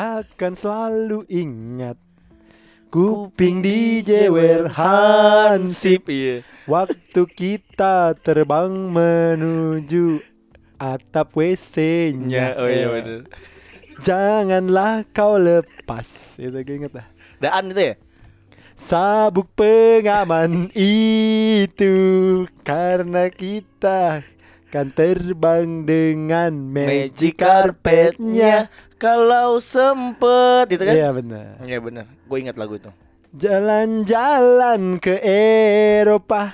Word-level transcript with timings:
akan 0.00 0.52
selalu 0.56 1.28
ingat. 1.28 2.00
Kuping 2.88 3.62
di 3.62 4.02
jewer 4.02 4.66
hansip 4.72 6.10
iya. 6.10 6.42
Waktu 6.66 7.22
kita 7.28 8.18
terbang 8.18 8.90
menuju 8.90 10.18
atap 10.74 11.36
WC-nya 11.36 12.58
Oh 12.58 12.66
iya 12.66 12.90
bener. 12.90 13.30
Janganlah 14.02 15.06
kau 15.12 15.38
lepas. 15.38 16.40
Itu 16.40 16.56
gue 16.64 16.76
inget 16.80 16.96
dah. 16.96 17.06
Daan 17.38 17.70
itu 17.70 17.92
ya? 17.92 17.94
Sabuk 18.80 19.52
pengaman 19.52 20.72
itu 21.68 21.94
Karena 22.64 23.28
kita 23.28 24.24
kan 24.70 24.88
terbang 24.94 25.82
dengan 25.82 26.70
magic 26.70 27.42
carpetnya 27.42 28.70
Kalau 29.00 29.56
sempet 29.56 30.68
itu 30.68 30.82
kan? 30.84 30.92
Iya 30.92 31.08
benar 31.10 31.56
Iya 31.64 31.78
bener. 31.80 32.04
Gue 32.28 32.44
ingat 32.44 32.60
lagu 32.60 32.76
itu. 32.76 32.92
Jalan-jalan 33.32 35.00
ke 35.00 35.16
Eropa 35.24 36.52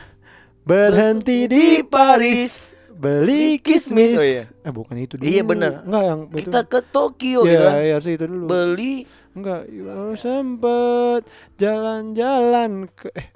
Berhenti 0.63 1.51
di 1.51 1.83
Paris 1.83 2.71
Beli 2.95 3.59
kismis 3.59 4.15
Oh, 4.15 4.23
iya. 4.23 4.47
Eh 4.63 4.71
bukan 4.71 4.95
itu 4.97 5.19
dulu 5.19 5.27
Iya, 5.27 5.43
bener. 5.43 5.83
Enggak 5.83 6.05
yang 6.07 6.21
itu. 6.31 6.37
Kita 6.47 6.61
ke 6.65 6.81
Tokyo 6.87 7.41
Iya 7.43 7.51
gitu 7.51 7.65
kan. 7.67 7.75
iya 7.83 7.97
itu 7.99 8.25
dulu 8.25 8.45
Beli 8.47 8.95
Enggak 9.35 9.63
ya, 9.67 9.95
sempet 10.15 11.21
Jalan-jalan 11.59 12.87
ke 12.89 13.11
Eh 13.11 13.29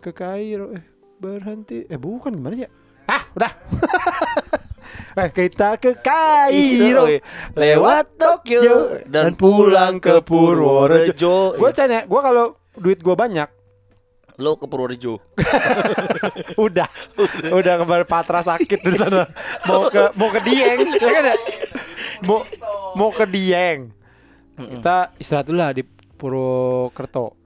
ke 0.00 0.10
Kairo 0.10 0.72
eh 0.72 0.82
berhenti 1.20 1.84
eh 1.84 2.00
bukan 2.00 2.32
gimana 2.32 2.56
ya 2.56 2.68
ah 3.04 3.20
udah 3.36 3.52
eh 5.18 5.28
kita 5.30 5.74
ke 5.80 5.98
Kairo. 5.98 7.06
Lewat 7.58 8.14
Tokyo 8.14 9.02
dan 9.10 9.34
pulang 9.34 9.98
ke 9.98 10.22
Purworejo. 10.22 11.58
gue 11.58 11.70
tanya 11.74 12.06
gue 12.06 12.20
kalau 12.20 12.54
duit 12.78 13.02
gue 13.02 13.14
banyak 13.18 13.50
Lo 14.40 14.56
ke 14.56 14.64
Purworejo. 14.64 15.20
udah. 16.64 16.88
Udah. 17.52 17.74
Kemarin 17.76 18.08
Patra 18.08 18.40
sakit 18.40 18.80
di 18.80 18.92
sana. 18.96 19.28
Mau 19.68 19.92
ke 19.92 20.16
mau 20.16 20.32
ke 20.32 20.40
Dieng. 20.40 20.80
Ya 20.96 21.10
kan 21.12 21.24
ya? 21.28 21.36
Mau 22.24 22.40
mau 22.96 23.12
ke 23.12 23.28
Dieng. 23.28 23.92
Kita 24.56 25.12
istirahat 25.20 25.44
dulu 25.44 25.60
lah 25.60 25.76
di 25.76 25.84
Purwokerto. 25.84 27.36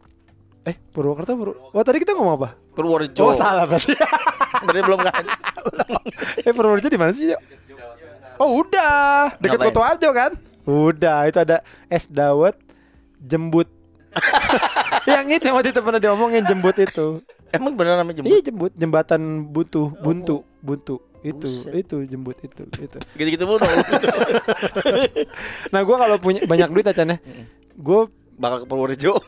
Eh 0.63 0.79
Purwokerto 0.79 1.35
Pur 1.35 1.51
oh 1.75 1.83
tadi 1.83 1.99
kita 1.99 2.15
ngomong 2.15 2.35
apa? 2.39 2.49
Purworejo. 2.75 3.27
oh 3.27 3.35
salah 3.35 3.67
berarti. 3.67 3.95
Berarti 4.65 4.81
belum 4.81 5.01
kan? 5.03 5.25
eh 6.47 6.53
Purworejo 6.55 6.89
di 6.89 6.99
mana 6.99 7.13
sih 7.13 7.35
Yuk? 7.35 7.41
Oh 8.41 8.65
udah 8.65 9.35
Ngapain? 9.39 9.71
Koto 9.71 9.81
Arjo 9.83 10.11
kan 10.15 10.33
udah 10.65 11.29
itu 11.29 11.39
ada 11.39 11.61
es 11.93 12.09
dawet 12.09 12.57
jembut 13.21 13.69
yang 15.11 15.27
itu 15.29 15.45
yang 15.45 15.57
waktu 15.59 15.75
itu 15.75 15.81
pernah 15.83 16.01
diomongin 16.01 16.47
jembut 16.47 16.79
itu 16.79 17.21
Emang 17.55 17.79
bener 17.79 18.03
namanya 18.03 18.19
jemput? 18.19 18.31
Iya 18.35 18.41
jembut 18.51 18.73
jembatan 18.75 19.47
buntu 19.47 19.95
buntu 20.03 20.43
buntu 20.59 20.99
itu 21.25 21.49
Buset. 21.49 21.87
itu 21.87 21.97
jembut 22.05 22.37
itu 22.43 22.67
itu. 22.83 22.99
Gitu-gitu 23.17 23.49
mulu 23.49 23.63
dong. 23.63 23.71
Nah 25.73 25.81
gue 25.81 25.97
kalau 25.97 26.17
punya 26.21 26.45
banyak 26.45 26.69
duit 26.69 26.85
aja 26.85 27.09
nih, 27.09 27.17
gue 27.79 28.01
Bakal 28.35 28.59
ke 28.63 28.67
Purworejo. 28.67 29.15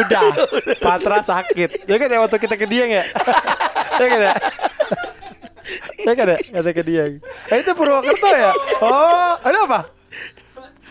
udah 0.00 0.22
Patra 0.80 1.20
sakit. 1.20 1.84
Ya 1.84 1.96
kan 2.00 2.08
ya 2.08 2.18
waktu 2.24 2.40
kita 2.40 2.56
ke 2.56 2.64
Dieng 2.64 2.88
ya. 2.88 3.04
ya 4.00 4.06
kan 4.08 4.18
ya. 4.18 4.32
Ya 6.02 6.12
kan 6.18 6.26
ya 6.26 6.38
kata 6.38 6.70
ke 6.74 6.82
Dieng. 6.82 7.14
Eh 7.50 7.56
itu 7.62 7.70
Purwokerto 7.72 8.28
ya. 8.30 8.52
Oh 8.82 9.32
ada 9.38 9.58
apa? 9.66 9.80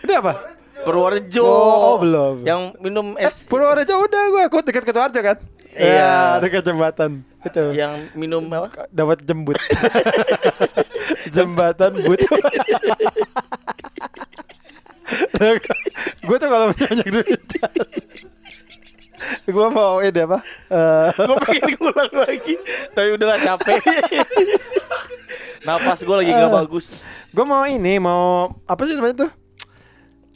Ini 0.02 0.12
apa? 0.18 0.32
Purworejo. 0.82 1.46
Oh, 1.46 1.94
oh, 1.94 1.96
belum. 2.02 2.42
Yang 2.42 2.62
minum 2.82 3.14
Eh, 3.14 3.28
es 3.30 3.46
Purworejo 3.46 4.02
udah 4.02 4.22
gue, 4.34 4.42
aku 4.50 4.66
dekat 4.66 4.82
Ketua 4.82 5.06
Arjo 5.06 5.20
kan. 5.22 5.38
Iya. 5.72 5.94
Ya, 5.96 6.42
dekat 6.42 6.66
jembatan 6.68 7.24
itu. 7.42 7.64
yang 7.74 7.96
minum 8.14 8.44
apa? 8.52 8.86
dapat 8.92 9.24
jembut 9.24 9.56
jembatan 11.34 11.96
but 12.06 12.20
gue 16.22 16.36
tuh 16.38 16.48
kalau 16.52 16.70
banyak 16.70 17.08
duit 17.08 17.40
gue 19.46 19.66
mau 19.68 19.98
ini 19.98 20.20
apa? 20.22 20.38
Eh, 20.68 21.08
gue 21.14 21.38
pengen 21.44 21.70
ngulang 21.78 22.12
lagi. 22.14 22.54
Tapi 22.92 23.08
udahlah 23.14 23.38
capek. 23.40 23.78
Napas 25.62 26.02
gue 26.02 26.16
lagi 26.18 26.30
gak 26.30 26.50
bagus. 26.50 26.84
gue 27.32 27.44
mau 27.46 27.62
ini 27.64 27.96
mau 27.96 28.50
apa 28.66 28.82
sih 28.84 28.98
namanya 28.98 29.26
tuh? 29.26 29.30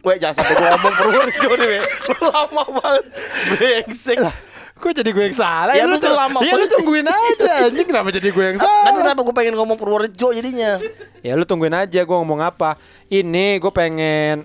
Weh 0.06 0.16
jangan 0.22 0.38
sampai 0.38 0.54
gue 0.54 0.68
ngomong 0.70 0.94
Purworejo 0.94 1.50
nih 1.58 1.68
Weh. 1.68 1.82
Lama 2.30 2.62
banget. 2.78 3.04
Brengsek. 3.50 4.18
Kok 4.76 4.92
jadi 4.92 5.08
gue 5.10 5.24
yang 5.26 5.36
salah? 5.36 5.72
Ya, 5.72 5.88
lu 5.88 5.96
lu 5.96 6.04
tuh 6.04 6.12
lama 6.12 6.36
Iya 6.44 6.52
lu 6.60 6.68
tungguin 6.68 7.08
aja 7.08 7.64
Anjing. 7.64 7.88
Kenapa 7.88 8.12
jadi 8.12 8.28
gue 8.28 8.44
yang 8.44 8.58
Kan 8.60 8.68
salah? 8.68 8.92
kenapa 8.92 9.20
gue 9.24 9.34
pengen 9.34 9.54
ngomong 9.56 9.76
Purworejo 9.80 10.36
jadinya? 10.36 10.76
Ya 11.24 11.32
lu 11.34 11.42
tungguin 11.42 11.74
aja 11.74 12.04
gue 12.04 12.16
ngomong 12.16 12.44
apa. 12.44 12.76
Ini 13.08 13.58
gue 13.58 13.72
pengen 13.72 14.44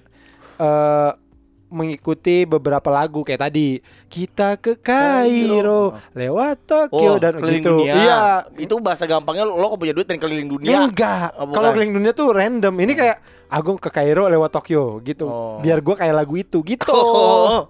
eh 0.57 1.11
mengikuti 1.71 2.43
beberapa 2.43 2.91
lagu 2.91 3.23
kayak 3.23 3.47
tadi. 3.47 3.79
Kita 4.05 4.59
ke 4.59 4.75
Kairo 4.75 5.95
lewat 6.11 6.67
Tokyo 6.67 7.15
dan 7.17 7.33
Oh, 7.33 7.39
keliling 7.39 7.63
gitu. 7.63 7.71
dunia. 7.79 7.95
Iya. 7.95 8.19
Itu 8.59 8.77
bahasa 8.77 9.07
gampangnya 9.07 9.47
lo 9.47 9.65
kok 9.65 9.79
punya 9.79 9.95
duit 9.95 10.05
pengen 10.05 10.21
keliling 10.21 10.49
dunia? 10.51 10.85
Enggak. 10.85 11.31
Oh, 11.39 11.49
kalau 11.49 11.71
keliling 11.71 11.95
dunia 11.95 12.11
tuh 12.11 12.29
random. 12.29 12.75
Ini 12.75 12.93
kayak 12.93 13.17
Agung 13.47 13.75
ke 13.75 13.87
Kairo 13.87 14.27
lewat 14.27 14.51
Tokyo 14.51 14.99
gitu. 15.01 15.25
Oh. 15.25 15.59
biar 15.59 15.79
gue 15.79 15.95
kayak 15.95 16.15
lagu 16.15 16.35
itu 16.35 16.59
gitu. 16.61 16.91
Oh 16.91 17.67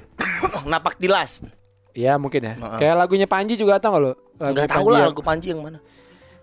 Napak 0.70 0.96
tilas. 0.96 1.44
Iya 1.90 2.16
mungkin 2.16 2.40
ya. 2.44 2.54
Heeh. 2.54 2.78
kayak 2.78 2.94
lagunya 2.96 3.26
Panji 3.26 3.58
juga 3.58 3.76
tau 3.76 3.98
gak 3.98 4.02
lo? 4.04 4.12
Lagu 4.38 4.56
Gak 4.56 4.68
tau 4.68 4.76
Panji 4.80 4.90
lah 4.92 5.00
lagu 5.10 5.20
Panji 5.20 5.46
yang 5.50 5.60
mana 5.60 5.78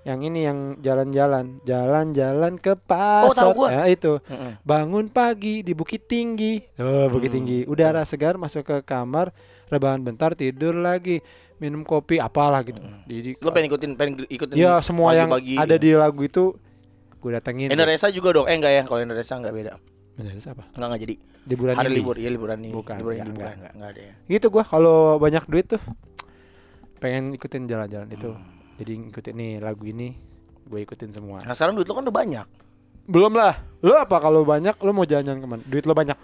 yang 0.07 0.23
ini 0.23 0.39
yang 0.41 0.57
jalan-jalan. 0.79 1.59
Jalan-jalan 1.61 2.55
ke 2.55 2.79
pasar. 2.79 3.27
Oh, 3.27 3.35
tahu 3.35 3.51
gua. 3.57 3.69
ya 3.69 3.83
itu. 3.87 4.23
Mm-mm. 4.23 4.55
bangun 4.63 5.05
pagi 5.07 5.59
di 5.59 5.75
bukit 5.75 6.07
tinggi. 6.07 6.63
Oh 6.77 7.11
bukit 7.11 7.27
Hmm. 7.27 7.37
tinggi. 7.37 7.59
Udara 7.63 8.01
segar 8.01 8.35
masuk 8.35 8.63
ke 8.63 8.77
kamar. 8.81 9.35
Rebahan 9.67 9.99
bentar 9.99 10.31
tidur 10.31 10.71
lagi. 10.73 11.19
Minum 11.57 11.83
kopi 11.83 12.17
apalah 12.17 12.63
gitu. 12.63 12.79
Jadi 13.03 13.35
Lo 13.37 13.51
pengen 13.51 13.67
ikutin 13.67 13.91
pengen 13.93 14.13
ikutin 14.23 14.55
ya 14.55 14.79
semua 14.79 15.11
yang 15.11 15.27
ada 15.33 15.75
di 15.75 15.91
lagu 15.91 16.21
itu 16.21 16.55
gue 17.17 17.31
datengin. 17.33 17.67
Indonesia 17.67 18.07
juga 18.07 18.31
dong. 18.31 18.47
Eh 18.47 18.55
enggak 18.55 18.71
ya. 18.71 18.81
Kalau 18.81 19.01
Indonesia 19.01 19.35
enggak 19.35 19.51
beda. 19.51 19.73
Indonesia 20.15 20.49
apa? 20.53 20.63
Enggak 20.71 20.87
enggak 20.87 21.01
jadi 21.03 21.15
liburan 21.47 21.73
Hari 21.75 21.87
ini. 21.87 21.95
libur. 21.95 22.15
Iya 22.15 22.29
liburan 22.29 22.57
ini. 22.61 22.71
Bukan, 22.71 22.95
Liburan 22.95 23.11
enggak, 23.11 23.25
ini 23.25 23.33
bukan. 23.33 23.43
enggak. 23.43 23.57
Enggak 23.57 23.73
enggak 23.75 23.89
ada 23.89 24.01
ya. 24.01 24.13
Gitu 24.29 24.45
gua. 24.47 24.63
Kalau 24.63 24.97
banyak 25.17 25.43
duit 25.45 25.65
tuh 25.67 25.81
pengen 26.97 27.33
ikutin 27.33 27.65
jalan-jalan 27.65 28.07
itu. 28.09 28.31
Hmm. 28.31 28.55
Jadi 28.77 28.91
ngikutin 28.97 29.35
nih 29.35 29.51
lagu 29.59 29.83
ini 29.83 30.13
gue 30.67 30.79
ikutin 30.83 31.11
semua. 31.11 31.41
Nah 31.41 31.53
sekarang 31.55 31.73
duit 31.73 31.87
lo 31.87 31.95
kan 31.97 32.03
udah 32.05 32.15
banyak. 32.15 32.47
Belum 33.07 33.33
lah. 33.33 33.55
Lo 33.81 33.95
apa? 33.95 34.19
Kalau 34.19 34.43
banyak 34.43 34.75
lo 34.77 34.91
mau 34.91 35.07
jalan-jalan 35.07 35.39
ke 35.39 35.47
mana? 35.47 35.61
Duit 35.63 35.85
lo 35.87 35.95
banyak. 35.95 36.17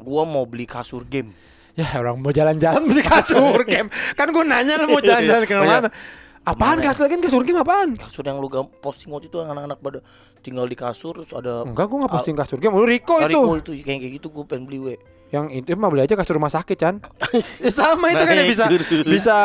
Gua 0.00 0.26
mau 0.26 0.42
beli 0.48 0.66
kasur 0.66 1.04
game. 1.06 1.30
Ya 1.74 1.86
orang 1.98 2.18
mau 2.18 2.30
jalan-jalan 2.30 2.82
beli 2.88 3.02
kasur 3.02 3.60
game. 3.70 3.92
Kan 4.18 4.30
gue 4.32 4.44
nanya 4.46 4.80
lu 4.80 4.90
mau 4.90 5.02
jalan-jalan 5.02 5.42
ke 5.44 5.54
mana 5.54 5.90
Apaan 6.44 6.76
Ke 6.76 6.80
mana 6.80 6.80
ya? 6.80 6.88
kasur 6.92 7.06
game? 7.08 7.22
Kasur 7.24 7.42
game 7.44 7.60
apaan? 7.60 7.88
Kasur 7.96 8.22
yang 8.26 8.36
lu 8.36 8.48
posting 8.80 9.08
waktu 9.12 9.32
itu 9.32 9.40
yang 9.40 9.56
anak-anak 9.56 9.78
pada 9.80 9.98
tinggal 10.44 10.68
di 10.68 10.76
kasur 10.76 11.16
Terus 11.16 11.32
ada 11.32 11.64
Enggak 11.64 11.88
gue 11.88 11.98
gak 12.04 12.12
posting 12.12 12.36
kasur 12.36 12.58
game. 12.60 12.74
Lu 12.76 12.84
Riko 12.84 13.16
itu. 13.20 13.40
Gua 13.40 13.58
itu. 13.60 13.72
Kayak 13.80 13.98
kayak 14.04 14.12
gitu 14.20 14.26
gue 14.32 14.44
pengen 14.44 14.64
beli 14.68 14.78
we 14.80 14.94
Yang 15.34 15.46
itu 15.50 15.74
mah 15.74 15.90
beli 15.90 16.06
aja 16.06 16.14
kasur 16.14 16.38
rumah 16.38 16.52
sakit 16.52 16.78
Ya 17.64 17.70
sama 17.74 18.14
itu 18.14 18.22
kan 18.22 18.34
ya 18.38 18.46
Nah, 18.46 18.46
bisa. 18.46 18.64
Bisa 19.02 19.38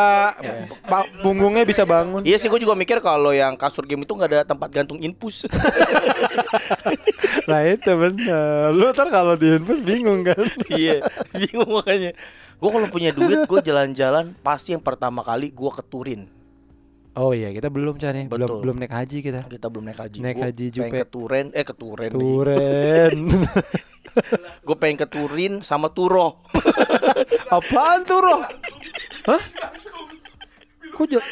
Punggungnya 1.26 1.66
bisa 1.66 1.84
bangun. 1.90 2.22
Iya 2.22 2.38
sih 2.38 2.46
gue 2.46 2.62
juga 2.62 2.78
mikir 2.78 3.02
kalau 3.02 3.34
yang 3.34 3.58
kasur 3.58 3.90
game 3.90 4.06
itu 4.06 4.14
nggak 4.14 4.30
ada 4.30 4.42
tempat 4.46 4.70
gantung 4.70 5.02
infus. 5.02 5.46
Nah 7.50 7.66
itu 7.66 7.90
bener. 7.98 8.70
Lu 8.78 8.94
ntar 8.94 9.10
kalau 9.10 9.34
di 9.34 9.58
infus 9.58 9.82
bingung 9.82 10.22
kan? 10.22 10.38
Iya 10.70 11.02
bingung 11.34 11.82
makanya. 11.82 12.14
Gue 12.62 12.70
kalau 12.70 12.88
punya 12.94 13.10
duit 13.16 13.48
gue 13.48 13.60
jalan-jalan 13.64 14.36
Pasti 14.44 14.76
yang 14.76 14.84
pertama 14.84 15.24
kali 15.26 15.50
gue 15.50 15.72
keturin 15.74 16.28
Oh 17.12 17.32
iya 17.32 17.50
kita 17.50 17.68
belum 17.68 17.96
Chan 17.96 18.14
ya 18.14 18.24
Belum, 18.26 18.48
Betul. 18.48 18.60
belum 18.62 18.76
naik 18.78 18.92
haji 18.92 19.18
kita 19.20 19.42
Kita 19.44 19.68
belum 19.68 19.84
naik 19.84 20.00
haji 20.00 20.18
Naik 20.20 20.36
Gua 20.36 20.46
haji 20.46 20.66
pengen 20.68 20.78
Jupe. 20.88 20.98
ke 20.98 21.08
Turen 21.08 21.46
Eh 21.52 21.64
ke 21.64 21.74
Turen 21.74 22.12
Turen 22.12 23.16
Gue 24.66 24.76
pengen 24.76 24.98
ke 24.98 25.08
Turin 25.08 25.54
sama 25.60 25.90
Turo 25.90 26.46
Apaan 27.56 28.02
tuh 28.04 28.20
roh? 28.20 28.42
Hah? 29.26 29.42
Kok 30.92 31.06
ja- 31.08 31.30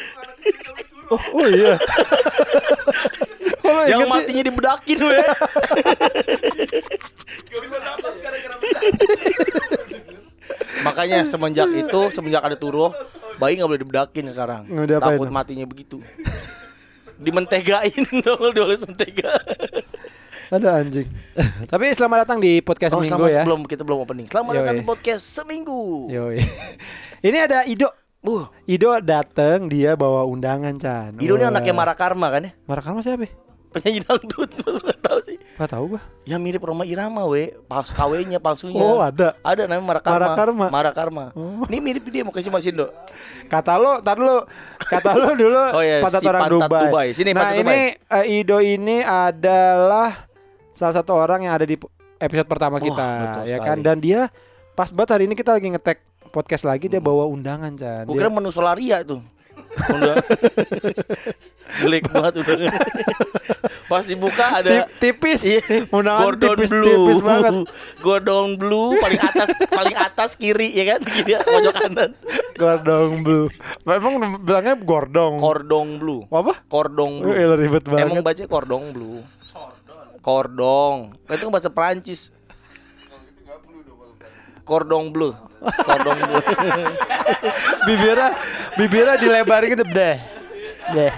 Oh, 1.08 1.22
oh 1.34 1.46
iya 1.46 1.78
Oh, 3.64 3.80
Yang 3.82 4.00
sih? 4.02 4.10
matinya 4.10 4.42
dibedakin 4.42 4.98
we 5.00 5.16
Makanya 10.80 11.24
semenjak 11.24 11.68
itu 11.70 12.00
Semenjak 12.10 12.40
ada 12.40 12.54
Turo 12.54 12.94
Bayi 13.36 13.54
gak 13.54 13.66
boleh 13.66 13.80
dibedakin 13.80 14.24
sekarang 14.28 14.62
Nggak 14.64 14.86
diapain 14.88 15.14
Takut 15.14 15.26
dong? 15.26 15.34
matinya 15.34 15.64
begitu 15.64 15.98
Dimentegain 17.16 18.04
dong 18.24 18.52
Dioles 18.52 18.80
mentega 18.80 19.42
Ada 20.48 20.80
anjing. 20.80 21.04
Tapi 21.68 21.92
selamat 21.92 22.24
datang 22.24 22.40
di 22.40 22.64
podcast 22.64 22.96
Oh, 22.96 23.04
seminggu 23.04 23.20
selamat 23.20 23.36
ya. 23.36 23.42
belum 23.44 23.60
kita 23.68 23.84
belum 23.84 24.00
opening. 24.00 24.26
Selamat 24.26 24.48
Yoi. 24.48 24.58
datang 24.58 24.74
di 24.74 24.86
podcast 24.86 25.20
seminggu. 25.28 26.08
Yoi. 26.08 26.40
Ini 27.28 27.38
ada 27.44 27.68
Ido. 27.68 27.92
Uh, 28.18 28.48
Ido 28.64 28.96
dateng 28.98 29.68
dia 29.68 29.92
bawa 29.92 30.24
undangan 30.24 30.72
Chan. 30.74 31.20
Ido 31.20 31.36
ini 31.36 31.44
anaknya 31.44 31.76
Mara 31.76 31.92
Karma 31.92 32.32
kan 32.32 32.48
ya? 32.48 32.52
Mara 32.64 32.80
Karma 32.80 33.04
siapa? 33.04 33.28
ya? 33.28 33.30
Penyanyi 33.68 34.00
dangdut, 34.00 34.48
nggak. 34.48 34.97
Gak 35.58 35.74
tahu 35.74 35.98
gua. 35.98 36.02
Ya 36.22 36.38
mirip 36.38 36.62
Roma 36.62 36.86
Irama 36.86 37.26
we, 37.26 37.50
palsu 37.66 37.90
KW-nya 37.90 38.38
palsunya. 38.38 38.78
Oh, 38.78 39.02
ada. 39.02 39.34
Ada 39.42 39.66
namanya 39.66 39.98
Mara 39.98 40.00
Karma. 40.00 40.14
Mara 40.14 40.28
Karma. 40.38 40.66
Mara 40.70 40.90
Karma. 40.94 41.24
Oh. 41.34 41.66
Ini 41.66 41.82
mirip 41.82 42.06
dia 42.06 42.22
mau 42.22 42.30
kasih 42.30 42.54
Mas 42.54 42.62
Indo. 42.62 42.86
Kata 43.50 43.74
lo, 43.74 43.98
tar 43.98 44.22
lo, 44.22 44.46
kata 44.78 45.18
lo 45.18 45.34
dulu 45.34 45.62
Oh 45.74 45.82
iya, 45.82 45.98
pantat 45.98 46.22
si 46.22 46.26
orang 46.30 46.42
pantat 46.46 46.70
Dubai. 46.70 46.82
Dubai. 46.86 47.08
Sini, 47.10 47.34
nah 47.34 47.50
pantat 47.50 47.66
ini 47.66 47.78
eh, 47.98 48.38
Ido 48.38 48.58
ini 48.62 49.02
adalah 49.02 50.30
salah 50.70 50.94
satu 50.94 51.18
orang 51.18 51.42
yang 51.42 51.58
ada 51.58 51.66
di 51.66 51.74
episode 52.22 52.46
pertama 52.46 52.78
Wah, 52.78 52.86
kita, 52.86 53.06
ya 53.42 53.58
sekali. 53.58 53.66
kan? 53.66 53.76
Dan 53.82 53.96
dia 53.98 54.30
pas 54.78 54.94
banget 54.94 55.10
hari 55.18 55.24
ini 55.26 55.34
kita 55.34 55.58
lagi 55.58 55.74
ngetek 55.74 55.98
podcast 56.30 56.62
lagi 56.70 56.86
dia 56.86 57.02
bawa 57.02 57.26
undangan 57.26 57.74
Chan. 57.74 58.06
Gue 58.06 58.14
kira 58.14 58.30
menu 58.30 58.54
solaria 58.54 59.02
tuh. 59.02 59.18
Udah. 59.88 60.16
Jelek 61.78 62.04
banget 62.08 62.34
udah. 62.40 62.56
Pas 63.88 64.04
dibuka 64.04 64.60
ada 64.60 64.84
Tip- 64.84 65.16
tipis, 65.16 65.40
Iya. 65.42 65.60
undangan 65.88 66.20
Gordon 66.28 66.56
tipis, 66.56 66.70
Blue. 66.70 66.84
tipis 66.84 67.20
banget. 67.20 67.52
Gordon 67.98 68.48
Blue 68.56 68.88
paling 68.98 69.16
atas 69.18 69.48
paling 69.70 69.96
atas 69.96 70.30
kiri 70.34 70.68
ya 70.70 70.84
kan? 70.86 71.00
Kiri 71.00 71.32
pojok 71.38 71.74
kanan. 71.74 72.10
Gordong 72.54 73.12
Blue. 73.22 73.46
Memang 73.84 74.12
bilangnya 74.42 74.76
Gordong. 74.76 75.40
Kordong 75.40 75.88
Blue. 75.96 76.20
apa? 76.28 76.52
Kordong 76.68 77.24
Blue. 77.24 77.32
Eh, 77.32 77.48
ribet 77.56 77.84
banget. 77.84 78.04
Emang 78.04 78.20
baca 78.20 78.42
Kordong 78.44 78.84
Blue. 78.92 79.24
Kordong. 80.20 81.16
Itu 81.24 81.48
kan 81.48 81.52
bahasa 81.52 81.70
Perancis. 81.72 82.28
Kordong 84.68 85.08
Blue. 85.08 85.32
Kordong 85.64 86.18
Blue. 86.28 86.44
bibirnya 87.88 88.28
bibirnya 88.76 89.16
dilebarin 89.16 89.68
gitu 89.72 89.84
deh. 89.88 90.20
Deh. 90.92 91.12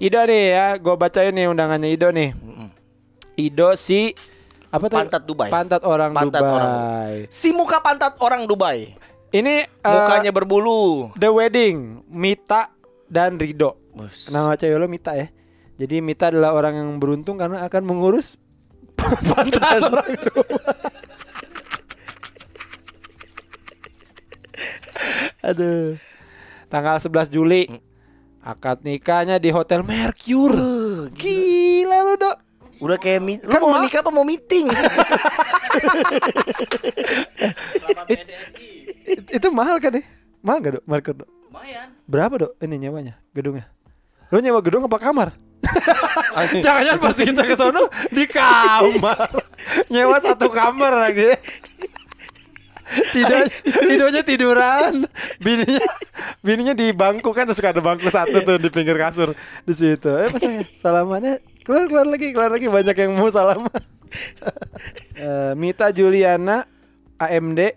Ido 0.00 0.20
nih 0.24 0.44
ya, 0.56 0.66
gue 0.80 0.94
bacain 0.96 1.32
nih 1.36 1.52
undangannya 1.52 1.92
Ido 1.92 2.08
nih. 2.08 2.32
Ido 3.36 3.76
si 3.76 4.16
apa 4.72 4.88
tadi? 4.88 4.96
Pantat 5.04 5.22
Dubai. 5.28 5.48
Pantat 5.52 5.82
orang 5.84 6.10
Pantat 6.16 6.40
Dubai. 6.40 6.56
orang. 6.56 6.72
si 7.28 7.52
muka 7.52 7.78
pantat 7.84 8.16
orang 8.24 8.48
Dubai. 8.48 8.96
Ini 9.32 9.54
eh, 9.68 9.92
Mukanya 9.92 10.32
berbulu. 10.32 11.12
The 11.20 11.28
Wedding, 11.28 12.08
Mita 12.08 12.72
dan 13.04 13.36
Rido. 13.36 13.76
Bos. 13.92 14.32
Nama 14.32 14.56
cewek 14.56 14.76
lo 14.80 14.88
Mita 14.88 15.12
ya. 15.12 15.28
Jadi 15.76 16.00
Mita 16.00 16.32
adalah 16.32 16.56
orang 16.56 16.76
yang 16.76 16.90
beruntung 16.96 17.36
karena 17.36 17.64
akan 17.68 17.82
mengurus 17.84 18.40
pantat 19.28 19.80
orang 19.84 20.12
Dubai. 20.24 20.56
Aduh. 25.46 25.94
Tanggal 26.66 26.98
11 26.98 27.30
Juli 27.30 27.70
akad 28.42 28.82
nikahnya 28.82 29.38
di 29.38 29.48
Hotel 29.48 29.82
Mercure. 29.82 31.06
Gila 31.12 31.98
lu, 32.02 32.14
Dok. 32.16 32.36
Udah 32.76 32.96
kayak 32.96 33.20
mi- 33.20 33.38
lu 33.38 33.48
Kan 33.48 33.60
mau 33.60 33.72
ma- 33.72 33.80
nikah 33.80 34.02
apa 34.02 34.10
mau 34.10 34.20
meeting? 34.22 34.66
It- 39.06 39.30
itu 39.32 39.48
mahal 39.48 39.78
kan 39.78 39.94
deh? 39.94 40.04
Mahal 40.42 40.58
gak, 40.60 40.72
Dok? 40.74 40.84
Mercure, 40.84 41.16
Dok? 41.16 41.30
Lumayan. 41.46 41.88
Berapa, 42.04 42.34
Dok? 42.36 42.52
Ini 42.58 42.76
nyewanya, 42.78 43.14
gedungnya. 43.30 43.70
Lu 44.28 44.42
nyewa 44.42 44.58
gedung 44.58 44.82
apa 44.82 44.98
kamar? 44.98 45.30
Jangan-jangan 46.56 46.98
pas 47.00 47.14
kita 47.14 47.42
ke 47.42 47.54
sono 47.54 47.86
di 48.10 48.26
kamar. 48.26 49.30
Nyewa 49.86 50.18
satu 50.18 50.50
kamar 50.50 50.92
lagi. 51.00 51.30
Tidur, 52.86 53.50
tidurnya 53.66 54.22
tiduran. 54.22 55.10
Bininya 55.42 55.86
bininya 56.40 56.74
di 56.74 56.94
bangku 56.94 57.34
kan 57.34 57.50
terus 57.50 57.58
ada 57.58 57.82
bangku 57.82 58.06
satu 58.06 58.38
tuh 58.46 58.56
di 58.62 58.70
pinggir 58.70 58.94
kasur 58.94 59.34
di 59.66 59.74
situ. 59.74 60.06
Eh 60.06 60.30
pasangnya 60.30 60.62
salamannya 60.78 61.42
keluar 61.66 61.90
keluar 61.90 62.06
lagi 62.06 62.30
keluar 62.30 62.50
lagi 62.54 62.66
banyak 62.70 62.96
yang 62.96 63.12
mau 63.18 63.30
salaman. 63.30 63.70
Eh, 65.16 65.52
Mita 65.58 65.90
Juliana 65.90 66.62
AMD 67.18 67.74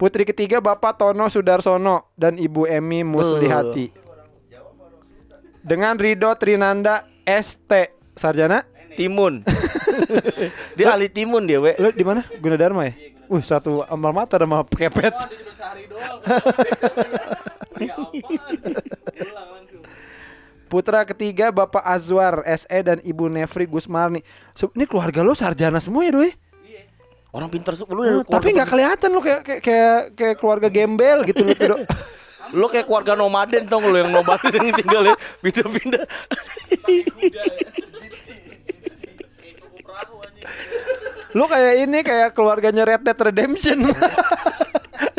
Putri 0.00 0.24
ketiga 0.24 0.64
Bapak 0.64 0.96
Tono 0.96 1.28
Sudarsono 1.28 2.16
dan 2.16 2.40
Ibu 2.40 2.64
Emi 2.64 3.04
Muslihati. 3.04 3.92
Dengan 5.60 6.00
Rido 6.00 6.32
Trinanda 6.40 7.04
ST 7.28 7.68
Sarjana. 8.16 8.64
Timun. 8.96 9.44
dia 10.76 10.96
ahli 10.96 11.12
timun 11.12 11.44
dia, 11.44 11.60
we. 11.60 11.76
Lu 11.76 11.92
di 11.92 12.00
mana? 12.00 12.24
Gunadarma 12.40 12.88
ya? 12.88 13.09
Wih, 13.30 13.44
satu 13.46 13.86
amal 13.86 14.10
mater 14.10 14.42
sama 14.42 14.66
kepet. 14.66 15.14
Putra 20.70 21.02
ketiga 21.02 21.50
Bapak 21.50 21.82
Azwar 21.82 22.42
SE 22.46 22.78
dan 22.82 22.98
Ibu 23.02 23.26
Nefri 23.26 23.66
Gusmarni. 23.66 24.22
So, 24.54 24.70
ini 24.74 24.86
keluarga 24.86 25.22
lo 25.22 25.34
sarjana 25.34 25.82
semua 25.82 26.06
ya, 26.06 26.14
Doi? 26.14 26.30
Orang 27.30 27.46
pintar 27.46 27.78
su- 27.78 27.86
lu 27.86 28.02
Hmm, 28.02 28.26
tapi 28.26 28.50
nggak 28.50 28.66
kelihatan 28.66 29.14
lo 29.14 29.22
kayak 29.22 29.40
kayak 29.46 29.62
kayak, 29.62 30.00
kayak 30.18 30.36
keluarga 30.42 30.66
gembel 30.66 31.22
gitu 31.22 31.46
lo 31.46 31.54
tuh. 31.54 31.68
Dok. 31.74 31.80
lu 32.58 32.66
kayak 32.66 32.86
keluarga 32.90 33.14
nomaden 33.14 33.70
nggak 33.70 33.78
lu 33.86 33.98
yang 34.02 34.10
nomaden 34.10 34.58
yang 34.58 34.74
tinggalnya 34.74 35.14
pindah-pindah. 35.38 36.04
Lo 41.34 41.46
kayak 41.46 41.74
ini 41.86 41.98
kayak 42.02 42.34
keluarganya 42.34 42.82
Red 42.82 43.06
Dead 43.06 43.18
Redemption. 43.18 43.86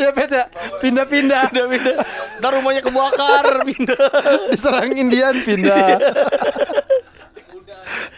ya 0.02 0.10
ya 0.12 0.44
pindah-pindah 0.82 1.42
Pindah-pindah. 1.48 1.96
Ntar 2.42 2.50
rumahnya 2.58 2.82
kebakar, 2.82 3.46
pindah. 3.64 4.06
diserang 4.50 4.90
Indian 4.92 5.36
pindah. 5.42 5.86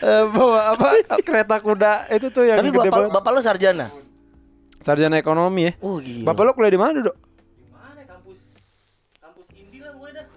Eh, 0.04 0.24
bawa 0.30 0.76
apa 0.76 1.00
kereta 1.24 1.56
kuda 1.58 2.06
itu 2.12 2.28
tuh 2.30 2.46
yang 2.46 2.60
Tapi 2.60 2.70
gede 2.70 2.92
bapak 2.92 2.94
banget. 2.94 3.10
bapak 3.16 3.30
lu 3.34 3.40
sarjana. 3.40 3.86
Sarjana 4.84 5.16
ekonomi 5.16 5.66
ya. 5.66 5.72
Oh 5.80 5.98
gila. 5.98 6.30
Bapak 6.30 6.42
lo 6.44 6.50
kuliah 6.52 6.70
di 6.70 6.78
mana, 6.78 7.00
Dok? 7.00 7.16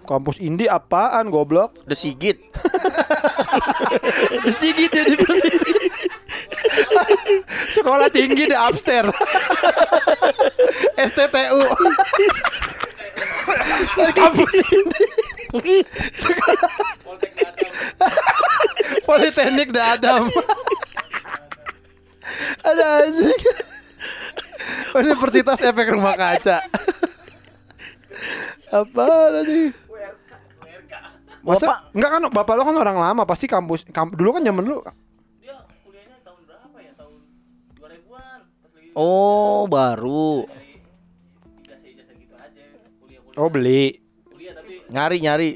Kampus 0.08 0.40
Indi 0.40 0.64
apaan 0.64 1.28
goblok? 1.28 1.84
The 1.84 1.92
Sigit. 1.92 2.40
Sigit 4.58 4.88
University. 4.88 5.77
Sekolah 7.70 8.08
tinggi 8.08 8.48
di 8.48 8.56
upstairs. 8.56 9.12
STTU. 10.96 11.60
Kampus 14.12 14.54
Indi. 14.68 15.04
Sekolah 16.14 16.70
Politeknik 19.04 19.68
di 19.72 19.80
Adam. 19.80 20.28
Ada 22.60 22.84
anjing. 23.04 23.42
Universitas 24.94 25.58
Efek 25.64 25.96
Rumah 25.96 26.14
Kaca. 26.14 26.58
Apa 28.68 29.06
tadi? 29.32 29.72
Masa 31.40 31.64
Bapak- 31.64 31.82
enggak 31.96 32.10
kan 32.12 32.22
bapak 32.28 32.54
lo 32.60 32.62
kan 32.68 32.76
orang 32.76 32.98
lama 33.00 33.22
pasti 33.24 33.48
kampus 33.48 33.88
kamp, 33.88 34.12
dulu 34.12 34.36
kan 34.36 34.44
zaman 34.44 34.68
lu 34.68 34.84
Oh, 38.98 39.70
baru. 39.70 40.42
oh 43.38 43.46
beli. 43.46 43.94
Nyari-nyari. 44.90 45.54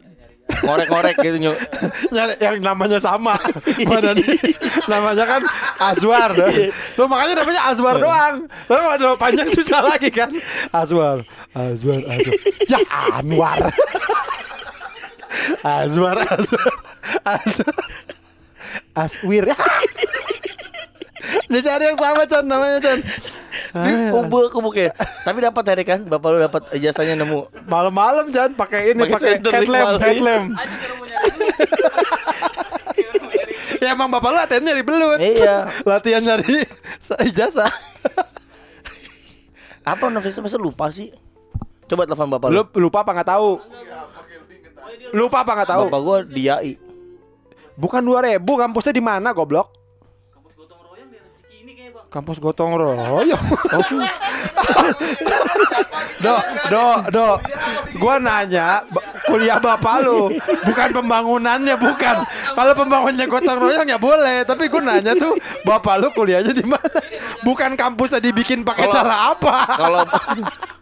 Ngorek-ngorek 0.62 1.16
gitu 1.18 1.38
nyok. 1.42 1.58
Nyari 2.14 2.34
yang 2.38 2.62
namanya 2.62 3.02
sama. 3.02 3.34
Nih 3.82 3.88
namanya 4.86 5.24
kan 5.26 5.42
Azwar. 5.80 6.30
Tuh 6.94 7.06
makanya 7.10 7.42
namanya 7.42 7.62
Azwar 7.66 7.98
doang. 7.98 8.46
Soalnya 8.70 8.88
ada 8.94 9.08
panjang 9.18 9.50
susah 9.50 9.80
lagi 9.82 10.12
kan. 10.12 10.30
Azwar 10.70 11.26
Azwar 11.50 11.98
Azwar. 12.06 12.38
Ya 12.70 12.78
Anwar. 13.10 13.60
Azwar 15.82 16.16
Azwar. 16.30 16.70
Azwar. 17.26 17.74
Aswir 18.94 19.44
dicari 21.46 21.84
yang 21.84 21.96
sama 21.96 22.22
Chan 22.24 22.42
namanya 22.42 22.78
Chan 22.78 22.98
Ubek 24.12 24.52
ubek 24.52 24.74
ya. 24.76 24.90
Tapi 25.22 25.38
dapat 25.38 25.64
hari 25.66 25.84
kan? 25.84 26.00
Bapak 26.02 26.28
lu 26.28 26.38
dapat 26.40 26.62
ijazahnya 26.72 27.14
nemu. 27.16 27.46
malam-malam 27.64 28.28
Chan 28.28 28.52
pakai 28.52 28.92
ini 28.92 29.06
Pakai 29.06 29.38
headlamp 29.38 29.98
headlamp 29.98 30.46
ya 33.78 33.92
emang 33.92 34.08
bapak 34.08 34.28
lu 34.28 34.38
latihan 34.38 34.62
nyari 34.62 34.82
belut 34.82 35.18
Iya. 35.18 35.56
latihan 35.90 36.22
nyari 36.22 36.62
ijazah 37.22 37.70
Apa 39.82 40.06
Nafisa 40.06 40.38
masa 40.38 40.54
lupa 40.54 40.86
sih? 40.94 41.10
Coba 41.90 42.06
telepon 42.06 42.30
bapak 42.30 42.48
lu. 42.48 42.62
lu 42.62 42.86
lupa 42.86 43.02
apa 43.02 43.10
nggak 43.12 43.28
tahu 43.28 43.50
lupa 45.10 45.42
apa 45.42 45.52
nggak 45.52 45.68
tahu 45.68 45.84
Bapak 45.88 46.00
gua 46.00 46.18
diai. 46.22 46.78
bukan 47.74 47.98
2000 48.00 48.38
kampusnya 48.38 48.94
di 48.94 49.02
mana 49.02 49.34
goblok 49.34 49.74
Kampus 52.12 52.44
gotong 52.44 52.76
royong. 52.76 53.40
Do, 56.22 56.34
do, 56.70 56.86
do. 57.10 57.28
Gua 57.98 58.16
nanya 58.18 58.82
kuliah 59.28 59.60
bapak 59.60 60.02
lu, 60.04 60.32
bukan 60.66 60.88
pembangunannya, 60.96 61.74
bukan. 61.76 62.16
Kalau 62.52 62.72
pembangunannya 62.76 63.26
gotong 63.28 63.58
royong 63.58 63.88
ya 63.88 63.98
boleh, 64.00 64.44
tapi 64.48 64.66
gua 64.72 64.82
nanya 64.82 65.12
tuh 65.16 65.36
bapak 65.62 66.00
lu 66.02 66.08
kuliahnya 66.14 66.52
di 66.52 66.64
mana? 66.64 66.98
Bukan 67.42 67.74
kampusnya 67.74 68.22
dibikin 68.22 68.62
pakai 68.62 68.86
cara 68.88 69.34
apa? 69.34 69.56
Kalau 69.74 70.02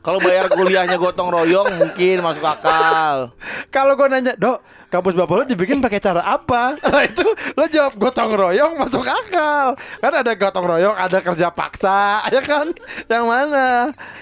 kalau 0.00 0.16
bayar 0.16 0.48
kuliahnya 0.48 0.96
gotong 0.96 1.28
royong 1.28 1.68
mungkin 1.76 2.24
masuk 2.24 2.44
akal. 2.44 3.36
Kalau 3.68 3.92
gua 4.00 4.08
nanya, 4.08 4.32
"Dok, 4.32 4.88
kampus 4.88 5.12
Bapak 5.12 5.34
lu 5.36 5.44
dibikin 5.44 5.84
pakai 5.84 6.00
cara 6.00 6.24
apa?" 6.24 6.72
Nah, 6.80 7.04
itu 7.04 7.22
lo 7.52 7.64
jawab 7.68 8.00
gotong 8.00 8.32
royong 8.32 8.80
masuk 8.80 9.04
akal. 9.04 9.76
Kan 9.76 10.12
ada 10.16 10.32
gotong 10.32 10.64
royong, 10.64 10.96
ada 10.96 11.20
kerja 11.20 11.52
paksa, 11.52 12.24
ya 12.32 12.40
kan? 12.40 12.72
Yang 13.12 13.24
mana? 13.28 13.66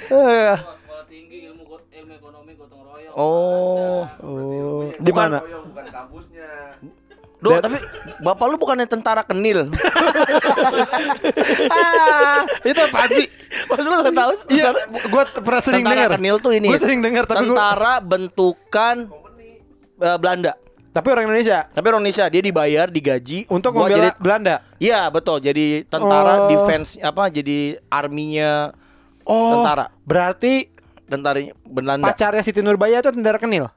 Eh, 0.09 0.55
sekolah 0.57 1.05
tinggi 1.05 1.39
ilmu 1.47 1.63
got- 1.65 1.89
ilmu 1.91 2.13
ekonomi 2.15 2.53
gotong 2.55 2.83
royong 2.83 3.15
Oh. 3.15 4.03
oh, 4.21 4.83
di 4.95 5.11
mana? 5.11 5.39
Royong 5.39 5.65
bukan 5.67 5.85
kampusnya. 5.89 6.49
Do, 7.39 7.55
tapi 7.57 7.79
bapak 8.19 8.47
lu 8.47 8.57
bukannya 8.57 8.85
tentara 8.85 9.23
kenil. 9.23 9.71
Ah, 11.71 12.43
itu 12.63 12.81
apa 12.81 13.07
sih? 13.11 13.27
Mas 13.69 13.79
lu 13.81 13.95
gak 14.01 14.11
tahu 14.13 14.33
sih? 14.37 14.47
Iya, 14.53 14.69
gua 15.07 15.23
pernah 15.27 15.63
sering 15.63 15.83
tentara 15.83 15.97
dengar. 16.05 16.11
kenil 16.17 16.37
tuh 16.39 16.53
ini. 16.53 16.67
Gua 16.67 16.79
sering 16.79 17.01
dengar 17.01 17.25
tapi 17.25 17.45
gua, 17.45 17.55
tentara 17.55 17.93
bentukan 18.01 18.97
eh, 19.99 20.19
Belanda. 20.19 20.53
tapi 20.89 21.09
orang 21.09 21.29
Indonesia 21.29 21.63
Tapi 21.69 21.87
orang 21.87 22.03
Indonesia 22.03 22.27
dia 22.27 22.43
dibayar, 22.43 22.87
digaji 22.89 23.47
untuk 23.47 23.71
membela 23.73 23.95
jadi 23.95 24.09
Belanda. 24.17 24.57
Iya 24.77 25.07
betul, 25.09 25.39
jadi 25.39 25.67
tentara 25.85 26.33
Oh. 26.41 26.49
defense 26.49 26.99
apa? 26.99 27.29
Jadi 27.29 27.79
arminya 27.87 28.75
Oh, 29.29 29.61
Tentara. 29.61 29.93
Berarti 30.03 30.73
tentara 31.05 31.37
Belanda. 31.63 32.05
pacarnya 32.05 32.41
Siti 32.41 32.61
Nurbaya 32.61 32.99
itu 32.99 33.13
tentara 33.13 33.37
kenil. 33.37 33.69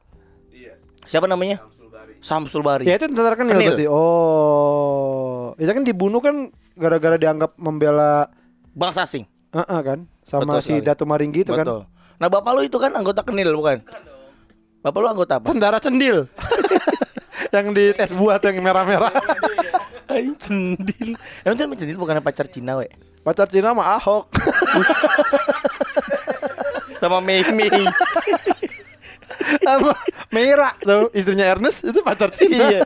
Iya. 0.50 0.79
Siapa 1.03 1.27
namanya? 1.27 1.60
Samsul 1.60 1.88
Bari. 1.88 2.13
Samsul 2.24 2.62
Bari. 2.63 2.84
Ya 2.88 2.96
itu 2.96 3.08
tentara 3.08 3.36
kenil, 3.36 3.51
Kenil. 3.51 3.67
berarti. 3.75 3.86
Oh, 3.91 5.51
itu 5.55 5.67
kan 5.67 5.84
dibunuh 5.84 6.20
kan 6.20 6.36
gara-gara 6.74 7.15
dianggap 7.15 7.51
membela 7.55 8.31
Bangsa 8.72 9.03
asing. 9.03 9.27
Heeh 9.51 9.79
kan 9.84 10.08
sama 10.24 10.55
Betul 10.55 10.63
si 10.63 10.72
sekali. 10.74 10.88
Datu 10.88 11.03
Maringgi 11.03 11.43
itu 11.43 11.51
kan 11.51 11.67
Betul. 11.67 11.81
Nah, 12.15 12.27
bapak 12.31 12.51
lu 12.55 12.62
itu 12.63 12.77
kan 12.79 12.96
anggota 12.96 13.20
kenil 13.20 13.51
bukan? 13.51 13.84
Bapak 14.79 14.98
lu 14.98 15.08
anggota 15.10 15.34
apa? 15.38 15.46
tentara 15.51 15.77
cendil 15.77 16.25
yang 17.53 17.70
di 17.70 17.91
tes 17.91 18.10
buah 18.10 18.39
tuh 18.39 18.50
yang 18.50 18.63
merah-merah 18.63 19.12
Ay, 20.12 20.27
cendil. 20.36 21.15
Emang 21.41 21.56
kan 21.56 21.80
cendil 21.80 21.96
bukan 21.96 22.20
pacar 22.20 22.46
Cina, 22.46 22.75
we. 22.75 22.91
pacar 23.22 23.48
Cina 23.48 23.72
mah 23.72 23.96
Ahok 23.96 24.34
Sama 27.00 27.22
Mei 27.22 27.46
Mei. 27.53 27.70
sama 29.62 29.94
Meira 30.30 30.70
tuh 30.80 31.10
istrinya 31.13 31.46
Ernest 31.46 31.82
itu 31.84 32.01
pacar 32.01 32.30
Cina 32.30 32.62
iya. 32.62 32.82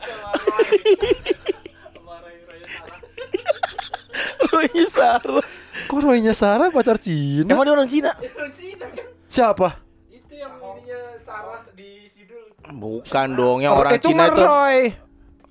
Roy 4.52 4.68
Sarah. 4.88 5.44
kok 5.86 5.98
Roynya 6.00 6.32
Sarah 6.32 6.68
pacar 6.68 6.96
Cina 6.96 7.52
Emang 7.52 7.64
dia 7.64 7.72
orang 7.72 7.88
Cina? 7.88 8.10
orang 8.16 8.52
Cina 8.52 8.86
kan 8.88 9.06
siapa 9.28 9.68
itu 10.08 10.34
yang 10.36 10.52
ininya 10.56 11.00
Sarah 11.16 11.60
di 11.72 12.04
Sidul 12.08 12.52
Bukan 12.66 13.28
dong, 13.36 13.58
yang 13.62 13.72
orang 13.76 13.94
itu 13.94 14.10
Cina 14.10 14.28
itu 14.28 14.42
Roy 14.42 15.05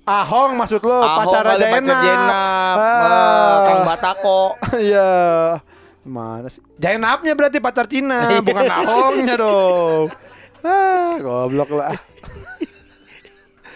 Ahong 0.06 0.54
maksud 0.54 0.78
lo 0.80 1.02
Ahok 1.02 1.18
pacar 1.18 1.42
pacar 1.44 1.66
Enak 1.66 1.98
Jenap, 1.98 2.76
Ah. 2.78 3.58
Kang 3.66 3.80
Batako. 3.82 4.40
Iya. 4.78 5.10
Mana 6.06 6.46
sih? 6.46 6.62
Jainapnya 6.78 7.34
berarti 7.34 7.58
pacar 7.58 7.90
Cina 7.90 8.22
Iya. 8.30 8.38
Bukan 8.38 8.64
Ahongnya 8.64 9.34
dong. 9.34 10.06
Ah 10.62 11.18
goblok 11.18 11.70
lah. 11.72 11.98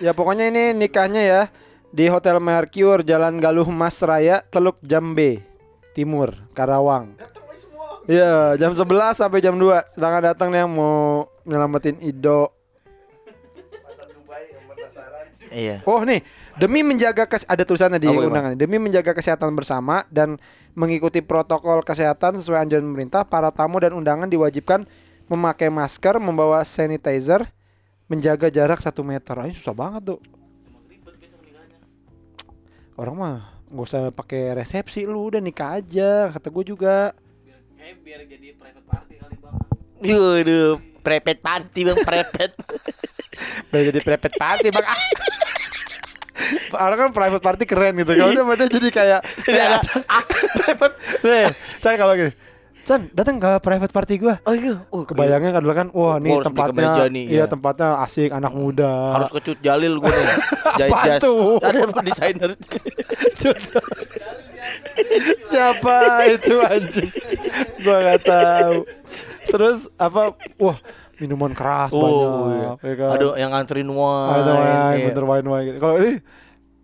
Ya 0.01 0.17
pokoknya 0.17 0.49
ini 0.49 0.73
nikahnya 0.73 1.21
ya 1.21 1.43
Di 1.91 2.09
Hotel 2.09 2.39
Mercure 2.39 3.03
Jalan 3.03 3.37
Galuh 3.37 3.69
Mas 3.69 4.01
Raya 4.01 4.41
Teluk 4.47 4.81
Jambe 4.81 5.43
Timur 5.93 6.33
Karawang. 6.55 7.19
Iya 8.07 8.57
jam 8.57 8.73
11 8.73 8.87
sampai 9.13 9.43
jam 9.43 9.55
2 9.55 9.93
Sedangkan 9.93 10.23
datang 10.25 10.49
nih 10.49 10.63
yang 10.63 10.73
mau 10.73 11.27
nyelamatin 11.43 12.01
Ido 12.01 12.55
Iya. 15.51 15.83
Oh 15.83 16.01
nih, 16.07 16.23
demi 16.63 16.87
menjaga 16.87 17.27
kes 17.27 17.43
ada 17.45 17.67
tulisannya 17.67 17.99
di 17.99 18.07
Bang? 18.07 18.31
undangan. 18.31 18.55
Demi 18.55 18.79
menjaga 18.79 19.13
kesehatan 19.13 19.51
bersama 19.53 20.07
dan 20.09 20.39
mengikuti 20.79 21.21
protokol 21.21 21.83
kesehatan 21.83 22.39
sesuai 22.39 22.65
anjuran 22.67 22.87
pemerintah, 22.87 23.27
para 23.27 23.51
tamu 23.51 23.83
dan 23.83 23.93
undangan 23.93 24.31
diwajibkan 24.31 24.87
memakai 25.27 25.67
masker, 25.67 26.23
membawa 26.23 26.63
sanitizer, 26.63 27.47
menjaga 28.07 28.47
jarak 28.51 28.79
satu 28.79 29.03
meter. 29.03 29.35
Ini 29.43 29.55
susah 29.55 29.75
banget 29.75 30.15
tuh. 30.15 30.21
Orang 32.95 33.17
mah 33.17 33.61
nggak 33.71 33.87
usah 33.87 34.03
pakai 34.11 34.51
resepsi 34.59 35.07
lu 35.07 35.31
udah 35.31 35.39
nikah 35.39 35.79
aja 35.79 36.27
kata 36.35 36.51
gue 36.51 36.75
juga 36.75 37.15
kayak 37.79 38.03
biar 38.03 38.21
jadi 38.27 38.49
private 38.59 38.83
party 38.83 39.15
kali 39.15 39.37
bang 39.39 39.57
Yuduh, 40.03 40.83
prepet 41.01 41.39
party 41.41 41.81
bang, 41.89 41.99
prepet. 42.05 42.53
Jadi 43.91 44.01
private 44.03 44.37
party 44.37 44.69
bang 44.71 44.87
ah. 44.87 44.99
Orang 46.75 46.97
kan 46.99 47.11
private 47.13 47.43
party 47.43 47.65
keren 47.69 47.95
gitu 48.01 48.13
Kalau 48.17 48.33
dia 48.33 48.43
dia 48.43 48.69
jadi 48.81 48.89
kayak 48.91 49.21
ada 49.47 49.79
ah, 50.09 50.25
private 50.59 50.95
Nih 51.23 51.47
Chan 51.79 51.95
kalau 52.01 52.13
gini 52.17 52.33
Chan 52.83 53.01
datang 53.13 53.37
ke 53.39 53.51
private 53.61 53.93
party 53.93 54.15
gua 54.19 54.41
Oh 54.49 54.55
iya, 54.57 54.81
oh, 54.91 55.05
Kebayangnya 55.05 55.55
kan 55.55 55.61
dulu 55.63 55.75
kan 55.77 55.89
Wah 55.93 56.17
nih 56.19 56.33
harus 56.33 56.47
tempatnya 56.49 57.07
nih, 57.13 57.25
Iya 57.29 57.45
ya. 57.45 57.47
tempatnya 57.47 57.89
asik 58.03 58.31
anak 58.33 58.53
muda 58.57 59.21
harus 59.21 59.31
kecut 59.31 59.59
Jalil 59.61 60.01
gue 60.01 60.11
nih. 60.11 60.37
Jajas. 60.81 61.21
tuh? 61.23 61.61
Ada 61.61 61.79
desainer? 62.03 62.51
Siapa 65.51 65.97
itu 66.31 66.55
anjing 66.63 67.11
Gua 67.85 67.97
gak 68.01 68.21
tahu 68.25 69.00
Terus 69.51 69.91
apa 69.95 70.35
Wah 70.57 70.79
minuman 71.21 71.53
keras 71.53 71.93
Oh, 71.93 72.01
banyak 72.01 72.31
iya. 72.49 72.71
ya 72.81 72.95
kan? 72.97 73.09
Ada 73.13 73.25
yang 73.37 73.51
nganterin 73.53 73.91
wine. 73.91 74.33
Ada 74.33 74.53
wine, 74.53 74.81
iya. 74.97 75.07
bener 75.13 75.25
wine 75.27 75.47
wine 75.47 75.65
gitu. 75.69 75.79
Kalau 75.79 75.97
ini 76.01 76.13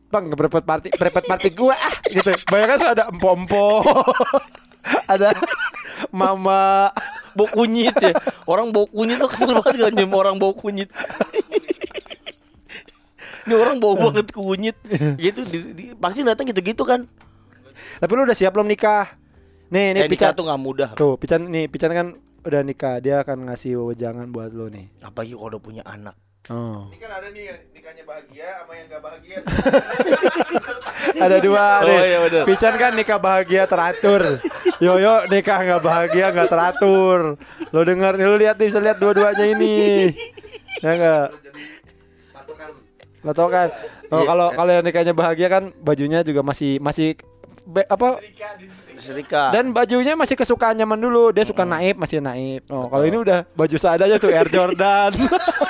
Bang, 0.07 0.31
ngebrepet 0.31 0.63
party, 0.63 0.89
brepet 0.95 1.25
party 1.27 1.49
gua 1.51 1.75
ah 1.75 1.95
gitu. 2.07 2.31
Bayangkan 2.47 2.95
ada 2.95 3.05
empo-empo. 3.11 3.83
ada 5.13 5.35
mama 6.15 6.95
bau 7.35 7.49
kunyit 7.51 7.97
ya. 7.99 8.15
Orang 8.47 8.71
bau 8.71 8.87
kunyit 8.87 9.19
tuh 9.19 9.27
kesel 9.27 9.51
banget 9.51 9.83
kan 9.83 9.93
nyium 9.93 10.15
orang 10.15 10.39
bau 10.39 10.55
kunyit. 10.55 10.93
Ini 13.47 13.55
orang 13.55 13.79
bau 13.79 13.95
banget 13.95 14.31
kunyit. 14.31 14.77
Gitu 15.19 15.41
di, 15.47 15.59
di- 15.75 15.93
pasti 15.99 16.23
datang 16.23 16.47
gitu-gitu 16.47 16.83
kan. 16.83 17.07
Tapi 17.99 18.11
lu 18.13 18.27
udah 18.27 18.37
siap 18.37 18.55
belum 18.55 18.67
nikah? 18.67 19.11
Nih, 19.71 19.91
nih 19.95 20.07
Eh, 20.07 20.11
Pican 20.11 20.35
tuh 20.35 20.47
nggak 20.47 20.61
mudah. 20.63 20.91
Tuh, 20.95 21.19
Pican 21.19 21.51
nih, 21.51 21.67
Pican 21.67 21.91
kan 21.91 22.07
udah 22.47 22.61
nikah. 22.63 22.97
Dia 22.99 23.21
akan 23.21 23.47
ngasih 23.47 23.77
wejangan 23.85 24.29
buat 24.29 24.51
lu 24.51 24.67
nih. 24.69 24.87
Apalagi 25.01 25.35
kalau 25.35 25.49
udah 25.49 25.61
punya 25.61 25.83
anak. 25.83 26.15
Oh. 26.47 26.87
Ini 26.87 26.97
kan 26.97 27.11
ada 27.13 27.27
nih 27.29 27.45
nikahnya 27.71 28.03
bahagia 28.03 28.47
sama 28.57 28.73
yang 28.73 28.87
gak 28.87 29.03
bahagia. 29.03 29.39
Ada 31.17 31.39
dua 31.39 31.65
Oh, 31.81 31.89
nih. 31.89 31.99
iya 32.05 32.19
bener. 32.21 32.45
Pican 32.45 32.75
kan 32.77 32.93
nikah 32.93 33.17
bahagia 33.17 33.63
teratur. 33.65 34.23
Yoyo 34.79 35.27
nikah 35.27 35.59
nggak 35.59 35.83
bahagia 35.83 36.27
nggak 36.29 36.47
teratur. 36.47 37.41
Lo 37.69 37.81
denger 37.83 38.13
nih, 38.15 38.27
lu 38.27 38.37
lihat 38.37 38.57
nih, 38.57 38.69
bisa 38.69 38.79
lihat 38.79 38.99
dua-duanya 38.99 39.45
ini. 39.49 40.13
Ya 40.77 40.91
enggak? 40.93 41.27
Patokan 42.31 42.69
Lo 43.23 43.33
tau 43.33 43.49
kan? 43.49 43.69
Oh, 44.07 44.21
Iya. 44.21 44.27
kalau 44.29 44.47
kalau 44.53 44.71
yang 44.71 44.85
nikahnya 44.85 45.11
bahagia 45.13 45.49
kan 45.49 45.75
bajunya 45.81 46.21
juga 46.21 46.39
masih 46.41 46.79
masih 46.79 47.19
be- 47.65 47.87
apa 47.87 48.23
Serika. 48.97 49.53
dan 49.53 49.71
bajunya 49.73 50.17
masih 50.17 50.37
kesukaan 50.37 50.77
zaman 50.77 50.99
dulu. 50.99 51.33
Dia 51.33 51.45
suka 51.45 51.65
naib 51.69 51.97
masih 52.01 52.21
naib. 52.25 52.65
Oh, 52.73 52.89
kalau 52.89 53.05
ini 53.05 53.17
udah 53.21 53.45
baju 53.53 53.77
seadanya 53.77 54.17
tuh 54.17 54.33
Air 54.33 54.49
Jordan. 54.49 55.13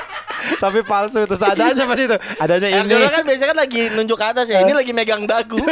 Tapi 0.63 0.87
palsu 0.87 1.27
itu 1.27 1.35
seadanya 1.35 1.83
pasti 1.85 2.05
itu. 2.07 2.17
Adanya 2.39 2.69
Air 2.71 2.85
ini. 2.87 2.93
Jordan 2.95 3.13
kan 3.13 3.25
biasanya 3.27 3.49
kan 3.51 3.59
lagi 3.59 3.81
nunjuk 3.93 4.17
ke 4.17 4.27
atas 4.27 4.47
ya. 4.49 4.63
Ini 4.63 4.73
lagi 4.73 4.93
megang 4.95 5.27
dagu. 5.27 5.59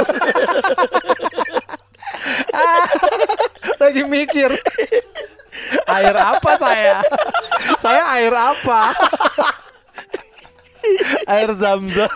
lagi 3.83 4.03
mikir. 4.07 4.51
air 5.85 6.17
apa 6.17 6.51
saya? 6.59 6.99
saya 7.79 8.03
air 8.19 8.35
apa? 8.35 8.91
air 11.33 11.51
zam-zam. 11.57 12.11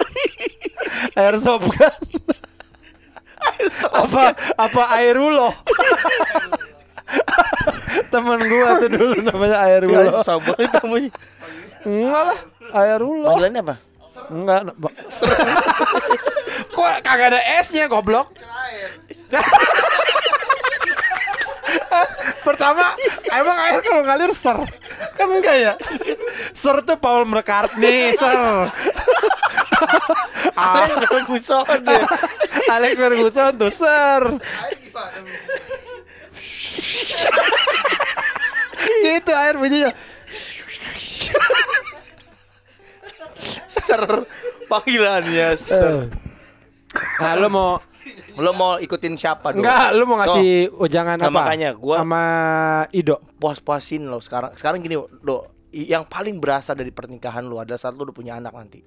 air 1.14 1.34
sopgan. 1.38 1.94
Apa 3.92 4.22
apa 4.54 4.82
air 4.96 5.16
ulo? 5.16 5.50
Temen 8.08 8.40
gua 8.46 8.78
tuh 8.78 8.88
dulu 8.88 9.16
namanya 9.22 9.56
air 9.64 9.82
Ya, 9.84 9.98
ulo. 10.04 10.10
susah 10.12 10.36
banget 10.40 10.70
namanya. 10.76 11.10
Enggak 11.84 12.22
lah, 12.24 12.38
air 12.76 13.00
ulo. 13.00 13.26
Panggilannya 13.26 13.62
apa? 13.62 13.76
Enggak. 14.28 14.60
Kok 16.70 16.90
kagak 17.02 17.28
ada 17.32 17.40
S-nya 17.62 17.86
goblok? 17.86 18.28
Pertama, 22.46 22.94
emang 23.32 23.56
air 23.68 23.80
kalau 23.84 24.02
ngalir 24.04 24.32
ser, 24.34 24.58
kan 25.16 25.28
enggak 25.28 25.56
ya? 25.56 25.74
Ser 26.54 26.82
tuh 26.82 26.96
Paul 26.96 27.28
McCartney, 27.28 28.14
ser. 28.16 28.72
Alex 30.58 30.92
Ferguson 31.06 31.66
deh. 31.86 32.02
Alex 32.74 32.92
Ferguson 32.98 33.52
tuh 33.54 33.72
ser. 33.72 34.22
Gitu 39.04 39.32
air 39.34 39.54
bunyinya. 39.58 39.92
Ser 43.68 44.02
panggilannya 44.66 45.48
ser. 45.58 46.10
Nah, 47.20 47.34
lu 47.36 47.48
mau 47.52 47.70
Lo 48.38 48.52
mau 48.52 48.76
ikutin 48.76 49.14
siapa 49.14 49.50
dong? 49.50 49.60
enggak, 49.60 49.92
lu 49.92 50.04
mau 50.04 50.16
ngasih 50.16 50.70
ujangan 50.72 51.16
Nah, 51.16 51.26
apa? 51.26 51.38
makanya 51.38 51.70
gua- 51.72 51.98
sama 51.98 52.22
Ido. 52.90 53.18
puas-puasin 53.36 54.04
lo 54.04 54.18
sekarang. 54.18 54.54
Sekarang 54.54 54.78
gini, 54.78 54.94
do, 54.94 55.36
yang 55.70 56.04
paling 56.04 56.38
berasa 56.38 56.72
dari 56.72 56.88
pernikahan 56.88 57.42
lu 57.42 57.56
adalah 57.56 57.76
saat 57.76 57.92
lu 57.92 58.02
udah 58.02 58.12
punya 58.12 58.34
anak 58.34 58.52
nanti. 58.52 58.80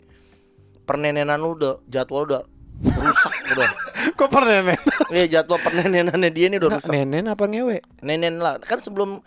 Pernenenan 0.81 1.37
lu 1.37 1.53
udah 1.53 1.83
jadwal 1.85 2.25
udah 2.25 2.41
rusak 2.81 3.33
udah. 3.53 3.69
Kok 4.13 4.29
pernah 4.29 4.59
nenen? 4.59 4.79
Iya 5.09 5.25
jadwal 5.39 5.59
pernenenannya 5.59 6.29
dia 6.29 6.47
ini 6.47 6.57
udah 6.57 6.69
rusak. 6.73 6.89
Nenen 6.89 7.27
apa 7.27 7.45
ngewe? 7.45 7.83
Nenen 7.99 8.39
lah. 8.39 8.57
Kan 8.57 8.79
sebelum 8.79 9.21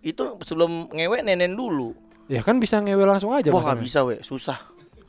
itu 0.00 0.22
sebelum 0.40 0.88
ngewe 0.88 1.20
nenen 1.20 1.52
dulu. 1.52 1.92
Ya 2.24 2.40
kan 2.40 2.56
bisa 2.56 2.78
ngewe 2.78 3.04
langsung 3.04 3.30
aja 3.30 3.48
Gua 3.48 3.60
nggak 3.60 3.80
bisa 3.80 4.00
we, 4.00 4.16
susah. 4.20 4.56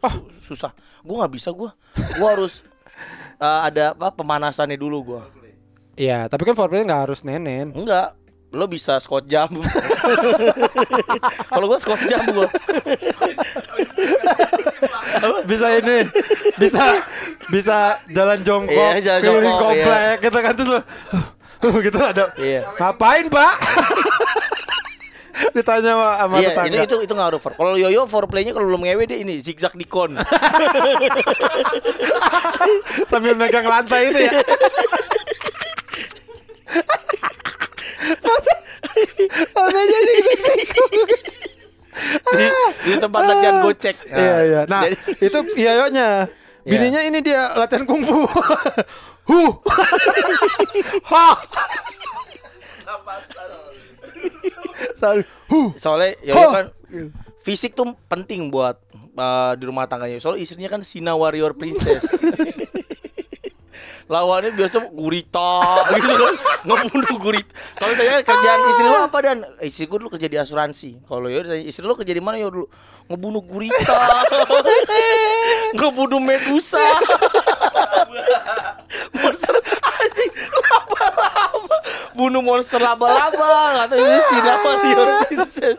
Su- 0.02 0.28
susah. 0.44 0.76
Gua 1.02 1.24
nggak 1.24 1.34
bisa 1.34 1.50
gua. 1.50 1.72
Gua 2.20 2.36
harus 2.36 2.62
eh, 3.38 3.60
ada 3.66 3.92
apa 3.92 4.12
pemanasannya 4.12 4.76
dulu 4.76 4.98
gua. 5.06 5.24
Iya, 5.96 6.28
tapi 6.28 6.44
kan 6.44 6.54
foreplay 6.54 6.84
nggak 6.84 7.04
harus 7.08 7.24
nenen. 7.24 7.72
Enggak. 7.72 8.16
Lo 8.52 8.68
bisa 8.68 8.96
squat 9.00 9.28
jam. 9.28 9.52
Kalau 11.52 11.66
gua 11.66 11.76
squat 11.76 12.00
jam 12.06 12.24
gua. 12.32 12.48
bisa 15.46 15.68
ini 15.74 16.06
bisa 16.56 16.84
bisa 17.50 17.78
jalan 18.08 18.40
jongkok 18.42 18.92
Iya, 18.96 19.02
jalan 19.02 19.22
keliling 19.22 19.46
jongkok, 19.48 19.62
komplek 19.66 20.16
gitu 20.22 20.38
kan 20.38 20.54
terus 20.54 20.70
lu, 20.70 20.80
gitu 21.88 22.00
ada 22.00 22.26
Iya. 22.38 22.62
ngapain 22.78 23.26
pak 23.28 23.54
ditanya 25.56 25.96
sama, 25.96 26.08
sama 26.20 26.36
Iya, 26.38 26.50
tetangga. 26.52 26.76
itu 26.76 26.84
itu 26.84 26.96
itu 27.08 27.14
ngaruh 27.16 27.40
for. 27.40 27.52
Kalau 27.56 27.74
yoyo 27.74 28.04
foreplaynya 28.04 28.52
kalau 28.52 28.68
belum 28.68 28.84
ngewe 28.84 29.04
dia 29.08 29.18
ini 29.18 29.40
zigzag 29.40 29.72
dikon. 29.74 30.14
sambil 33.10 33.34
megang 33.34 33.64
lantai 33.64 34.12
itu 34.12 34.20
ya. 34.20 34.32
Lantai 39.56 39.84
jadi 39.88 40.14
di, 42.36 42.46
di 42.84 42.94
tempat 43.00 43.22
latihan 43.24 43.56
gocek. 43.64 43.96
Nah, 44.12 44.20
iya 44.20 44.36
iya. 44.44 44.62
Nah 44.68 44.82
jadi- 44.84 45.00
itu 45.24 45.40
iyonya 45.56 46.08
bininya 46.62 47.02
ini 47.02 47.20
dia 47.24 47.56
latihan 47.56 47.88
kungfu. 47.88 48.28
Huh. 49.26 49.58
Ha! 51.10 51.34
Huh 52.86 53.65
soalnya 55.76 56.16
Huh. 56.28 56.52
kan 56.52 56.66
fisik 57.40 57.74
tuh 57.74 57.94
penting 58.06 58.50
buat 58.50 58.80
uh, 59.14 59.54
di 59.54 59.64
rumah 59.64 59.86
tangganya. 59.86 60.18
Soalnya 60.18 60.42
istrinya 60.42 60.70
kan 60.70 60.82
Sina 60.82 61.14
Warrior 61.14 61.54
Princess. 61.54 62.24
Lawannya 64.06 64.54
biasa 64.54 64.94
gurita 64.94 65.66
gitu 65.98 66.14
kan 66.14 66.36
ngebunuh 66.62 67.18
gurita. 67.18 67.50
Kalau 67.74 67.94
tanya 67.94 68.22
kerjaan 68.22 68.60
istri 68.70 68.86
lo 68.86 68.98
apa 69.02 69.18
dan 69.20 69.38
Eh, 69.58 69.66
istri 69.66 69.90
gue 69.90 69.98
dulu 69.98 70.14
kerja 70.14 70.30
di 70.30 70.38
asuransi. 70.38 71.02
Kalau 71.02 71.26
yo 71.26 71.42
ditanya, 71.42 71.66
istri 71.66 71.82
lo 71.82 71.98
kerja 71.98 72.14
di 72.14 72.22
mana 72.22 72.38
yo 72.38 72.54
dulu 72.54 72.66
ngebunuh 73.06 73.42
gurita, 73.42 73.98
ngebunuh 75.78 76.18
medusa, 76.18 76.82
monster 79.14 79.54
anjing 79.78 80.34
laba-laba, 80.50 81.78
bunuh 82.14 82.40
monster 82.40 82.80
laba-laba 82.80 83.86
katanya 83.86 84.20
Sina 84.28 84.54
Warrior 84.60 85.10
Princess. 85.26 85.78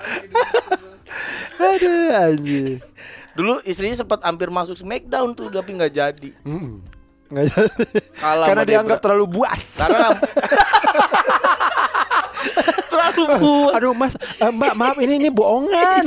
aduh 1.57 2.13
anjir 2.13 2.79
Dulu 3.33 3.61
istrinya 3.63 3.93
sempat 3.95 4.25
hampir 4.25 4.49
masuk 4.49 4.73
Smackdown 4.75 5.37
tuh 5.37 5.53
tapi 5.53 5.77
nggak 5.77 5.93
jadi. 5.93 6.31
Mm-mm. 6.41 6.81
Nggak 7.29 7.45
jadi. 7.53 7.85
Kalah 8.17 8.47
Karena 8.49 8.65
dianggap 8.65 8.97
Debra. 8.97 9.05
terlalu 9.05 9.27
buas. 9.29 9.63
Karena 9.77 10.09
terlalu 12.89 13.25
buat. 13.37 13.73
Aduh 13.77 13.93
mas, 13.93 14.17
eh, 14.17 14.49
mbak 14.49 14.73
maaf 14.73 14.97
ini 14.97 15.21
ini 15.21 15.29
bohongan. 15.29 16.05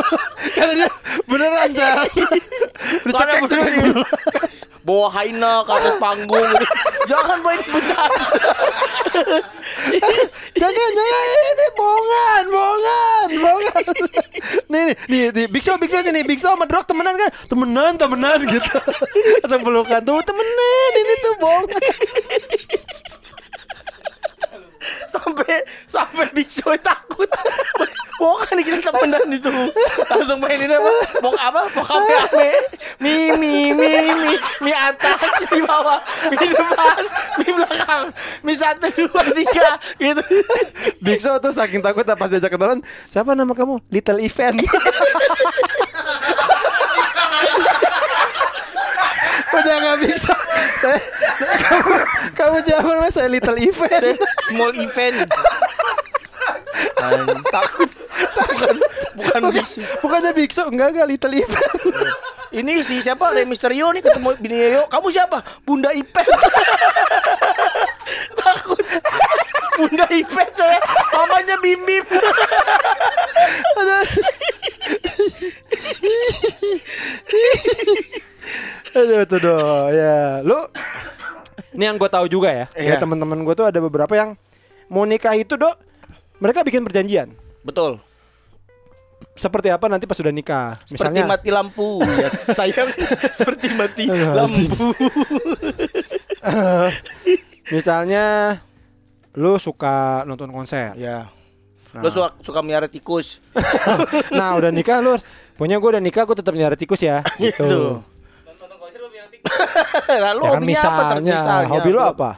Karena 0.56 0.72
dia 0.74 0.88
beneran. 1.28 1.68
Karena 1.76 2.04
Dicekek 3.04 3.40
nih. 3.44 3.92
Bawa 4.82 5.08
Haina 5.14 5.62
ke 5.62 5.72
atas 5.72 5.94
panggung 6.02 6.48
gitu. 6.58 6.74
Jangan 7.06 7.38
main 7.42 7.60
bercanda. 7.62 8.26
Jangan 10.52 10.90
jangan 10.94 11.42
ini 11.42 11.66
bohongan, 11.74 12.42
bohongan, 12.50 13.28
bohongan. 13.42 13.84
nih 14.70 14.82
nih 14.82 14.94
nih, 15.10 15.22
nih 15.34 15.46
Big 15.50 15.62
Show 15.62 15.78
Big 15.78 15.90
Show 15.90 16.02
nih 16.02 16.24
Big 16.26 16.38
Show 16.38 16.54
sama 16.54 16.66
Drog 16.66 16.86
temenan 16.86 17.14
kan? 17.14 17.30
Temenan 17.50 17.92
temenan 17.98 18.38
gitu. 18.46 18.74
Atau 19.42 19.58
pelukan 19.62 20.00
tuh 20.02 20.18
temenan 20.22 20.90
ini 20.98 21.14
tuh 21.22 21.34
bohongan. 21.38 21.82
Sampai 25.12 25.60
sampai 25.86 26.26
Show 26.48 26.72
takut. 26.80 27.28
Bukan 28.16 28.56
kita 28.62 28.92
temenan 28.92 29.26
itu. 29.34 29.50
Langsung 30.06 30.38
mainin 30.38 30.70
apa? 30.70 30.90
Mau 31.24 31.34
apa? 31.34 31.60
Mau 31.74 31.84
kame 31.84 32.14
ame. 32.14 32.50
Mi 33.02 33.34
mi 33.34 33.74
mi 33.74 33.90
mi 34.14 34.34
mi 34.62 34.70
atas, 34.70 35.42
mi 35.50 35.60
bawah, 35.64 35.98
mi 36.30 36.36
depan, 36.38 37.02
mi 37.42 37.48
belakang, 37.50 38.04
mi 38.46 38.54
satu 38.54 38.86
dua 38.94 39.22
tiga 39.32 39.70
gitu. 39.98 40.22
Show 41.18 41.34
tuh 41.42 41.50
saking 41.50 41.82
takut 41.82 42.06
pas 42.06 42.30
diajak 42.30 42.54
kenalan, 42.54 42.78
siapa 43.10 43.34
nama 43.34 43.50
kamu? 43.54 43.82
Little 43.90 44.22
Event. 44.22 44.62
Udah 49.62 49.76
nggak 49.78 49.98
bisa. 50.02 50.34
Saya 50.82 50.98
kamu, 51.62 51.94
kamu 52.34 52.56
siapa 52.66 52.88
namanya? 52.90 53.14
Saya 53.14 53.28
Little 53.30 53.58
Event. 53.62 54.18
Small 54.50 54.74
event. 54.74 55.30
Anjing, 56.98 57.42
takut. 57.46 57.90
Bukan 58.34 58.76
bukan 59.14 59.40
Big 59.54 59.66
Show. 59.66 59.82
Bukannya 60.02 60.30
Big 60.34 60.50
Show, 60.50 60.66
enggak 60.66 60.98
enggak 60.98 61.08
Little 61.08 61.34
Event. 61.38 61.78
Ini 62.52 62.84
si 62.84 63.00
siapa 63.00 63.32
Rey 63.32 63.48
Mysterio 63.48 63.88
nih 63.96 64.04
ketemu 64.04 64.36
bini 64.36 64.56
Yoyo. 64.60 64.84
Kamu 64.90 65.08
siapa? 65.08 65.40
Bunda 65.64 65.88
Ipet. 65.94 66.26
Takut. 68.42 68.76
Bunda 69.80 70.04
Ipet 70.12 70.50
saya. 70.52 70.76
Mamanya 71.16 71.56
Bim 71.64 71.80
Bim. 71.86 72.04
Tuh 79.26 79.40
doh, 79.40 79.90
ya. 79.90 80.40
Lu 80.40 80.58
ini 81.72 81.84
yang 81.88 81.96
gue 81.96 82.08
tahu 82.08 82.26
juga 82.28 82.52
ya. 82.52 82.66
Ya 82.76 82.96
Iya. 82.96 83.00
teman-teman 83.00 83.42
gue 83.42 83.54
tuh 83.56 83.66
ada 83.66 83.78
beberapa 83.80 84.12
yang 84.12 84.36
mau 84.86 85.02
nikah 85.02 85.32
itu, 85.34 85.56
Dok. 85.56 85.74
Mereka 86.38 86.66
bikin 86.66 86.82
perjanjian. 86.82 87.30
Betul. 87.62 88.02
Seperti 89.32 89.72
apa 89.72 89.88
nanti 89.88 90.04
pas 90.04 90.18
sudah 90.18 90.34
nikah. 90.34 90.76
Seperti 90.84 91.16
Misalnya 91.16 91.24
mati 91.24 91.48
lampu. 91.48 92.04
Ya 92.20 92.28
sayang. 92.28 92.90
Seperti 93.38 93.72
mati 93.72 94.04
lampu. 94.10 94.92
misalnya 97.72 98.58
lu 99.32 99.56
suka 99.56 100.26
nonton 100.28 100.52
konser. 100.52 100.92
Ya. 101.00 101.32
Lo 101.96 102.12
suka 102.12 102.36
suka 102.44 102.60
miara 102.60 102.88
tikus. 102.88 103.40
Nah, 104.36 104.56
udah 104.60 104.68
nikah 104.68 105.00
lu. 105.00 105.16
Pokoknya 105.56 105.76
gue 105.80 105.90
udah 105.96 106.02
nikah, 106.02 106.24
gue 106.26 106.36
tetap 106.36 106.52
nyari 106.52 106.76
tikus 106.76 107.00
ya. 107.00 107.24
Gitu. 107.40 107.56
Gitu. 107.56 107.80
Dan 108.44 108.54
nonton 108.60 108.76
konser 108.76 108.98
lu 109.00 109.08
bilang 109.08 109.28
tik 109.31 109.31
Lalu 110.24 110.40
Ya 110.40 110.48
kan 110.48 110.56
hobinya 110.56 110.80
apa? 110.80 111.02
misalnya, 111.02 111.34
misalnya? 111.34 111.68
hobi 111.68 111.90
lu 111.90 112.00
apa? 112.00 112.30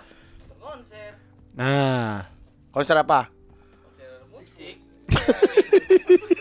konser, 0.57 1.11
Nah, 1.53 2.27
Konser 2.71 2.97
apa? 2.97 3.21
konser 3.85 4.11
musik. 4.31 4.75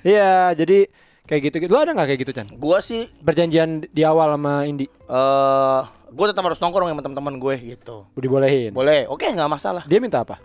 Iya 0.00 0.56
jadi 0.56 0.88
kayak 1.28 1.40
gitu 1.44 1.56
gitu. 1.60 1.70
Lu 1.70 1.78
ada 1.78 1.92
nggak 1.92 2.08
kayak 2.08 2.20
gitu, 2.20 2.32
Chan? 2.32 2.48
Gua 2.56 2.80
sih 2.80 3.04
Perjanjian 3.20 3.84
di 3.84 4.00
awal 4.00 4.32
sama 4.32 4.64
Indi 4.64 4.88
eh 4.88 5.80
gue 6.10 6.26
tetap 6.26 6.42
harus 6.42 6.58
nongkrong 6.58 6.88
sama 6.88 7.04
teman-teman 7.04 7.36
gue 7.36 7.54
gitu. 7.70 8.02
dibolehin. 8.16 8.72
Boleh, 8.72 9.06
oke 9.06 9.22
nggak 9.22 9.46
masalah. 9.46 9.84
Dia 9.84 10.00
minta 10.00 10.24
apa? 10.24 10.42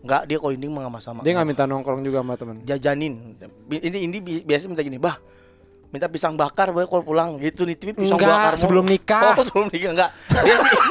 Nggak, 0.00 0.22
dia 0.24 0.36
kalau 0.38 0.50
ini 0.50 0.66
mah 0.66 0.80
nggak 0.82 0.94
masalah. 0.96 1.20
Dia 1.20 1.32
nggak 1.36 1.46
minta 1.46 1.64
nongkrong 1.64 2.00
juga 2.00 2.18
sama 2.18 2.34
temen. 2.34 2.56
jajanin. 2.64 3.36
Ini 3.68 3.98
ini 4.00 4.18
bi- 4.18 4.42
biasa 4.42 4.66
minta 4.66 4.80
gini, 4.80 4.96
bah. 4.96 5.22
Minta 5.88 6.04
pisang 6.04 6.36
bakar 6.36 6.68
boleh 6.68 6.84
kalau 6.84 7.00
pulang 7.00 7.40
gitu 7.40 7.64
nih 7.64 7.72
tapi 7.72 7.92
pisang 7.96 8.20
Enggak, 8.20 8.28
bakar 8.28 8.52
sebelum 8.60 8.84
nikah. 8.84 9.32
oh 9.32 9.44
sebelum 9.44 9.68
nikah 9.72 9.90
enggak 9.96 10.10
dia 10.44 10.56
sih 10.60 10.72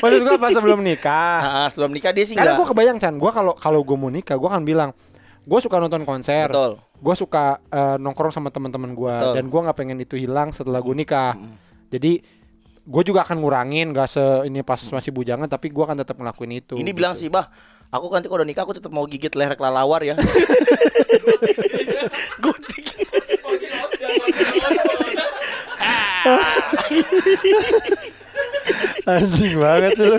Maksud 0.00 0.20
gua 0.24 0.38
pas 0.38 0.50
sebelum 0.54 0.80
nikah. 0.80 1.38
Ah, 1.60 1.68
sebelum 1.68 1.90
nikah 1.92 2.14
dia 2.14 2.24
sih 2.24 2.38
Karena 2.38 2.54
enggak 2.54 2.62
gue 2.62 2.72
kebayang 2.72 2.98
Chan, 3.02 3.14
gue 3.18 3.30
kalau 3.30 3.52
kalau 3.58 3.80
gue 3.82 3.96
mau 3.98 4.08
nikah, 4.08 4.38
gue 4.38 4.48
akan 4.48 4.62
bilang, 4.62 4.90
gue 5.44 5.58
suka 5.60 5.76
nonton 5.82 6.06
konser, 6.06 6.46
betul 6.48 6.78
gue 7.00 7.14
suka 7.16 7.58
eh, 7.72 7.96
nongkrong 7.96 8.28
sama 8.28 8.52
teman-teman 8.52 8.92
gue, 8.92 9.14
Betul. 9.16 9.34
dan 9.40 9.44
gue 9.48 9.60
nggak 9.64 9.76
pengen 9.76 9.98
itu 10.04 10.14
hilang 10.20 10.52
setelah 10.52 10.84
gue 10.84 10.92
nikah. 10.92 11.32
Jadi 11.88 12.20
gue 12.84 13.02
juga 13.02 13.24
akan 13.24 13.40
ngurangin, 13.40 13.88
gak 13.96 14.08
se 14.08 14.24
ini 14.44 14.60
pas 14.60 14.76
masih 14.76 15.08
bujangan, 15.08 15.48
tapi 15.48 15.72
gue 15.72 15.80
akan 15.80 15.96
tetap 15.96 16.20
ngelakuin 16.20 16.60
itu. 16.60 16.76
ini 16.76 16.92
bilang 16.92 17.16
sih 17.16 17.32
bah 17.32 17.48
aku 17.90 18.06
nanti 18.14 18.30
kalau 18.30 18.42
udah 18.42 18.48
nikah 18.48 18.62
aku 18.62 18.78
tetap 18.78 18.92
mau 18.94 19.02
gigit 19.04 19.34
leher 19.34 19.58
kelelawar 19.58 20.00
ya 20.06 20.14
anjing 29.06 29.54
banget 29.56 29.90
sih 29.96 30.06
lu. 30.06 30.16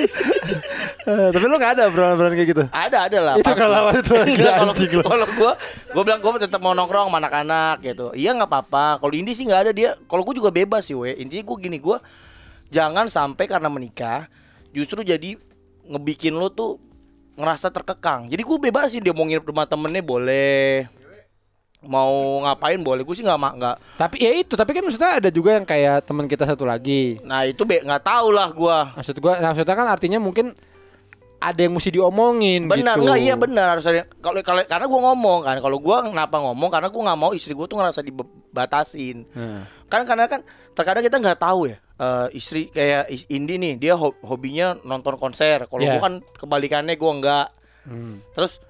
Eh, 1.01 1.27
tapi 1.31 1.45
lu 1.45 1.55
gak 1.55 1.73
ada 1.75 1.83
obrolan-obrolan 1.87 2.33
kayak 2.35 2.49
gitu. 2.51 2.63
ada 2.69 2.97
ada 3.07 3.17
lah 3.19 3.33
Itu 3.35 3.45
pasti. 3.47 3.57
kelelawar 3.57 3.93
itu 3.95 4.13
Enggak, 4.27 4.53
kalau 4.53 4.73
anjing 4.73 4.91
lu. 4.91 5.03
kalau 5.03 5.27
gua 5.33 5.51
gua 5.89 6.03
bilang 6.03 6.19
gua 6.19 6.31
tetap 6.37 6.59
mau 6.59 6.73
nongkrong 6.73 7.07
sama 7.07 7.17
anak-anak 7.17 7.75
gitu 7.81 8.11
iya 8.13 8.31
nggak 8.31 8.45
apa-apa 8.47 8.99
kalau 8.99 9.13
Indi 9.13 9.31
sih 9.31 9.45
nggak 9.45 9.61
ada 9.63 9.71
dia 9.71 9.89
kalau 10.05 10.21
gua 10.21 10.35
juga 10.35 10.49
bebas 10.49 10.83
sih 10.83 10.93
we 10.93 11.15
intinya 11.15 11.41
gua 11.41 11.57
gini 11.57 11.77
gua 11.77 11.97
jangan 12.69 13.07
sampai 13.07 13.45
karena 13.45 13.67
menikah 13.67 14.29
justru 14.69 15.01
jadi 15.01 15.37
ngebikin 15.83 16.31
lo 16.31 16.47
tuh 16.47 16.77
ngerasa 17.33 17.69
terkekang 17.69 18.27
jadi 18.27 18.41
gua 18.41 18.57
bebasin 18.59 19.01
dia 19.01 19.11
mau 19.11 19.25
nginep 19.25 19.41
rumah 19.43 19.65
temennya 19.65 20.03
boleh 20.03 20.85
mau 21.81 22.13
ngapain? 22.41 22.77
Boleh. 22.77 23.01
Gue 23.01 23.13
sih 23.13 23.21
nggak 23.21 23.37
ma- 23.37 23.53
nggak. 23.53 23.75
Tapi 23.97 24.15
ya 24.17 24.31
itu, 24.35 24.53
tapi 24.53 24.71
kan 24.71 24.81
maksudnya 24.81 25.17
ada 25.17 25.29
juga 25.29 25.57
yang 25.57 25.65
kayak 25.65 26.05
teman 26.05 26.25
kita 26.25 26.45
satu 26.45 26.63
lagi. 26.63 27.17
nah 27.21 27.41
itu 27.41 27.61
be 27.61 27.79
nggak 27.79 28.01
tahu 28.01 28.27
lah 28.29 28.49
gua. 28.49 28.93
Maksud 28.93 29.17
gua, 29.17 29.37
nah, 29.37 29.51
maksudnya 29.51 29.73
kan 29.73 29.87
artinya 29.87 30.17
mungkin 30.17 30.53
ada 31.37 31.57
yang 31.57 31.73
mesti 31.73 31.89
diomongin 31.89 32.69
benar. 32.69 32.93
gitu. 32.93 33.01
nggak 33.01 33.17
iya 33.19 33.33
benar 33.33 33.73
harus 33.73 33.81
ada 33.83 34.05
kalau 34.21 34.37
kalau 34.41 34.61
karena 34.61 34.85
gua 34.85 34.99
ngomong 35.09 35.39
kan. 35.41 35.57
Kalau 35.57 35.77
gua 35.77 36.05
kenapa 36.05 36.37
ngomong? 36.37 36.69
Karena 36.69 36.87
gua 36.87 37.01
nggak 37.03 37.19
mau 37.19 37.31
istri 37.33 37.51
gua 37.51 37.65
tuh 37.65 37.81
ngerasa 37.81 38.01
dibatasin 38.01 39.25
Nah. 39.33 39.65
kan 39.89 40.05
karena 40.05 40.29
kan 40.29 40.45
terkadang 40.71 41.01
kita 41.01 41.17
nggak 41.17 41.41
tahu 41.41 41.65
ya 41.65 41.81
eh, 41.97 42.27
istri 42.31 42.69
kayak 42.69 43.09
Indi 43.27 43.57
nih 43.57 43.73
dia 43.75 43.93
ho- 43.93 44.21
hobinya 44.21 44.77
nonton 44.81 45.17
konser. 45.17 45.65
Kalau 45.65 45.81
Iya. 45.81 45.97
gua 45.97 46.01
kan 46.03 46.13
kebalikannya 46.37 46.93
gua 46.93 47.11
nggak. 47.17 47.47
Hmm. 47.81 48.21
terus 48.31 48.61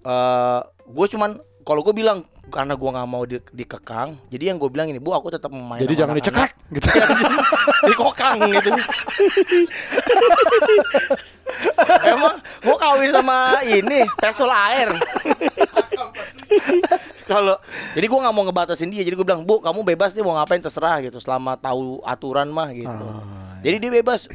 eh 0.00 0.60
gue 0.86 1.06
cuman 1.06 1.36
kalau 1.60 1.80
gue 1.80 1.92
bilang 1.92 2.24
karena 2.46 2.72
gua 2.72 2.90
nggak 2.92 3.08
mau 3.08 3.22
di- 3.22 3.50
dikekang 3.50 4.16
jadi 4.26 4.50
yang 4.50 4.58
gue 4.58 4.68
bilang 4.68 4.86
ini 4.86 4.96
bu 4.96 5.10
aku 5.10 5.28
tetap 5.28 5.48
mau 5.48 5.60
main 5.60 5.80
Jadi 5.80 5.94
jangan 5.94 6.12
anak-anak." 6.12 6.50
dicekrek 6.50 6.52
gitu. 6.76 6.88
dikokang 7.84 8.38
gitu. 8.52 8.70
Emang 12.04 12.34
gua 12.60 12.76
kawin 12.78 13.10
sama 13.10 13.38
ini 13.62 14.04
pistol 14.14 14.50
air. 14.50 14.88
Kalau 17.24 17.56
jadi 17.92 18.04
gua 18.04 18.18
nggak 18.22 18.34
mau 18.34 18.44
ngebatasin 18.44 18.88
dia 18.88 19.00
jadi 19.00 19.14
gue 19.14 19.24
bilang 19.24 19.42
bu 19.42 19.56
kamu 19.58 19.80
bebas 19.86 20.12
dia 20.12 20.20
mau 20.20 20.36
ngapain 20.36 20.60
terserah 20.60 21.00
gitu. 21.00 21.16
Selama 21.18 21.56
tahu 21.56 22.00
aturan 22.02 22.48
mah 22.48 22.68
gitu. 22.70 23.04
Ah, 23.06 23.56
jadi 23.60 23.76
dia 23.78 23.90
bebas 23.90 24.28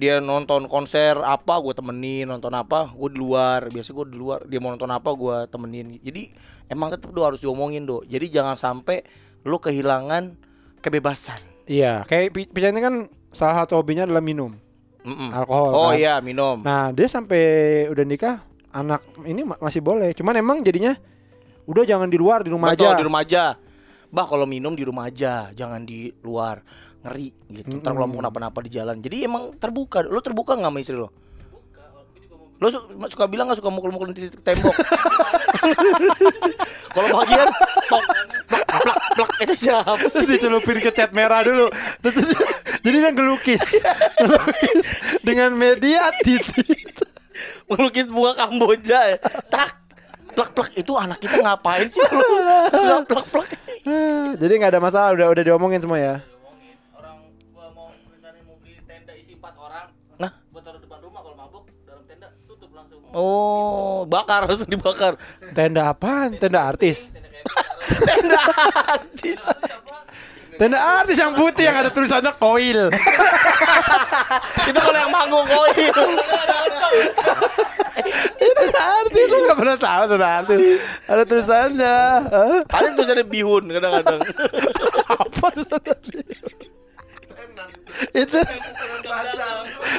dia 0.00 0.16
nonton 0.18 0.64
konser 0.64 1.12
apa 1.20 1.60
gue 1.60 1.76
temenin 1.76 2.24
nonton 2.24 2.48
apa 2.50 2.88
gue 2.88 3.08
di 3.12 3.18
luar 3.20 3.68
biasa 3.68 3.92
gue 3.92 4.06
di 4.08 4.16
luar 4.16 4.48
dia 4.48 4.56
mau 4.56 4.72
nonton 4.72 4.88
apa 4.88 5.12
gue 5.12 5.36
temenin 5.46 6.00
jadi 6.00 6.32
emang 6.66 6.88
tetap 6.88 7.12
do 7.12 7.20
harus 7.20 7.38
diomongin 7.38 7.84
do 7.84 8.00
jadi 8.08 8.40
jangan 8.40 8.56
sampai 8.56 9.04
lu 9.44 9.60
kehilangan 9.60 10.40
kebebasan 10.78 11.36
Iya, 11.70 12.02
kayak 12.02 12.34
Pi- 12.34 12.50
Pican 12.50 12.74
ini 12.74 12.82
kan 12.82 12.94
salah 13.30 13.62
satu 13.62 13.78
hobinya 13.78 14.02
adalah 14.02 14.18
minum. 14.18 14.58
Mm-mm. 15.06 15.30
Alkohol, 15.30 15.70
oh 15.70 15.88
kan? 15.94 16.02
iya 16.02 16.18
minum 16.18 16.66
Nah, 16.66 16.90
dia 16.90 17.06
sampai 17.06 17.40
udah 17.86 18.02
nikah, 18.02 18.42
anak 18.74 18.98
ini 19.22 19.46
ma- 19.46 19.60
masih 19.62 19.78
boleh. 19.78 20.10
Cuman 20.10 20.34
emang 20.34 20.58
jadinya 20.60 20.98
udah 21.64 21.86
jangan 21.86 22.10
di 22.10 22.18
luar, 22.18 22.42
di 22.42 22.50
rumah 22.50 22.74
Betul, 22.74 22.90
aja. 22.90 22.98
di 22.98 23.04
rumah 23.06 23.22
aja. 23.22 23.44
Bah 24.10 24.26
kalau 24.26 24.50
minum 24.50 24.74
di 24.74 24.82
rumah 24.82 25.06
aja, 25.06 25.54
jangan 25.54 25.86
di 25.86 26.10
luar. 26.26 26.66
Ngeri 27.00 27.28
gitu. 27.48 27.80
Ntar 27.80 27.96
kalau 27.96 28.08
mau 28.08 28.20
kenapa-napa 28.20 28.60
di 28.60 28.70
jalan. 28.76 29.00
Jadi 29.00 29.24
emang 29.24 29.56
terbuka. 29.56 30.04
Lo 30.04 30.20
terbuka 30.20 30.52
nggak 30.56 30.68
sama 30.68 30.78
istri 30.80 30.96
lo? 31.00 31.08
Lo 32.60 32.68
su- 32.68 32.84
suka 33.08 33.24
bilang 33.24 33.48
nggak 33.48 33.64
suka 33.64 33.72
mukul-mukul 33.72 34.12
titik 34.12 34.44
tembok? 34.44 34.76
kalau 36.92 37.08
bagian 37.24 37.48
tok, 37.88 38.04
plak, 38.52 38.64
plak, 38.68 38.98
plak, 39.16 39.30
itu 39.48 39.54
siapa 39.64 39.96
sih? 40.12 40.28
Dicelupin 40.28 40.76
ke 40.84 40.92
cat 40.92 41.16
merah 41.16 41.40
dulu. 41.40 41.72
Jadi 42.84 42.96
dia 43.00 43.10
ngelukis. 43.16 43.64
ngelukis 44.20 44.86
dengan 45.24 45.56
media 45.56 46.12
titik. 46.20 46.84
Melukis 47.64 48.12
bunga 48.12 48.36
Kamboja 48.44 49.16
ya. 49.16 49.18
Tak, 49.48 49.80
plak, 50.36 50.52
plak. 50.52 50.70
Itu 50.76 51.00
anak 51.00 51.16
kita 51.16 51.40
ngapain 51.40 51.88
sih? 51.88 52.04
Lo 52.04 52.68
suka 52.68 53.08
plak, 53.08 53.26
plak. 53.32 53.48
jadi 54.36 54.52
nggak 54.60 54.76
ada 54.76 54.82
masalah, 54.84 55.16
udah 55.16 55.32
udah 55.32 55.42
diomongin 55.48 55.80
semua 55.80 55.96
ya. 55.96 56.14
Oh, 63.10 64.06
bakar 64.06 64.46
langsung 64.46 64.70
dibakar. 64.70 65.18
Tenda 65.50 65.90
apaan? 65.90 66.38
Tenda 66.38 66.62
artis. 66.70 67.10
Tenda 67.90 68.38
artis. 68.86 69.40
Tenda 70.54 70.78
artis 70.78 71.16
yang 71.18 71.34
putih 71.34 71.66
yang 71.66 71.74
ada 71.74 71.90
tulisannya 71.90 72.30
koil. 72.38 72.92
Itu 74.68 74.78
kalau 74.78 74.98
yang 75.00 75.10
manggung 75.10 75.46
koil. 75.48 75.94
Itu 78.38 78.52
tenda 78.62 78.82
artis 79.02 79.24
lu 79.26 79.36
nggak 79.42 79.58
pernah 79.58 79.76
tahu 79.80 80.02
tenda 80.06 80.28
artis. 80.44 80.60
Ada 81.10 81.22
tulisannya. 81.26 81.96
Ada 82.70 82.88
tulisannya 82.94 83.26
bihun 83.26 83.64
kadang-kadang. 83.74 84.20
Apa 85.10 85.46
tulisannya? 85.50 85.96
Itu 88.12 88.38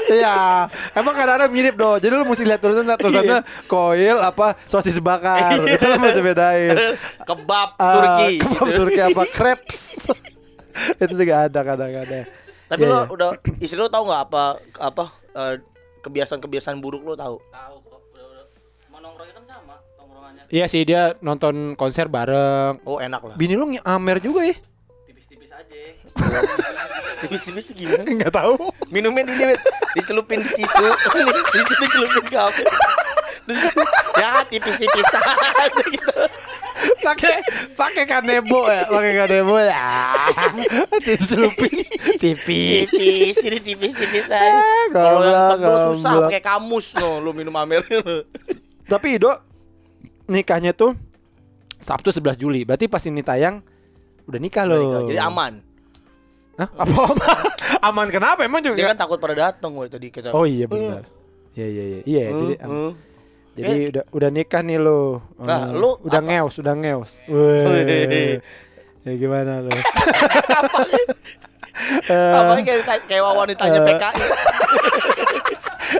Iya, 0.10 0.68
emang 0.92 1.14
kadang-kadang 1.14 1.50
mirip 1.50 1.76
doh. 1.76 1.96
Jadi 1.96 2.12
lu 2.12 2.24
mesti 2.24 2.44
lihat 2.44 2.60
tulisannya 2.60 2.96
tulisannya 2.96 3.38
koil 3.66 4.18
apa 4.20 4.58
sosis 4.66 5.00
bakar. 5.00 5.56
itu 5.66 5.86
lu 5.86 5.98
mesti 5.98 6.22
bedain. 6.22 6.76
Kebab 7.22 7.70
Ah, 7.78 7.94
Turki 7.94 8.30
kebab 8.40 8.66
gitu. 8.66 8.78
Turki 8.78 9.00
apa 9.02 9.24
crepes. 9.26 9.78
itu 10.98 11.14
juga 11.14 11.46
ada 11.46 11.60
kadang-kadang. 11.62 12.26
Tapi 12.66 12.82
Iya, 12.82 12.88
lo 12.88 12.98
iya. 12.98 13.08
udah 13.10 13.30
istri 13.60 13.76
lo 13.76 13.88
tahu 13.88 14.04
nggak 14.06 14.22
apa 14.26 14.44
apa 14.80 15.04
eh, 15.34 15.56
kebiasaan-kebiasaan 16.02 16.80
buruk 16.80 17.04
lo 17.04 17.14
tahu? 17.14 17.36
tahu 17.46 17.76
kok. 17.82 18.00
Udah 18.10 18.26
udah. 18.26 18.44
Mau 18.88 19.00
nongkrongnya 19.00 19.34
kan 19.34 19.44
sama 19.46 19.76
nongkrongannya. 19.96 20.44
Iya 20.50 20.66
sih 20.68 20.82
dia 20.82 21.02
nonton 21.20 21.56
konser 21.76 22.08
bareng. 22.08 22.80
Oh 22.82 22.98
enak 22.98 23.22
lah. 23.22 23.36
Bini 23.36 23.54
lu 23.54 23.68
nge- 23.70 23.84
amer 23.86 24.18
juga 24.20 24.44
ya? 24.44 24.56
Tipis-tipis 25.06 25.52
aja. 25.52 25.76
Tipis-tipis 27.22 27.66
gimana? 27.74 28.04
Enggak 28.12 28.32
tahu. 28.34 28.58
Minumnya 28.90 29.30
di 29.30 29.34
ini 29.38 29.56
dicelupin 29.94 30.42
di 30.42 30.50
tisu, 30.58 30.86
tisu 31.54 31.74
dicelupin 31.86 32.26
ke 32.28 32.38
apa? 32.38 32.62
Ya 34.18 34.46
tipis-tipis 34.48 35.08
aja 35.62 35.84
gitu. 35.86 36.14
pakai 37.02 37.42
pakai 37.78 38.06
kanebo 38.10 38.66
ya, 38.66 38.86
pakai 38.90 39.14
kanebo 39.14 39.56
ya. 39.58 40.14
Dicelupin 41.06 41.74
tipis. 42.18 42.90
Tipis, 42.90 43.36
ini 43.42 43.60
tipis-tipis 43.62 44.26
aja. 44.30 44.42
Eh, 44.42 44.86
Kalau 44.90 45.22
yang 45.22 45.58
tebel 45.58 45.76
susah 45.94 46.12
pakai 46.26 46.42
kamus 46.42 46.98
no, 46.98 47.22
lu 47.22 47.34
minum 47.34 47.54
amer. 47.58 47.86
Tapi 48.86 49.18
Ido 49.18 49.34
nikahnya 50.26 50.74
tuh 50.74 50.98
Sabtu 51.78 52.14
11 52.14 52.38
Juli. 52.38 52.62
Berarti 52.66 52.86
pas 52.90 53.02
ini 53.06 53.22
tayang 53.22 53.62
udah 54.26 54.40
nikah 54.42 54.64
loh. 54.66 55.06
Jadi 55.06 55.22
aman. 55.22 55.71
Hah? 56.62 56.70
Apa 56.78 56.94
apa? 57.10 57.30
Aman 57.90 58.08
kenapa 58.08 58.46
emang 58.46 58.62
juga? 58.62 58.78
Dia 58.78 58.88
kan 58.88 59.00
takut 59.00 59.18
pada 59.18 59.34
datang 59.34 59.74
woy 59.74 59.90
tadi 59.90 60.08
kita. 60.08 60.30
Oh 60.30 60.46
iya 60.46 60.70
benar. 60.70 61.10
Iya 61.52 61.66
iya 61.68 61.84
iya. 61.84 62.00
Iya, 62.06 62.24
jadi 62.30 62.54
Eh, 62.54 62.70
eh. 62.70 62.92
jadi 63.58 63.80
udah 63.90 64.04
udah 64.14 64.30
nikah 64.30 64.62
nih 64.62 64.78
lo. 64.78 65.26
Nah, 65.36 65.68
Eh, 65.68 65.74
lu 65.74 65.98
udah 66.00 66.22
apa? 66.22 66.30
ngeus, 66.30 66.56
udah 66.58 66.76
ngeus. 66.76 67.12
Wih. 67.32 68.38
Ya 69.02 69.14
gimana 69.18 69.60
lo? 69.60 69.74
Apalagi 72.08 72.64
kayak 72.64 73.02
kayak 73.06 73.24
wawan 73.24 73.50
ditanya 73.50 73.80
Eh. 73.80 73.86
PKI. 73.90 74.22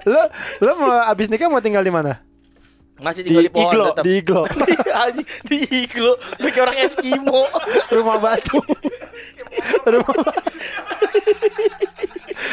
lo 0.04 0.22
lo 0.62 0.72
mau 0.78 0.94
abis 1.04 1.28
nikah 1.28 1.48
mau 1.48 1.60
tinggal 1.60 1.82
di 1.82 1.90
mana? 1.90 2.22
Masih 2.96 3.26
tinggal 3.26 3.44
di, 3.44 3.50
pohon 3.50 3.66
iglo, 3.66 3.86
tetap. 3.90 4.04
di 4.06 4.12
iglo. 4.16 4.42
Anjing, 4.94 5.28
di 5.44 5.58
iglo. 5.80 6.14
Kayak 6.38 6.62
orang 6.62 6.78
Eskimo. 6.80 7.42
rumah 7.90 8.22
batu. 8.22 8.62
Rumah 9.86 10.16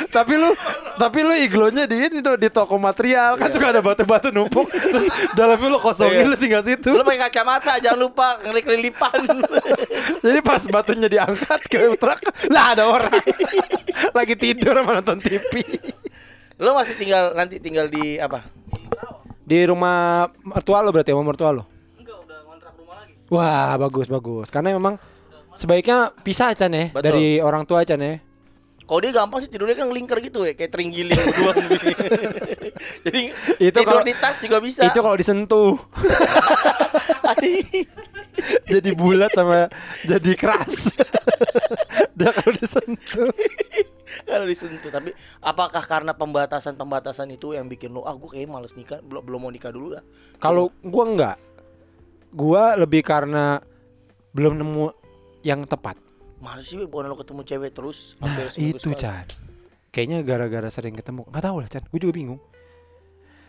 tapi 0.09 0.35
lu 0.35 0.51
tapi 0.97 1.21
lu 1.23 1.35
iglonya 1.37 1.85
di 1.85 1.97
ini 2.01 2.19
dong 2.19 2.41
di 2.41 2.49
toko 2.49 2.75
material 2.77 3.37
kan 3.37 3.53
suka 3.53 3.71
ada 3.71 3.81
batu-batu 3.81 4.33
numpuk 4.33 4.67
terus 4.73 5.07
dalamnya 5.33 5.69
lu 5.69 5.79
kosongin 5.79 6.25
Iya. 6.25 6.31
lu 6.33 6.37
tinggal 6.37 6.63
situ. 6.65 6.91
Lu 6.91 7.05
pakai 7.05 7.29
kacamata, 7.29 7.77
jangan 7.79 8.01
lupa 8.09 8.41
ngeri 8.43 8.63
kelilipan. 8.65 9.21
Jadi 10.25 10.39
pas 10.43 10.63
batunya 10.67 11.07
diangkat 11.07 11.61
ke 11.71 11.79
truk 11.95 12.19
lah 12.51 12.75
ada 12.75 12.85
orang 12.89 13.15
lagi 14.17 14.35
tidur 14.35 14.75
sama 14.75 14.99
nonton 14.99 15.19
TV. 15.23 15.53
lu 16.59 16.75
masih 16.75 16.95
tinggal 16.99 17.37
nanti 17.39 17.63
tinggal 17.63 17.87
di 17.87 18.19
apa? 18.19 18.43
Di 19.47 19.63
rumah 19.65 20.27
mertua 20.43 20.83
lo 20.83 20.91
berarti 20.91 21.15
sama 21.15 21.23
mertua 21.23 21.51
lo. 21.55 21.65
Enggak, 21.95 22.17
udah 22.27 22.39
ngontrak 22.45 22.73
rumah 22.75 22.97
lagi. 22.99 23.13
Wah, 23.31 23.73
bagus 23.79 24.07
bagus. 24.11 24.47
Karena 24.51 24.75
memang 24.75 24.99
sebaiknya 25.59 26.15
pisah 26.23 26.55
Chan 26.55 26.71
ya 26.71 26.95
Betul. 26.95 27.03
dari 27.03 27.27
orang 27.43 27.67
tua 27.67 27.83
Chan 27.83 27.99
ya. 27.99 28.23
Kalau 28.89 29.05
dia 29.05 29.13
gampang 29.13 29.45
sih 29.45 29.53
tidurnya 29.53 29.77
kan 29.77 29.93
lingkar 29.93 30.17
gitu 30.25 30.49
ya, 30.49 30.57
kayak 30.57 30.73
teringgiling 30.73 31.13
berdua. 31.13 31.53
Jadi 33.05 33.21
Itu 33.61 33.85
tidur 33.85 34.01
kalau- 34.01 34.07
di 34.07 34.15
tas 34.17 34.41
juga 34.41 34.65
bisa. 34.65 34.81
Itu 34.87 35.05
kalau 35.05 35.17
disentuh 35.19 35.77
jadi 38.71 38.91
bulat 38.95 39.35
sama 39.35 39.69
jadi 40.07 40.33
keras. 40.39 40.95
Dia 42.19 42.35
kalau 42.35 42.55
disentuh. 42.55 43.31
kalau 44.27 44.47
disentuh. 44.47 44.91
Tapi 44.91 45.11
apakah 45.39 45.83
karena 45.85 46.13
pembatasan-pembatasan 46.15 47.31
itu 47.35 47.55
yang 47.55 47.71
bikin 47.71 47.95
lo 47.95 48.03
ah 48.07 48.15
gue 48.17 48.27
kayak 48.31 48.51
males 48.51 48.75
nikah, 48.75 48.99
belum 49.05 49.23
belum 49.23 49.41
mau 49.47 49.53
nikah 49.53 49.71
dulu 49.71 49.99
dah. 49.99 50.05
Kalau 50.43 50.75
gua 50.83 51.05
enggak. 51.07 51.37
Gua 52.35 52.75
lebih 52.75 53.07
karena 53.07 53.63
belum 54.35 54.59
nemu 54.59 54.98
yang 55.49 55.65
tepat. 55.65 55.97
Males 56.39 56.69
sih 56.69 56.77
bukan 56.85 57.09
lo 57.09 57.17
ketemu 57.17 57.41
cewek 57.43 57.71
terus 57.73 58.15
Nah, 58.21 58.31
itu. 58.55 58.93
Chan. 58.95 59.25
Kayaknya 59.89 60.21
gara-gara 60.23 60.69
sering 60.69 60.93
ketemu. 60.93 61.25
Nggak 61.27 61.45
tahu 61.49 61.57
lah 61.65 61.69
Chan. 61.73 61.83
Gue 61.89 61.99
juga 61.99 62.15
bingung. 62.15 62.39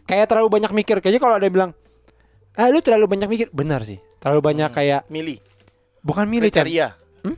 Kayak 0.08 0.32
terlalu 0.32 0.48
banyak 0.50 0.72
mikir. 0.74 0.98
Kayaknya 0.98 1.22
kalau 1.22 1.36
ada 1.38 1.46
yang 1.46 1.54
bilang, 1.54 1.72
ah 2.56 2.72
lu 2.72 2.80
terlalu 2.82 3.06
banyak 3.06 3.30
mikir. 3.30 3.48
Benar 3.52 3.84
sih. 3.86 4.00
Terlalu 4.18 4.42
banyak 4.42 4.70
kayak 4.74 5.02
Milih 5.12 5.38
bukan 6.02 6.26
milih 6.26 6.50
Chan. 6.50 6.66
kriteria. 6.66 6.88
Hmm? 7.28 7.38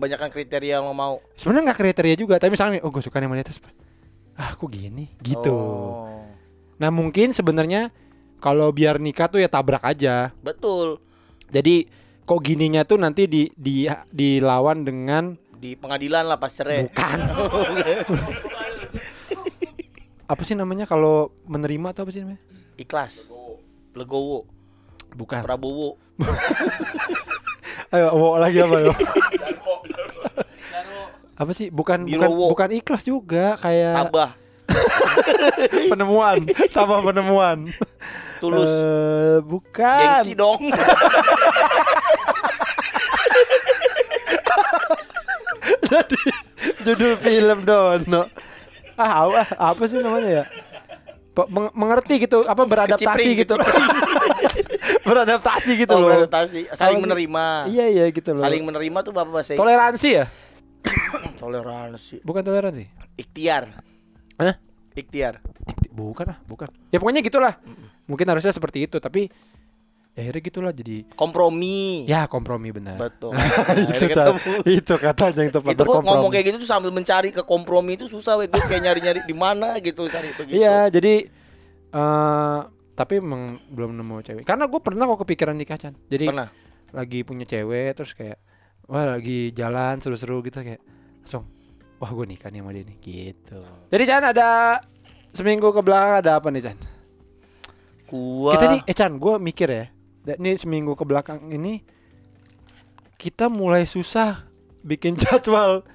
Banyakan 0.00 0.28
kriteria 0.32 0.80
yang 0.80 0.88
lo 0.88 0.94
mau. 0.96 1.22
Sebenarnya 1.38 1.70
nggak 1.70 1.78
kriteria 1.78 2.14
juga. 2.18 2.34
Tapi 2.40 2.50
misalnya, 2.56 2.82
oh 2.82 2.90
gue 2.90 3.02
suka 3.04 3.20
yang 3.20 3.30
atas. 3.36 3.62
Ah, 4.38 4.54
kok 4.54 4.70
gini? 4.70 5.14
Gitu. 5.22 5.50
Oh, 5.50 6.22
Nah 6.78 6.94
mungkin 6.94 7.34
sebenarnya 7.34 7.90
kalau 8.38 8.70
biar 8.70 9.02
nikah 9.02 9.26
tuh 9.26 9.42
ya 9.42 9.50
tabrak 9.50 9.82
aja. 9.82 10.30
betul. 10.42 11.02
Jadi 11.50 11.90
kok 12.28 12.44
gininya 12.44 12.84
tuh 12.84 13.00
nanti 13.00 13.24
di 13.24 13.48
di 13.56 13.88
dilawan 14.12 14.84
dengan 14.84 15.32
Di 15.50 15.74
pengadilan 15.74 16.22
lah 16.22 16.36
pas 16.36 16.52
cerai. 16.52 16.86
bukan. 16.86 17.18
apa 20.28 20.42
sih 20.44 20.52
namanya 20.52 20.84
kalau 20.84 21.32
menerima 21.44 21.88
atau 21.90 22.04
apa 22.04 22.12
sih 22.12 22.20
namanya? 22.20 22.40
Ikhlas. 22.76 23.24
Legowo, 23.96 24.44
Bukan. 25.10 25.42
Prabowo, 25.42 25.96
Ayo, 27.90 28.12
wo 28.12 28.36
lagi 28.36 28.60
apa 28.60 28.76
yo? 28.78 28.92
apa 31.40 31.50
sih? 31.50 31.72
Bukan 31.72 32.04
bukan 32.04 32.28
Birowo. 32.28 32.46
bukan 32.52 32.70
ikhlas 32.70 33.02
juga 33.02 33.56
kayak 33.56 34.06
Tabah, 34.06 34.30
penemuan, 35.88 36.44
tambah 36.70 37.00
penemuan. 37.02 37.72
Tulus, 38.38 38.70
Eh, 38.70 39.38
bukan. 39.42 39.98
gengsi 40.16 40.32
dong. 40.32 40.58
Jadi 45.84 46.20
judul 46.84 47.12
film 47.18 47.58
Dono. 47.64 48.28
Ah, 48.98 49.12
au- 49.22 49.36
ah, 49.36 49.46
apa 49.72 49.82
sih 49.86 49.98
namanya 49.98 50.42
ya? 50.42 50.44
Meng- 51.48 51.70
mengerti 51.70 52.18
gitu, 52.18 52.42
apa 52.42 52.66
beradaptasi 52.66 53.06
Kecipring, 53.06 53.46
gitu. 53.46 53.54
beradaptasi 55.06 55.70
gitu 55.78 55.94
oh, 55.94 56.02
loh. 56.02 56.10
beradaptasi, 56.10 56.66
saling 56.74 56.98
Apa 56.98 57.04
menerima. 57.06 57.44
Iya, 57.70 57.86
iya 57.94 58.04
gitu 58.10 58.34
loh. 58.34 58.42
Saling 58.42 58.66
menerima 58.66 58.98
tuh 59.06 59.12
bapak 59.14 59.30
bahasa 59.30 59.54
Toleransi 59.54 60.08
ya? 60.18 60.26
toleransi. 61.42 62.26
Bukan 62.26 62.42
toleransi. 62.42 62.90
Ikhtiar, 63.14 63.70
Hah? 64.34 64.58
ikhtiar. 64.98 65.38
Bukan 65.98 66.30
lah, 66.30 66.38
bukan. 66.46 66.70
Ya 66.94 67.02
pokoknya 67.02 67.26
gitulah. 67.26 67.58
Mungkin 68.06 68.26
harusnya 68.30 68.54
seperti 68.54 68.86
itu, 68.86 69.02
tapi 69.02 69.26
ya 70.14 70.26
akhirnya 70.26 70.42
gitulah 70.50 70.72
jadi 70.74 71.06
Kompromi. 71.14 72.02
ya 72.06 72.26
kompromi 72.26 72.74
benar. 72.74 72.98
Betul. 72.98 73.34
itu, 73.86 74.04
ketemu. 74.10 74.52
itu 74.66 74.94
katanya 74.98 75.40
yang 75.46 75.52
tepat 75.54 75.70
itu 75.74 75.82
gua 75.82 75.86
berkompromi. 75.86 76.06
ngomong 76.10 76.30
kayak 76.34 76.44
gitu 76.50 76.56
tuh 76.58 76.70
sambil 76.70 76.90
mencari 76.90 77.30
ke 77.30 77.42
kompromi 77.46 77.94
itu 77.94 78.10
susah 78.10 78.34
weh 78.34 78.50
gue 78.50 78.58
kayak 78.58 78.82
nyari-nyari 78.82 79.20
di 79.22 79.34
mana 79.38 79.78
gitu 79.78 80.10
cari 80.10 80.34
itu 80.34 80.42
gitu. 80.42 80.58
Iya, 80.58 80.90
jadi 80.90 81.22
eh 81.94 82.60
tapi 82.98 83.22
emang 83.22 83.62
belum 83.70 83.94
nemu 83.94 84.26
cewek. 84.26 84.42
Karena 84.42 84.66
gue 84.66 84.80
pernah 84.82 85.06
kok 85.06 85.22
kepikiran 85.22 85.54
nikah 85.54 85.78
Chan. 85.78 85.94
Jadi 86.10 86.26
Pernah. 86.34 86.50
lagi 86.90 87.22
punya 87.22 87.46
cewek 87.46 87.94
terus 87.94 88.10
kayak 88.10 88.42
wah 88.90 89.06
lagi 89.06 89.54
jalan 89.54 90.02
seru-seru 90.02 90.42
gitu 90.42 90.66
kayak 90.66 90.82
langsung 91.22 91.46
wah 92.02 92.10
gue 92.10 92.26
nikah 92.26 92.50
nih 92.50 92.58
sama 92.58 92.74
dia 92.74 92.82
nih 92.82 92.98
gitu. 92.98 93.62
Jadi 93.86 94.02
Chan 94.02 94.24
ada 94.26 94.82
seminggu 95.38 95.70
ke 95.70 95.78
belakang 95.78 96.18
ada 96.18 96.42
apa 96.42 96.50
nih 96.50 96.66
Chan? 96.66 96.78
Gua 98.10 98.58
Kita 98.58 98.66
nih 98.66 98.80
eh 98.82 98.94
Chan, 98.96 99.12
gue 99.14 99.34
mikir 99.38 99.68
ya. 99.70 99.86
Ini 100.28 100.58
seminggu 100.58 100.98
ke 100.98 101.06
belakang 101.06 101.46
ini 101.48 101.80
kita 103.14 103.46
mulai 103.46 103.86
susah 103.86 104.42
bikin 104.82 105.14
jadwal 105.22 105.86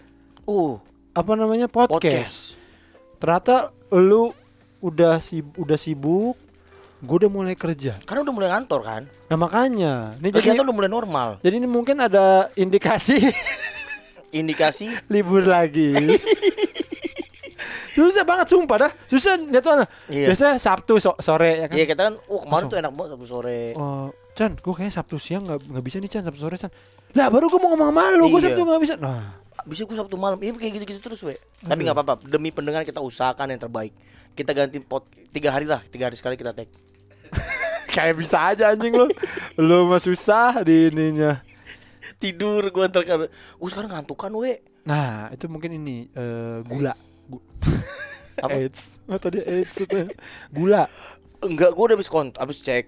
uh 0.44 0.74
apa 1.12 1.32
namanya 1.36 1.68
podcast. 1.68 2.00
podcast. 2.00 2.36
Ternyata 3.20 3.56
lu 3.92 4.32
udah 4.80 5.20
sibuk, 5.20 5.56
udah 5.60 5.78
sibuk, 5.78 6.36
gue 7.00 7.16
udah 7.24 7.32
mulai 7.32 7.56
kerja. 7.56 8.00
Karena 8.04 8.24
udah 8.26 8.34
mulai 8.36 8.50
ngantor 8.52 8.82
kan. 8.84 9.02
Nah 9.28 9.38
makanya, 9.38 10.16
ini 10.20 10.28
jadi 10.34 10.56
Kegiatan 10.56 10.66
udah 10.66 10.76
mulai 10.76 10.92
normal. 10.92 11.30
jadi 11.40 11.56
ini 11.60 11.68
mungkin 11.68 12.00
ada 12.00 12.48
indikasi 12.56 13.20
Indikasi 14.34 14.90
libur 15.14 15.46
lagi. 15.46 15.94
Susah 17.94 18.26
banget 18.26 18.48
sumpah 18.50 18.78
dah. 18.90 18.92
Susah 19.06 19.38
jadwalnya. 19.38 19.86
Iya. 20.10 20.34
Biasanya 20.34 20.58
Sabtu 20.58 20.98
so- 20.98 21.20
sore 21.22 21.62
ya 21.62 21.66
kan. 21.70 21.76
Iya 21.78 21.86
kita 21.86 22.02
kan, 22.10 22.14
uh 22.18 22.40
kemarin 22.42 22.66
tuh 22.66 22.78
enak 22.82 22.92
banget 22.92 23.10
Sabtu 23.14 23.28
sore. 23.30 23.60
Oh, 23.78 24.10
Chan, 24.34 24.52
gue 24.58 24.74
kayaknya 24.74 24.94
Sabtu 24.98 25.16
siang 25.22 25.46
nggak 25.46 25.70
nggak 25.70 25.84
bisa 25.86 26.02
nih 26.02 26.10
Chan 26.10 26.26
Sabtu 26.26 26.42
sore 26.42 26.58
Chan. 26.58 26.74
Lah 27.14 27.30
baru 27.30 27.46
gue 27.46 27.60
mau 27.62 27.70
ngomong 27.72 27.94
sama 27.94 28.04
lu, 28.12 28.26
gue 28.28 28.42
Iya. 28.42 28.46
Sabtu 28.50 28.62
nggak 28.66 28.82
bisa. 28.82 28.96
Nah, 28.98 29.22
Bisa 29.64 29.88
gue 29.88 29.96
Sabtu 29.96 30.20
malam, 30.20 30.36
iya 30.44 30.52
kayak 30.52 30.76
gitu-gitu 30.76 31.00
terus 31.00 31.24
we. 31.24 31.38
Tapi 31.62 31.88
nggak 31.88 31.96
apa-apa, 31.96 32.20
demi 32.28 32.52
pendengar 32.52 32.84
kita 32.84 33.00
usahakan 33.00 33.48
yang 33.48 33.62
terbaik. 33.62 33.96
Kita 34.34 34.52
ganti 34.52 34.82
pot 34.82 35.08
tiga 35.32 35.56
hari 35.56 35.64
lah, 35.64 35.80
tiga 35.88 36.12
hari 36.12 36.20
sekali 36.20 36.36
kita 36.36 36.52
tag. 36.52 36.68
kayak 37.94 38.18
bisa 38.18 38.44
aja 38.44 38.74
anjing 38.74 38.92
lu. 38.92 39.08
lu 39.56 39.88
mah 39.88 40.02
susah 40.02 40.66
di 40.66 40.90
ininya. 40.90 41.40
Tidur 42.18 42.66
gue 42.66 42.84
ntar 42.90 43.06
kan, 43.06 43.24
uh 43.30 43.68
sekarang 43.70 43.88
ngantukan 43.94 44.34
we. 44.36 44.60
Nah, 44.84 45.32
itu 45.32 45.48
mungkin 45.48 45.76
ini 45.76 46.12
eh, 46.12 46.60
gula. 46.66 46.92
Gu- 47.30 47.46
Apa? 48.44 48.50
AIDS. 48.54 49.00
Oh, 49.08 49.20
tadi 49.20 49.40
AIDS 49.44 49.76
itu. 49.78 50.10
Gula. 50.52 50.90
Enggak, 51.44 51.76
gue 51.76 51.84
udah 51.84 51.96
habis 51.96 52.10
kont, 52.10 52.34
habis 52.40 52.64
cek. 52.64 52.88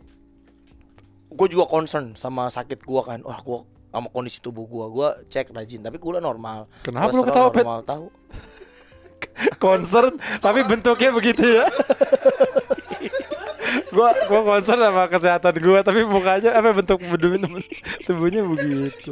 Gue 1.31 1.47
juga 1.51 1.67
concern 1.67 2.15
sama 2.15 2.47
sakit 2.47 2.81
gue 2.81 3.01
kan. 3.03 3.19
Wah, 3.23 3.39
gue 3.39 3.59
sama 3.91 4.07
kondisi 4.11 4.39
tubuh 4.39 4.67
gue, 4.67 4.85
gue 4.91 5.09
cek 5.31 5.51
rajin. 5.51 5.83
Tapi 5.83 5.99
udah 6.17 6.23
normal. 6.23 6.71
Kenapa 6.83 7.11
lu 7.11 7.23
ketawa, 7.27 7.51
Pet? 7.51 7.63
normal 7.63 7.83
tahu. 7.83 8.05
concern 9.63 10.15
tapi 10.39 10.63
bentuknya 10.63 11.11
begitu 11.11 11.43
ya 11.43 11.65
gua 13.95 14.11
gua 14.27 14.41
concern 14.43 14.79
sama 14.79 15.07
kesehatan 15.11 15.55
gua 15.59 15.79
tapi 15.83 16.07
mukanya 16.07 16.55
apa 16.55 16.71
bentuk 16.71 17.03
tubuhnya 18.07 18.43
begitu 18.43 19.11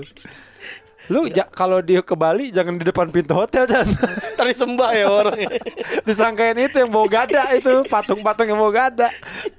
lu 1.06 1.28
ja- 1.28 1.46
kalau 1.46 1.80
dia 1.80 2.00
ke 2.00 2.14
Bali 2.14 2.48
jangan 2.48 2.76
di 2.76 2.84
depan 2.84 3.08
pintu 3.08 3.34
hotel 3.34 3.66
kan 3.66 3.84
Tadi 4.40 4.52
sembah 4.52 4.92
ya 4.94 5.06
orang. 5.06 5.40
disangkain 6.08 6.58
itu 6.58 6.78
yang 6.78 6.90
bawa 6.90 7.08
gada 7.08 7.44
itu 7.52 7.84
patung-patung 7.86 8.46
yang 8.46 8.56
bawa 8.58 8.72
gada 8.72 9.08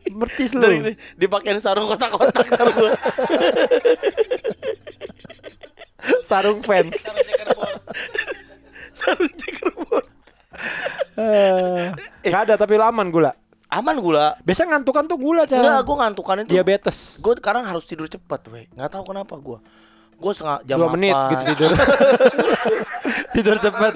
mercis 0.09 0.51
Dari 0.51 0.79
lu 0.79 0.91
dipakein 1.15 1.57
sarung 1.59 1.85
kotak-kotak 1.87 2.45
ntar 2.49 2.69
gua. 2.71 2.93
sarung 6.23 6.61
fans 6.61 6.97
Cara 6.99 7.21
checkerboard. 7.23 7.77
sarung 8.95 9.33
checkerboard. 9.35 10.07
Eh, 11.15 11.85
nggak 12.25 12.43
ada 12.43 12.55
tapi 12.57 12.75
laman 12.75 13.09
gula 13.09 13.33
Aman 13.67 13.99
gula. 13.99 14.39
biasa 14.41 14.65
ngantukan 14.65 15.03
tuh 15.05 15.19
gula 15.19 15.43
Enggak, 15.43 15.59
Chan 15.59 15.83
gue 15.83 15.97
ngantukan 15.99 16.37
itu. 16.41 16.51
diabetes 16.53 17.19
Gue 17.19 17.35
sekarang 17.35 17.65
harus 17.65 17.83
tidur 17.83 18.07
cepat, 18.07 18.47
weh. 18.49 18.71
Nggak 18.71 18.87
tahu 18.89 19.03
kenapa 19.05 19.35
gue. 19.35 19.59
Gue 20.17 20.33
setengah 20.33 20.59
jam 20.65 20.77
dua 20.81 20.89
menit 20.95 21.13
apa. 21.13 21.31
gitu 21.33 21.43
tidur. 21.53 21.71
Tidur 23.35 23.57
cepet. 23.59 23.95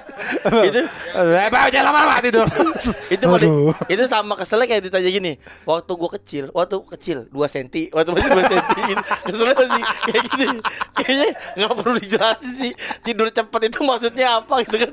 Itu 0.68 0.80
eh 1.16 1.48
bang 1.48 1.70
jangan 1.72 1.86
lama-lama 1.90 2.20
tidur. 2.20 2.46
Itu 3.14 3.24
paling 3.26 3.72
itu 3.88 4.04
sama 4.04 4.34
keselnya 4.36 4.66
kayak 4.68 4.82
ditanya 4.90 5.10
gini 5.10 5.32
waktu 5.64 5.92
gue 5.96 6.10
kecil 6.20 6.44
waktu 6.52 6.76
kecil 6.92 7.18
2 7.30 7.46
senti 7.48 7.88
waktu 7.90 8.10
masih 8.12 8.30
2 8.34 8.52
senti. 8.52 8.82
Keselnya 9.26 9.54
masih 9.56 9.82
kayak 10.06 10.22
gini. 10.28 10.48
Kayaknya 10.92 11.28
nggak 11.56 11.72
perlu 11.72 11.96
dijelasin 11.98 12.52
sih 12.58 12.72
tidur 13.00 13.28
cepat 13.30 13.60
itu 13.70 13.78
maksudnya 13.82 14.42
apa 14.42 14.54
gitu 14.66 14.76
kan 14.82 14.92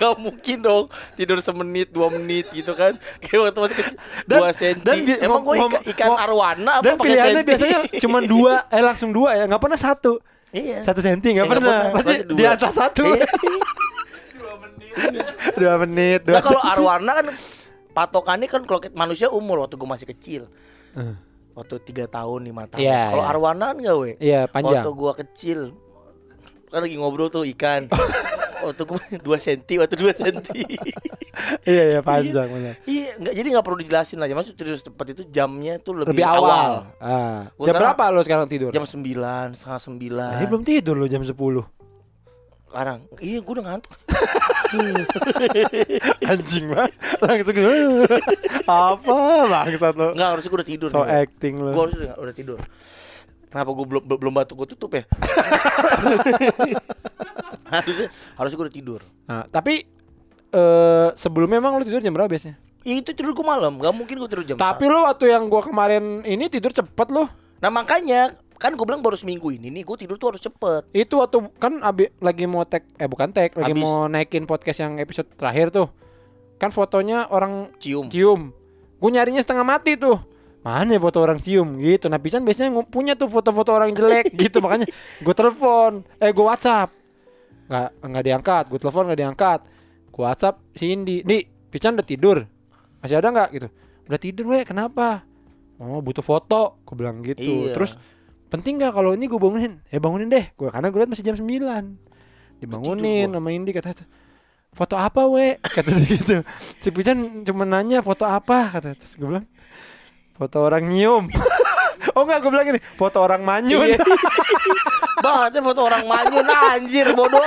Gak 0.00 0.16
mungkin 0.16 0.56
dong 0.58 0.84
tidur 1.12 1.38
semenit 1.38 1.88
dua 1.88 2.08
menit 2.08 2.48
gitu 2.48 2.72
kan 2.72 2.96
kayak 3.20 3.40
waktu 3.44 3.58
masih 3.60 3.76
kecil 3.76 3.94
Dan- 4.24 4.40
dua 4.40 4.50
senti 4.50 4.80
dan 4.80 4.96
bi- 4.98 5.20
emang 5.20 5.42
gue 5.42 5.56
ikan, 5.60 5.80
ikan 5.86 6.10
arwana 6.16 6.70
apa 6.74 6.82
Dan 6.82 6.94
pilihannya 6.96 7.34
senti? 7.36 7.46
biasanya 7.46 7.78
cuma 8.00 8.18
dua, 8.32 8.52
eh 8.66 8.80
langsung 8.80 9.10
dua 9.10 9.30
ya, 9.34 9.44
nggak 9.44 9.60
pernah 9.60 9.76
satu. 9.78 10.12
iya 10.50 10.80
Satu 10.80 10.98
senti 10.98 11.28
nggak 11.30 11.44
Eh, 11.44 11.50
pernah. 11.50 11.78
pernah, 11.84 11.94
Pasti 11.94 12.14
di 12.24 12.32
dua. 12.34 12.50
atas 12.50 12.72
satu. 12.74 13.04
Iya. 13.06 13.28
dua 15.54 15.74
menit. 15.78 16.20
Dua 16.22 16.34
Nah 16.34 16.42
kalau 16.42 16.60
arwana 16.60 17.12
kan 17.14 17.26
patokannya 17.90 18.46
kan 18.46 18.62
kalau 18.64 18.80
manusia 18.92 19.28
umur 19.28 19.60
waktu 19.60 19.76
gue 19.76 19.86
masih 19.86 20.08
kecil 20.08 20.42
waktu 21.52 21.74
tiga 21.82 22.06
tahun 22.06 22.40
lima 22.42 22.64
tahun 22.64 22.80
Iya, 22.80 23.02
kalau 23.10 23.20
iya. 23.20 23.28
arwana 23.28 23.64
kan 23.66 23.76
gak 23.78 23.96
we 23.96 24.10
Iya 24.16 24.40
panjang. 24.46 24.80
waktu 24.80 24.90
gua 24.92 25.12
kecil 25.14 25.58
kan 26.66 26.80
lagi 26.80 26.96
ngobrol 26.96 27.28
tuh 27.28 27.42
ikan 27.44 27.84
waktu 28.62 28.82
gua 28.84 29.00
dua 29.18 29.36
senti 29.36 29.74
waktu 29.76 29.94
dua 29.94 30.12
senti. 30.12 30.60
Iya 31.64 31.82
iya 31.88 32.00
panjang 32.00 32.46
benar. 32.46 32.74
iya 32.84 33.16
nggak 33.16 33.32
jadi 33.32 33.48
nggak 33.48 33.64
perlu 33.64 33.78
dijelasin 33.80 34.18
lah. 34.18 34.28
Maksud 34.28 34.54
tidur 34.54 34.76
cepat 34.76 35.06
itu 35.10 35.22
jamnya 35.26 35.78
tuh 35.78 35.96
lebih, 35.96 36.12
Lebih 36.12 36.26
awal. 36.26 36.84
Ah. 37.00 37.48
Gua 37.54 37.64
Jam 37.64 37.74
sekarang- 37.74 37.96
berapa 37.96 38.04
lo 38.12 38.20
sekarang 38.20 38.46
tidur? 38.46 38.70
jam 38.70 38.84
sembilan 38.84 39.46
setengah 39.52 39.80
sembilan. 39.80 40.32
Ini 40.36 40.46
belum 40.46 40.62
tidur 40.62 40.94
lo 40.94 41.06
jam 41.06 41.22
10 41.22 41.32
sekarang 42.70 43.02
iya 43.18 43.42
gua 43.42 43.52
udah 43.58 43.64
ngantuk. 43.66 43.90
Anjing 46.30 46.70
banget 46.70 46.92
Langsung 47.18 47.56
Apa 48.70 49.16
bangsat 49.48 49.94
lo? 49.96 50.08
Nggak 50.14 50.28
harusnya 50.30 50.50
gua 50.50 50.58
udah 50.62 50.68
tidur 50.68 50.88
So 50.88 51.02
nih, 51.02 51.10
acting 51.26 51.54
lo. 51.58 51.70
Gua 51.74 51.82
harusnya 51.88 52.00
udah, 52.04 52.14
udah 52.20 52.34
tidur. 52.34 52.58
Kenapa 53.50 53.70
gua 53.74 53.84
belum 53.88 54.02
belum 54.06 54.32
batuk 54.34 54.54
gua 54.54 54.68
tutup 54.68 54.90
ya 54.94 55.02
harusnya 57.82 58.08
harusnya 58.34 58.56
gua 58.58 58.66
udah 58.66 58.76
tidur. 58.76 59.00
Nah 59.26 59.42
tapi 59.48 59.86
eh 60.50 61.08
Sebelumnya 61.14 61.62
emang 61.62 61.78
lo 61.78 61.86
tidur 61.86 62.02
jam 62.02 62.10
berapa 62.10 62.26
biasanya? 62.26 62.58
Ya, 62.82 62.96
itu 62.96 63.12
tidur 63.12 63.36
gua 63.36 63.56
malam 63.56 63.78
nggak 63.78 63.94
mungkin 63.94 64.16
gua 64.18 64.28
tidur 64.30 64.42
jam 64.42 64.56
Tapi 64.58 64.84
lo 64.88 65.06
waktu 65.06 65.30
yang 65.30 65.46
gua 65.46 65.62
kemarin 65.62 66.26
ini 66.26 66.50
tidur 66.50 66.74
cepet 66.74 67.08
lo 67.12 67.30
Nah 67.60 67.68
makanya 67.68 68.34
kan 68.60 68.76
gue 68.76 68.84
bilang 68.84 69.00
baru 69.00 69.16
seminggu 69.16 69.48
ini 69.56 69.72
nih 69.72 69.88
gue 69.88 69.96
tidur 70.04 70.20
tuh 70.20 70.36
harus 70.36 70.42
cepet. 70.44 70.84
Itu 70.92 71.24
waktu 71.24 71.48
kan 71.56 71.80
abi, 71.80 72.12
lagi 72.20 72.44
mau 72.44 72.68
tag 72.68 72.84
Eh 73.00 73.08
bukan 73.08 73.32
tag 73.32 73.56
Lagi 73.56 73.72
Abis. 73.72 73.80
mau 73.80 74.04
naikin 74.04 74.44
podcast 74.44 74.84
yang 74.84 75.00
episode 75.00 75.32
terakhir 75.32 75.72
tuh. 75.72 75.88
Kan 76.60 76.68
fotonya 76.68 77.24
orang 77.32 77.72
Cium. 77.80 78.12
cium. 78.12 78.52
Gue 79.00 79.10
nyarinya 79.16 79.40
setengah 79.40 79.64
mati 79.64 79.96
tuh. 79.96 80.20
Mana 80.60 80.92
ya 80.92 81.00
foto 81.00 81.24
orang 81.24 81.40
cium? 81.40 81.80
Gitu. 81.80 82.12
Nah 82.12 82.20
Pisan 82.20 82.44
biasanya 82.44 82.68
punya 82.84 83.16
tuh 83.16 83.32
foto-foto 83.32 83.72
orang 83.72 83.96
jelek 83.96 84.28
gitu. 84.44 84.60
Makanya 84.60 84.84
gue 85.24 85.34
telepon 85.34 86.04
Eh 86.20 86.28
gue 86.28 86.44
whatsapp 86.44 86.92
nggak 87.70 87.88
nggak 88.02 88.24
diangkat. 88.26 88.64
Gue 88.66 88.78
telepon 88.82 89.06
nggak 89.06 89.20
diangkat. 89.22 89.60
Gue 90.10 90.22
whatsapp 90.26 90.58
si 90.74 90.90
Indi 90.90 91.22
Di 91.22 91.46
Pican 91.46 91.94
udah 91.94 92.06
tidur. 92.06 92.42
Masih 92.98 93.22
ada 93.22 93.30
nggak? 93.30 93.48
Gitu. 93.54 93.68
Udah 94.10 94.18
tidur 94.18 94.44
weh 94.50 94.66
kenapa? 94.66 95.22
Oh 95.78 96.02
butuh 96.02 96.26
foto. 96.26 96.82
Gue 96.82 96.94
bilang 96.98 97.22
gitu. 97.22 97.70
Iya. 97.70 97.78
terus 97.78 97.94
penting 98.50 98.82
nggak 98.82 98.90
kalau 98.90 99.14
ini 99.14 99.30
gue 99.30 99.38
bangunin? 99.38 99.78
Ya 99.86 100.02
bangunin 100.02 100.26
deh. 100.26 100.50
Gue 100.58 100.68
karena 100.68 100.90
gue 100.90 100.98
lihat 100.98 101.10
masih 101.14 101.22
jam 101.22 101.38
9 101.38 102.10
dibangunin 102.60 103.32
sama 103.32 103.48
Indi 103.56 103.72
kata 103.72 104.04
foto 104.70 104.94
apa 104.94 105.26
we 105.26 105.56
kata 105.74 105.90
dia 105.96 106.14
gitu. 106.14 106.36
Si 106.78 106.92
Pican 106.92 107.42
cuma 107.42 107.64
nanya 107.64 108.04
foto 108.04 108.28
apa? 108.28 108.70
Kata 108.76 108.92
terus 108.94 109.16
gue 109.16 109.26
bilang 109.26 109.48
foto 110.36 110.60
orang 110.60 110.88
nyium 110.88 111.28
oh 112.10 112.22
enggak 112.22 112.38
gue 112.38 112.50
bilang 112.50 112.66
gini 112.66 112.80
foto 112.94 113.18
orang 113.18 113.40
manyun 113.40 113.86
Iya. 113.86 113.98
Bangetnya 115.20 115.60
foto 115.60 115.80
orang 115.82 116.04
manyun 116.04 116.48
anjir 116.48 117.12
bodoh. 117.12 117.44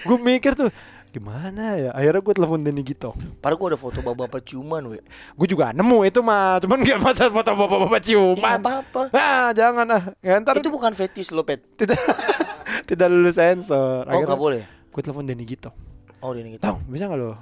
gue 0.00 0.16
mikir 0.16 0.54
tuh 0.54 0.70
gimana 1.08 1.74
ya 1.74 1.90
akhirnya 1.90 2.20
gue 2.20 2.34
telepon 2.34 2.60
Denny 2.60 2.82
gitu 2.84 3.10
Padahal 3.40 3.56
gue 3.56 3.68
ada 3.72 3.78
foto 3.78 3.98
bapak-bapak 3.98 4.44
ciuman 4.44 4.84
we. 4.86 5.00
gue 5.32 5.46
juga 5.48 5.72
nemu 5.72 6.04
itu 6.04 6.20
mah 6.20 6.60
cuman 6.60 6.78
gak 6.78 7.00
masa 7.00 7.26
foto 7.26 7.50
bapak-bapak 7.50 7.80
Ya, 7.80 7.90
nggak 7.90 8.04
ciuman 8.04 8.58
apa-apa. 8.60 9.02
ah 9.10 9.48
jangan 9.50 9.86
ah 9.88 10.02
ya, 10.20 10.36
ntar 10.38 10.54
Itu 10.56 10.68
bukan 10.68 10.92
fetish 10.92 11.32
lo 11.32 11.42
pet. 11.42 11.64
tidak 11.74 11.96
tidak 12.88 13.08
lulus 13.08 13.34
sensor 13.34 14.04
Oh 14.04 14.20
nggak 14.20 14.36
boleh. 14.36 14.62
gue 14.86 15.00
telepon 15.00 15.24
Denny 15.24 15.42
gitu 15.42 15.72
Oh 16.20 16.30
ini 16.32 16.54
gitu. 16.54 16.62
tau 16.62 16.78
bisa 16.84 17.08
nggak 17.08 17.18
lo 17.18 17.32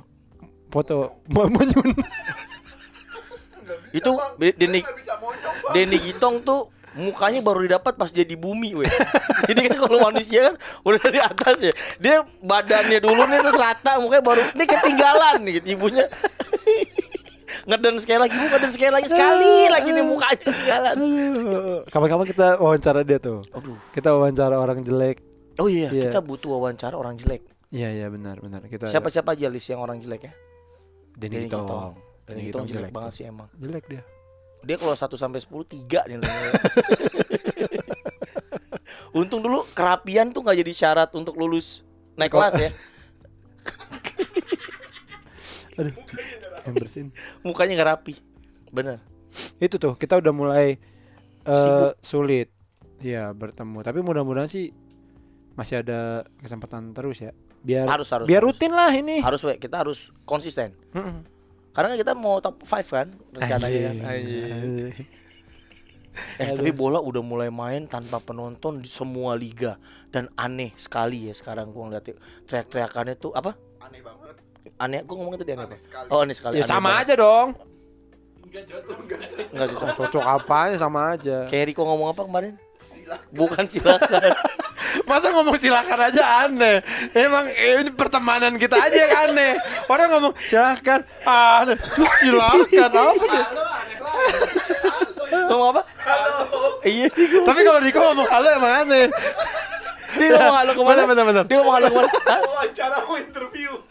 foto 0.70 1.18
Ma- 1.34 1.50
manyun 1.50 1.90
Itu 3.94 4.18
Denny. 4.36 4.82
Denny 5.70 5.98
Gitong 6.02 6.42
tuh 6.42 6.66
mukanya 6.94 7.38
baru 7.40 7.62
didapat 7.62 7.94
pas 7.94 8.10
jadi 8.10 8.34
bumi 8.34 8.74
we. 8.74 8.86
Jadi 9.44 9.60
kan 9.66 9.76
kalau 9.76 9.98
manusia 10.00 10.40
kan 10.46 10.54
udah 10.82 10.98
dari 11.00 11.20
atas 11.20 11.56
ya. 11.60 11.72
Dia 11.96 12.16
badannya 12.40 12.98
dulu 12.98 13.22
nih 13.24 13.38
terus 13.40 13.54
rata 13.54 13.98
mukanya 13.98 14.24
baru 14.24 14.40
ini 14.50 14.64
ketinggalan 14.64 15.36
nih 15.42 15.52
gitu, 15.58 15.68
ibunya. 15.74 16.06
ngeden 17.64 17.96
sekali 17.96 18.18
lagi, 18.20 18.34
bu 18.34 18.46
ngeden 18.46 18.70
sekali 18.70 18.92
lagi 18.92 19.08
sekali 19.08 19.54
lagi 19.68 19.88
nih 19.90 20.04
mukanya 20.04 20.36
ketinggalan. 20.38 20.96
kapan-kapan 21.92 22.26
kita 22.26 22.46
wawancara 22.56 23.00
dia 23.02 23.18
tuh 23.18 23.40
Aduh. 23.50 23.78
kita 23.90 24.10
wawancara 24.10 24.56
orang 24.56 24.80
jelek 24.80 25.18
Oh 25.54 25.70
iya, 25.70 25.86
Iya. 25.88 26.10
kita 26.10 26.18
butuh 26.18 26.50
wawancara 26.52 26.94
orang 26.94 27.14
jelek. 27.14 27.46
iya 27.70 27.88
iya 27.88 28.06
benar 28.06 28.38
benar 28.38 28.66
kita 28.66 28.86
Siapa-siapa 28.86 29.32
aja 29.32 29.46
list 29.46 29.66
yang 29.66 29.78
orang 29.78 29.98
jelek 29.98 30.28
ya? 30.28 30.32
Denny 31.14 31.46
Gitong 31.46 31.94
Gitong. 32.24 32.28
Denny 32.30 32.48
Gitong 32.48 32.66
jelek 32.66 32.90
banget 32.90 33.12
sih 33.12 33.24
emang. 33.24 33.48
jelek 33.54 33.84
dia 33.86 34.02
Dia 34.60 34.76
kalau 34.76 34.92
1 34.92 35.04
sampai 35.14 35.38
10 35.38 35.52
3 35.84 36.08
nilainya. 36.08 36.52
Untung 39.14 39.40
dulu 39.40 39.62
kerapian 39.70 40.30
tuh 40.30 40.40
nggak 40.40 40.58
jadi 40.58 40.72
syarat 40.74 41.10
untuk 41.12 41.36
lulus 41.36 41.84
naik 42.14 42.30
kelas 42.30 42.54
ya. 42.56 42.70
aduh 45.74 45.94
yang 46.64 46.74
bersin 46.74 47.06
Mukanya 47.40 47.74
nggak 47.74 47.90
rapi. 47.92 48.14
Bener. 48.70 48.98
itu 49.58 49.76
tuh 49.76 49.94
kita 49.94 50.16
udah 50.16 50.30
mulai 50.30 50.78
eh, 51.42 51.50
Sibuk. 51.52 51.92
sulit 52.00 52.48
ya 52.98 53.30
bertemu 53.30 53.82
tapi 53.82 53.98
mudah-mudahan 54.00 54.46
sih 54.46 54.70
masih 55.52 55.82
ada 55.82 56.22
kesempatan 56.38 56.90
terus 56.90 57.18
ya 57.20 57.34
biar 57.60 57.86
Harus, 57.86 58.06
harus, 58.08 58.24
biar 58.24 58.38
harus. 58.40 58.54
rutin 58.54 58.70
lah 58.70 58.90
ini 58.90 59.18
Harus 59.18 59.42
we, 59.42 59.54
kita 59.56 59.78
harus 59.78 60.14
konsisten. 60.22 60.74
Mm-mm. 60.92 61.26
Karena 61.74 61.98
kita 61.98 62.14
mau 62.14 62.38
top 62.38 62.62
5 62.62 62.70
kan 62.86 63.08
rencananya 63.34 63.90
kan. 63.98 64.14
Eh 66.38 66.54
tapi 66.54 66.70
bola 66.70 67.02
udah 67.02 67.18
mulai 67.26 67.50
main 67.50 67.90
tanpa 67.90 68.22
penonton 68.22 68.78
di 68.78 68.86
semua 68.86 69.34
liga 69.34 69.74
dan 70.14 70.30
aneh 70.38 70.70
sekali 70.78 71.26
ya 71.26 71.34
sekarang 71.34 71.74
gua 71.74 71.90
ngeliat 71.90 72.06
teriak-teriakannya 72.46 73.18
tuh 73.18 73.34
apa? 73.34 73.58
Aneh 73.82 73.98
banget. 73.98 74.38
Aneh, 74.78 75.02
gua 75.02 75.14
ngomong 75.18 75.34
tadi 75.34 75.50
aneh 75.58 75.66
apa? 75.66 75.74
Aneh 75.74 75.82
sekali. 75.82 76.06
Oh 76.14 76.20
aneh 76.22 76.36
sekali. 76.38 76.54
ya 76.54 76.62
aneh 76.62 76.70
sama 76.70 76.90
banget. 76.94 77.02
aja 77.02 77.14
dong 77.18 77.48
Enggak 78.54 79.66
cocok. 79.74 79.94
cocok 79.98 80.22
apanya 80.30 80.78
sama 80.78 81.18
aja 81.18 81.42
Kayak 81.50 81.74
Riko 81.74 81.82
ngomong 81.82 82.14
apa 82.14 82.22
kemarin? 82.22 82.54
Silakan. 82.78 83.26
Bukan 83.34 83.64
silakan. 83.66 84.30
masa 85.04 85.30
ngomong 85.32 85.56
silakan 85.60 85.98
aja 86.10 86.22
aneh 86.48 86.80
emang 87.12 87.48
eh, 87.52 87.84
ini 87.84 87.90
pertemanan 87.92 88.56
kita 88.56 88.76
aja 88.76 88.96
yang 88.96 89.14
aneh 89.30 89.56
orang 89.88 90.08
ngomong 90.12 90.32
silakan 90.44 91.04
ah 91.28 91.64
silakan 92.20 92.90
apa 92.92 93.24
sih 93.28 93.44
ngomong 95.44 95.68
apa? 95.76 95.82
Iya, 96.84 97.08
dia 97.10 97.40
tapi 97.42 97.60
kalau 97.64 97.80
Riko 97.82 98.00
ngomong 98.00 98.28
halo 98.28 98.48
emang 98.54 98.72
aneh 98.86 99.06
dia 100.14 100.30
ngomong 100.38 100.58
halo 100.62 100.70
ke 100.72 100.82
mana? 100.86 101.00
Bentar. 101.10 101.44
Dia 101.46 101.56
ngomong 101.58 101.74
halo 101.74 101.86
ke 101.90 101.96
mana? 101.98 102.10
Wawancara 102.54 102.96
mau 103.06 103.16
interview. 103.18 103.70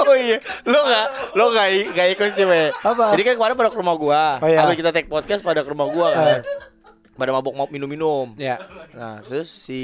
Oh 0.00 0.16
iya, 0.16 0.40
lo 0.64 0.80
nggak, 0.80 1.06
lo 1.36 1.44
nggak 1.52 1.68
nggak 1.92 2.08
ikut 2.16 2.28
sih. 2.32 2.48
Apa? 2.48 3.12
Jadi 3.12 3.20
kan 3.20 3.34
kemarin 3.36 3.52
pada 3.52 3.68
ke 3.68 3.76
rumah 3.76 3.94
gua, 4.00 4.40
Oh, 4.40 4.48
iya. 4.48 4.64
Habis 4.64 4.80
kita 4.80 4.96
take 4.96 5.12
podcast 5.12 5.44
pada 5.44 5.60
ke 5.60 5.68
rumah 5.68 5.92
gua 5.92 6.08
kan. 6.16 6.40
Pada 7.20 7.30
mabuk 7.30 7.52
mau 7.52 7.68
minum-minum. 7.68 8.32
ya 8.34 8.56
Nah, 8.90 9.20
terus 9.20 9.44
si 9.46 9.80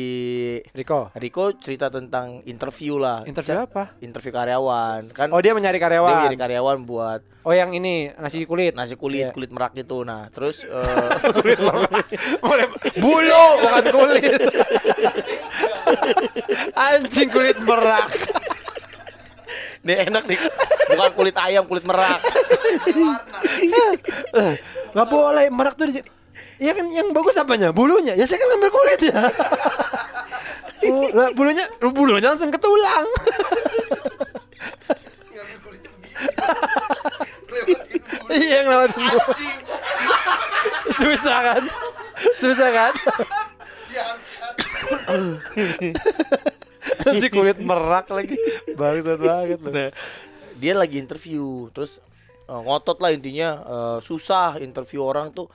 Riko 0.73 1.13
Riko 1.13 1.53
cerita 1.55 1.87
tentang 1.87 2.41
interview 2.43 2.97
lah. 2.97 3.23
interview 3.23 3.53
Ca- 3.55 3.65
apa 3.67 3.83
Interview 3.99 4.33
karyawan. 4.33 5.13
Kan 5.13 5.29
oh 5.29 5.39
dia 5.39 5.53
mencari 5.53 5.77
dia 5.77 5.85
karyawan 5.85 6.13
menjadi 6.19 6.39
karyawan 6.41 6.79
buat 6.83 7.21
oh 7.43 7.53
yang 7.53 7.71
ini 7.71 8.11
nasi 8.17 8.43
kulit 8.43 8.73
nasi 8.73 8.97
kulit, 8.97 9.29
Iya. 9.29 9.33
kulit 9.33 9.51
merak 9.51 9.77
gitu. 9.77 10.01
Nah, 10.01 10.27
terus 10.29 10.65
eh, 10.65 11.09
Boleh- 12.41 12.73
bulu 12.97 13.45
bukan 13.63 13.85
kulit 13.87 14.33
anjing 16.89 17.29
kulit 17.29 17.59
merak 17.59 18.09
Ini 19.79 20.03
enak 20.05 20.25
nih. 20.25 20.35
Bukan 20.89 21.11
kulit 21.15 21.37
ayam, 21.37 21.63
kulit 21.63 21.85
merak. 21.85 22.19
nggak 24.91 25.07
boleh 25.07 25.47
merak 25.49 25.75
tuh 25.75 25.87
di 25.87 26.03
Iya 26.57 26.73
kan 26.73 26.87
yang 26.89 27.13
bagus 27.13 27.37
apanya? 27.37 27.69
Bulunya. 27.73 28.17
Ya 28.17 28.25
saya 28.25 28.41
kan 28.41 28.49
ngambil 28.57 28.71
kulit 28.73 29.01
ya. 29.13 29.21
oh, 30.89 31.09
lah, 31.13 31.29
bulunya 31.37 31.65
bulunya 31.81 32.29
langsung 32.33 32.49
ke 32.49 32.61
tulang. 32.61 33.07
Iya 38.37 38.65
yang 38.65 38.69
lewat 38.69 38.91
bulu. 38.97 39.19
Susah 40.97 41.39
kan? 41.45 41.63
Susah 42.41 42.69
kan? 42.73 42.93
Diangkat. 43.93 44.55
si 47.21 47.27
kulit 47.29 47.59
merak 47.61 48.09
lagi. 48.09 48.37
Bangsat 48.77 49.21
banget 49.21 49.59
lu. 49.61 49.71
Nah, 49.73 49.91
dia 50.57 50.73
lagi 50.73 50.97
interview, 50.97 51.69
terus 51.73 52.01
eh, 52.49 52.61
ngotot 52.61 52.97
lah 53.01 53.13
intinya 53.13 53.49
eh, 53.65 53.99
susah 54.05 54.57
interview 54.61 55.05
orang 55.05 55.33
tuh 55.33 55.49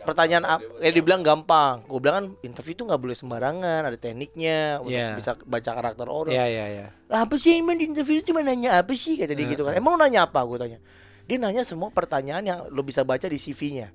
pertanyaan 0.00 0.44
ap- 0.44 0.66
eh 0.78 0.88
dibilang 0.88 1.20
gampang. 1.20 1.84
Gue 1.84 1.98
bilang 1.98 2.16
kan 2.16 2.26
interview 2.40 2.74
tuh 2.74 2.84
nggak 2.86 2.98
boleh 2.98 3.12
sembarangan, 3.12 3.80
ada 3.82 3.94
tekniknya 3.94 4.78
untuk 4.78 4.92
Iya. 4.92 5.14
bisa 5.14 5.36
baca 5.38 5.70
karakter 5.70 6.06
orang. 6.06 6.32
Iya 6.32 6.44
iya 6.46 6.64
iya. 6.68 6.86
Lah, 7.06 7.24
apa 7.24 7.34
sih 7.36 7.54
emang 7.54 7.74
di 7.74 7.86
interview 7.86 8.18
itu 8.18 8.28
cuma 8.28 8.40
nanya 8.40 8.78
apa 8.78 8.92
sih 8.92 9.14
kata 9.14 9.32
dia 9.32 9.46
gitu 9.46 9.62
kan. 9.62 9.72
Emang 9.72 9.94
lu 9.94 10.00
nanya 10.00 10.24
apa 10.24 10.40
gue 10.42 10.56
tanya. 10.56 10.78
Dia 11.24 11.36
nanya 11.36 11.62
semua 11.62 11.88
pertanyaan 11.88 12.42
yang 12.42 12.58
lo 12.68 12.80
bisa 12.80 13.00
baca 13.02 13.24
di 13.24 13.36
CV-nya. 13.36 13.92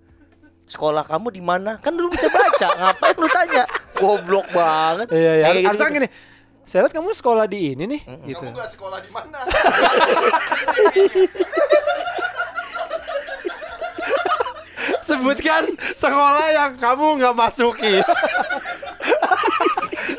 Sekolah 0.66 1.06
kamu 1.06 1.30
di 1.30 1.42
mana? 1.42 1.78
Kan 1.78 1.94
lu 1.94 2.10
bisa 2.10 2.26
baca. 2.26 2.68
Ngapain 2.82 3.16
lu 3.16 3.28
tanya? 3.28 3.64
Goblok 3.94 4.48
banget. 4.50 5.08
Iya 5.12 5.32
iya. 5.36 5.46
Kayak 5.70 5.92
gini. 5.92 6.10
Saya 6.66 6.82
lihat 6.82 6.98
kamu 6.98 7.14
sekolah 7.14 7.46
di 7.46 7.78
ini 7.78 7.86
nih, 7.86 8.02
gitu. 8.26 8.42
Kamu 8.42 8.58
gak 8.58 8.74
sekolah 8.74 8.98
di 8.98 9.14
mana? 9.14 9.38
Sebutkan 15.26 15.74
sekolah 15.98 16.48
yang 16.54 16.78
kamu 16.78 17.18
nggak 17.18 17.34
masuki. 17.34 17.98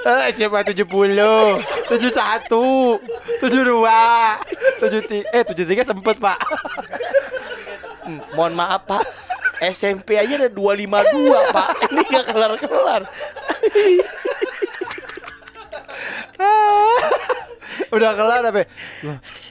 Eh, 0.06 0.22
SMA 0.34 0.66
70, 0.66 0.82
71, 0.82 1.62
72, 3.38 3.86
73, 4.82 5.22
eh 5.30 5.46
73 5.46 5.86
sempet 5.86 6.18
pak 6.18 6.38
Hmm, 8.06 8.22
mohon 8.38 8.54
maaf 8.54 8.86
Pak. 8.86 9.02
SMP 9.66 10.14
aja 10.14 10.38
ada 10.38 10.50
252 10.50 11.42
Pak. 11.50 11.68
Ini 11.90 12.02
gak 12.06 12.26
kelar-kelar. 12.30 13.02
Udah 17.90 18.10
kelar 18.14 18.46
apa? 18.46 18.62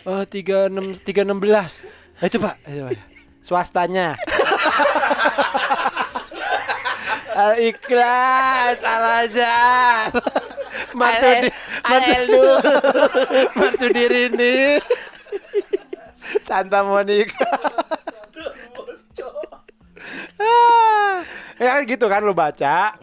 Oh, 0.07 0.23
36 0.23 1.03
316. 1.03 1.83
Eh, 2.23 2.31
itu 2.31 2.39
Pak, 2.39 2.55
itu, 2.63 2.81
Pak. 2.87 2.95
Swastanya. 3.43 4.15
Al 7.35 7.53
ikhlas 7.59 8.79
al 8.79 9.03
azhar. 9.27 10.07
Marsudi 10.95 11.49
Marsudi 11.83 12.39
Marsudi 13.59 14.03
ini. 14.25 14.55
Santa 16.41 16.79
Monica. 16.81 17.47
Ya 21.55 21.79
kan 21.79 21.81
gitu 21.87 22.05
kan 22.07 22.19
lu 22.23 22.35
baca. 22.35 22.95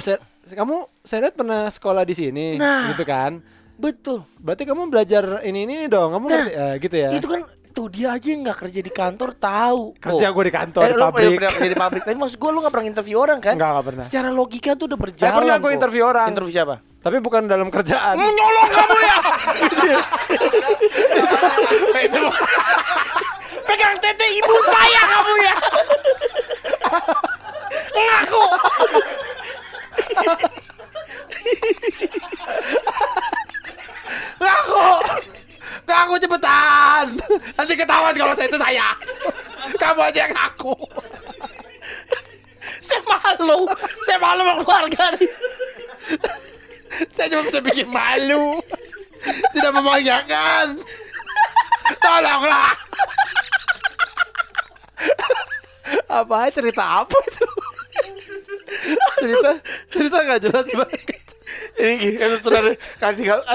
Saya, 0.00 0.16
kamu 0.56 0.76
saya 1.02 1.28
lihat 1.28 1.34
pernah 1.36 1.66
sekolah 1.68 2.02
di 2.02 2.14
sini, 2.14 2.56
Nah. 2.56 2.90
gitu 2.94 3.02
kan? 3.04 3.42
Betul. 3.76 4.22
Berarti 4.38 4.62
kamu 4.64 4.86
belajar 4.88 5.42
ini 5.42 5.64
ini 5.64 5.76
dong, 5.86 6.14
kamu 6.14 6.26
ngerti 6.26 6.52
eh, 6.52 6.74
gitu 6.78 6.96
ya? 6.96 7.08
Itu 7.10 7.26
kan 7.26 7.40
tuh 7.80 7.88
dia 7.88 8.12
aja 8.12 8.28
nggak 8.28 8.58
kerja 8.60 8.80
di 8.84 8.92
kantor 8.92 9.32
tahu. 9.32 9.96
Kerja 9.96 10.26
Oh. 10.28 10.32
gue 10.36 10.44
di 10.44 10.52
kantor, 10.52 10.82
eh, 10.84 10.86
di 10.86 10.92
lu 10.92 11.00
pabrik. 11.02 11.32
pernah 11.32 11.52
kerja 11.56 11.70
di 11.72 11.80
pabrik. 11.80 12.02
Tapi 12.04 12.16
maksud 12.20 12.36
gue 12.36 12.50
lu 12.52 12.58
nggak 12.60 12.74
pernah 12.76 12.88
interview 12.92 13.16
orang 13.16 13.38
kan? 13.40 13.54
Enggak 13.56 13.80
pernah. 13.80 14.04
Secara 14.04 14.28
logika 14.28 14.76
tuh 14.76 14.84
udah 14.84 14.98
Saya 14.98 15.04
berjalan. 15.08 15.36
pernah 15.40 15.56
gue 15.56 15.70
interview 15.72 16.02
orang. 16.04 16.28
Interview 16.28 16.52
siapa? 16.52 16.76
Tapi 17.00 17.16
bukan 17.18 17.48
dalam 17.48 17.72
kerjaan. 17.72 18.20
Menyolong 18.20 18.68
kamu 18.68 18.96
ya. 19.00 19.16
Pegang 23.64 23.96
tete 23.96 24.26
ibu 24.28 24.54
saya 24.62 25.02
kamu 25.08 25.34
ya. 25.40 25.54
Ngaku. 27.90 28.44
Ngaku! 34.40 35.09
Ngaku 35.90 36.14
cepetan! 36.22 37.06
Nanti 37.58 37.72
ketahuan 37.74 38.14
kalau 38.14 38.34
saya 38.38 38.46
itu 38.46 38.58
saya. 38.62 38.94
Kamu 39.74 40.00
aja 40.06 40.18
yang 40.22 40.32
ngaku. 40.38 40.74
Saya 42.78 43.02
malu. 43.02 43.66
Saya 44.06 44.18
malu 44.22 44.40
sama 44.46 44.62
keluarga 44.62 45.04
nih. 45.18 45.30
Saya 47.10 47.26
cuma 47.34 47.42
bisa 47.50 47.58
bikin 47.58 47.90
malu. 47.90 48.62
Tidak 49.50 49.72
membanggakan. 49.74 50.78
Tolonglah. 51.98 52.72
apa 56.10 56.50
cerita 56.50 57.02
apa 57.02 57.16
itu? 57.16 57.46
cerita 59.22 59.50
cerita 59.90 60.16
nggak 60.22 60.40
jelas 60.42 60.66
banget. 60.74 61.02
Ini 61.80 62.18
kan 62.18 62.30
adegan- 63.10 63.46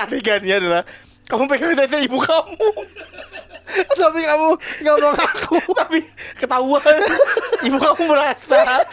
adegannya 0.00 0.54
adalah 0.60 0.82
kamu 1.24 1.42
pegang 1.48 1.72
tete 1.72 1.98
ibu 2.04 2.18
kamu, 2.20 2.68
Tapi 4.00 4.20
kamu 4.22 4.48
nggak 4.84 4.96
mau 5.00 5.12
ngaku. 5.16 5.56
tapi 5.80 5.98
ketahuan 6.36 7.00
ibu 7.64 7.78
kamu 7.80 8.02
merasa, 8.06 8.84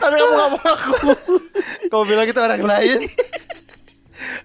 tapi 0.00 0.14
kamu 0.16 0.32
nggak 0.32 0.50
mau 0.50 0.60
ngaku. 0.64 0.96
Kamu 1.92 2.02
bilang 2.08 2.26
itu 2.26 2.40
orang 2.40 2.64
lain. 2.64 3.00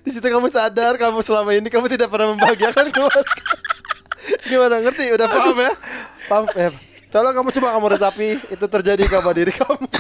Di 0.05 0.09
situ 0.11 0.27
kamu 0.27 0.47
sadar 0.51 0.95
kamu 0.95 1.19
selama 1.23 1.51
ini 1.55 1.67
kamu 1.71 1.87
tidak 1.91 2.11
pernah 2.11 2.35
membahagiakan 2.35 2.91
keluarga. 2.91 3.23
Gimana 4.45 4.75
ngerti? 4.81 5.05
Udah 5.15 5.27
paham 5.27 5.57
ya? 5.57 5.71
Paham 6.29 6.45
ya? 6.55 6.69
Tolong 7.09 7.33
kamu 7.33 7.49
coba 7.55 7.67
kamu 7.79 7.87
resapi 7.95 8.27
itu 8.51 8.65
terjadi 8.67 9.03
sama 9.07 9.31
diri 9.31 9.51
kamu. 9.55 9.87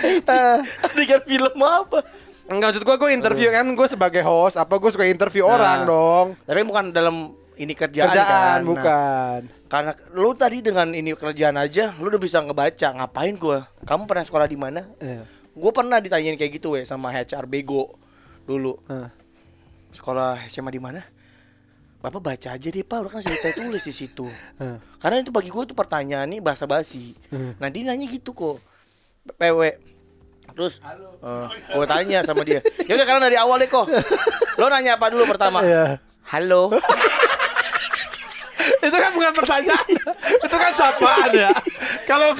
Eh, 0.00 0.58
Adegan 0.84 1.24
film 1.24 1.56
apa? 1.60 2.04
Enggak 2.50 2.74
maksud 2.74 2.82
gue 2.82 2.96
gue 2.98 3.10
interview 3.14 3.48
kan 3.48 3.62
gue 3.64 3.86
sebagai 3.86 4.22
host 4.22 4.58
apa 4.58 4.74
gue 4.74 4.90
suka 4.90 5.06
interview 5.06 5.46
orang 5.46 5.82
Nah. 5.82 5.86
dong. 5.86 6.26
Tapi 6.42 6.60
bukan 6.66 6.90
dalam 6.90 7.16
ini 7.54 7.72
kerjaan, 7.72 8.08
Kerjaan 8.08 8.26
kan. 8.26 8.58
Nah, 8.58 8.66
bukan. 8.66 9.40
karena 9.68 9.92
lu 10.16 10.32
tadi 10.32 10.58
dengan 10.58 10.90
ini 10.90 11.12
kerjaan 11.12 11.54
aja, 11.54 11.94
lu 11.94 12.08
udah 12.08 12.18
bisa 12.18 12.40
ngebaca. 12.40 12.88
Ngapain 12.90 13.36
gua? 13.36 13.68
Kamu 13.84 14.08
pernah 14.08 14.24
sekolah 14.24 14.48
di 14.48 14.56
mana? 14.56 14.82
Iya. 14.96 15.28
Gue 15.52 15.70
pernah 15.70 16.00
ditanyain 16.00 16.34
kayak 16.34 16.56
gitu 16.56 16.74
weh 16.74 16.82
sama 16.82 17.12
HR 17.12 17.44
Bego 17.44 17.94
dulu. 18.42 18.80
Hah. 18.88 19.12
Sekolah 19.92 20.42
SMA 20.48 20.72
di 20.72 20.80
mana? 20.80 21.04
Bapak 22.00 22.18
baca 22.24 22.48
aja 22.50 22.68
deh 22.72 22.80
pak, 22.80 22.96
udah 22.96 23.12
kan 23.12 23.20
saya 23.20 23.36
tulis 23.52 23.84
di 23.84 23.92
situ. 23.92 24.24
Hah. 24.56 24.80
Karena 24.98 25.20
itu 25.20 25.28
bagi 25.28 25.52
gue 25.52 25.62
itu 25.62 25.76
pertanyaan 25.76 26.26
nih 26.26 26.40
bahasa 26.40 26.64
basi. 26.64 27.12
Hmm. 27.28 27.52
Nah 27.60 27.68
dia 27.68 27.84
nanya 27.84 28.08
gitu 28.08 28.32
kok, 28.32 28.56
PW. 29.36 29.60
Terus 30.56 30.74
gue 31.70 31.86
tanya 31.86 32.18
sama 32.26 32.42
dia. 32.42 32.60
Ya 32.86 32.92
udah 32.98 33.06
karena 33.06 33.20
dari 33.26 33.36
awal 33.38 33.56
deh 33.60 33.68
kok. 33.70 33.86
Lo 34.58 34.66
nanya 34.68 34.98
apa 34.98 35.06
dulu 35.12 35.24
pertama? 35.28 35.62
Iya. 35.62 35.98
Halo. 36.30 36.70
itu 38.86 38.96
kan 38.96 39.10
bukan 39.12 39.32
pertanyaan. 39.34 39.86
itu 40.46 40.56
kan 40.56 40.72
sapaan 40.74 41.30
ya. 41.32 41.50
Kalau 42.08 42.34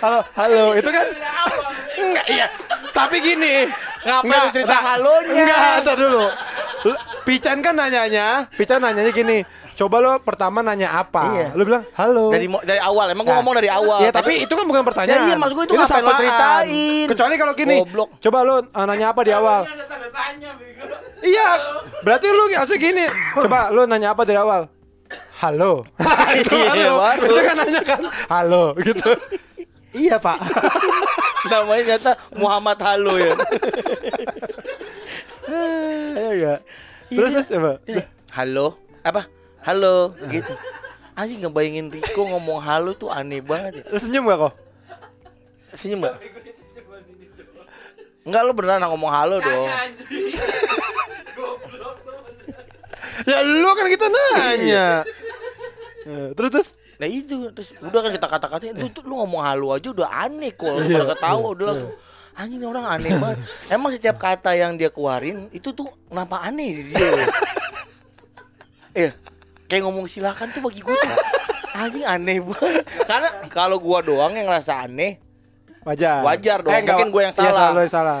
halo 0.00 0.20
halo 0.36 0.64
itu 0.74 0.90
kan 0.90 1.06
enggak 2.00 2.26
iya. 2.28 2.46
Tapi 2.90 3.16
gini, 3.22 3.68
Ngapain 4.00 4.24
Enggak, 4.24 4.40
lu 4.40 4.48
cerita 4.52 4.72
enggak. 4.72 4.88
halonya? 4.88 5.42
Enggak, 5.44 5.60
entar 5.84 5.96
dulu. 5.96 6.24
Pican 7.28 7.58
kan 7.60 7.74
nanyanya, 7.76 8.26
Pican 8.56 8.80
nanyanya 8.80 9.12
gini. 9.12 9.38
Coba 9.80 9.96
lo 10.04 10.20
pertama 10.20 10.60
nanya 10.60 10.92
apa? 10.92 11.32
Iya. 11.32 11.46
Lo 11.56 11.64
bilang 11.64 11.88
halo. 11.96 12.28
Dari 12.28 12.44
dari 12.68 12.80
awal. 12.84 13.16
Emang 13.16 13.24
gue 13.24 13.32
Nah, 13.32 13.40
ngomong 13.40 13.56
dari 13.56 13.72
awal. 13.72 14.04
Iya, 14.04 14.12
tapi 14.12 14.44
itu 14.44 14.52
kan 14.52 14.68
bukan 14.68 14.84
pertanyaan. 14.84 15.24
Ya 15.24 15.28
iya, 15.32 15.36
maksud 15.40 15.56
gua 15.56 15.64
itu 15.64 15.72
ngapain 15.72 16.04
lo 16.04 16.12
ceritain? 16.20 17.06
Kecuali 17.08 17.34
kalau 17.40 17.52
gini. 17.56 17.76
Goblok. 17.80 18.08
Coba 18.20 18.38
lo 18.44 18.54
uh, 18.60 18.84
nanya 18.84 19.16
apa 19.16 19.20
di 19.24 19.32
awal? 19.32 19.64
Iya, 21.24 21.48
berarti 22.04 22.26
lu 22.28 22.44
harusnya 22.52 22.76
gini. 22.76 23.04
Coba 23.40 23.72
lu 23.72 23.88
nanya 23.88 24.12
apa 24.12 24.28
dari 24.28 24.36
awal? 24.36 24.68
Halo. 25.40 25.88
itu, 26.44 26.52
Iya, 26.52 26.92
halo. 26.92 26.92
itu 27.16 27.40
kan 27.40 27.56
nanya 27.56 27.80
kan, 27.80 28.02
halo 28.28 28.64
gitu. 28.84 29.10
iya 29.96 30.20
pak. 30.20 30.36
namanya 31.50 31.96
nyata 31.96 32.12
Muhammad 32.36 32.76
Halo 32.84 33.16
ya. 33.16 33.32
Iya 36.12 36.28
enggak. 36.36 36.60
Terus 37.08 37.32
apa? 37.48 37.72
Halo 38.36 38.76
apa? 39.00 39.39
Halo 39.60 40.16
gitu. 40.32 40.52
Anjing 41.12 41.44
ngebayangin 41.44 41.92
Riko 41.92 42.24
ngomong 42.24 42.64
halo 42.64 42.96
tuh 42.96 43.12
aneh 43.12 43.44
banget 43.44 43.80
ya. 43.80 43.84
Lu 43.92 43.98
senyum 44.00 44.24
gak 44.24 44.48
kok? 44.48 44.54
Senyum 45.76 46.08
gak? 46.08 46.16
Enggak 48.24 48.42
lu 48.48 48.52
beneran 48.56 48.84
ngomong 48.88 49.12
halo 49.12 49.36
dong. 49.40 49.68
Anjing. 49.68 50.32
Goblok 51.36 51.96
tuh. 52.04 52.20
Ya 53.28 53.44
lu 53.44 53.68
kan 53.76 53.86
kita 53.88 54.06
nanya. 54.08 54.86
Eh, 56.08 56.28
Terus 56.32 56.50
terus 56.52 56.68
Nah 57.00 57.08
itu 57.08 57.48
terus 57.56 57.72
udah 57.80 58.00
kan 58.04 58.12
kita 58.12 58.28
kata-katain 58.28 58.76
lu 58.76 58.92
tuh 58.92 59.00
lu 59.08 59.16
ngomong 59.24 59.40
halo 59.40 59.72
aja 59.72 59.88
udah 59.88 60.08
aneh 60.28 60.52
kok. 60.52 60.68
Lu 60.68 60.84
Iya, 60.84 61.00
pada 61.00 61.16
ketawa 61.16 61.48
udah 61.56 61.66
langsung 61.72 61.92
anjing 62.36 62.60
ini 62.60 62.66
orang 62.68 62.86
aneh 62.88 63.12
banget. 63.16 63.38
Emang 63.72 63.90
setiap 63.92 64.16
kata 64.20 64.52
yang 64.52 64.76
dia 64.76 64.92
keluarin 64.92 65.48
itu 65.52 65.72
tuh 65.72 65.88
kenapa 66.08 66.44
aneh 66.44 66.68
di 66.76 66.82
dia. 66.92 67.00
ya? 69.08 69.10
Eh, 69.70 69.78
kayak 69.78 69.86
ngomong 69.86 70.10
silakan 70.10 70.50
tuh 70.50 70.66
bagi 70.66 70.82
gue 70.82 70.90
tuh 70.90 71.14
anjing 71.78 72.02
aneh 72.02 72.42
banget. 72.42 72.82
Karena 73.06 73.30
kalau 73.46 73.78
gua 73.78 74.02
doang 74.02 74.34
yang 74.34 74.50
ngerasa 74.50 74.82
aneh, 74.82 75.22
wajar. 75.80 76.26
Wajar 76.26 76.58
dong, 76.58 76.74
enggak, 76.74 76.98
mungkin 76.98 77.08
gua 77.08 77.22
yang 77.22 77.34
Iya, 77.38 77.46
salah. 77.46 77.70
lu 77.70 77.80
yang 77.80 77.94
salah. 77.94 78.20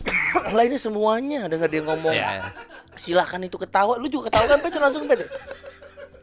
lah 0.54 0.62
ini 0.62 0.76
semuanya 0.76 1.48
dengar 1.48 1.66
dia 1.66 1.80
ngomong 1.80 2.12
Iya. 2.12 2.52
silahkan 2.94 3.40
itu 3.40 3.56
ketawa 3.56 3.96
lu 3.96 4.06
juga 4.06 4.28
ketawa 4.28 4.44
kan 4.46 4.60
Peter 4.60 4.76
langsung 4.78 5.08
Peter 5.08 5.24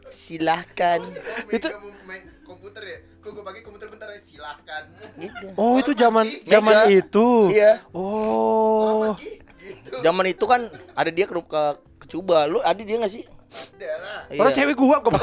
silahkan 0.08 1.02
itu 1.50 1.66
kamu 1.66 1.90
main 2.04 2.22
komputer 2.40 2.82
ya 2.82 2.98
kok 3.18 3.30
gue 3.30 3.42
pakai 3.42 3.60
komputer 3.60 3.86
bentar 3.86 4.08
ya 4.08 4.18
silahkan 4.18 4.82
gitu 5.18 5.46
Oh, 5.54 5.74
itu 5.76 5.90
zaman 5.92 6.26
zaman 6.44 6.74
itu. 6.88 7.50
Iya. 7.50 7.82
Oh. 7.90 9.12
Gitu 9.18 9.90
zaman 10.00 10.24
itu 10.26 10.44
kan 10.44 10.66
ada 10.94 11.10
dia 11.10 11.26
ke 11.26 11.34
ke, 11.34 11.62
ke 11.98 12.06
Cuba 12.08 12.46
lu 12.46 12.62
ada 12.62 12.78
dia 12.78 12.96
nggak 12.96 13.10
sih 13.10 13.26
Orang 14.30 14.52
Iya. 14.52 14.56
cewek 14.58 14.76
gua 14.76 14.96
kok. 15.00 15.12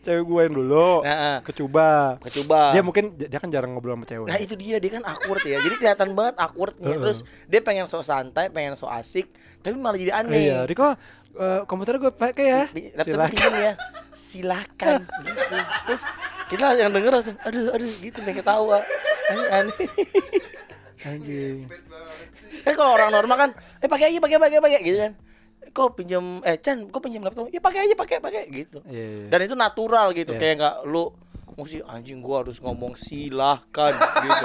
cewek 0.00 0.24
gua 0.24 0.40
yang 0.42 0.54
dulu 0.56 1.02
Nah, 1.02 1.38
ke 1.42 1.52
Cuba. 1.52 2.16
ke 2.18 2.30
Cuba 2.32 2.72
Dia 2.72 2.80
mungkin 2.80 3.12
dia 3.12 3.36
kan 3.36 3.48
jarang 3.48 3.74
ngobrol 3.74 3.94
sama 3.94 4.06
cewek. 4.06 4.26
Nah 4.26 4.38
itu 4.38 4.54
dia 4.54 4.76
dia 4.76 4.90
kan 4.90 5.04
awkward 5.04 5.42
ya. 5.42 5.58
Jadi 5.58 5.74
kelihatan 5.76 6.08
banget 6.14 6.34
awkwardnya. 6.38 6.96
Terus 6.96 7.18
dia 7.44 7.60
pengen 7.60 7.84
so 7.84 8.00
santai, 8.00 8.48
pengen 8.48 8.74
so 8.74 8.86
asik, 8.86 9.28
tapi 9.60 9.74
malah 9.74 9.98
jadi 9.98 10.12
aneh. 10.16 10.40
Iya, 10.40 10.58
Riko 10.64 10.96
eh, 11.30 11.60
komputer 11.64 11.98
gue 11.98 12.10
pakai 12.10 12.44
ya. 12.44 12.62
Laptop 12.96 13.28
Silakan. 13.28 13.50
ya. 13.56 13.72
Silakan. 14.10 15.00
gitu. 15.20 15.56
Terus 15.86 16.02
kita 16.48 16.66
yang 16.74 16.90
denger 16.90 17.12
langsung 17.12 17.36
aduh 17.40 17.70
aduh 17.70 17.90
gitu 17.98 18.18
pengen 18.20 18.40
ketawa. 18.40 18.78
Aneh. 19.28 19.46
aneh. 19.52 19.88
Anjing. 21.00 21.56
Kan 22.60 22.74
kalau 22.74 22.92
orang 22.92 23.08
normal 23.10 23.36
kan 23.38 23.50
eh 23.78 23.88
pakai 23.88 24.10
aja 24.10 24.18
pakai 24.18 24.38
pakai 24.38 24.58
pakai 24.58 24.80
gitu 24.82 24.98
kan. 24.98 25.12
Kok 25.70 25.88
pinjam 25.94 26.42
eh 26.42 26.58
Chan, 26.58 26.82
kok 26.90 26.98
pinjam 26.98 27.22
laptop? 27.22 27.46
Ya 27.48 27.62
pakai 27.62 27.86
aja 27.86 27.94
pakai 27.94 28.18
pakai 28.18 28.42
gitu. 28.50 28.82
Iya, 28.90 29.06
iya. 29.06 29.26
Dan 29.30 29.38
itu 29.46 29.54
natural 29.54 30.10
gitu, 30.12 30.34
Iya. 30.34 30.40
kayak 30.40 30.54
nggak 30.58 30.76
lu 30.86 31.14
mesti 31.54 31.84
anjing 31.84 32.24
gua 32.24 32.40
harus 32.40 32.56
ngomong 32.58 32.96
silahkan 32.96 33.92
gitu. 33.92 34.44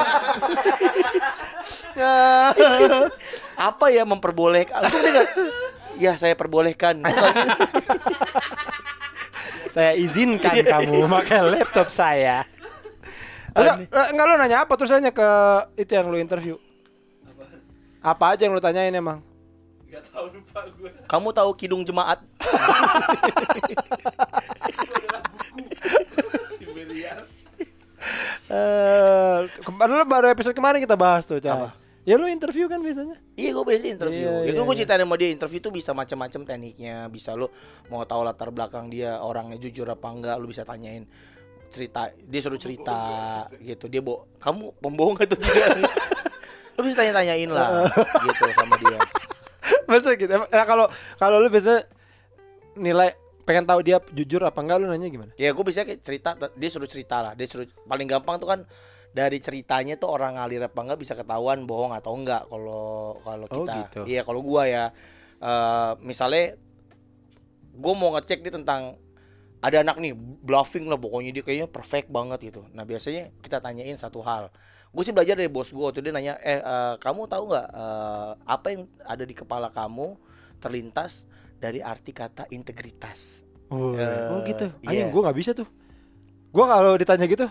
Apa 3.56 3.86
ya 3.90 4.04
memperbolehkan? 4.04 4.84
Ya 5.96 6.20
saya 6.20 6.36
perbolehkan. 6.36 7.00
Saya 9.72 9.92
izinkan 9.96 10.56
kamu 10.60 11.08
pakai 11.10 11.40
laptop 11.44 11.88
saya. 11.92 12.44
Enggak, 13.56 13.88
eh, 13.88 14.08
enggak 14.12 14.26
lu 14.28 14.36
nanya 14.36 14.58
apa 14.68 14.74
terus 14.76 14.92
nanya 14.92 15.16
ke 15.16 15.30
itu 15.80 15.92
yang 15.96 16.12
lu 16.12 16.20
interview. 16.20 16.60
Apa 18.04 18.36
aja 18.36 18.46
yang 18.46 18.54
lu 18.54 18.60
tanyain 18.60 18.92
emang? 18.92 19.24
Gak 19.96 20.12
tau 20.12 20.28
lupa 20.28 20.60
gue. 20.76 20.92
Kamu 21.08 21.32
tahu 21.32 21.50
kidung 21.56 21.88
jemaat? 21.88 22.20
Tiberias. 26.60 27.48
Eh, 28.52 29.40
kemarin 29.64 29.94
lu 29.96 30.06
baru 30.06 30.28
episode 30.36 30.52
kemarin 30.52 30.84
kita 30.84 31.00
bahas 31.00 31.24
tuh, 31.24 31.40
Cah. 31.40 31.56
Apa? 31.56 31.70
Ya 32.04 32.20
lu 32.20 32.28
interview 32.28 32.68
kan 32.68 32.84
biasanya? 32.84 33.18
Iya 33.34 33.56
gue 33.56 33.66
biasa 33.66 33.84
interview. 33.90 34.28
Iya, 34.30 34.46
ya 34.46 34.52
iya, 34.54 34.62
gue 34.62 34.68
iya. 34.68 34.80
ceritain 34.84 35.02
sama 35.02 35.16
dia 35.18 35.30
interview 35.32 35.60
tuh 35.64 35.74
bisa 35.74 35.90
macam-macam 35.96 36.42
tekniknya. 36.44 37.08
Bisa 37.10 37.34
lu 37.34 37.48
mau 37.88 38.04
tahu 38.04 38.22
latar 38.22 38.52
belakang 38.52 38.92
dia 38.94 39.18
orangnya 39.24 39.58
jujur 39.58 39.90
apa 39.90 40.12
enggak, 40.12 40.36
lu 40.38 40.46
bisa 40.46 40.62
tanyain 40.68 41.08
cerita. 41.74 42.14
Dia 42.14 42.40
suruh 42.44 42.62
cerita 42.62 43.00
gitu. 43.58 43.90
Dia 43.90 44.04
bo 44.04 44.30
kamu 44.38 44.78
pembohong 44.78 45.18
atau 45.18 45.40
tidak? 45.40 45.82
lu 46.78 46.82
bisa 46.84 47.00
tanya-tanyain 47.00 47.50
lah 47.50 47.90
gitu 48.22 48.44
sama 48.54 48.76
dia. 48.78 49.00
Masa 49.90 50.14
gitu. 50.14 50.30
Nah, 50.30 50.66
kalau 50.66 50.86
kalau 51.16 51.38
lu 51.38 51.48
biasa 51.48 51.86
nilai 52.76 53.14
pengen 53.46 53.64
tahu 53.64 53.80
dia 53.82 54.02
jujur 54.10 54.42
apa 54.42 54.58
enggak 54.58 54.78
lu 54.82 54.88
nanya 54.88 55.08
gimana? 55.08 55.32
Ya 55.38 55.54
gue 55.54 55.62
bisa 55.62 55.86
kayak 55.86 56.02
cerita 56.02 56.34
dia 56.36 56.70
suruh 56.70 56.90
cerita 56.90 57.22
lah. 57.22 57.34
Dia 57.34 57.46
suruh 57.46 57.66
paling 57.86 58.06
gampang 58.06 58.38
tuh 58.38 58.50
kan 58.50 58.60
dari 59.12 59.40
ceritanya 59.40 59.96
tuh 59.96 60.12
orang 60.12 60.36
ngalir 60.36 60.66
apa 60.66 60.76
enggak 60.76 61.00
bisa 61.00 61.14
ketahuan 61.14 61.64
bohong 61.64 61.94
atau 61.94 62.14
enggak 62.14 62.46
kalau 62.46 63.16
kalau 63.22 63.46
Oh, 63.48 63.64
kita. 63.64 63.74
gitu. 63.80 64.00
Iya, 64.06 64.22
kalau 64.22 64.42
gua 64.42 64.66
ya 64.66 64.84
eh 65.36 65.92
misalnya 66.02 66.56
gue 67.76 67.94
mau 67.94 68.16
ngecek 68.16 68.40
dia 68.40 68.56
tentang 68.56 68.96
ada 69.60 69.82
anak 69.82 70.00
nih 70.00 70.14
bluffing 70.16 70.88
lah 70.88 70.96
pokoknya 70.96 71.32
dia 71.32 71.44
kayaknya 71.44 71.68
perfect 71.68 72.08
banget 72.08 72.40
gitu. 72.46 72.64
Nah 72.72 72.84
biasanya 72.84 73.36
kita 73.42 73.60
tanyain 73.60 73.96
satu 73.96 74.22
hal. 74.22 74.48
Gue 74.96 75.04
sih 75.04 75.12
belajar 75.12 75.36
dari 75.36 75.52
bos 75.52 75.68
gue 75.70 75.88
tuh 75.92 76.00
dia 76.00 76.16
nanya, 76.16 76.40
eh 76.40 76.64
eh, 76.64 76.94
kamu 76.98 77.28
tahu 77.28 77.52
nggak 77.52 77.68
eh, 77.68 78.32
apa 78.48 78.68
yang 78.72 78.82
ada 79.04 79.28
di 79.28 79.36
kepala 79.36 79.68
kamu 79.68 80.16
terlintas 80.58 81.28
dari 81.60 81.84
arti 81.84 82.16
kata 82.16 82.48
integritas. 82.48 83.44
Oh, 83.68 83.92
Eh, 83.92 84.32
oh 84.32 84.40
gitu. 84.48 84.72
iya. 84.88 85.04
Anjing 85.04 85.12
gua 85.12 85.22
nggak 85.28 85.38
bisa 85.38 85.52
tuh. 85.52 85.68
Gua 86.56 86.66
kalau 86.70 86.96
ditanya 86.96 87.28
gitu, 87.28 87.44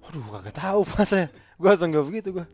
waduh 0.00 0.40
kagak 0.40 0.56
tahu 0.56 0.80
masa. 0.96 1.28
Gua 1.60 1.76
langsung 1.76 1.92
gak 1.92 2.06
begitu 2.08 2.28
gua. 2.32 2.46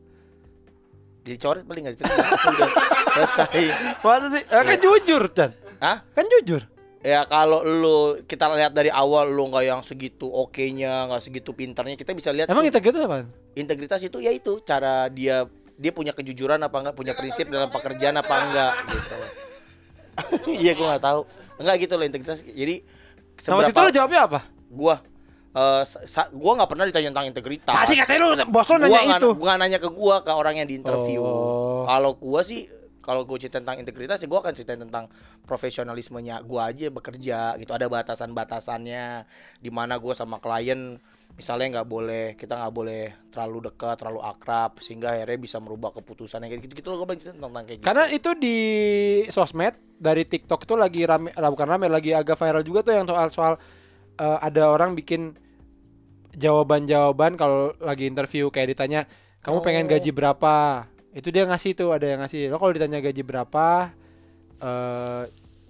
Jadi 1.25 1.37
coret 1.39 1.65
paling 1.65 1.83
nggak 1.87 1.95
diterima. 1.95 2.17
Udah 2.21 2.69
selesai. 3.15 3.63
Masa 4.03 4.27
sih? 4.29 4.43
Eh, 4.45 4.63
kan 4.67 4.77
jujur, 4.77 5.23
Chan. 5.33 5.51
Hah? 5.81 6.03
Kan 6.13 6.27
jujur. 6.29 6.63
Ya 7.05 7.21
kalau 7.29 7.61
lu 7.61 7.97
kita 8.25 8.49
lihat 8.57 8.73
dari 8.73 8.89
awal 8.89 9.29
lu 9.29 9.53
nggak 9.53 9.65
yang 9.65 9.81
segitu 9.85 10.25
oke-nya, 10.25 11.09
nggak 11.13 11.21
segitu 11.21 11.53
pintarnya, 11.53 12.01
kita 12.01 12.17
bisa 12.17 12.33
lihat 12.33 12.49
Emang 12.49 12.65
kita 12.65 12.81
gitu 12.81 12.97
apa? 13.05 13.29
Integritas 13.55 14.03
itu 14.03 14.19
ya 14.19 14.31
itu 14.31 14.61
cara 14.61 15.09
dia 15.09 15.47
dia 15.75 15.91
punya 15.91 16.11
kejujuran 16.11 16.59
apa 16.59 16.77
enggak, 16.79 16.95
punya 16.95 17.13
prinsip 17.13 17.51
dalam 17.51 17.67
pekerjaan 17.67 18.15
apa 18.15 18.35
enggak 18.41 18.73
gitu. 18.91 19.17
Iya 20.63 20.79
gua 20.79 20.95
nggak 20.95 21.03
tahu. 21.03 21.21
Enggak 21.59 21.77
gitu 21.83 21.95
loh 21.99 22.07
integritas. 22.07 22.39
Jadi 22.41 22.87
Sama 23.35 23.67
itu 23.67 23.75
lu 23.75 23.91
jawabnya 23.91 24.21
apa? 24.25 24.41
gua 24.71 25.03
eh, 25.51 25.83
sa- 25.87 26.31
gua 26.31 26.55
nggak 26.59 26.71
pernah 26.71 26.87
ditanya 26.87 27.11
tentang 27.11 27.27
integritas. 27.27 27.75
Tadi 27.75 27.95
katanya 27.99 28.21
lu 28.23 28.35
bos 28.47 28.67
lu 28.67 28.75
Gua 28.75 28.79
nanya 28.81 28.99
nggak- 29.01 29.19
itu. 29.19 29.29
Gua 29.35 29.47
nggak 29.51 29.61
nanya 29.61 29.79
ke 29.79 29.89
gua 29.91 30.17
ke 30.23 30.31
orang 30.31 30.55
yang 30.59 30.69
diinterview. 30.71 31.19
Oh. 31.19 31.83
Kalau 31.83 32.15
gua 32.15 32.43
sih 32.43 32.71
kalau 33.05 33.29
gue 33.29 33.37
cerita 33.37 33.61
tentang 33.61 33.77
integritas 33.77 34.17
ya 34.17 34.25
gua 34.25 34.41
akan 34.41 34.57
ceritain 34.57 34.81
tentang 34.81 35.13
profesionalismenya 35.45 36.41
gua 36.41 36.73
aja 36.73 36.89
bekerja 36.89 37.53
gitu 37.59 37.77
ada 37.77 37.85
batasan-batasannya 37.85 39.29
di 39.61 39.69
mana 39.69 40.01
gua 40.01 40.17
sama 40.17 40.41
klien 40.41 40.97
misalnya 41.35 41.83
nggak 41.83 41.89
boleh 41.91 42.25
kita 42.39 42.55
nggak 42.55 42.75
boleh 42.75 43.03
terlalu 43.35 43.67
dekat 43.67 43.99
terlalu 43.99 44.23
akrab 44.23 44.79
sehingga 44.79 45.19
akhirnya 45.19 45.39
bisa 45.39 45.59
merubah 45.59 45.91
keputusan 45.91 46.47
kayak 46.47 46.63
gitu 46.63 46.79
gitu 46.79 46.89
loh 46.95 47.03
gue 47.03 47.19
cerita 47.19 47.35
tentang 47.35 47.67
kayak 47.67 47.79
gitu 47.83 47.87
Karena 47.91 48.05
itu 48.07 48.31
di 48.39 48.59
sosmed 49.35 49.75
dari 49.99 50.23
TikTok 50.23 50.63
itu 50.63 50.75
lagi 50.79 51.03
rame, 51.03 51.35
lah 51.35 51.51
bukan 51.51 51.67
rame, 51.67 51.91
lagi 51.91 52.15
agak 52.15 52.39
viral 52.39 52.63
juga 52.63 52.87
tuh 52.87 52.95
yang 52.95 53.07
soal 53.11 53.27
soal 53.35 53.53
eh, 54.15 54.39
ada 54.47 54.71
orang 54.71 54.95
bikin 54.95 55.35
jawaban-jawaban 56.35 57.35
kalau 57.39 57.75
lagi 57.83 58.07
interview 58.07 58.51
kayak 58.51 58.75
ditanya 58.75 59.07
kamu 59.43 59.59
pengen 59.61 59.87
Oh. 59.87 59.91
gaji 59.93 60.11
berapa? 60.11 60.87
Itu 61.15 61.31
dia 61.31 61.47
ngasih 61.47 61.79
tuh 61.79 61.95
ada 61.95 62.07
yang 62.11 62.21
ngasih. 62.25 62.51
Lo 62.51 62.59
kalau 62.59 62.73
ditanya 62.75 62.99
gaji 62.99 63.23
berapa 63.23 63.93
eh 64.63 65.23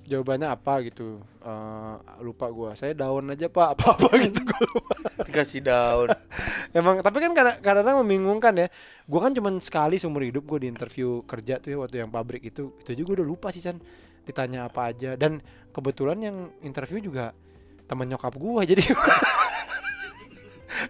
jawabannya 0.05 0.49
apa 0.53 0.85
gitu. 0.85 1.19
Eh, 1.41 1.95
lupa 2.21 2.47
gua. 2.49 2.77
Saya 2.77 2.93
daun 2.93 3.29
aja, 3.29 3.49
Pak. 3.49 3.69
Apa-apa 3.77 4.09
gitu 4.21 4.45
gua 4.45 4.61
lupa. 4.65 4.95
dikasih 5.25 5.65
daun 5.65 6.09
Emang 6.79 7.01
tapi 7.01 7.19
kan 7.19 7.33
kadang- 7.33 7.61
kadang-kadang 7.61 8.05
membingungkan 8.05 8.55
ya. 8.55 8.67
Gua 9.05 9.25
kan 9.25 9.33
cuman 9.33 9.59
sekali 9.59 9.97
seumur 9.97 10.23
hidup 10.23 10.45
gue 10.45 10.65
di 10.65 10.69
interview 10.71 11.25
kerja 11.25 11.59
tuh 11.59 11.75
ya 11.75 11.79
waktu 11.81 12.05
yang 12.05 12.11
pabrik 12.13 12.45
itu. 12.45 12.77
Itu 12.81 12.93
juga 12.95 13.21
udah 13.21 13.27
lupa 13.27 13.49
sih 13.51 13.61
Chan. 13.61 13.81
Ditanya 14.25 14.69
apa 14.69 14.89
aja 14.89 15.17
dan 15.21 15.41
kebetulan 15.71 16.17
yang 16.17 16.37
interview 16.61 16.97
juga 16.97 17.37
teman 17.85 18.09
nyokap 18.09 18.33
gua 18.35 18.65
jadi 18.65 18.81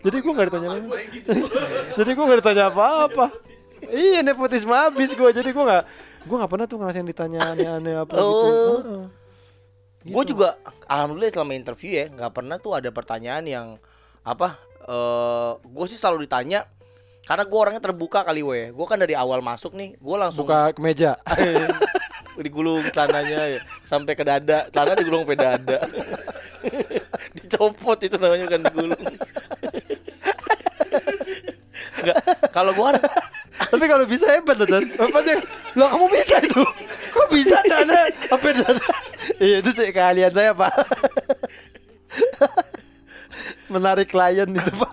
jadi 0.05 0.17
gua 0.23 0.33
nggak 0.33 0.49
ditanya 0.51 0.69
apa 0.71 0.97
jadi 1.99 2.11
gua 2.15 2.25
nggak 2.25 2.41
ditanya 2.41 2.65
apa-apa 2.71 3.27
iya 3.91 4.21
nepotisme 4.23 4.71
habis 4.71 5.11
gua 5.12 5.31
jadi 5.31 5.51
gua 5.51 5.65
nggak 5.67 5.85
gua 6.25 6.37
nggak 6.45 6.53
pernah 6.53 6.66
tuh 6.66 6.77
ngerasain 6.81 7.07
ditanya 7.09 7.41
aneh-aneh 7.53 7.95
apa 8.01 8.12
gitu. 8.16 8.25
Oh. 8.25 8.79
Heeh. 8.81 9.05
gue 10.05 10.25
juga 10.37 10.61
alhamdulillah 10.85 11.33
selama 11.33 11.57
interview 11.57 11.97
ya 11.97 12.12
nggak 12.12 12.33
pernah 12.37 12.61
tuh 12.61 12.77
ada 12.77 12.93
pertanyaan 12.93 13.45
yang 13.49 13.66
apa 14.20 14.61
eh 14.85 15.53
gue 15.64 15.87
sih 15.89 15.97
selalu 15.97 16.29
ditanya 16.29 16.68
karena 17.25 17.49
gue 17.49 17.57
orangnya 17.57 17.81
terbuka 17.81 18.20
kali 18.20 18.45
we 18.45 18.68
gue 18.68 18.87
kan 18.89 19.01
dari 19.01 19.16
awal 19.16 19.41
masuk 19.41 19.72
nih 19.72 19.97
gue 19.97 20.16
langsung 20.20 20.45
buka 20.45 20.77
kemeja 20.77 21.16
digulung 22.43 22.83
tanahnya 22.91 23.59
ya. 23.59 23.61
Sampai 23.87 24.18
ke 24.18 24.25
dada. 24.27 24.66
Tanah 24.70 24.99
digulung 24.99 25.22
sampai 25.22 25.39
dada. 25.39 25.79
Dicopot 27.37 27.99
itu 28.03 28.16
namanya 28.18 28.45
bukan 28.51 28.62
digulung. 28.66 29.03
Enggak, 32.05 32.16
kalau 32.53 32.72
gua 32.77 32.93
kan 32.93 33.01
Tapi 33.55 33.84
kalau 33.86 34.05
bisa 34.07 34.26
hebat 34.34 34.59
loh. 34.59 34.82
Apa 34.82 35.18
sih? 35.22 35.36
Loh, 35.78 35.88
kamu 35.90 36.07
bisa 36.11 36.36
itu. 36.42 36.62
Kok 37.14 37.28
bisa 37.30 37.57
Cana? 37.62 38.11
Apa 38.34 38.46
dan? 38.50 38.76
Iya, 39.38 39.57
itu 39.62 39.70
sih 39.72 39.94
keahlian 39.94 40.34
saya, 40.34 40.52
Pak. 40.52 40.74
Menarik 43.72 44.11
klien 44.11 44.50
itu, 44.50 44.72
Pak. 44.74 44.92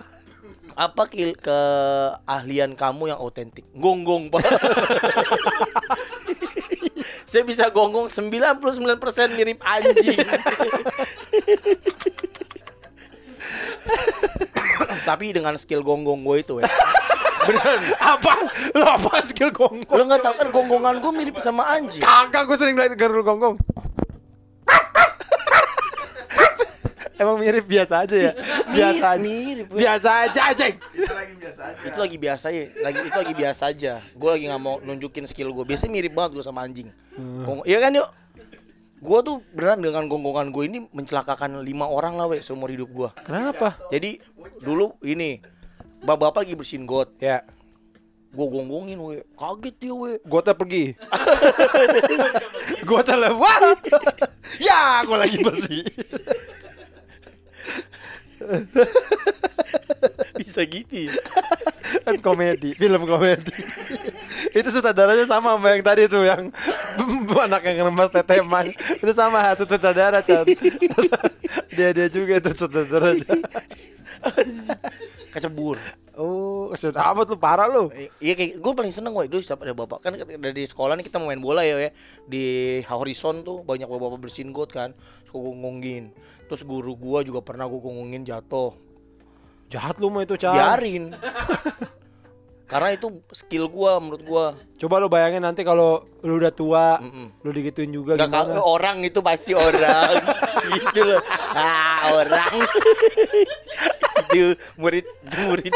apa 0.72 1.04
kil 1.04 1.36
keahlian 1.36 2.72
kamu 2.72 3.12
yang 3.12 3.20
otentik? 3.20 3.66
Gonggong, 3.76 4.32
Pak. 4.32 4.40
Saya 7.32 7.48
bisa 7.48 7.72
gonggong 7.72 8.12
99% 8.12 8.60
mirip 9.36 9.56
anjing. 9.64 10.20
Tapi 15.02 15.30
dengan 15.30 15.54
skill 15.54 15.80
gonggong 15.80 16.22
gue 16.22 16.36
itu 16.38 16.54
ya. 16.58 16.66
Beneran. 17.42 17.82
apa? 17.98 18.32
Lo 18.72 18.86
apa 18.86 19.24
skill 19.24 19.50
gonggong? 19.50 19.90
Lo 19.90 20.02
nggak 20.04 20.22
tahu 20.22 20.34
kan 20.36 20.48
gonggongan 20.48 20.94
gue 20.98 21.12
mirip 21.12 21.36
sama 21.38 21.66
anjing. 21.68 21.98
Kagak 21.98 22.46
gue 22.46 22.56
sering 22.56 22.74
liat 22.74 22.94
garul 22.94 23.20
gonggong. 23.20 23.58
Emang 27.14 27.38
mirip 27.38 27.62
biasa 27.64 28.02
aja 28.02 28.16
ya? 28.18 28.32
Biasa 28.66 29.14
aja. 29.14 29.20
Mirip. 29.20 29.66
Biasa 29.70 30.08
aja, 30.26 30.40
anjing. 30.50 30.74
Itu 30.90 31.12
lagi 31.12 31.34
biasa 31.38 31.60
aja. 31.62 31.78
Itu 31.86 31.98
lagi 31.98 32.16
biasa 32.18 32.46
ya, 32.50 32.64
lagi 32.80 32.98
itu 33.00 33.14
lagi 33.16 33.34
biasa 33.36 33.62
aja. 33.68 33.92
Gue 34.12 34.30
lagi 34.32 34.44
nggak 34.46 34.58
mau 34.58 34.76
nunjukin 34.80 35.24
skill 35.26 35.50
gue. 35.52 35.62
Biasanya 35.62 35.92
mirip 35.92 36.12
banget 36.12 36.34
gue 36.34 36.44
sama 36.44 36.62
anjing. 36.62 36.90
Gong- 37.14 37.62
Iya 37.62 37.78
kan 37.78 37.94
yuk. 37.94 38.08
Gue 39.02 39.18
tuh 39.26 39.42
beneran 39.50 39.82
dengan 39.82 40.06
gonggongan 40.06 40.54
gue 40.54 40.64
ini 40.70 40.78
mencelakakan 40.94 41.58
lima 41.66 41.90
orang 41.90 42.14
lah 42.14 42.30
we 42.30 42.38
seumur 42.38 42.70
hidup 42.70 42.86
gue. 42.94 43.10
Kenapa? 43.26 43.74
Jadi 43.90 44.22
dulu 44.62 44.94
ini 45.02 45.42
bapak-bapak 46.06 46.46
lagi 46.46 46.54
bersihin 46.54 46.86
got, 46.86 47.10
Ya, 47.18 47.42
gue 48.30 48.46
gonggongin 48.46 49.02
we, 49.02 49.26
kaget 49.34 49.74
dia 49.82 49.90
we. 49.90 50.22
gue 50.22 50.40
tak 50.46 50.54
pergi. 50.54 50.94
gue 52.88 53.00
telepon. 53.02 53.74
ya, 54.70 55.02
gue 55.02 55.16
lagi 55.18 55.36
bersih. 55.42 55.82
Bisa 60.40 60.62
gitu. 60.66 61.08
ya? 61.08 61.14
kan 62.02 62.16
komedi, 62.18 62.74
film 62.74 63.04
komedi. 63.06 63.54
itu 64.52 64.68
sutradaranya 64.68 65.24
sama 65.24 65.54
sama 65.56 65.68
yang 65.72 65.84
tadi 65.84 66.02
tuh 66.10 66.26
yang 66.26 66.50
anak 67.46 67.62
yang 67.64 67.86
ngeremas 67.86 68.10
teteman. 68.10 68.66
Itu 68.98 69.12
sama 69.14 69.54
sutradara 69.54 70.20
Chan. 70.20 70.44
dia 71.76 71.88
dia 71.94 72.06
juga 72.10 72.42
itu 72.42 72.50
sutradaranya. 72.52 73.32
Kecebur. 75.32 75.80
Oh, 76.12 76.68
sudah 76.76 77.08
amat 77.16 77.32
lu 77.32 77.40
parah 77.40 77.72
lu. 77.72 77.88
Iya 78.20 78.36
kayak 78.36 78.60
gue 78.60 78.72
paling 78.76 78.92
seneng 78.92 79.16
wah 79.16 79.24
dulu 79.24 79.40
siapa 79.40 79.64
ada 79.64 79.72
bapak 79.72 80.04
kan 80.04 80.12
dari 80.20 80.68
sekolah 80.68 80.92
nih 81.00 81.08
kita 81.08 81.16
mau 81.16 81.32
main 81.32 81.40
bola 81.40 81.64
ya, 81.64 81.88
ya. 81.88 81.90
di 82.28 82.44
horizon 82.84 83.40
tuh 83.40 83.64
banyak 83.64 83.88
bapak-bapak 83.88 84.20
bersihin 84.28 84.52
got 84.52 84.68
kan 84.68 84.92
suka 85.24 85.40
terus 86.52 86.68
guru 86.68 86.92
gua 87.00 87.24
juga 87.24 87.40
pernah 87.40 87.64
gue 87.64 87.80
gonggongin 87.80 88.28
jatuh. 88.28 88.76
Jahat 89.72 89.96
lu 89.96 90.12
mah 90.12 90.20
itu, 90.20 90.36
Chan. 90.36 90.52
biarin. 90.52 91.08
Karena 92.72 92.92
itu 92.92 93.24
skill 93.32 93.72
gua 93.72 93.96
menurut 93.96 94.20
gua. 94.20 94.46
Coba 94.76 95.00
lu 95.00 95.08
bayangin 95.08 95.40
nanti 95.40 95.64
kalau 95.64 96.04
lu 96.20 96.36
udah 96.36 96.52
tua, 96.52 97.00
Mm-mm. 97.00 97.40
lu 97.40 97.56
digituin 97.56 97.88
juga 97.88 98.20
Gak 98.20 98.28
gimana? 98.28 98.52
kalau 98.52 98.68
orang 98.68 99.00
itu 99.00 99.24
pasti 99.24 99.56
orang. 99.56 100.12
Gitu 100.76 101.00
loh. 101.08 101.24
Ah 101.56 102.20
orang. 102.20 102.52
Itu 104.32 104.56
murid 104.80 105.04
itu 105.04 105.36
murid. 105.44 105.72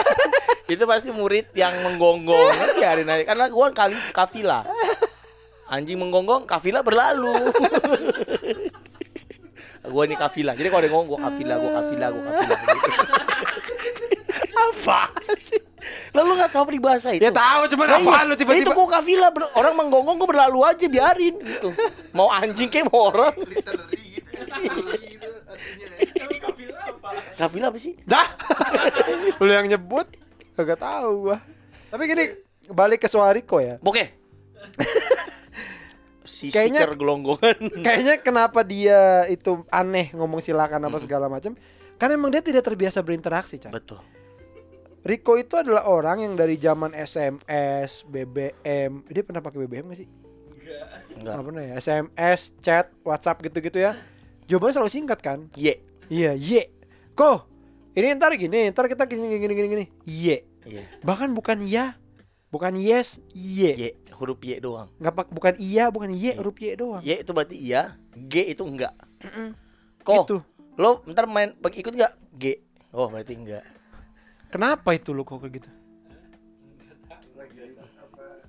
Itu 0.69 0.85
pasti 0.89 1.09
murid 1.13 1.53
yang 1.53 1.73
menggonggong. 1.85 2.81
Biarin 2.81 3.09
aja. 3.09 3.25
Karena 3.25 3.49
gua 3.49 3.73
kali 3.73 3.97
kafilah 4.13 4.65
anjing 5.67 5.99
menggonggong 5.99 6.47
kafilah 6.47 6.83
berlalu 6.83 7.35
gua 9.87 10.03
ini 10.05 10.15
kafilah 10.15 10.53
jadi 10.53 10.67
kalau 10.67 10.81
ada 10.81 10.91
ngomong 10.91 11.07
gua 11.09 11.21
kafilah 11.23 11.57
gua 11.57 11.71
kafilah 11.77 12.09
gua 12.09 12.23
kafilah 12.25 12.59
gitu. 12.59 12.77
apa 14.57 14.99
sih? 15.39 15.61
lalu 16.11 16.31
nggak 16.35 16.51
tahu 16.51 16.65
peribahasa 16.67 17.09
itu 17.13 17.23
Ya 17.23 17.31
tahu, 17.31 17.71
cuman 17.71 17.87
Nah, 17.87 17.99
apaan 18.01 18.25
iya. 18.25 18.29
lu 18.29 18.35
tiba-tiba? 18.35 18.65
itu 18.65 18.73
gua 18.73 18.89
kafilah 18.93 19.31
ber- 19.31 19.53
orang 19.53 19.75
menggonggong 19.75 20.17
gua 20.17 20.29
berlalu 20.29 20.59
aja 20.63 20.87
biarin 20.87 21.35
gitu 21.37 21.71
mau 22.11 22.27
anjing 22.29 22.67
kayak 22.67 22.89
mau 22.89 23.09
orang 23.09 23.35
kafilah 27.37 27.69
apa 27.69 27.79
sih 27.79 27.95
Dah. 28.03 28.27
lu 29.39 29.47
yang 29.47 29.67
nyebut 29.67 30.09
kagak 30.53 30.81
tahu 30.81 31.29
gua. 31.29 31.39
Tapi 31.87 32.03
gini, 32.07 32.25
balik 32.69 32.99
ke 32.99 33.09
Suariko 33.09 33.61
ya. 33.61 33.77
Oke. 33.79 34.17
Si 36.37 36.53
Kayaknya- 36.53 36.85
stiker 36.85 37.01
gelonggongan. 37.01 37.57
Kayaknya 37.87 38.15
kenapa 38.21 38.61
dia 38.61 39.25
itu 39.33 39.65
aneh 39.73 40.13
ngomong 40.13 40.45
silakan 40.45 40.85
apa 40.85 41.01
segala 41.01 41.33
macam? 41.33 41.57
Karena 41.97 42.21
emang 42.21 42.29
dia 42.29 42.45
tidak 42.45 42.61
terbiasa 42.61 43.01
berinteraksi, 43.01 43.57
Chan. 43.57 43.73
Betul. 43.73 44.05
Riko 45.01 45.39
itu 45.39 45.55
adalah 45.57 45.89
orang 45.89 46.29
yang 46.29 46.35
dari 46.35 46.59
zaman 46.59 46.93
SMS, 46.93 48.05
BBM, 48.05 49.07
dia 49.07 49.23
pernah 49.23 49.41
pakai 49.41 49.65
BBM 49.65 49.95
gak 49.95 50.01
sih? 50.03 50.09
Enggak. 51.17 51.23
Nggak 51.23 51.45
pernah 51.47 51.63
ya. 51.63 51.75
SMS, 51.79 52.41
chat, 52.59 52.91
WhatsApp 53.01 53.39
gitu-gitu 53.41 53.79
ya. 53.81 53.95
Jawabannya 54.51 54.75
selalu 54.77 54.91
singkat 54.93 55.23
kan? 55.23 55.47
Ye. 55.55 55.79
Iya, 56.11 56.35
ye. 56.35 56.75
Ko, 57.15 57.47
ini 57.95 58.13
ntar 58.19 58.35
gini, 58.35 58.69
ntar 58.69 58.91
kita 58.91 59.07
gini 59.07 59.41
gini 59.41 59.55
gini 59.55 59.69
gini. 59.71 59.85
Ye. 60.05 60.43
Iya. 60.67 60.85
Bahkan 61.07 61.33
bukan 61.33 61.63
ya, 61.63 61.95
bukan 62.51 62.75
yes, 62.75 63.23
ye. 63.31 63.73
Ye, 63.79 63.91
huruf 64.17 64.41
Y 64.43 64.59
doang. 64.59 64.89
Nggak 64.99 65.13
pak, 65.13 65.27
bukan 65.31 65.55
iya, 65.61 65.93
bukan 65.93 66.11
ye, 66.13 66.33
huruf 66.37 66.57
ye 66.59 66.73
doang. 66.75 67.03
Y 67.05 67.21
itu 67.21 67.31
berarti 67.31 67.57
iya, 67.57 68.01
G 68.17 68.53
itu 68.53 68.65
enggak. 68.65 68.97
Kok 70.07 70.25
Itu. 70.27 70.39
lo 70.81 71.03
ntar 71.09 71.29
main 71.29 71.53
ikut 71.57 71.93
enggak? 71.93 72.13
G. 72.37 72.61
Oh, 72.93 73.09
berarti 73.13 73.37
enggak. 73.37 73.65
Kenapa 74.49 74.95
itu 74.97 75.13
lo 75.13 75.27
kok 75.27 75.43
kayak 75.43 75.61
gitu? 75.61 75.71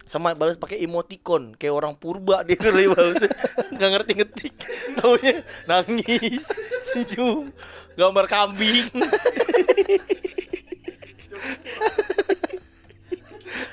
Sama 0.08 0.32
balas 0.40 0.56
pakai 0.56 0.80
emoticon 0.80 1.60
kayak 1.60 1.76
orang 1.76 1.94
purba 2.00 2.40
dia 2.48 2.56
kali 2.56 2.88
balas. 2.88 3.28
Enggak 3.76 3.90
ngerti 3.92 4.12
ngetik. 4.16 4.54
Taunya 4.96 5.44
nangis, 5.68 6.48
senyum, 6.96 7.52
gambar 8.00 8.26
kambing. 8.32 8.88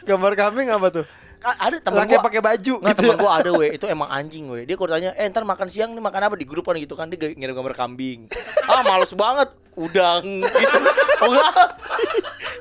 Gambar 0.05 0.33
kambing 0.37 0.69
apa 0.69 0.89
tuh? 0.93 1.07
Ada 1.45 1.77
teman 1.85 2.09
Laki 2.09 2.17
gua. 2.17 2.25
pakai 2.25 2.41
baju 2.41 2.75
Nggak, 2.81 2.93
gitu. 2.97 3.01
teman 3.05 3.17
ya? 3.17 3.21
gua 3.21 3.31
ada 3.37 3.51
we. 3.53 3.67
Itu 3.77 3.85
emang 3.85 4.09
anjing 4.09 4.45
we. 4.49 4.65
Dia 4.65 4.77
kalau 4.81 4.91
tanya 4.97 5.11
eh 5.15 5.29
ntar 5.29 5.45
makan 5.45 5.69
siang 5.69 5.93
nih 5.93 6.01
makan 6.01 6.21
apa? 6.25 6.35
Di 6.41 6.47
grup 6.49 6.65
kan 6.65 6.81
gitu 6.81 6.97
kan 6.97 7.13
dia 7.13 7.21
ngirim 7.21 7.53
gambar 7.53 7.77
kambing. 7.77 8.33
Ah 8.65 8.81
males 8.81 9.13
banget. 9.13 9.53
Udang 9.77 10.25
gitu. 10.41 10.79
Oh 11.21 11.29
enggak. 11.31 11.53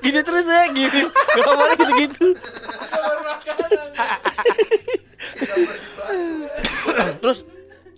Gitu 0.04 0.20
terus 0.20 0.44
ya 0.44 0.68
gini 0.68 1.02
gambarnya 1.32 1.76
gitu 1.80 1.94
gitu 1.96 2.26
terus 7.24 7.48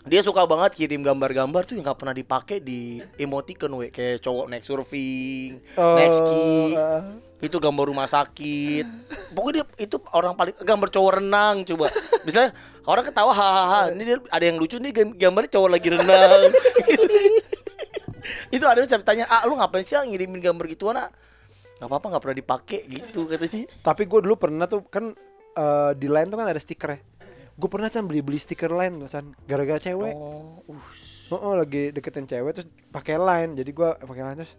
dia 0.06 0.22
suka 0.22 0.46
banget 0.46 0.78
kirim 0.78 1.02
gambar-gambar 1.02 1.66
tuh 1.66 1.74
yang 1.78 1.90
nggak 1.90 1.98
pernah 1.98 2.14
dipakai 2.14 2.62
di 2.62 3.02
emoticon 3.18 3.74
we. 3.74 3.90
Kayak 3.90 4.22
cowok 4.22 4.46
naik 4.54 4.62
surfing 4.62 5.58
naik 5.74 6.14
ski 6.14 6.78
Oh, 6.78 7.02
itu 7.42 7.58
gambar 7.58 7.86
rumah 7.90 8.08
sakit. 8.10 8.86
Pokoknya 9.34 9.66
dia 9.66 9.86
itu 9.90 9.98
orang 10.14 10.38
paling 10.38 10.56
gambar 10.62 10.88
cowok 10.94 11.12
renang 11.22 11.66
coba. 11.68 11.90
Misalnya 12.24 12.54
orang 12.86 13.04
ketawa 13.06 13.34
hahaha. 13.34 13.82
Ini 13.94 14.04
dia, 14.06 14.18
ada 14.30 14.46
yang 14.46 14.58
lucu 14.62 14.78
nih 14.78 14.92
gam- 14.94 15.18
gambarnya 15.18 15.52
cowok 15.58 15.70
lagi 15.74 15.90
renang. 15.94 16.42
Itu 18.56 18.66
ada 18.66 18.82
yang 18.82 19.04
tanya 19.04 19.26
ah 19.30 19.44
lu 19.46 19.58
ngapain 19.58 19.84
sih 19.84 19.98
ah, 19.98 20.06
ngirimin 20.06 20.42
gambar 20.42 20.66
gituan 20.70 20.98
ah 20.98 21.10
nggak 21.76 21.92
apa-apa 21.92 22.06
nggak 22.16 22.24
pernah 22.24 22.38
dipakai 22.40 22.80
gitu 22.88 23.28
katanya. 23.28 23.68
Tapi 23.84 24.02
gue 24.08 24.20
dulu 24.22 24.36
pernah 24.40 24.66
tuh 24.66 24.86
kan 24.88 25.12
eh, 25.58 25.92
di 25.98 26.08
line 26.08 26.30
tuh 26.30 26.38
kan 26.40 26.48
ada 26.48 26.62
stiker 26.62 26.90
ya. 26.94 27.00
Gue 27.56 27.70
pernah 27.72 27.88
kan 27.88 28.04
beli 28.04 28.20
beli 28.20 28.36
stiker 28.36 28.68
line 28.68 29.00
tuh 29.00 29.08
kan 29.08 29.26
gara-gara 29.48 29.80
cewek. 29.80 30.12
oh 30.12 30.60
Oh, 31.26 31.42
oh, 31.42 31.54
lagi 31.58 31.90
deketin 31.90 32.30
cewek 32.30 32.54
terus 32.54 32.68
pakai 32.92 33.18
line. 33.18 33.58
Jadi 33.58 33.72
gua 33.72 33.98
pakai 33.98 34.22
line 34.22 34.38
terus 34.38 34.54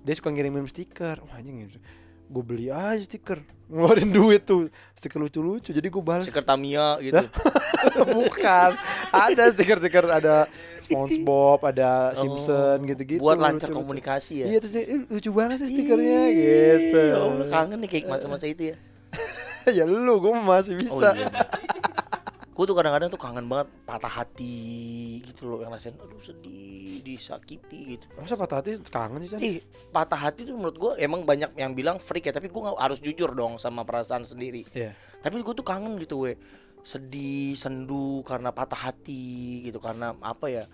dia 0.00 0.14
suka 0.14 0.30
ngirimin 0.30 0.68
stiker. 0.68 1.18
Wah 1.24 1.40
anjing 1.40 1.66
Gue 2.30 2.44
beli 2.46 2.70
aja 2.70 3.02
stiker. 3.02 3.42
Ngeluarin 3.66 4.12
duit 4.16 4.44
tuh. 4.44 4.68
Stiker 4.94 5.18
lucu-lucu. 5.18 5.72
Jadi 5.72 5.88
gue 5.88 6.02
balas. 6.04 6.22
stiker 6.22 6.44
Tamiya 6.44 7.00
gitu 7.00 7.24
Bukan. 8.16 8.70
Ada 9.10 9.50
stiker-stiker 9.50 10.06
ada 10.06 10.46
SpongeBob, 10.78 11.58
ada 11.64 12.12
Simpson 12.14 12.78
gitu-gitu. 12.86 13.18
buat 13.18 13.34
lancar 13.34 13.66
lucu-lucu. 13.66 13.80
komunikasi 13.82 14.34
ya 14.42 14.46
Iya 14.46 14.58
terus 14.60 14.72
dia, 14.74 14.84
"Ih, 14.86 15.00
lucu 15.06 15.30
banget 15.30 15.56
sih 15.62 15.68
stikernya 15.70 16.22
gitu. 16.30 16.98
Ya 16.98 17.16
Allah, 17.18 17.46
kangen 17.48 17.78
nih 17.80 17.88
kayak 17.90 18.04
masa-masa 18.06 18.46
itu 18.46 18.74
ya 18.74 18.76
ya 19.78 19.84
lu 19.86 20.18
gue 20.18 20.32
masih 20.34 20.74
bisa. 20.74 20.90
Oh 20.90 21.14
iya. 21.14 21.28
Gue 22.52 22.64
tuh 22.68 22.76
kadang-kadang 22.76 23.08
tuh 23.08 23.16
kangen 23.16 23.48
banget 23.48 23.72
patah 23.88 24.12
hati 24.12 25.18
gitu 25.24 25.48
loh 25.48 25.64
yang 25.64 25.72
rasain 25.72 25.96
aduh 25.96 26.20
sedih, 26.20 27.00
disakiti 27.00 27.96
gitu. 27.96 28.04
Masa 28.12 28.36
patah 28.36 28.60
hati 28.60 28.76
kangen 28.92 29.24
sih 29.24 29.32
Chan? 29.32 29.40
Ih, 29.40 29.64
patah 29.88 30.20
hati 30.20 30.44
tuh 30.44 30.52
menurut 30.52 30.76
gue 30.76 30.92
emang 31.00 31.24
banyak 31.24 31.56
yang 31.56 31.72
bilang 31.72 31.96
freak 31.96 32.28
ya, 32.28 32.32
tapi 32.36 32.52
gue 32.52 32.60
nggak 32.60 32.76
harus 32.76 33.00
jujur 33.00 33.32
dong 33.32 33.56
sama 33.56 33.88
perasaan 33.88 34.28
sendiri. 34.28 34.68
Iya. 34.76 34.92
Tapi 35.24 35.40
gue 35.40 35.54
tuh 35.56 35.64
kangen 35.64 35.96
gitu 35.96 36.28
we, 36.28 36.36
sedih, 36.84 37.56
sendu 37.56 38.20
karena 38.28 38.52
patah 38.52 38.92
hati 38.92 39.64
gitu 39.64 39.80
karena 39.80 40.12
apa 40.20 40.46
ya? 40.52 40.64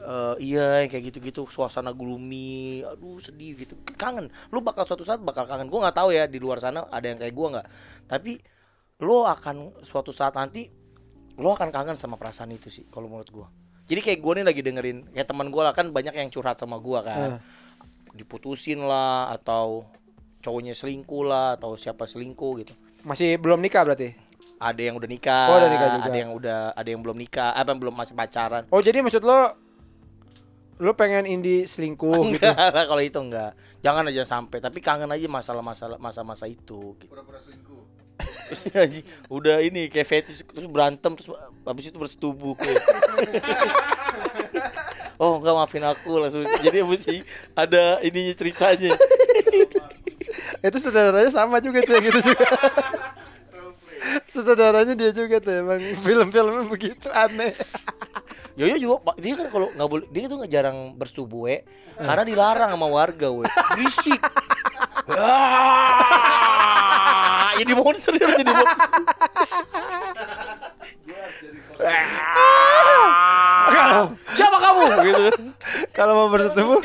eh 0.00 0.34
iya 0.40 0.88
kayak 0.88 1.12
gitu-gitu 1.12 1.44
suasana 1.44 1.92
gloomy 1.92 2.80
aduh 2.88 3.20
sedih 3.20 3.52
gitu 3.52 3.76
kangen 4.00 4.32
lu 4.48 4.64
bakal 4.64 4.88
suatu 4.88 5.04
saat 5.04 5.20
bakal 5.20 5.44
kangen 5.44 5.68
gue 5.68 5.76
nggak 5.76 5.92
tahu 5.92 6.08
ya 6.16 6.24
di 6.24 6.40
luar 6.40 6.56
sana 6.56 6.88
ada 6.88 7.04
yang 7.04 7.20
kayak 7.20 7.34
gue 7.36 7.48
nggak 7.52 7.66
tapi 8.08 8.32
lo 9.04 9.28
akan 9.28 9.84
suatu 9.84 10.08
saat 10.08 10.32
nanti 10.40 10.79
lo 11.36 11.52
akan 11.52 11.68
kangen 11.68 11.94
sama 11.94 12.14
perasaan 12.14 12.50
itu 12.50 12.66
sih 12.66 12.86
kalau 12.86 13.06
menurut 13.06 13.28
gue 13.28 13.46
jadi 13.84 14.00
kayak 14.00 14.18
gue 14.18 14.32
nih 14.32 14.46
lagi 14.46 14.60
dengerin 14.60 14.98
kayak 15.08 15.26
teman 15.26 15.46
gue 15.46 15.60
lah 15.60 15.70
kan 15.70 15.90
banyak 15.90 16.12
yang 16.12 16.28
curhat 16.28 16.56
sama 16.56 16.78
gue 16.78 16.98
kan 17.00 17.18
Eh. 17.30 17.40
diputusin 18.12 18.80
lah 18.80 19.30
atau 19.30 19.86
cowoknya 20.40 20.72
selingkuh 20.72 21.22
lah 21.22 21.54
atau 21.54 21.76
siapa 21.76 22.04
selingkuh 22.04 22.52
gitu. 22.58 22.72
Masih 23.02 23.36
belum 23.36 23.60
nikah 23.60 23.84
berarti? 23.84 24.16
Ada 24.56 24.80
yang 24.82 24.96
udah 24.96 25.06
nikah, 25.06 25.46
Oh, 25.46 25.56
udah 25.56 25.70
nikah 25.70 25.88
juga. 25.94 26.04
ada 26.04 26.16
yang 26.16 26.30
udah 26.32 26.60
ada 26.72 26.88
yang 26.88 27.00
belum 27.00 27.16
nikah, 27.16 27.50
apa 27.52 27.68
yang 27.68 27.80
belum 27.80 27.94
masih 27.94 28.14
pacaran. 28.14 28.64
Oh 28.68 28.80
jadi 28.80 28.98
maksud 28.98 29.20
lo 29.20 29.52
Lo 30.80 30.96
pengen 30.96 31.28
indie 31.28 31.64
selingkuh 31.64 32.08
gitu 32.32 32.40
Enggak 32.40 32.72
lah 32.72 32.84
kalau 32.84 32.98
itu 32.98 33.20
enggak. 33.20 33.52
Jangan 33.78 34.08
aja 34.08 34.24
sampai, 34.24 34.58
tapi 34.58 34.80
kangen 34.80 35.06
aja 35.06 35.28
masalah-masalah 35.28 35.96
masa-masa 35.96 36.48
itu 36.48 36.96
gitu. 36.96 37.04
Pura-pura 37.06 37.36
selingkuh. 37.36 37.79
Udah 39.36 39.62
ini 39.62 39.86
kayak 39.86 40.08
fetish 40.08 40.42
terus 40.46 40.66
berantem 40.66 41.12
terus 41.16 41.28
habis 41.64 41.90
itu 41.90 41.96
bersetubuh 41.96 42.54
kayak. 42.58 42.82
oh 45.22 45.38
enggak 45.38 45.54
maafin 45.54 45.84
aku 45.86 46.18
langsung. 46.18 46.44
Jadi 46.62 46.82
mesti 46.82 47.16
ada 47.54 48.00
ininya 48.02 48.34
ceritanya. 48.34 48.92
Itu 50.66 50.76
saudaranya 50.76 51.30
sama 51.32 51.56
juga 51.62 51.80
tuh 51.84 51.96
gitu 52.04 52.20
juga. 52.20 52.46
Saudaranya 54.28 54.92
dia 54.92 55.10
juga 55.12 55.40
tuh 55.40 55.56
emang 55.56 55.80
film-filmnya 56.04 56.64
begitu 56.68 57.08
aneh. 57.12 57.56
Yoyo 58.60 58.76
juga 58.76 58.96
Pak, 59.08 59.16
dia 59.24 59.34
kan 59.40 59.48
kalau 59.48 59.72
nggak 59.72 59.88
boleh 59.88 60.06
dia 60.12 60.28
tuh 60.28 60.36
nggak 60.42 60.52
jarang 60.52 60.78
bersetubuh 61.00 61.48
we. 61.48 61.64
Karena 61.96 62.24
dilarang 62.28 62.70
sama 62.76 62.88
warga 62.88 63.28
we. 63.32 63.48
Berisik 63.76 64.20
jadi 67.60 67.72
monster 67.76 68.12
dia 68.16 68.26
jadi 68.40 68.52
monster. 68.56 68.88
Kalau 73.70 74.16
siapa 74.36 74.56
kamu? 74.56 74.82
Gitu 75.04 75.22
kan. 75.28 75.40
Kalau 75.92 76.12
mau 76.16 76.28
bersetubuh 76.32 76.80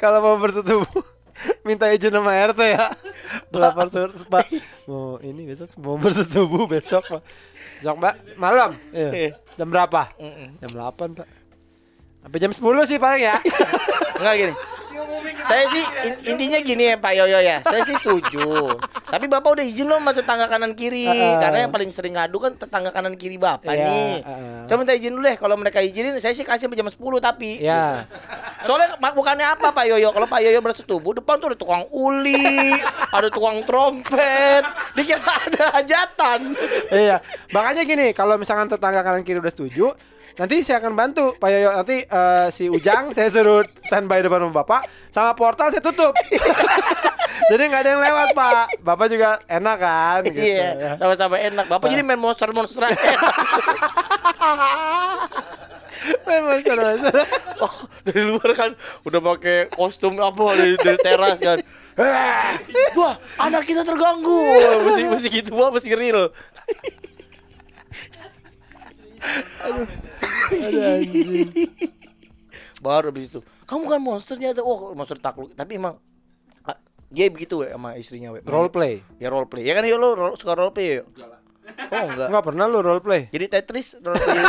Kalau 0.00 0.18
mau 0.24 0.36
bersetubuh 0.40 1.04
Minta 1.64 1.88
izin 1.88 2.12
sama 2.12 2.36
RT 2.36 2.60
ya. 2.76 2.92
Lapor 3.52 3.88
surat 3.88 4.12
Pak 4.12 4.44
Mau 4.84 5.16
ini 5.24 5.48
besok 5.48 5.72
mau 5.80 5.96
bersetubuh 5.96 6.68
besok 6.68 7.04
Pak. 7.08 7.22
Besok 7.80 7.96
Mbak 7.96 8.14
malam. 8.36 8.76
Iya. 8.92 9.36
Jam 9.56 9.68
berapa? 9.68 10.12
Jam 10.60 10.70
8 10.72 11.16
Pak. 11.16 11.28
Sampai 12.20 12.38
jam 12.40 12.52
10 12.52 12.60
sih 12.84 13.00
paling 13.00 13.24
ya. 13.24 13.36
Enggak 14.20 14.34
gini. 14.36 14.54
Saya 15.40 15.64
sih 15.66 15.82
in- 16.04 16.20
intinya 16.28 16.58
gini 16.58 16.84
ya 16.84 16.96
Pak 16.96 17.12
Yoyo 17.14 17.38
ya. 17.38 17.56
Saya 17.60 17.82
sih 17.82 17.94
setuju. 17.94 18.76
Tapi 19.02 19.26
Bapak 19.26 19.50
udah 19.52 19.64
izin 19.64 19.84
belum 19.84 20.00
sama 20.00 20.12
tetangga 20.12 20.46
kanan 20.46 20.72
kiri? 20.72 21.08
Karena 21.36 21.64
yang 21.64 21.70
paling 21.70 21.90
sering 21.90 22.14
ngadu 22.14 22.38
kan 22.38 22.52
tetangga 22.54 22.90
kanan 22.90 23.14
kiri 23.14 23.36
Bapak 23.36 23.68
Iya, 23.68 23.84
nih. 23.84 24.14
heeh. 24.20 24.58
Coba 24.64 24.78
minta 24.78 24.92
izin 24.92 25.10
dulu 25.10 25.24
deh 25.24 25.34
kalau 25.34 25.56
mereka 25.56 25.80
izinin 25.80 26.14
saya 26.16 26.30
sih 26.30 26.42
kasih 26.42 26.66
sampai 26.66 26.76
jam 26.76 26.86
10 26.86 26.96
tapi. 27.18 27.58
Ya 27.58 28.04
Soalnya 28.60 28.94
mak- 28.96 29.12
bukannya 29.12 29.46
apa 29.46 29.70
Pak 29.70 29.84
Yoyo? 29.86 30.10
Kalau 30.10 30.26
Pak 30.26 30.40
Yoyo 30.40 30.60
bersetubuh 30.60 31.12
depan 31.14 31.36
tuh 31.36 31.48
ada 31.48 31.56
tukang 31.56 31.84
uli, 31.90 32.76
ada 33.08 33.28
tukang 33.28 33.64
trompet, 33.64 34.62
dikira 34.92 35.18
ada 35.40 35.64
hajatan. 35.74 36.52
Iya, 36.90 37.18
makanya 37.48 37.82
gini, 37.82 38.12
kalau 38.12 38.36
misalkan 38.36 38.68
tetangga 38.68 39.00
kanan 39.00 39.20
kiri 39.20 39.38
udah 39.38 39.48
setuju, 39.48 39.96
nanti 40.40 40.64
saya 40.64 40.80
akan 40.80 40.96
bantu 40.96 41.36
Pak 41.36 41.48
Yoyo. 41.52 41.70
Nanti 41.76 42.00
eh, 42.00 42.46
si 42.48 42.72
Ujang 42.72 43.12
saya 43.12 43.28
suruh 43.28 43.60
standby 43.84 44.24
depan 44.24 44.48
rumah 44.48 44.64
Bapak, 44.64 44.88
sama 45.12 45.36
portal 45.36 45.68
saya 45.68 45.84
tutup. 45.84 46.16
jadi 47.52 47.62
nggak 47.68 47.82
ada 47.84 47.90
yang 47.92 48.00
lewat 48.00 48.28
Pak. 48.32 48.80
Bapak 48.80 49.06
juga 49.12 49.36
enak 49.44 49.76
kan? 49.76 50.20
Gitu, 50.24 50.40
ya. 50.40 50.72
Iya, 50.72 50.96
sama-sama 50.96 51.36
enak. 51.36 51.68
Bapak 51.68 51.92
jadi 51.92 52.00
main 52.00 52.16
monster-monster 52.16 52.88
aja. 52.88 52.96
Main 56.24 56.48
monster-monster. 56.48 57.12
Oh, 57.60 57.76
dari 58.08 58.24
luar 58.24 58.56
kan 58.56 58.72
udah 59.04 59.20
pakai 59.20 59.68
kostum 59.68 60.16
apa 60.16 60.56
dari, 60.56 60.80
dari 60.80 60.96
teras 60.96 61.44
kan. 61.44 61.60
Wah, 62.96 63.20
anak 63.36 63.68
kita 63.68 63.84
terganggu. 63.84 64.48
Mesti 64.88 65.02
mesti 65.12 65.28
gitu, 65.28 65.60
wah, 65.60 65.68
mesti 65.68 65.92
real. 65.92 66.32
Aduh, 69.66 69.86
anjing. 70.80 71.48
Baru 72.80 73.12
habis 73.12 73.28
itu, 73.28 73.40
kamu 73.68 73.84
kan 73.86 74.00
monsternya 74.00 74.56
tuh. 74.56 74.64
Oh, 74.64 74.96
monster 74.96 75.20
takluk. 75.20 75.52
Tapi 75.52 75.76
emang 75.76 76.00
ah, 76.64 76.76
dia 77.12 77.28
begitu 77.28 77.60
we 77.60 77.68
sama 77.68 77.96
istrinya 78.00 78.32
we. 78.32 78.40
Role 78.42 78.72
play. 78.72 79.04
Ya 79.20 79.28
role 79.28 79.46
play. 79.46 79.68
Ya 79.68 79.76
kan 79.76 79.84
ya 79.84 80.00
lo 80.00 80.16
ro- 80.16 80.36
suka 80.36 80.56
role 80.56 80.72
play 80.72 81.00
ya? 81.00 81.04
Oh, 81.92 82.02
enggak. 82.02 82.28
Enggak 82.32 82.44
pernah 82.44 82.64
lu 82.66 82.80
role 82.82 83.04
play. 83.04 83.28
Jadi 83.30 83.46
Tetris 83.46 84.00
role 84.00 84.18
play. 84.18 84.40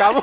Kamu 0.00 0.20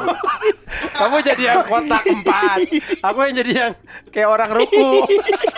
kamu 1.00 1.18
jadi 1.24 1.44
yang 1.56 1.62
kotak 1.64 2.04
empat. 2.04 2.58
Aku 3.04 3.18
yang 3.24 3.36
jadi 3.36 3.52
yang 3.56 3.72
kayak 4.12 4.28
orang 4.28 4.52
ruku. 4.52 5.08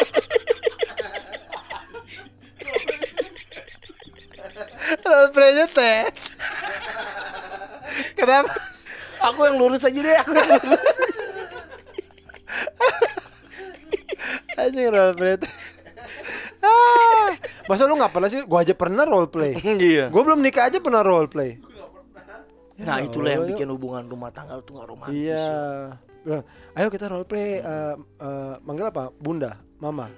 role 5.00 5.30
playnya 5.32 5.66
teh. 5.72 6.02
Kenapa? 8.18 8.52
aku 9.22 9.40
yang 9.46 9.58
lurus 9.62 9.86
aja 9.86 10.00
deh, 10.02 10.18
aku 10.18 10.34
yang 10.34 10.50
lurus. 10.58 10.96
Anjing 14.58 14.90
role 14.92 15.16
play. 15.16 15.36
Ah, 16.62 17.34
masa 17.66 17.90
lu 17.90 17.98
nggak 17.98 18.14
pernah 18.14 18.30
sih? 18.30 18.46
Gua 18.46 18.62
aja 18.62 18.74
pernah 18.78 19.04
role 19.06 19.30
play. 19.30 19.58
Iya. 19.58 20.14
Gua 20.14 20.22
belum 20.22 20.42
nikah 20.46 20.70
aja 20.70 20.78
pernah 20.78 21.02
role 21.02 21.30
play. 21.30 21.58
Nah, 22.82 22.98
itulah 22.98 23.30
yang 23.30 23.46
Allah, 23.46 23.54
bikin 23.54 23.70
hubungan 23.70 24.10
rumah 24.10 24.34
tangga 24.34 24.58
tuh 24.66 24.82
gak 24.82 24.90
romantis. 24.90 25.38
Iya. 25.38 26.42
Ayo 26.74 26.88
kita 26.90 27.14
role 27.14 27.30
play. 27.30 27.62
eh, 27.62 27.96
eh, 27.98 28.54
manggil 28.66 28.90
apa? 28.90 29.14
Bunda, 29.22 29.62
Mama. 29.78 30.10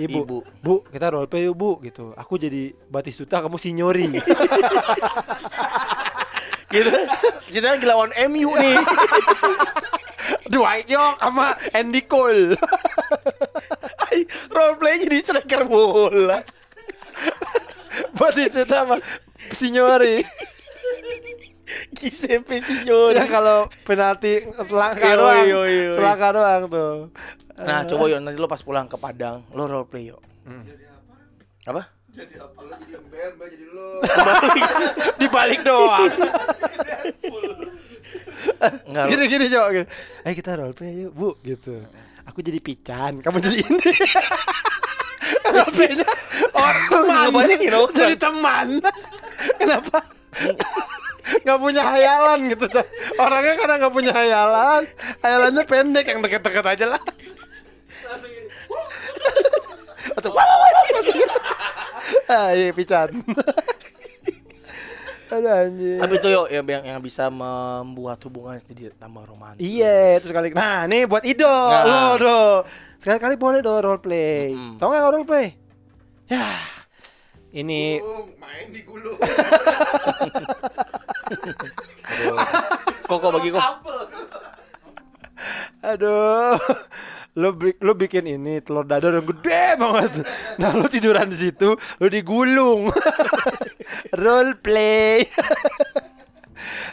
Ibu. 0.00 0.18
Ibu. 0.24 0.38
Bu, 0.64 0.74
kita 0.88 1.12
role 1.12 1.28
play 1.28 1.44
yuk, 1.44 1.56
Bu 1.60 1.76
gitu. 1.84 2.16
Aku 2.16 2.40
jadi 2.40 2.72
Batistuta, 2.88 3.44
kamu 3.44 3.60
Sinyori. 3.60 4.08
Gitu. 6.70 6.86
Kita 7.50 7.74
lagi 7.74 7.82
lawan 7.82 8.14
MU 8.30 8.54
nih. 8.54 8.78
Dwight 10.54 10.86
York 10.86 11.18
sama 11.18 11.58
Andy 11.74 12.06
Cole. 12.06 12.54
Role 14.54 14.76
play 14.78 15.02
jadi 15.02 15.18
striker 15.18 15.66
bola. 15.66 16.46
Batistuta 18.14 18.86
sama 18.86 19.02
Sinyori. 19.50 20.22
Giuseppe 21.94 22.62
Signori. 22.62 23.16
Yang 23.16 23.30
kalau 23.30 23.58
penalti 23.86 24.42
selangkah 24.62 25.12
doang. 25.16 25.44
yoi, 25.46 25.50
yoi. 25.50 25.96
Selangkah 25.96 26.30
doang 26.34 26.62
tuh. 26.70 26.94
Nah, 27.60 27.84
coba 27.84 28.04
yuk 28.08 28.18
nanti 28.24 28.38
lo 28.40 28.48
pas 28.48 28.62
pulang 28.64 28.88
ke 28.88 28.96
Padang, 28.96 29.44
lo 29.52 29.68
role 29.68 29.86
play 29.86 30.08
yuk. 30.08 30.20
Apa? 31.68 31.92
Jadi 32.10 32.34
apa? 32.40 32.58
Lo 32.64 32.74
jadi 32.80 32.92
ember, 32.96 33.20
ember 33.20 33.46
jadi 33.52 33.66
lo. 33.70 33.88
Dibalik 35.20 35.60
doang. 35.62 36.10
Enggak. 38.88 39.04
lo- 39.06 39.10
Gini-gini 39.12 39.44
coba 39.52 39.66
gini. 39.76 39.86
Ayo 40.24 40.34
kita 40.34 40.50
role 40.56 40.74
play 40.74 40.92
yuk, 41.06 41.12
Bu 41.12 41.36
gitu. 41.44 41.84
Aku 42.26 42.40
jadi 42.40 42.58
pican, 42.62 43.20
kamu 43.20 43.38
jadi 43.42 43.58
ini. 43.60 43.90
role 45.54 45.72
playnya 45.74 46.06
oh, 46.56 46.72
teman. 46.88 47.30
Jadi 47.92 48.16
teman. 48.16 48.66
Kenapa? 49.60 49.98
Gak 51.42 51.58
punya 51.60 51.82
hayalan 51.84 52.50
gitu 52.50 52.66
Orangnya 53.16 53.54
karena 53.56 53.74
gak 53.80 53.94
punya 53.94 54.12
hayalan 54.12 54.82
Hayalannya 55.20 55.64
pendek 55.64 56.06
yang 56.06 56.20
deket-deket 56.20 56.64
aja 56.66 56.86
lah 56.96 57.02
Langsung, 60.10 60.32
"Wah, 60.34 60.42
wah, 60.42 60.58
wah," 60.58 60.70
langsung. 60.90 61.20
Ah 62.26 62.50
iya 62.50 62.74
pican 62.74 63.10
Aduh 65.30 65.46
anjing 65.46 66.02
Tapi 66.02 66.14
itu 66.18 66.26
yuk 66.26 66.46
yang, 66.50 66.66
yang, 66.66 66.84
yang 66.90 67.00
bisa 67.00 67.30
membuat 67.30 68.18
hubungan 68.26 68.58
jadi 68.66 68.90
tambah 68.98 69.22
romantis. 69.22 69.62
Iya, 69.62 70.18
terus 70.18 70.34
kali. 70.34 70.50
Nah, 70.50 70.90
nih 70.90 71.06
buat 71.06 71.22
Ido, 71.22 71.46
Nah. 71.46 71.86
lo 71.86 72.18
do. 72.18 72.40
Sekali-kali 72.98 73.38
boleh 73.38 73.62
do 73.62 73.70
role 73.78 74.02
play. 74.02 74.50
Mm-mm. 74.50 74.82
Tahu 74.82 74.90
nggak 74.90 75.06
role 75.06 75.22
play? 75.22 75.54
Ya, 76.26 76.50
ini 77.54 78.02
Gulung, 78.02 78.34
main 78.42 78.66
di 78.74 78.82
gulung. 78.82 79.18
Kok 83.06 83.18
kok 83.18 83.30
bagi 83.32 83.50
kok. 83.50 83.62
aduh. 85.82 86.58
Lo, 87.38 87.54
bi- 87.54 87.78
lo 87.78 87.94
bikin 87.94 88.26
ini 88.26 88.58
telur 88.58 88.82
dadar 88.82 89.14
yang 89.14 89.22
gede 89.22 89.78
banget. 89.78 90.26
Nah, 90.58 90.74
lo 90.74 90.90
tiduran 90.90 91.30
di 91.30 91.38
situ, 91.38 91.78
lo 91.78 92.06
digulung. 92.10 92.90
role 94.12 94.58
play. 94.58 95.22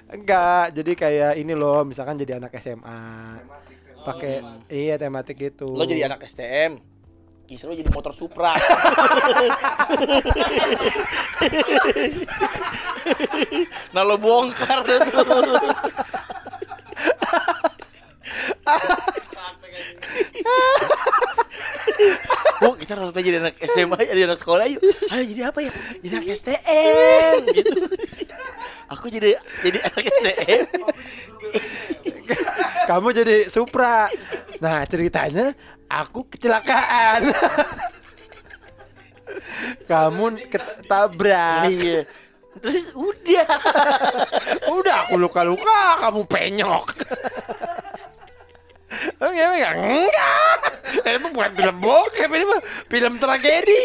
Enggak, 0.08 0.78
jadi 0.78 0.92
kayak 0.94 1.34
ini 1.42 1.58
loh, 1.58 1.82
misalkan 1.82 2.22
jadi 2.22 2.38
anak 2.38 2.54
SMA. 2.62 3.02
Pakai 4.06 4.40
iya 4.70 4.96
tematik 4.96 5.36
gitu. 5.36 5.74
Lo 5.74 5.84
jadi 5.84 6.06
anak 6.06 6.24
STM. 6.24 6.78
Istri 7.50 7.68
lo 7.68 7.76
jadi 7.76 7.90
motor 7.90 8.14
Supra. 8.14 8.54
nah 13.94 14.02
lo 14.04 14.16
bongkar 14.20 14.84
deh 14.84 15.00
tuh. 15.08 15.24
Oh 22.58 22.74
kita 22.74 22.98
harus 22.98 23.14
jadi 23.14 23.38
anak 23.40 23.56
SMA 23.70 23.98
jadi 24.02 24.22
anak 24.28 24.40
sekolah 24.42 24.66
yuk 24.66 24.82
Ayo 25.14 25.24
jadi 25.30 25.42
apa 25.50 25.60
ya 25.62 25.72
Jadi 26.02 26.14
anak 26.14 26.30
STM 26.34 27.34
gitu 27.54 27.80
Aku 28.98 29.06
jadi 29.14 29.38
jadi 29.62 29.78
anak 29.86 30.04
STM 30.10 30.66
Kamu 32.88 33.12
jadi 33.12 33.52
Supra. 33.52 34.08
Nah, 34.64 34.88
ceritanya 34.88 35.52
aku 35.92 36.24
kecelakaan. 36.32 37.36
Kamu 39.92 40.48
ketabrak. 40.48 41.68
Iya 41.68 42.08
Terus 42.62 42.92
udah 42.94 43.48
Udah 44.78 44.96
aku 45.06 45.16
luka-luka, 45.20 46.02
kamu 46.02 46.22
penyok. 46.28 46.86
Enggak, 49.18 49.48
enggak, 49.52 49.74
enggak. 49.78 50.60
Ini 51.04 51.18
mah 51.20 51.32
bukan 51.36 51.52
film 51.60 51.78
bokep, 51.84 52.30
ini 52.34 52.46
mah 52.48 52.62
film 52.88 53.14
tragedi. 53.20 53.84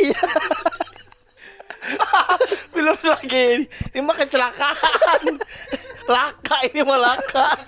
Film 2.72 2.94
lagi 3.02 3.66
Ini 3.90 4.00
mah 4.06 4.14
kecelakaan 4.14 5.22
Laka 6.06 6.56
ini 6.70 6.86
mah 6.86 6.94
laka 6.94 7.58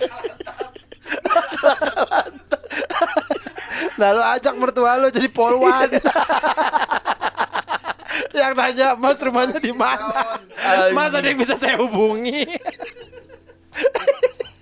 Lalu 3.95 4.21
ajak 4.39 4.55
mertua 4.55 4.99
lo 4.99 5.07
jadi 5.11 5.29
polwan. 5.31 5.87
Yang 8.31 8.53
nanya, 8.55 8.87
Mas 8.95 9.19
rumahnya 9.19 9.59
di 9.59 9.73
mana? 9.75 10.39
Mas 10.91 11.11
ada 11.11 11.25
yang 11.25 11.39
bisa 11.39 11.59
saya 11.59 11.79
hubungi? 11.79 12.47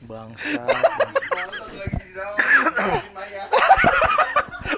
Bangsa. 0.06 0.62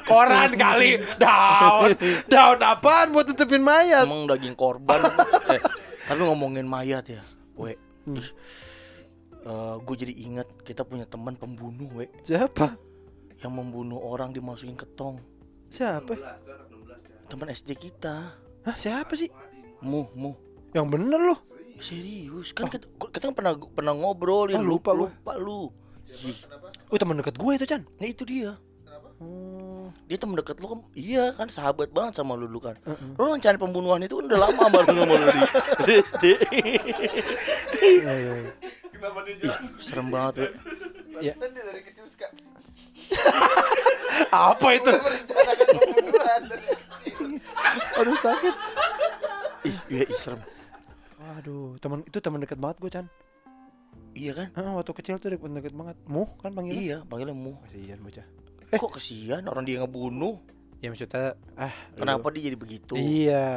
Koran 0.06 0.54
kali, 0.54 1.02
daun, 1.18 1.92
daun 2.30 2.60
apaan 2.62 3.10
buat 3.10 3.26
tutupin 3.26 3.66
mayat? 3.66 4.06
Emang 4.06 4.30
daging 4.30 4.54
korban 4.54 5.02
eh, 5.50 5.62
Tapi 6.06 6.22
ngomongin 6.22 6.70
mayat 6.70 7.10
ya 7.10 7.26
We 7.58 7.74
Gue 9.82 9.96
jadi 9.98 10.14
ingat 10.14 10.62
Kita 10.62 10.86
punya 10.86 11.10
teman 11.10 11.34
pembunuh 11.34 11.90
we 11.90 12.06
Siapa? 12.22 12.78
Yang 13.42 13.54
membunuh 13.58 13.98
orang 13.98 14.30
dimasukin 14.30 14.78
ke 14.78 14.86
tong 14.94 15.18
Siapa? 15.74 16.14
Teman 17.26 17.50
SD 17.50 17.74
kita 17.74 18.45
Hah, 18.66 18.76
siapa 18.76 19.14
sih? 19.14 19.30
Mu, 19.80 20.10
mu 20.14 20.34
Yang 20.72 20.88
bener 20.90 21.22
loh. 21.24 21.40
Serius 21.78 22.50
kan 22.52 22.66
kita, 22.66 22.88
kita 22.88 23.26
kan 23.26 23.36
pernah 23.36 23.54
pernah 23.54 23.94
ngobrol 23.94 24.48
ya 24.48 24.58
Ah, 24.58 24.64
lupa 24.64 24.92
gua. 24.92 25.08
lupa 25.08 25.34
lu. 25.36 25.70
Oh, 26.88 26.96
teman 26.96 27.16
dekat 27.16 27.36
gue 27.36 27.52
itu, 27.54 27.66
Chan. 27.66 27.84
Nah 27.96 28.08
itu 28.08 28.24
dia. 28.24 28.56
Oh. 29.16 29.88
Dia 30.06 30.18
temen 30.18 30.36
deket 30.36 30.60
lu 30.60 30.68
kan 30.68 30.80
Iya 30.92 31.32
kan 31.34 31.48
sahabat 31.48 31.88
banget 31.88 32.20
sama 32.20 32.36
lu 32.36 32.52
dulu 32.52 32.60
kan 32.62 32.76
Lu 33.16 33.32
rencana 33.32 33.56
pembunuhan 33.56 34.04
itu 34.04 34.20
kan 34.20 34.28
udah 34.28 34.40
lama 34.44 34.62
sama 34.68 34.80
lu 34.84 34.92
sama 34.92 35.14
lu 35.16 35.26
di 35.80 35.94
SD 35.96 36.24
Kenapa 38.92 39.20
dia 39.24 39.36
jalan 39.40 39.62
Serem 39.80 40.08
banget 40.12 40.52
we. 41.16 41.32
Kan 41.32 41.50
dia 41.50 41.64
dari 41.64 41.82
kecil 41.82 42.04
suka 42.06 42.28
Apa 44.52 44.68
itu? 44.74 44.92
pembunuhan. 44.92 46.42
Aduh 48.02 48.18
sakit. 48.20 48.56
Ih, 49.66 49.78
iya, 49.90 50.04
ih, 50.06 50.18
serem 50.18 50.42
Waduh, 51.18 51.74
teman 51.82 52.06
itu 52.06 52.18
teman 52.22 52.38
dekat 52.38 52.62
banget 52.62 52.78
gue, 52.78 52.92
Chan. 52.94 53.06
Iya 54.16 54.32
kan 54.32 54.48
Ah, 54.56 54.78
waktu 54.80 54.94
kecil 54.96 55.20
tuh 55.20 55.28
deket, 55.28 55.52
deket 55.52 55.74
banget. 55.76 55.98
Muh 56.08 56.30
kan 56.40 56.56
panggilnya. 56.56 56.80
Iya 56.80 56.98
panggilnya 57.04 57.36
mu 57.36 57.60
Kasihan 57.68 58.00
bocah. 58.00 58.26
Kok 58.76 58.92
kesian 59.00 59.44
orang 59.48 59.64
dia 59.64 59.80
ngebunuh 59.80 60.42
Ya 60.84 60.92
maksudnya 60.92 61.40
ah 61.56 61.72
Kenapa 61.96 62.28
dia 62.34 62.52
jadi 62.52 62.58
begitu 62.60 62.94
Iya. 63.00 63.48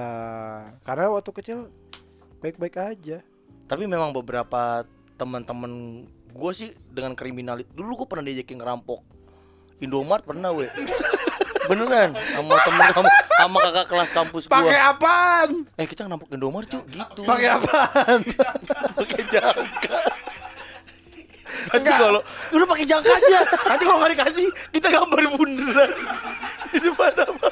Karena 0.86 1.10
waktu 1.10 1.30
kecil 1.34 1.58
baik-baik 2.38 2.76
aja. 2.78 3.18
Tapi 3.66 3.84
memang 3.86 4.14
beberapa 4.14 4.86
teman-teman 5.18 6.04
gue 6.30 6.52
sih 6.54 6.70
dengan 6.90 7.18
kriminalit 7.18 7.66
Dulu 7.74 8.04
gue 8.04 8.08
pernah 8.08 8.24
diajakin 8.26 8.58
ngerampok 8.62 9.00
Indomart 9.82 10.26
pernah 10.26 10.54
we 10.54 10.70
Beneran 11.70 12.16
sama 12.16 12.54
temen 12.64 12.88
kamu 12.96 13.08
sama 13.38 13.58
kakak 13.70 13.86
kelas 13.86 14.10
kampus 14.10 14.42
gua. 14.50 14.54
Pakai 14.58 14.78
apaan? 14.82 15.50
Eh 15.78 15.86
kita 15.86 16.10
ngerampok 16.10 16.28
Indomart 16.34 16.66
cuy 16.66 16.82
gitu. 16.90 17.22
Pakai 17.22 17.48
apaan? 17.54 18.20
pakai 18.98 19.22
jangka. 19.30 19.98
Nanti 21.72 21.90
kalau 21.90 22.20
udah 22.52 22.66
pakai 22.68 22.84
jangka 22.84 23.08
aja. 23.08 23.40
Nanti 23.72 23.82
kalau 23.86 23.98
nggak 24.02 24.12
dikasih 24.18 24.46
kita 24.74 24.88
gambar 24.90 25.18
bunderan 25.38 25.90
di 26.74 26.78
depan 26.82 27.12
apa? 27.14 27.48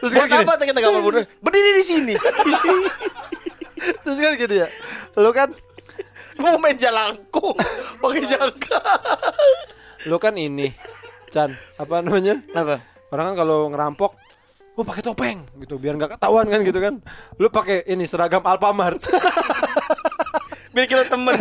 Terus 0.00 0.12
kan 0.12 0.26
apa 0.44 0.64
kita 0.64 0.80
gambar 0.80 1.00
bunderan? 1.04 1.26
Berdiri 1.44 1.70
di 1.78 1.84
sini. 1.84 2.14
terus 4.02 4.18
kan 4.18 4.32
gini 4.40 4.56
ya. 4.64 4.68
Lu 5.20 5.30
kan 5.30 5.52
Mau 6.34 6.58
main 6.58 6.74
jalangkung 6.74 7.54
pakai 8.02 8.26
jangka. 8.26 8.80
lu 10.10 10.18
kan 10.18 10.34
ini. 10.34 10.74
Chan, 11.34 11.50
apa 11.82 11.98
namanya? 11.98 12.38
Apa? 12.54 12.78
Orang 13.10 13.34
kan 13.34 13.42
kalau 13.42 13.66
ngerampok 13.66 14.14
Oh 14.74 14.82
pakai 14.82 15.06
topeng 15.06 15.38
gitu 15.62 15.78
biar 15.78 15.94
nggak 15.94 16.18
ketahuan 16.18 16.50
kan 16.50 16.58
gitu 16.66 16.78
kan. 16.82 16.98
Lu 17.38 17.46
pakai 17.46 17.86
ini 17.86 18.10
seragam 18.10 18.42
Alfamart. 18.42 18.98
Biar 20.74 20.90
kita 20.90 21.06
temen. 21.06 21.38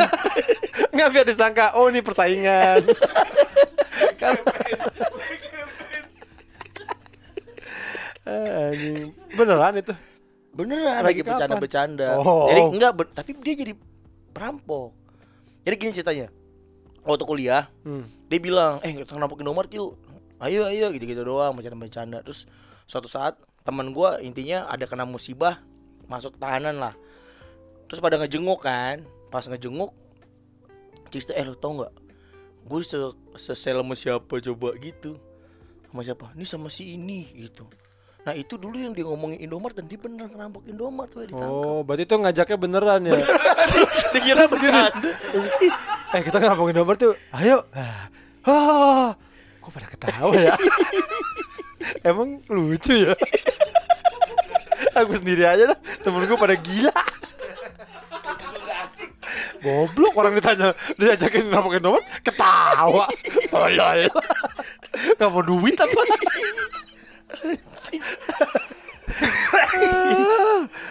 Nggak 0.94 1.10
biar 1.10 1.26
disangka 1.26 1.74
oh 1.74 1.90
ini 1.90 2.06
persaingan. 2.06 2.86
kan 4.22 4.38
anjing. 8.30 9.10
beneran 9.34 9.74
itu. 9.82 9.94
Beneran 10.54 11.02
Lagi 11.02 11.18
lagi 11.18 11.22
bercanda-bercanda. 11.26 12.10
Oh. 12.22 12.46
Jadi 12.46 12.62
enggak, 12.78 12.92
ber- 12.94 13.10
tapi 13.18 13.34
dia 13.42 13.58
jadi 13.58 13.74
perampok. 14.30 14.94
Jadi 15.66 15.76
gini 15.82 15.92
ceritanya. 15.98 16.28
Waktu 17.04 17.24
kuliah, 17.28 17.68
Hmm. 17.84 18.08
dia 18.32 18.40
bilang, 18.40 18.80
"Eh, 18.80 18.96
kita 18.96 19.16
ngerampokin 19.16 19.44
nomor 19.44 19.68
yuk." 19.68 20.00
Ayo, 20.40 20.68
ayo 20.68 20.92
gitu-gitu 20.92 21.24
doang, 21.24 21.56
bercanda-bercanda. 21.56 22.24
Terus 22.24 22.48
suatu 22.84 23.08
saat 23.08 23.40
teman 23.64 23.92
gua 23.92 24.20
intinya 24.20 24.68
ada 24.68 24.84
kena 24.88 25.04
musibah, 25.04 25.60
masuk 26.08 26.36
tahanan 26.36 26.80
lah. 26.80 26.96
Terus 27.88 28.00
pada 28.00 28.16
ngejenguk 28.20 28.60
kan. 28.60 29.04
Pas 29.28 29.44
ngejenguk 29.44 29.92
cerita, 31.12 31.36
"Eh, 31.36 31.44
lo 31.44 31.56
tau 31.56 31.76
nggak? 31.76 31.94
Gue 32.64 32.80
se 32.84 32.96
sesel 33.36 33.84
sama 33.84 33.96
siapa 33.96 34.40
coba 34.40 34.76
gitu." 34.80 35.20
Sama 35.92 36.02
siapa? 36.02 36.26
Ini 36.34 36.46
sama 36.48 36.68
si 36.72 36.96
ini 36.96 37.28
gitu. 37.36 37.68
Nah 38.24 38.32
itu 38.32 38.56
dulu 38.56 38.80
yang 38.80 38.96
dia 38.96 39.04
ngomongin 39.04 39.44
Indomart 39.44 39.76
dan 39.76 39.86
dia 39.86 40.00
bener 40.00 40.32
ngerampok 40.32 40.64
Indomart 40.64 41.12
tuh 41.12 41.28
ditangkap. 41.28 41.52
Oh, 41.52 41.84
berarti 41.84 42.08
itu 42.08 42.16
ngajaknya 42.16 42.58
beneran 42.58 43.02
ya. 43.04 43.20
Dikira 44.16 44.48
bercanda. 44.48 44.96
eh, 46.14 46.22
kita 46.22 46.38
ngomongin 46.38 46.76
nomor 46.78 46.96
tuh. 46.96 47.18
Ayo. 47.34 47.66
Ah. 48.46 49.18
Kok 49.64 49.72
pada 49.72 49.88
ketawa 49.88 50.36
ya? 50.36 50.54
Emang 52.10 52.44
lucu 52.52 52.94
ya? 52.94 53.16
Aku 54.94 55.18
sendiri 55.18 55.48
aja 55.48 55.74
dah, 55.74 55.80
temen 56.06 56.28
gue 56.28 56.38
pada 56.38 56.54
gila. 56.54 56.94
Goblok 59.64 60.14
orang 60.20 60.36
ditanya 60.36 60.76
diajakin 61.00 61.48
ngomongin 61.50 61.82
nomor 61.82 62.04
ketawa. 62.22 63.08
Tolol. 63.48 64.12
Gak 65.18 65.30
mau 65.32 65.42
duit 65.42 65.80
apa? 65.80 66.02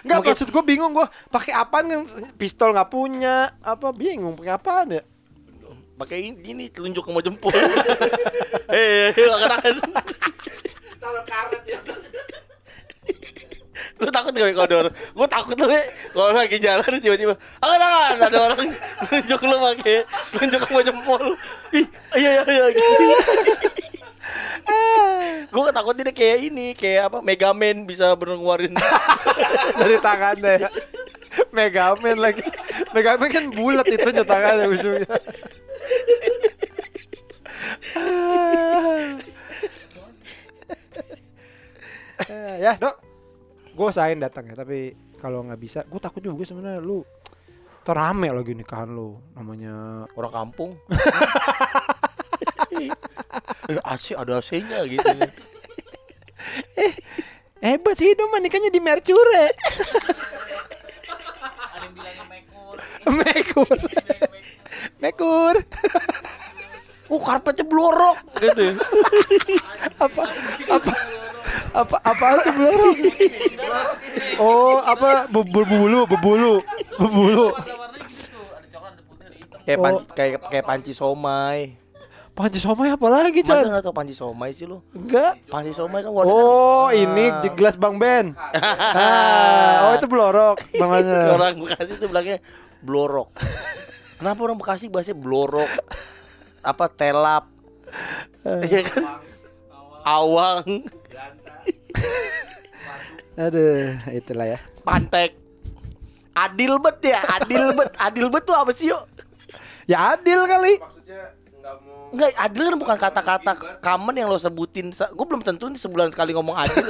Enggak 0.03 0.19
maksud 0.25 0.49
gue 0.51 0.63
bingung 0.65 0.93
gue 0.97 1.07
pakai 1.31 1.53
apaan 1.55 1.87
kan 1.87 2.03
pistol 2.35 2.75
nggak 2.75 2.91
punya 2.91 3.55
apa 3.63 3.95
bingung 3.95 4.35
pakai 4.35 4.55
apaan 4.57 4.89
ya 4.99 5.03
Pakai 5.93 6.19
ini, 6.33 6.41
ini 6.41 6.65
telunjuk 6.73 7.05
sama 7.05 7.21
jempol. 7.21 7.53
Eh, 8.73 9.13
angkat 9.13 9.49
tangan. 9.53 9.77
Taruh 10.97 11.25
karet 11.29 11.63
ya. 11.69 11.77
Lu 14.01 14.09
takut 14.09 14.33
gak 14.33 14.57
kalau 14.57 14.89
orang? 14.89 14.95
Gue 15.13 15.29
takut 15.29 15.57
lu. 15.61 15.69
Kalau 15.69 16.33
lagi 16.33 16.57
jalan 16.57 16.97
tiba-tiba 16.97 17.35
angkat 17.61 17.79
tangan 17.85 18.17
ada 18.17 18.39
orang 18.41 18.73
telunjuk 19.05 19.41
lu 19.45 19.57
pakai 19.61 20.09
telunjuk 20.33 20.61
sama 20.65 20.81
jempol. 20.81 21.37
Ih, 21.77 21.87
iya 22.17 22.31
iya 22.49 22.65
iya. 22.73 22.85
Gue 25.53 25.69
takut 25.69 25.93
dia 25.93 26.09
kayak 26.09 26.39
ini, 26.49 26.73
kayak 26.73 27.13
apa? 27.13 27.19
Megaman 27.21 27.85
bisa 27.85 28.17
bener 28.17 28.41
ngeluarin. 28.41 28.73
dari 29.85 30.01
tangannya 30.01 30.53
ya. 30.65 30.71
Megaman 31.53 32.17
lagi 32.21 32.45
Megaman 32.93 33.29
kan 33.33 33.45
bulat 33.53 33.89
itu 33.89 34.09
tangannya 34.25 34.69
ujungnya 34.69 35.09
Eh, 42.23 42.63
ya 42.63 42.79
dok 42.79 42.97
gue 43.73 43.87
usahain 43.89 44.21
datang 44.21 44.47
ya 44.47 44.55
tapi 44.55 44.95
kalau 45.19 45.43
nggak 45.43 45.61
bisa 45.61 45.83
gue 45.85 46.01
takut 46.01 46.23
juga 46.23 46.47
sebenarnya 46.47 46.79
lu 46.79 47.03
Ntar 47.83 47.99
rame 47.99 48.31
lagi 48.31 48.55
nikahan 48.55 48.95
lu 48.95 49.19
namanya 49.35 50.07
Orang 50.15 50.33
kampung. 50.33 50.79
Eh, 53.71 53.79
AC 53.79 54.19
ada 54.19 54.43
AC-nya 54.43 54.83
gitu. 54.91 55.07
Hebat 57.63 57.95
sih 57.95 58.11
mah 58.17 58.41
nikahnya 58.43 58.75
di 58.75 58.83
Mercure. 58.83 59.31
Ada 59.31 59.55
yang 61.85 61.95
bilangnya 61.95 62.27
mekur. 62.27 62.77
Mekur. 63.07 63.79
Mekur. 65.03 65.55
Oh, 67.11 67.19
karpetnya 67.19 67.67
blorok 67.67 68.17
gitu. 68.39 68.79
apa 69.99 70.23
apa 70.71 70.93
apa 71.75 71.97
apa 72.01 72.25
tuh 72.41 72.55
blorok 72.55 72.97
oh 74.39 74.81
apa 74.81 75.29
bu- 75.29 75.45
berbulu 75.45 76.07
berbulu 76.07 76.65
berbulu 76.95 77.47
gitu. 77.53 77.69
Ada 78.49 78.67
coklat, 78.71 78.93
ada 78.95 79.03
putih, 79.05 79.27
ada 79.27 79.37
hitam. 79.37 79.61
Kayak 79.61 79.77
Oh. 79.77 79.85
panci 79.85 80.03
kayak 80.15 80.39
kayak 80.47 80.65
panci 80.65 80.93
somai. 80.95 81.59
panci 82.33 82.57
somai 82.57 82.89
apa 82.89 83.07
lagi 83.07 83.45
Masa 83.45 83.51
Chan 83.53 83.65
nggak 83.69 83.83
tau 83.83 83.93
panci 83.93 84.15
somai 84.15 84.51
sih 84.53 84.65
lo? 84.65 84.81
enggak 84.91 85.37
Panci 85.47 85.77
somai 85.77 86.01
kan 86.01 86.09
warnanya 86.11 86.33
oh 86.35 86.89
kan- 86.89 86.97
ini 86.97 87.25
di 87.45 87.49
gelas 87.53 87.77
bang 87.77 88.01
Ben 88.01 88.27
ah, 88.57 89.85
oh 89.85 90.01
itu 90.01 90.07
blorok 90.07 90.57
namanya 90.73 91.29
orang 91.31 91.61
Bekasi 91.61 91.93
tuh 91.95 92.09
bilangnya 92.09 92.41
blorok. 92.81 93.29
Kenapa 94.23 94.39
orang 94.47 94.55
Bekasi 94.55 94.87
bahasanya 94.87 95.19
blorok? 95.19 95.67
Apa 96.63 96.87
telap? 96.87 97.51
Iya 98.47 98.87
kan? 98.87 99.19
Awang, 100.03 100.67
aduh 103.39 103.99
itulah 104.15 104.47
ya 104.47 104.59
pantek. 104.83 105.35
Adil 106.35 106.75
bet 106.79 106.99
ya, 107.03 107.23
adil 107.39 107.71
bet. 107.75 107.95
Adil 107.99 108.27
bet 108.31 108.43
tuh 108.43 108.55
apa 108.55 108.71
sih 108.71 108.91
yuk? 108.91 109.03
ya 109.83 110.15
adil 110.15 110.47
kali 110.47 110.79
Maksudnya 110.79 111.23
nggak 111.59 111.75
mau 111.83 112.15
Enggak, 112.15 112.31
adil 112.39 112.63
kan 112.71 112.77
bukan 112.79 112.97
kata-kata 112.99 113.53
common 113.83 114.15
yang 114.15 114.29
lo 114.31 114.39
sebutin. 114.39 114.93
Gue 114.93 115.27
belum 115.27 115.43
tentu 115.43 115.67
nih 115.67 115.81
sebulan 115.81 116.15
sekali 116.15 116.37
ngomong 116.37 116.55
adil. 116.55 116.85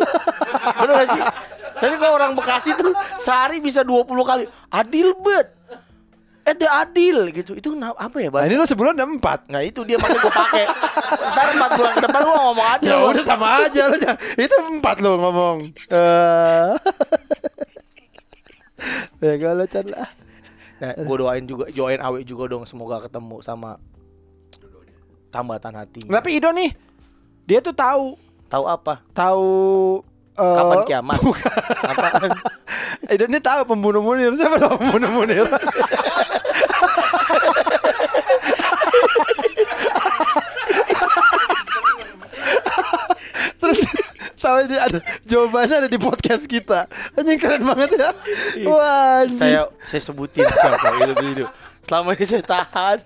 Bener 0.83 0.93
gak 0.99 1.09
sih? 1.14 1.22
Tapi 1.78 1.95
kalau 1.97 2.14
orang 2.18 2.33
Bekasi 2.35 2.74
tuh 2.74 2.91
sehari 3.22 3.62
bisa 3.62 3.87
20 3.87 4.03
kali. 4.03 4.45
Adil 4.68 5.14
bet. 5.22 5.55
Eh, 6.43 6.55
dia 6.59 6.70
adil 6.74 7.30
gitu. 7.30 7.55
Itu 7.55 7.70
apa 7.78 8.16
ya 8.18 8.26
nah, 8.26 8.32
bahasa? 8.34 8.51
ini 8.51 8.59
lo 8.59 8.66
sebulan 8.66 8.99
ada 8.99 9.07
empat 9.07 9.47
Nah 9.47 9.62
itu 9.62 9.86
dia 9.86 9.95
makanya 9.95 10.20
gue 10.20 10.34
pakai. 10.34 10.64
Ntar 11.32 11.47
4 11.55 11.78
bulan 11.78 11.93
ke 11.93 12.01
depan 12.03 12.20
gue 12.20 12.34
ngomong 12.34 12.68
adil. 12.74 12.90
ya 12.90 12.97
udah 12.99 13.24
sama 13.24 13.47
aja 13.62 13.82
lo 13.86 13.97
itu 14.34 14.57
empat 14.74 14.97
lo 14.99 15.11
ngomong 15.16 15.57
Eh. 15.86 16.72
ya 19.22 19.34
kalau 19.38 19.62
lah 19.88 20.11
Nah, 20.82 20.99
gue 20.99 21.14
doain 21.14 21.47
juga, 21.47 21.70
doain 21.70 22.03
Awe 22.03 22.26
juga 22.26 22.51
dong 22.51 22.66
semoga 22.66 22.99
ketemu 22.99 23.38
sama 23.38 23.78
tambatan 25.30 25.78
hati. 25.78 26.03
tapi 26.03 26.34
Ido 26.36 26.51
nih 26.51 26.74
dia 27.47 27.62
tuh 27.62 27.70
tahu 27.70 28.18
Tahu 28.51 28.64
apa? 28.66 28.99
tahu 29.14 29.47
eh, 30.34 30.57
Kapan 30.59 30.78
kiamat? 30.84 31.22
Apaan? 31.86 32.30
Ido 33.14 33.30
nih 33.30 33.38
tahu 33.38 33.62
pembunuh 33.64 34.03
Munir 34.03 34.34
siapa 34.34 34.59
dong 34.59 34.74
pembunuh 34.74 35.22
Munir 35.22 35.47
terus 43.61 43.80
dia 44.67 44.81
ada 44.83 44.99
jawabannya 45.23 45.77
ada 45.85 45.91
di 45.91 45.99
podcast 45.99 46.45
kita. 46.47 46.87
Anjing 47.15 47.39
keren 47.39 47.63
banget 47.63 47.91
ya. 47.97 48.11
Wah 48.67 49.23
anjing. 49.25 49.39
saya 49.39 49.61
saya 49.83 50.01
sebutin 50.01 50.45
siapa 50.45 50.87
itu 51.03 51.25
itu. 51.33 51.47
Selama 51.83 52.15
ini 52.15 52.25
saya 52.25 52.45
tahan. 52.45 52.99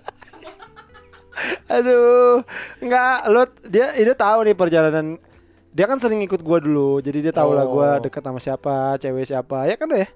aduh 1.69 2.41
nggak 2.81 3.17
lo 3.29 3.45
dia 3.69 3.93
Ido 3.97 4.13
tahu 4.13 4.49
nih 4.49 4.57
perjalanan. 4.57 5.21
Dia 5.69 5.85
kan 5.85 6.01
sering 6.01 6.17
ikut 6.25 6.41
gua 6.41 6.57
dulu 6.57 6.97
jadi 6.97 7.29
dia 7.29 7.33
tahu 7.33 7.53
lah 7.53 7.61
gua 7.61 7.97
Oh. 7.97 8.01
deket 8.01 8.25
sama 8.25 8.41
siapa 8.41 8.97
cewek 8.97 9.29
siapa. 9.29 9.69
Ya 9.69 9.77
kan 9.77 9.85
deh 9.89 10.09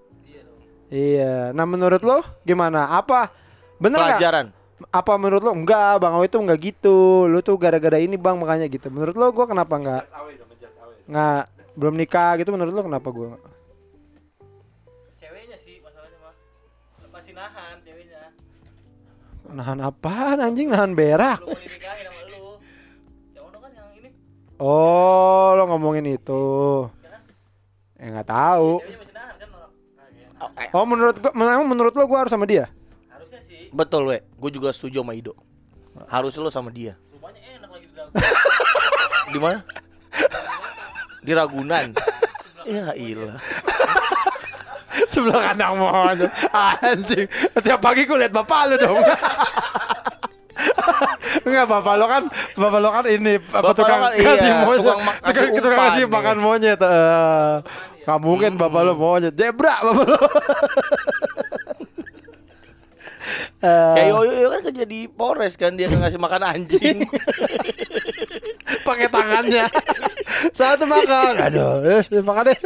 iya. 0.90 1.54
Nah 1.54 1.64
menurut 1.64 2.02
lo 2.02 2.26
gimana? 2.42 2.90
Apa? 2.90 3.30
Bener 3.78 4.02
nggak? 4.02 4.18
Pelajaran. 4.18 4.48
apa 4.90 5.14
menurut 5.22 5.46
lo? 5.46 5.54
Enggak 5.54 6.02
bang 6.02 6.14
Awi 6.18 6.26
itu 6.26 6.38
enggak 6.42 6.60
gitu. 6.60 7.30
Lo 7.30 7.46
tuh 7.46 7.54
gara-gara 7.62 8.02
ini 8.02 8.18
bang 8.18 8.34
makanya 8.34 8.66
gitu. 8.66 8.90
Menurut 8.90 9.14
lo 9.14 9.30
gua 9.30 9.46
kenapa 9.46 9.78
enggak 9.78 10.04
nggak 11.12 11.44
belum 11.74 11.96
nikah 11.96 12.40
gitu 12.40 12.50
menurut 12.50 12.72
lo 12.72 12.82
kenapa 12.82 13.08
gua 13.10 13.28
nggak? 13.32 13.44
Ceweknya 15.18 15.58
sih 15.58 15.80
masalahnya 15.80 16.18
mah. 16.20 16.36
Masih 17.10 17.34
nahan 17.34 17.76
ceweknya. 17.82 18.22
nahan 19.52 19.80
apaan 19.82 20.40
anjing 20.40 20.72
nahan 20.72 20.96
berak 20.96 21.44
Belum 21.44 21.52
mau 21.52 21.60
dinikahin 21.60 22.06
sama 22.08 22.22
lu. 22.26 22.46
Yang 23.30 23.44
udah 23.44 23.60
kan 23.60 23.72
yang 23.74 23.90
ini. 23.94 24.10
oh 24.56 25.48
lo 25.52 25.64
ngomongin 25.68 26.06
itu 26.08 26.44
ya 27.98 28.08
nggak 28.10 28.30
tahu 28.30 28.70
Ceweknya 28.80 28.98
masih 28.98 29.14
nahan 29.14 29.36
kan 29.36 29.50
orang. 29.52 29.72
Nah, 30.40 30.50
kayak- 30.56 30.72
oh 30.72 30.86
menurut 30.88 31.16
gua 31.20 31.32
menurut 31.62 31.94
lo 31.94 32.04
gua 32.06 32.20
harus 32.24 32.32
sama 32.32 32.46
dia 32.46 32.66
Harusnya 33.08 33.42
sih 33.42 33.68
Betul 33.70 34.02
we, 34.06 34.18
gue 34.20 34.52
juga 34.52 34.72
setuju 34.72 35.00
sama 35.00 35.14
Ido. 35.14 35.32
Harus 36.08 36.36
lo 36.36 36.48
sama 36.48 36.68
dia. 36.70 36.96
rumahnya 37.10 37.40
enak 37.56 37.70
lagi 37.70 37.86
di 37.86 37.94
dalam. 37.94 38.12
Di 39.28 39.40
mana? 39.40 39.60
Di 41.22 41.32
Ragunan. 41.34 41.94
Ya 42.62 42.94
ilah. 42.94 43.42
sebelah 45.12 45.50
kandang 45.50 45.82
monyet 45.82 46.30
anjing. 46.54 47.26
Tiap 47.58 47.82
pagi 47.82 48.06
gue 48.06 48.22
liat 48.22 48.30
bapak 48.30 48.70
lu 48.70 48.76
dong. 48.78 49.02
Enggak 51.42 51.66
bapak 51.66 51.94
lo 51.98 52.06
kan 52.06 52.24
bapak 52.54 52.80
lo 52.86 52.90
kan 52.94 53.06
ini 53.10 53.42
apa 53.42 53.66
Bapak 53.66 53.74
tukang 53.82 53.98
kan, 53.98 54.12
kasih 54.14 54.46
iya, 54.46 54.62
monyet. 54.62 54.78
tukang 54.78 55.02
tukang, 55.02 55.26
kasih 55.26 55.58
tukang 55.58 55.80
kasih 55.82 56.06
makan 56.06 56.38
monyet 56.38 56.80
eh. 56.86 57.66
Nggak 58.06 58.20
mungkin 58.22 58.52
bapak 58.62 58.82
lo 58.86 58.94
monyet. 58.94 59.34
Zebra 59.34 59.76
bapak 59.82 60.06
lo 60.06 60.22
Eh, 63.62 63.94
Kayak 63.94 64.08
Yoyo 64.10 64.32
Yoyo 64.34 64.50
kan 64.50 64.62
kerja 64.66 64.84
di 64.90 65.06
Polres 65.06 65.54
kan 65.54 65.78
dia 65.78 65.86
ngasih 65.86 66.18
makan 66.18 66.42
anjing. 66.42 67.06
pakai 68.82 69.08
tangannya 69.14 69.70
satu 70.52 70.90
makan 70.90 71.38
aduh 71.38 71.86
eh, 71.86 72.02
makan 72.24 72.50
deh 72.50 72.60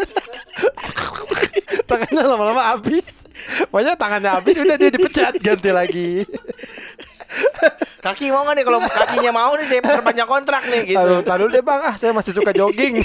tangannya 1.84 2.24
lama-lama 2.24 2.72
habis 2.72 3.28
pokoknya 3.68 4.00
tangannya 4.00 4.32
habis 4.32 4.56
udah 4.56 4.80
dia 4.80 4.90
dipecat 4.90 5.36
ganti 5.38 5.70
lagi 5.76 6.10
Kaki 8.00 8.32
mau 8.32 8.48
nggak 8.48 8.56
nih 8.56 8.64
kalau 8.64 8.80
kakinya 8.80 9.32
mau 9.36 9.52
nih 9.60 9.68
saya 9.68 9.82
perpanjang 9.84 10.30
kontrak 10.30 10.64
nih 10.72 10.94
gitu. 10.94 11.02
Aduh, 11.04 11.20
tar 11.26 11.36
dulu 11.42 11.52
deh 11.52 11.66
bang, 11.66 11.82
ah 11.84 11.96
saya 11.98 12.14
masih 12.16 12.32
suka 12.32 12.54
jogging. 12.54 13.02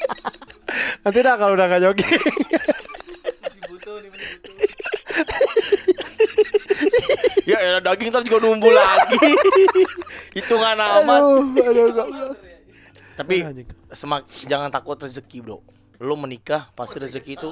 Nanti 1.04 1.18
dah 1.20 1.36
kalau 1.36 1.52
udah 1.54 1.68
gak 1.68 1.84
jogging. 1.84 2.08
Masih 3.44 3.60
butuh 3.70 4.00
nih 4.02 4.08
masih 4.10 4.28
butuh. 4.34 4.54
Ya 7.50 7.58
elah, 7.58 7.82
daging 7.82 8.14
ntar 8.14 8.22
juga 8.22 8.38
numbuh 8.46 8.70
lagi. 8.78 9.26
Hitungan 10.38 10.78
amat. 10.78 11.20
aduh, 11.20 11.66
aduh, 11.66 11.86
goblok. 11.90 12.34
Tapi 13.18 13.36
semak 13.90 14.22
jangan 14.46 14.70
takut 14.70 14.94
rezeki 14.96 15.42
bro. 15.42 15.58
Lo 15.98 16.14
menikah 16.14 16.70
pasti 16.72 17.02
rezeki 17.02 17.34
itu 17.36 17.50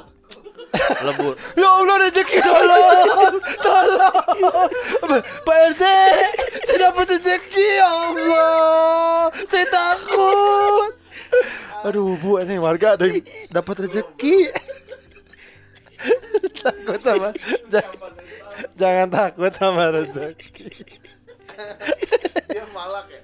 lebur. 1.06 1.34
Ya 1.58 1.68
Allah 1.68 2.08
rezeki 2.08 2.38
tolong, 2.40 3.36
tolong. 3.58 4.16
Pak 5.44 5.56
RT, 5.74 5.82
saya 6.64 6.78
dapat 6.88 7.06
rezeki 7.18 7.66
ya 7.82 7.88
Allah. 7.90 9.28
Saya 9.44 9.66
takut. 9.66 10.94
Aduh 11.84 12.16
bu, 12.16 12.40
ini 12.40 12.56
warga 12.56 12.94
ada 12.96 13.04
yang 13.04 13.20
dapat 13.52 13.90
rezeki. 13.90 14.48
takut 16.64 17.00
sama, 17.02 17.30
jangan, 18.80 19.08
takut 19.08 19.52
sama 19.54 19.90
rezeki. 19.90 20.66
dia 22.48 22.64
malak 22.70 23.06
ya 23.10 23.22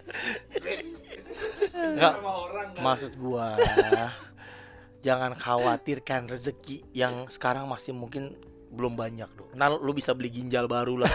Enggak. 1.74 2.14
Maksud 2.78 3.12
gua 3.18 3.54
jangan 5.04 5.36
khawatirkan 5.36 6.26
rezeki 6.32 6.82
yang 6.96 7.28
sekarang 7.28 7.68
masih 7.68 7.92
mungkin 7.92 8.32
belum 8.74 8.98
banyak 8.98 9.30
loh. 9.38 9.46
Nah, 9.54 9.70
lu 9.70 9.94
bisa 9.94 10.10
beli 10.18 10.34
ginjal 10.34 10.66
baru 10.66 10.98
lah. 11.06 11.10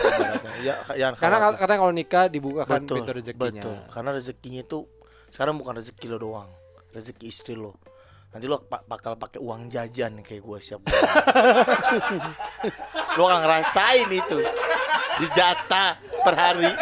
Ya, 0.64 0.80
jangan 0.96 1.20
Karena 1.20 1.38
khawatir. 1.44 1.60
katanya 1.60 1.80
kalau 1.84 1.94
nikah 1.94 2.26
dibukakan 2.32 2.80
betul, 2.86 2.96
pintu 3.04 3.12
rezekinya. 3.12 3.52
betul. 3.60 3.76
Karena 3.92 4.10
rezekinya 4.16 4.62
itu 4.64 4.80
sekarang 5.28 5.56
bukan 5.60 5.74
rezeki 5.84 6.06
lo 6.08 6.18
doang, 6.24 6.50
rezeki 6.96 7.26
istri 7.28 7.60
lo. 7.60 7.76
Nanti 8.30 8.46
lo 8.46 8.62
bakal 8.66 9.18
pakai 9.18 9.42
uang 9.42 9.74
jajan 9.74 10.22
kayak 10.22 10.42
gue 10.46 10.60
siap. 10.62 10.82
lo 13.18 13.24
akan 13.26 13.40
ngerasain 13.42 14.10
itu. 14.14 14.38
Di 15.20 15.28
jatah 15.34 15.98
per 16.24 16.36
hari. 16.38 16.72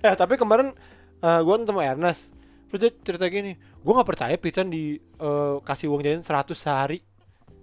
Eh 0.00 0.16
tapi 0.16 0.40
kemarin 0.40 0.72
eh 1.20 1.40
gue 1.44 1.54
ketemu 1.60 1.80
Ernest. 1.84 2.32
Terus 2.72 2.80
dia 2.80 2.90
cerita 3.04 3.28
gini 3.28 3.52
Gue 3.84 3.92
gak 3.92 4.08
percaya 4.08 4.32
Pican 4.40 4.72
di 4.72 4.96
eh, 4.96 5.56
kasih 5.60 5.92
uang 5.92 6.00
jajan 6.00 6.24
100 6.24 6.56
sehari. 6.56 7.04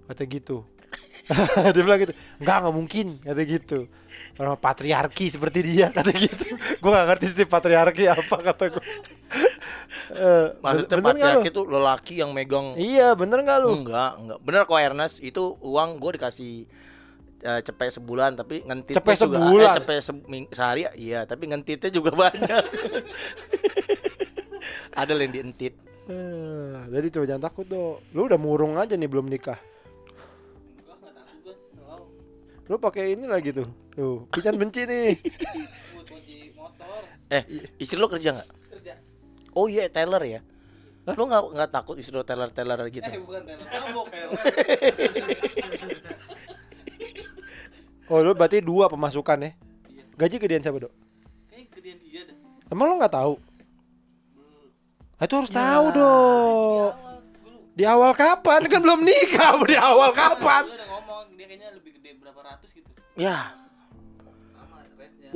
Kata 0.06 0.22
gitu. 0.30 0.62
Dia 1.76 1.82
bilang 1.82 1.98
gitu 1.98 2.14
Enggak 2.38 2.58
gak 2.70 2.76
mungkin. 2.78 3.08
Kata 3.26 3.42
gitu 3.42 3.90
Orang 4.36 4.56
patriarki 4.56 5.28
seperti 5.28 5.60
dia 5.62 5.90
Kata 5.96 6.10
gitu 6.10 6.54
Gue 6.54 6.90
gak 6.90 7.08
ngerti 7.08 7.26
sih 7.32 7.46
patriarki 7.46 8.06
apa 8.06 8.36
Kata 8.44 8.64
gue 8.70 8.84
Eh, 10.08 10.48
Maksudnya 10.58 10.88
bener 10.90 11.04
nggak 11.04 11.04
lu? 11.04 11.04
patriarki 11.04 11.50
itu 11.50 11.62
lelaki 11.64 12.14
yang 12.18 12.32
megang 12.32 12.68
Iya, 12.74 13.12
bener 13.14 13.42
nggak 13.42 13.60
lu? 13.60 13.70
Enggak, 13.78 14.12
enggak. 14.16 14.40
Bener 14.40 14.62
kok 14.64 14.78
Ernest, 14.78 15.20
itu 15.20 15.44
uang 15.60 15.90
gue 15.98 16.12
dikasih 16.16 16.54
eh, 17.38 17.62
cepet 17.62 17.92
sebulan 17.94 18.34
tapi 18.34 18.64
ngentitnya 18.64 18.98
Cepet 18.98 19.16
juga 19.20 19.38
sebulan? 19.38 19.68
eh, 19.68 19.76
cepet 19.76 19.98
seming- 20.00 20.50
sehari 20.50 20.88
iya, 20.96 21.22
tapi 21.22 21.44
ngentitnya 21.46 21.92
juga 21.92 22.16
banyak. 22.16 22.64
Ada 24.96 25.14
yang 25.14 25.34
dientit. 25.34 25.76
Eh, 26.08 26.76
jadi 26.88 27.08
coba 27.12 27.26
jangan 27.28 27.44
takut 27.44 27.66
dong. 27.68 28.00
Lu 28.12 28.26
udah 28.26 28.40
murung 28.40 28.74
aja 28.74 28.96
nih 28.96 29.06
belum 29.06 29.28
nikah. 29.28 29.60
Enggak, 30.80 30.96
enggak 30.96 31.14
takut 31.14 31.44
gua. 31.44 31.56
Selalu 31.76 32.06
Lu 32.66 32.76
pakai 32.80 33.04
ini 33.12 33.26
lagi 33.26 33.52
tuh. 33.52 33.68
Tuh, 33.98 34.30
Pican 34.30 34.62
benci 34.62 34.86
nih. 34.86 35.18
Eh, 37.28 37.44
istri 37.82 37.98
lo 37.98 38.06
kerja 38.06 38.30
nggak? 38.32 38.50
kerja. 38.78 38.94
Oh 39.52 39.66
iya, 39.66 39.90
Taylor 39.90 40.22
ya. 40.22 40.40
Lo 41.04 41.26
nggak 41.26 41.44
nggak 41.58 41.70
takut 41.74 41.98
istri 41.98 42.14
lo 42.14 42.22
Taylor 42.22 42.54
Taylor 42.54 42.78
gitu? 42.88 43.04
Eh, 43.04 43.18
bukan 43.18 43.42
teller. 43.42 43.66
Mabok. 43.66 44.08
Oh, 48.08 48.24
lu 48.24 48.32
berarti 48.32 48.64
dua 48.64 48.88
pemasukan 48.88 49.36
ya? 49.44 49.52
Gaji 50.16 50.40
gedean 50.40 50.64
siapa, 50.64 50.80
Dok? 50.80 50.94
Kayak 51.52 51.68
gedean 51.76 52.00
dia 52.00 52.24
dah. 52.24 52.36
Emang 52.72 52.88
lu 52.88 52.96
nggak 53.04 53.12
tahu? 53.12 53.36
Ah, 55.20 55.28
Itu 55.28 55.44
harus 55.44 55.52
tahu, 55.52 55.86
Dok. 55.92 56.92
Awal 56.96 57.20
dulu. 57.20 57.60
Di 57.76 57.84
awal 57.84 58.12
kapan? 58.16 58.64
Kan 58.72 58.80
belum 58.80 59.04
nikah. 59.04 59.60
Di 59.68 59.76
awal 59.76 60.16
kapan? 60.16 60.64
Dia 60.72 60.80
udah 60.80 60.88
ngomong 60.88 61.26
dia 61.36 61.46
kayaknya 61.52 61.76
lebih 61.76 62.00
gede 62.00 62.16
berapa 62.16 62.40
ratus 62.48 62.70
gitu. 62.80 62.88
Ya. 63.20 63.67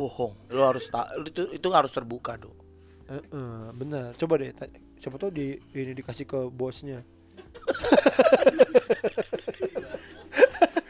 Bohong. 0.02 0.34
Lo 0.50 0.66
harus 0.66 0.90
tak 0.90 1.14
itu 1.22 1.46
itu 1.54 1.68
harus 1.70 1.94
terbuka 1.94 2.34
dong. 2.42 2.58
Heeh, 3.06 3.70
benar. 3.78 4.18
Coba 4.18 4.42
deh. 4.42 4.50
Siapa 4.98 5.22
tahu 5.22 5.30
di 5.30 5.54
ini 5.78 5.94
dikasih 5.94 6.26
ke 6.26 6.50
bosnya. 6.50 7.06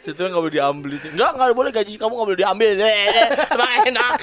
Itu 0.02 0.18
nggak 0.18 0.42
boleh 0.42 0.54
diambil 0.54 0.98
itu. 0.98 1.08
Enggak, 1.14 1.32
nggak 1.38 1.54
boleh 1.54 1.72
gaji 1.72 1.94
kamu 1.94 2.14
nggak 2.18 2.28
boleh 2.34 2.42
diambil. 2.42 2.72
Emang 3.54 3.72
enak. 3.86 4.20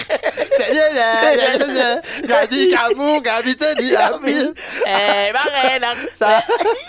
Gaji 2.27 2.61
kamu 2.75 3.09
nggak 3.23 3.41
bisa 3.47 3.67
diambil. 3.79 4.45
Eh, 4.83 5.31
emang 5.31 5.51
enak. 5.79 5.97
Sa- 6.19 6.45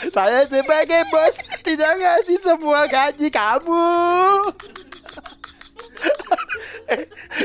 saya 0.09 0.41
sebagai 0.49 1.05
bos 1.13 1.35
tidak 1.61 2.01
ngasih 2.01 2.37
semua 2.41 2.89
gaji 2.89 3.27
kamu. 3.29 3.85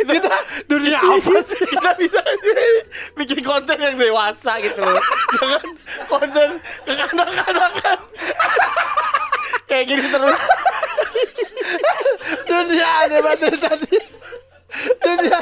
Kita 0.05 0.35
dunia 0.67 0.99
apa 1.01 1.35
sih? 1.45 1.61
kita 1.69 1.91
bisa 2.01 2.21
bikin 3.19 3.41
konten 3.45 3.77
yang 3.77 3.97
dewasa 3.97 4.57
gitu 4.61 4.81
loh 4.81 5.05
jangan 5.37 5.65
konten 6.09 6.49
kekanak-kanakan 6.89 7.99
kayak 9.69 9.85
gini 9.89 10.07
terus 10.09 10.41
Dunia 12.49 12.89
aneh 13.05 13.21
banget 13.25 13.57
tadi. 13.57 13.97
Dunia. 15.01 15.39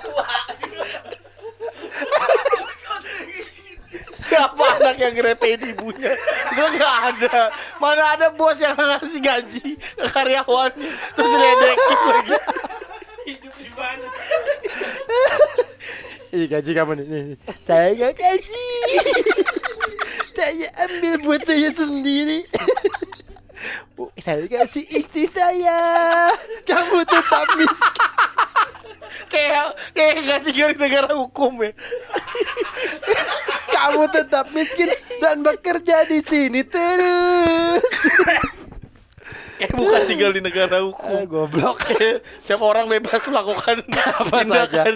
siapa 4.13 4.65
anak 4.81 4.97
yang 4.97 5.13
ngerepein 5.13 5.61
ibunya 5.61 6.17
itu 6.49 6.63
nggak 6.65 6.95
ada 7.13 7.53
mana 7.77 8.17
ada 8.17 8.27
bos 8.33 8.57
yang 8.57 8.73
ngasih 8.73 9.21
gaji 9.21 9.77
ke 9.77 10.07
karyawan 10.09 10.73
terus 11.13 11.29
diledekin 11.29 12.01
lagi 12.09 12.37
Mana? 13.77 14.07
Ih 16.33 16.49
gaji 16.49 16.73
kamu 16.73 16.93
nih. 16.97 17.07
nih. 17.09 17.25
Saya 17.61 17.93
nggak 17.93 18.15
kasih. 18.17 18.93
saya 20.37 20.69
ambil 20.89 21.15
buat 21.21 21.45
saya 21.45 21.69
sendiri. 21.77 22.41
Bu, 23.97 24.09
saya 24.17 24.49
kasih 24.49 24.85
istri 24.97 25.29
saya. 25.29 25.77
Kamu 26.65 27.05
tetap 27.05 27.47
miskin. 27.61 28.01
kayak 29.29 29.77
kayak 29.97 30.45
di 30.45 30.53
negara 30.77 31.17
hukum 31.17 31.57
ya 31.65 31.73
Kamu 33.73 34.05
tetap 34.13 34.53
miskin 34.53 34.93
dan 35.21 35.41
bekerja 35.41 36.05
di 36.09 36.21
sini 36.25 36.65
terus. 36.65 37.85
Kayak 39.63 39.73
bukan 39.73 40.01
tinggal 40.05 40.31
di 40.31 40.41
negara 40.43 40.75
Ah, 40.75 40.83
hukum 40.83 41.19
goblok. 41.25 41.79
Siapa 42.45 42.61
orang 42.61 42.85
bebas 42.87 43.23
melakukan 43.25 43.81
Apa 44.19 44.43
tindakan. 44.43 44.95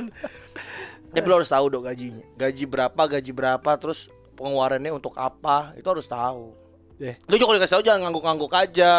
Tapi 1.14 1.24
lo 1.24 1.34
harus 1.38 1.48
tahu 1.48 1.64
dong 1.70 1.86
gajinya. 1.86 2.22
Gaji 2.34 2.64
berapa, 2.66 3.02
gaji 3.08 3.30
berapa, 3.30 3.70
terus 3.78 4.10
pengeluarannya 4.34 4.90
untuk 4.90 5.14
apa, 5.16 5.70
itu 5.74 5.86
harus 5.86 6.04
tahu. 6.04 6.52
Eh, 6.96 7.12
Lu 7.28 7.36
juga 7.36 7.56
dikasih 7.56 7.76
tahu 7.76 7.84
jangan 7.84 8.00
ngangguk-ngangguk 8.04 8.52
aja. 8.52 8.92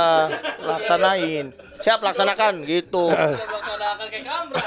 Laksanain. 0.61 1.49
Siap 1.77 1.99
laksanakan 1.99 2.63
gitu. 2.63 3.09
Melaksanakan 3.09 4.05
kayak 4.07 4.25
kamera. 4.25 4.63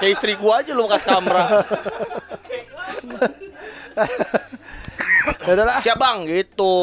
Kayak 0.00 0.12
istri 0.12 0.32
gua 0.36 0.60
aja 0.60 0.72
lu 0.72 0.84
kasih 0.84 1.06
kamera. 1.06 1.44
Udah 5.44 5.64
lah. 5.64 5.78
Siap 5.80 5.98
bang 5.98 6.18
gitu. 6.28 6.74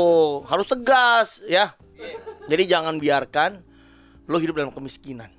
Harus 0.45 0.67
tegas 0.69 1.41
ya. 1.45 1.73
Jadi 2.49 2.63
jangan 2.65 2.97
biarkan 2.97 3.61
lo 4.27 4.37
hidup 4.41 4.57
dalam 4.61 4.73
kemiskinan. 4.73 5.29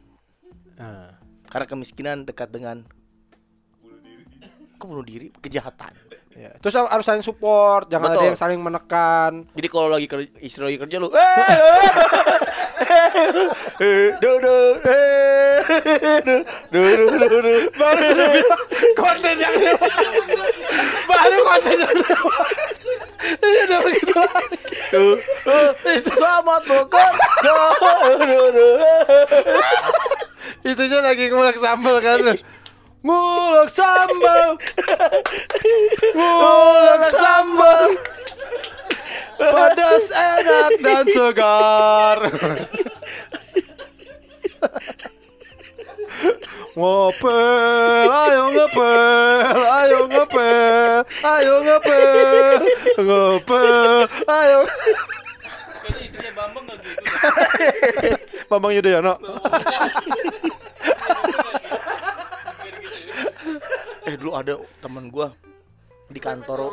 Ah. 0.78 1.18
Karena 1.50 1.66
kemiskinan 1.68 2.24
dekat 2.24 2.48
dengan 2.48 2.86
Kok 4.82 4.90
bunuh 4.90 5.07
diri? 5.07 5.30
Kejahatan. 5.38 5.94
Ya. 6.34 6.50
Terus 6.59 6.74
harus 6.74 7.07
saling 7.07 7.22
support, 7.22 7.86
jangan 7.86 8.11
ada 8.11 8.18
Betul. 8.18 8.28
yang 8.34 8.38
saling 8.40 8.59
menekan. 8.59 9.46
Jadi 9.55 9.68
kalau 9.70 9.86
lagi 9.92 10.11
kerja, 10.11 10.26
istri 10.42 10.64
lagi 10.64 10.80
kerja 10.80 10.96
lu, 10.98 11.12
eh, 11.12 11.22
eh, 11.22 11.46
eh, 13.78 14.11
du. 14.18 14.34
Baru 17.76 18.05
konten 18.96 19.34
yang 19.38 19.55
Baru 21.07 21.38
konten 21.46 21.76
yang 21.78 21.96
udah 23.72 23.80
begitu 23.88 24.12
lagi. 24.12 24.56
Tuh, 24.92 25.16
Selamat. 26.12 26.62
Itunya 30.62 30.98
lagi 31.00 31.24
ngulek 31.32 31.56
sambal 31.56 31.96
kan. 32.04 32.36
Ngulek 33.00 33.68
sambal. 33.72 34.48
Ngulek 36.12 37.03
sambal. 37.16 37.88
Pedas 39.40 40.07
enak 40.12 40.70
dan 40.84 41.04
segar. 41.08 42.18
Ngopel, 46.72 48.08
ayo 48.08 48.49
ngepel, 48.49 49.61
ayo 49.61 50.00
ngepel, 50.08 51.04
ayo 51.20 51.54
ngepel, 51.61 52.57
ngepel, 52.96 54.08
ayo. 54.24 54.58
Kayaknya 55.84 56.00
istrinya 56.00 56.32
Bambang 56.32 56.64
gak 56.64 56.80
gitu. 56.80 56.96
Bambang 58.49 58.72
Yudhoyono. 58.72 59.14
Eh 64.08 64.16
dulu 64.16 64.32
ada 64.32 64.57
temen 64.80 65.12
gua 65.12 65.28
di 66.08 66.20
kantor. 66.24 66.72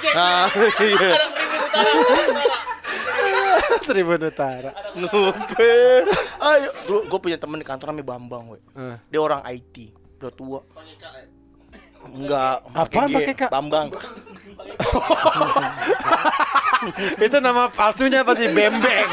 Ya. 0.00 0.16
Nah, 0.16 0.48
iya. 0.80 1.12
Tribun 3.86 4.22
Utara. 4.22 4.70
Ngopel. 4.96 6.04
Ayo, 6.40 6.70
dulu 6.86 7.00
gue 7.06 7.20
punya 7.20 7.38
temen 7.38 7.58
di 7.60 7.66
kantor 7.66 7.94
namanya 7.94 8.08
Bambang, 8.16 8.44
we. 8.54 8.58
Eh. 8.76 8.96
Dia 9.12 9.20
orang 9.20 9.42
IT, 9.46 9.94
udah 10.20 10.32
tua. 10.32 10.60
Enggak, 12.00 12.64
Apaan 12.72 13.08
G. 13.12 13.14
pakai 13.20 13.34
K? 13.36 13.42
Bambang. 13.52 13.88
Itu 17.20 17.36
nama 17.44 17.68
palsunya 17.68 18.24
pasti 18.24 18.48
Bembeng. 18.48 19.10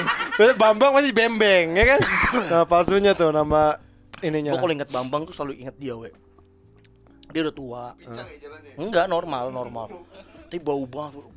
Bambang 0.56 0.96
pasti 0.96 1.12
Bembeng, 1.12 1.76
ya 1.76 1.86
kan? 1.96 2.00
Nama 2.48 2.66
palsunya 2.66 3.12
tuh 3.12 3.36
nama 3.36 3.76
ininya. 4.24 4.56
Gue 4.56 4.62
kalau 4.64 4.74
inget 4.74 4.88
Bambang 4.88 5.28
tuh 5.28 5.36
selalu 5.36 5.68
inget 5.68 5.76
dia, 5.76 6.00
we. 6.00 6.16
Dia 7.36 7.44
udah 7.44 7.56
tua. 7.56 7.84
Pincang 8.00 8.28
ya 8.32 8.38
jalannya. 8.48 8.72
Enggak 8.80 9.06
normal, 9.12 9.52
normal. 9.52 9.88
Tapi 10.48 10.64
bau 10.64 10.88
banget, 10.88 11.28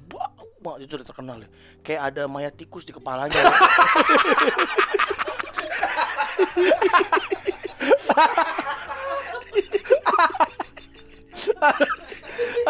bau 0.61 0.77
banget 0.77 0.89
itu 0.89 0.95
udah 1.01 1.09
terkenal 1.09 1.37
ya. 1.41 1.49
Kayak 1.81 2.03
ada 2.13 2.23
mayat 2.29 2.53
tikus 2.53 2.85
di 2.85 2.93
kepalanya. 2.93 3.33
we. 3.33 3.51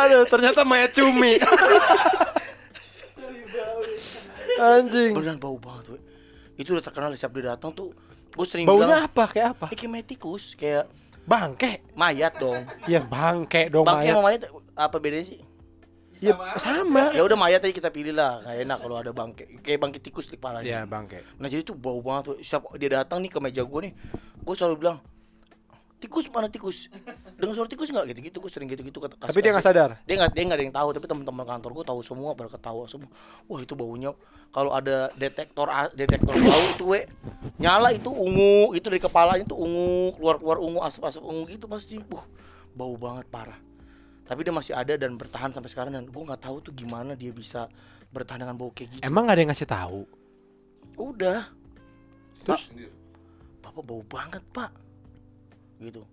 Aduh, 0.01 0.25
ternyata 0.27 0.63
mayat 0.63 0.91
cumi. 0.95 1.39
Anjing. 4.61 5.13
Beneran 5.17 5.39
bau 5.41 5.57
banget, 5.59 5.97
we. 5.97 5.99
Itu 6.61 6.77
udah 6.77 6.85
terkenal 6.85 7.11
setiap 7.17 7.33
dia 7.35 7.57
datang 7.57 7.73
tuh. 7.73 7.91
Gue 8.31 8.47
sering 8.47 8.69
Baunya 8.69 8.95
bilang, 8.95 9.09
apa? 9.11 9.25
Kayak 9.27 9.49
apa? 9.59 9.67
"Eh, 9.73 9.77
kayak 9.77 9.91
mayat 9.91 10.07
tikus, 10.07 10.55
kayak 10.55 10.87
Bangke. 11.27 11.85
Mayat 11.95 12.33
dong. 12.41 12.65
Ya 12.91 12.99
bangke 13.05 13.69
dong 13.71 13.85
Bangke 13.87 14.09
mayat. 14.09 14.15
sama 14.17 14.23
mayat 14.25 14.43
apa 14.75 14.97
bedanya 14.99 15.27
sih? 15.29 15.41
Ya, 16.21 16.37
sama. 16.61 17.17
Ya 17.17 17.25
udah 17.25 17.37
mayat 17.37 17.65
aja 17.65 17.73
kita 17.73 17.89
pilih 17.89 18.13
lah. 18.13 18.45
Gak 18.45 18.57
enak 18.63 18.79
kalau 18.79 18.97
ada 18.97 19.11
bangke. 19.11 19.45
Kayak 19.65 19.79
bangke 19.81 19.99
tikus 19.99 20.29
di 20.29 20.37
kepalanya. 20.37 20.65
Ya 20.65 20.81
bangke. 20.85 21.25
Nah 21.41 21.49
jadi 21.49 21.65
tuh 21.65 21.75
bau 21.75 21.99
banget 22.01 22.23
tuh. 22.29 22.37
Siapa 22.41 22.77
dia 22.77 23.01
datang 23.01 23.25
nih 23.25 23.33
ke 23.33 23.39
meja 23.41 23.65
gue 23.65 23.81
nih, 23.89 23.93
gue 24.39 24.55
selalu 24.55 24.77
bilang 24.77 24.99
tikus 26.01 26.33
mana 26.33 26.49
tikus 26.49 26.89
dengan 27.37 27.53
suara 27.53 27.69
tikus 27.69 27.93
nggak 27.93 28.17
gitu 28.17 28.21
gitu 28.25 28.37
gue 28.41 28.49
sering 28.49 28.73
gitu 28.73 28.81
gitu 28.81 28.99
kata 29.05 29.21
Tapi 29.21 29.45
dia 29.45 29.53
nggak 29.53 29.61
sadar. 29.61 30.01
dia 30.09 30.17
nggak 30.17 30.33
dia 30.33 30.43
nggak 30.49 30.57
ada 30.57 30.65
yang 30.65 30.73
tahu 30.73 30.89
tapi 30.97 31.05
teman-teman 31.05 31.45
kantor 31.45 31.71
gue 31.77 31.85
tahu 31.85 32.01
semua 32.01 32.33
pada 32.33 32.49
ketawa 32.49 32.89
semua 32.89 33.13
wah 33.45 33.61
itu 33.61 33.77
baunya 33.77 34.17
kalau 34.49 34.73
ada 34.73 35.13
detektor 35.13 35.69
a- 35.69 35.93
detektor 35.93 36.33
bau 36.33 36.63
itu 36.73 36.85
we 36.89 37.05
nyala 37.61 37.93
itu 37.93 38.09
ungu 38.09 38.73
itu 38.73 38.89
dari 38.89 38.97
kepalanya 38.97 39.45
tuh 39.45 39.61
ungu 39.61 40.17
keluar 40.17 40.41
keluar 40.41 40.57
ungu 40.57 40.81
asap 40.81 41.05
asap 41.05 41.21
ungu 41.21 41.45
gitu 41.53 41.69
pasti 41.69 42.01
uh, 42.01 42.25
bau 42.73 42.97
banget 42.97 43.29
parah 43.29 43.61
tapi 44.31 44.47
dia 44.47 44.55
masih 44.55 44.79
ada 44.79 44.95
dan 44.95 45.19
bertahan 45.19 45.51
sampai 45.51 45.67
sekarang 45.67 45.91
dan 45.91 46.07
gue 46.07 46.23
nggak 46.23 46.39
tahu 46.39 46.63
tuh 46.63 46.71
gimana 46.71 47.19
dia 47.19 47.35
bisa 47.35 47.67
bertahan 48.09 48.47
dengan 48.47 48.55
bau 48.55 48.71
kayak 48.71 48.95
gitu 48.95 49.03
Emang 49.03 49.27
gak 49.27 49.35
ada 49.35 49.43
yang 49.43 49.51
ngasih 49.51 49.67
tahu? 49.67 50.01
udah 50.95 51.51
Terus? 52.47 52.71
bapak 53.59 53.83
bau 53.83 54.07
banget 54.07 54.43
pak 54.55 54.71
gitu 55.81 56.07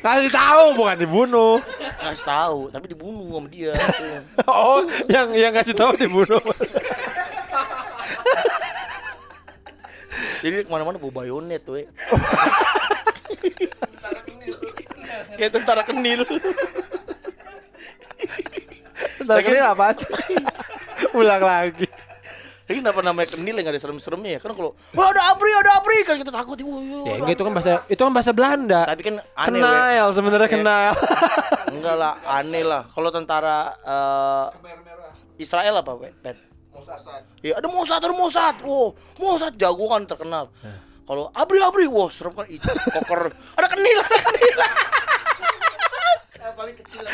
Kasih 0.00 0.30
tahu 0.32 0.64
bukan 0.74 0.96
dibunuh. 0.96 1.60
ngasih 2.00 2.24
tahu 2.24 2.58
tapi 2.72 2.86
dibunuh 2.88 3.28
sama 3.28 3.48
dia 3.52 3.72
Oh, 4.48 4.80
yang 5.06 5.28
yang 5.36 5.52
ngasih 5.52 5.76
tahu 5.76 5.92
dibunuh. 6.00 6.40
Jadi 10.40 10.64
ke 10.64 10.70
mana-mana 10.72 10.96
bau 10.96 11.12
bayonet 11.12 11.60
tuh 11.62 11.80
kayak 15.36 15.52
tentara 15.56 15.82
kenil 15.84 16.20
Ntar 19.20 19.40
kira 19.44 19.72
apa? 19.72 19.94
Ulang 21.12 21.42
lagi. 21.44 21.86
Lagi 22.66 22.78
kenapa 22.82 23.00
namanya 23.02 23.28
kenil 23.34 23.54
yang 23.54 23.64
gak 23.66 23.74
ada 23.74 23.82
serem-seremnya 23.82 24.30
ya? 24.36 24.40
Kan 24.42 24.54
kalau 24.54 24.72
Wah 24.94 25.06
ada 25.10 25.34
abri, 25.34 25.50
ada 25.54 25.70
abri 25.78 25.98
Kan 26.06 26.16
kita 26.18 26.30
takut 26.30 26.54
Wah, 26.62 26.82
Ya 27.06 27.14
enggak 27.18 27.34
itu 27.34 27.42
kan 27.42 27.52
bahasa 27.54 27.70
itu 27.86 28.00
kan 28.00 28.12
bahasa 28.14 28.30
Belanda. 28.34 28.80
Tapi 28.86 29.02
kan 29.02 29.14
aneh. 29.38 29.60
Kenal 29.60 30.06
sebenarnya 30.10 30.48
Iya. 30.48 30.54
kenal. 30.56 30.90
Enggak 31.70 31.94
lah 31.98 32.12
aneh 32.26 32.62
lah 32.66 32.82
Kalau 32.90 33.10
tentara 33.10 33.74
eh, 33.76 34.46
Israel 35.38 35.78
apa 35.78 35.92
we? 35.98 36.10
Pet? 36.20 36.49
Mosasat. 36.80 37.22
Ya 37.44 37.60
ada 37.60 37.68
Mossad, 37.68 38.00
ada 38.00 38.16
Mossad. 38.16 38.56
Wow, 38.64 38.96
Mossad 39.20 39.52
jago 39.60 39.84
kan 39.92 40.08
terkenal. 40.08 40.48
Kalau 41.04 41.28
Abri 41.36 41.60
Abri, 41.60 41.84
wah 41.84 42.08
serem 42.08 42.32
kan 42.32 42.48
itu 42.48 42.64
koker. 42.64 43.28
Ada 43.60 43.68
kenil, 43.68 43.98
ada 44.00 44.18
kenil. 44.24 44.58
Eh, 46.40 46.52
paling 46.56 46.72
kecil 46.72 47.04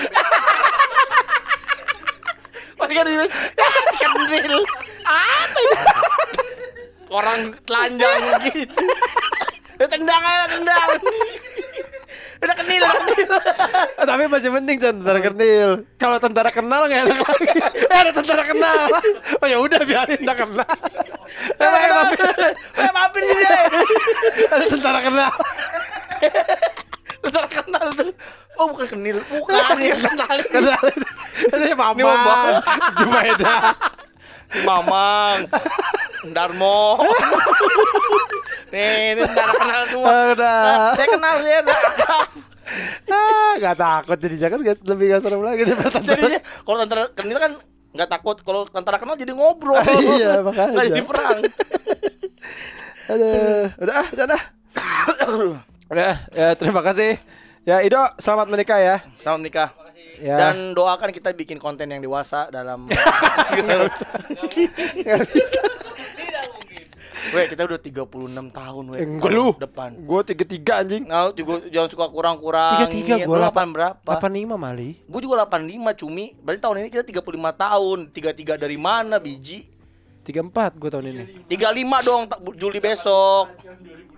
kan 2.97 3.05
dia 3.11 3.27
ya 3.27 3.69
si 3.91 3.97
kenil. 3.99 4.63
Apa 5.03 5.59
itu? 5.59 5.77
Orang 7.11 7.41
telanjang 7.67 8.23
gitu. 8.55 8.87
Ya, 9.77 9.85
tendang 9.85 10.25
aja, 10.25 10.57
tendang. 10.57 10.89
Udah 12.37 12.55
kenil, 12.55 12.83
udah. 12.85 13.07
Tapi 14.09 14.25
masih 14.29 14.51
mending 14.53 14.79
tentara 14.79 15.21
kenil. 15.25 15.89
Kalau 15.97 16.17
tentara 16.21 16.51
kenal 16.53 16.85
nggak 16.85 17.01
enak 17.09 17.19
lagi. 17.25 17.49
Eh 17.93 17.99
ada 18.03 18.13
tentara 18.13 18.43
kenal. 18.45 18.87
Oh 19.43 19.47
ya 19.49 19.59
udah 19.61 19.81
biarin 19.85 20.21
enggak 20.21 20.45
kenal. 20.45 20.77
Eh, 21.57 21.69
mampir. 21.93 22.21
Eh, 22.77 22.91
mampir 22.93 23.23
sih 23.25 23.39
ada 24.49 24.65
tentara 24.69 25.01
kenal. 25.05 25.33
Tentara 27.21 27.49
kenal 27.49 27.87
tuh. 27.97 28.11
Oh 28.57 28.73
bukan 28.73 28.87
kenil, 28.89 29.21
bukan 29.29 29.77
ya 29.81 29.97
kenal. 29.97 30.37
Kenal. 30.49 30.85
Ini 31.53 31.73
Mama. 31.77 32.01
mama. 32.01 32.37
Jumaida. 32.97 33.55
Mamang, 34.65 35.51
Darmo. 36.33 37.03
Nih, 38.67 39.15
ini 39.15 39.21
tentara 39.23 39.53
kenal 39.55 39.83
semua. 39.87 40.13
Udah. 40.35 40.61
Nah, 40.63 40.91
saya 40.95 41.09
kenal 41.09 41.35
saya 41.39 41.57
ada. 41.63 41.75
Ah, 43.07 43.53
nggak 43.63 43.77
takut 43.79 44.19
jadi 44.19 44.37
jangan 44.43 44.59
nggak- 44.59 44.83
lebih 44.91 45.07
nggak 45.15 45.23
serem 45.23 45.43
lagi 45.43 45.63
daripada 45.63 45.91
tentara. 45.95 46.19
Jadinya 46.19 46.41
kalau 46.43 46.77
tentara 46.83 47.03
kenal 47.15 47.39
kan 47.39 47.53
nggak 47.95 48.11
takut, 48.11 48.37
kalau 48.43 48.61
tentara 48.67 48.99
kenal 48.99 49.15
jadi 49.15 49.33
ngobrol. 49.33 49.79
Iya, 50.19 50.43
makanya. 50.43 50.75
Nggak 50.75 50.87
jadi 50.91 51.05
perang. 51.07 51.39
Aduh, 53.07 53.65
udah 53.79 53.95
ah, 53.95 54.07
udah. 54.11 54.41
Udah, 55.87 56.15
ya 56.35 56.49
terima 56.59 56.83
kasih. 56.83 57.15
Ya 57.63 57.83
Ido, 57.83 58.03
selamat 58.19 58.51
menikah 58.51 58.79
ya. 58.83 58.97
Selamat 59.23 59.43
nikah. 59.47 59.69
Ya. 60.19 60.37
Dan 60.49 60.73
doakan 60.75 61.13
kita 61.13 61.31
bikin 61.37 61.61
konten 61.61 61.87
yang 61.87 62.01
dewasa 62.01 62.49
dalam 62.49 62.89
Nggak 64.97 65.21
bisa. 65.31 65.63
Weh, 67.35 67.47
kita 67.51 67.63
udah 67.67 67.81
36 67.81 68.55
tahun 68.55 68.85
weh. 68.95 68.99
Enggak 69.03 69.31
Tahun 69.31 69.35
lu. 69.35 69.47
Depan. 69.59 69.91
Gue 70.05 70.21
tiga 70.23 70.45
tiga 70.47 70.73
anjing. 70.85 71.05
Nah, 71.09 71.33
juga 71.35 71.65
jangan 71.67 71.89
suka 71.91 72.07
kurang-kurang. 72.13 72.73
Tiga 72.79 72.87
tiga 72.91 73.15
gue 73.27 73.37
delapan 73.37 73.67
berapa? 73.73 73.99
Delapan 74.03 74.33
lima 74.35 74.57
mali. 74.61 75.01
Gue 75.09 75.21
juga 75.25 75.43
85 75.49 76.03
cumi. 76.03 76.25
Berarti 76.39 76.61
tahun 76.63 76.77
ini 76.85 76.89
kita 76.93 77.05
35 77.07 77.25
tahun. 77.57 77.99
33 78.13 78.63
dari 78.63 78.77
mana 78.79 79.17
biji? 79.19 79.67
Tiga 80.27 80.43
empat 80.43 80.75
gue 80.79 80.91
tahun 80.91 81.07
ini. 81.11 81.25
35 81.51 82.07
dong 82.07 82.23
Juli 82.59 82.79
besok. 82.83 83.51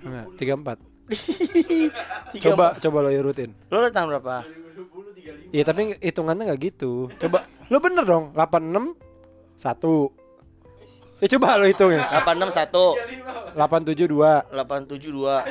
Enggak, 0.04 0.26
tiga 0.36 0.52
empat. 0.56 0.78
34. 1.08 2.40
Coba 2.44 2.76
coba 2.76 2.98
lo 3.04 3.08
urutin. 3.08 3.50
Lo 3.72 3.80
dari 3.80 3.92
tahun 3.92 4.08
berapa? 4.12 4.44
Iya 5.48 5.64
tapi 5.64 5.96
hitungannya 6.00 6.52
nggak 6.52 6.60
gitu. 6.60 7.08
Coba 7.16 7.48
lo 7.72 7.78
bener 7.80 8.04
dong. 8.04 8.32
86 8.36 8.96
satu. 9.56 10.12
Ya 11.18 11.26
coba 11.34 11.58
lo 11.58 11.66
hitung 11.66 11.90
ya. 11.90 12.06
86 12.22 12.54
1 12.54 13.58
872 13.58 14.54
872 14.54 15.42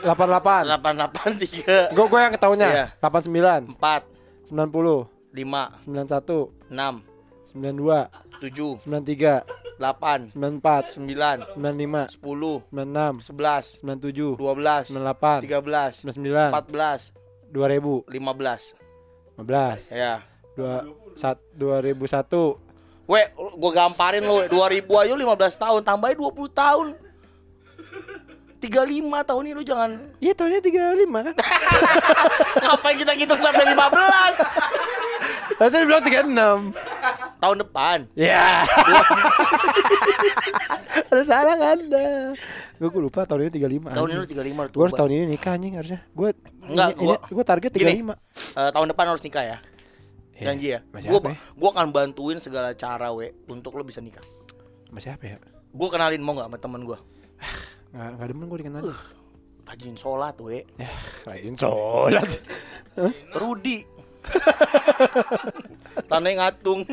88 0.00 0.64
883 0.72 1.92
Gue 1.92 2.06
gue 2.08 2.20
yang 2.20 2.32
ketahunya. 2.32 2.68
Iya. 2.72 2.86
89 3.04 3.76
4 3.76 4.02
90 4.48 5.06
5 5.32 5.84
91 5.84 6.72
6 6.72 7.12
92 7.52 8.08
7 8.40 8.80
93 8.88 9.44
8 9.76 10.32
94 10.36 10.96
9 10.98 11.56
95 11.56 12.16
10 12.16 12.64
96 12.72 13.28
11 13.28 13.84
97 13.84 14.40
12 14.40 14.96
98 14.96 15.52
13 15.52 16.08
99 16.08 16.52
14 16.52 17.12
2000 17.52 18.08
15 18.08 18.72
15 19.36 19.92
ya 19.92 20.20
dua 20.52 20.84
sat, 21.16 21.40
2001 21.56 22.61
Weh, 23.04 23.26
gua 23.34 23.72
gamparin 23.72 24.22
lo, 24.22 24.46
2000 24.46 24.86
aja 24.96 25.12
lu 25.12 25.20
15 25.20 25.58
tahun, 25.58 25.80
tambahin 25.82 26.16
20 26.16 26.48
tahun. 26.48 26.86
35 28.62 28.78
tahun 29.26 29.42
ini 29.42 29.52
lu 29.52 29.66
jangan 29.66 29.90
Iya 30.22 30.32
tahunnya 30.38 30.62
35 30.62 31.02
kan 31.02 31.34
ngapain 32.62 32.94
kita 32.94 33.12
hitung 33.18 33.42
sampai 33.42 33.74
15 33.74 35.58
Tadi 35.58 35.68
dia 35.68 35.82
bilang 35.82 36.04
36 36.70 37.42
tahun 37.42 37.56
depan. 37.58 37.98
Ya 38.14 38.62
Ada 41.10 41.22
salah 41.26 41.56
kan 41.58 41.78
Gue 42.78 42.88
gue 42.88 43.02
lupa 43.02 43.26
tahun 43.26 43.42
ini 43.42 43.50
35 43.82 43.92
Tahun 43.92 44.06
ini 44.06 44.16
lu 44.16 44.26
35 44.26 44.70
tuh. 44.70 44.72
Gue 44.72 44.84
harus 44.86 44.94
tahun 44.94 45.10
ini 45.10 45.24
nikah 45.28 45.52
anjing 45.52 45.74
harusnya 45.74 46.00
Gue 46.14 46.30
Enggak, 46.62 46.88
gua- 46.94 47.22
Gue 47.26 47.42
target 47.42 47.70
35 47.74 47.82
Gini. 47.82 48.14
Eh, 48.54 48.70
tahun 48.70 48.86
depan 48.88 49.04
harus 49.10 49.22
nikah 49.22 49.42
ya. 49.42 49.58
Iya, 50.42 50.46
Janji 50.50 50.68
ya. 50.74 50.80
masih 50.90 51.08
Gua 51.14 51.18
apa 51.22 51.30
ya? 51.30 51.70
akan 51.70 51.86
bantuin 51.94 52.38
segala 52.42 52.74
cara 52.74 53.14
we 53.14 53.30
untuk 53.46 53.78
lo 53.78 53.86
bisa 53.86 54.02
nikah. 54.02 54.26
Sama 54.90 54.98
siapa 54.98 55.22
ya? 55.22 55.38
Gua 55.70 55.88
kenalin 55.88 56.18
mau 56.18 56.34
nggak 56.34 56.50
sama 56.50 56.58
temen 56.58 56.82
gua? 56.82 56.98
Gak, 57.92 58.08
gak 58.16 58.28
demen 58.32 58.48
gue 58.48 58.58
dikenal 58.64 58.88
Rajin 59.68 59.92
sholat 60.00 60.32
we. 60.40 60.64
Ya 60.80 60.88
rajin 61.28 61.54
sholat 61.60 62.24
Rudi. 63.40 63.84
Tanah 66.10 66.32
ngatung. 66.40 66.88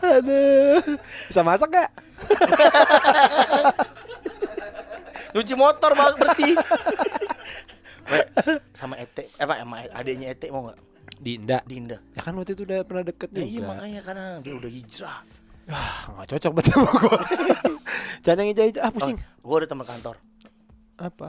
Aduh 0.00 0.80
Bisa 1.28 1.44
masak 1.44 1.76
gak? 1.76 1.90
Nyuci 5.36 5.52
motor 5.52 5.92
bersih. 6.16 6.56
We, 8.06 8.20
sama 8.72 8.96
Ete, 8.96 9.26
eh 9.26 9.42
apa 9.44 9.60
sama 9.60 9.82
adiknya 9.92 10.32
Ete 10.32 10.48
mau 10.48 10.72
nggak? 11.16 11.22
Dinda 11.22 11.58
Dinda. 11.64 11.96
Ya 12.12 12.20
kan 12.20 12.32
waktu 12.34 12.52
itu 12.52 12.62
udah 12.62 12.80
pernah 12.82 13.02
deket 13.02 13.28
Ya 13.30 13.36
juga 13.38 13.46
iya 13.46 13.60
makanya 13.62 14.00
karena 14.02 14.24
dia 14.38 14.54
udah 14.54 14.70
hijrah. 14.70 15.18
Ah, 15.66 15.98
Gak 16.14 16.28
cocok 16.30 16.52
banget 16.54 16.70
sama 16.70 16.90
gue 16.94 17.18
Jangan 18.24 18.38
yang 18.38 18.50
hijau-hijau 18.52 18.80
Ah 18.80 18.90
pusing 18.90 19.18
Gue 19.18 19.56
ada 19.56 19.66
teman 19.66 19.82
kantor. 19.82 20.14
Apa? 20.96 21.28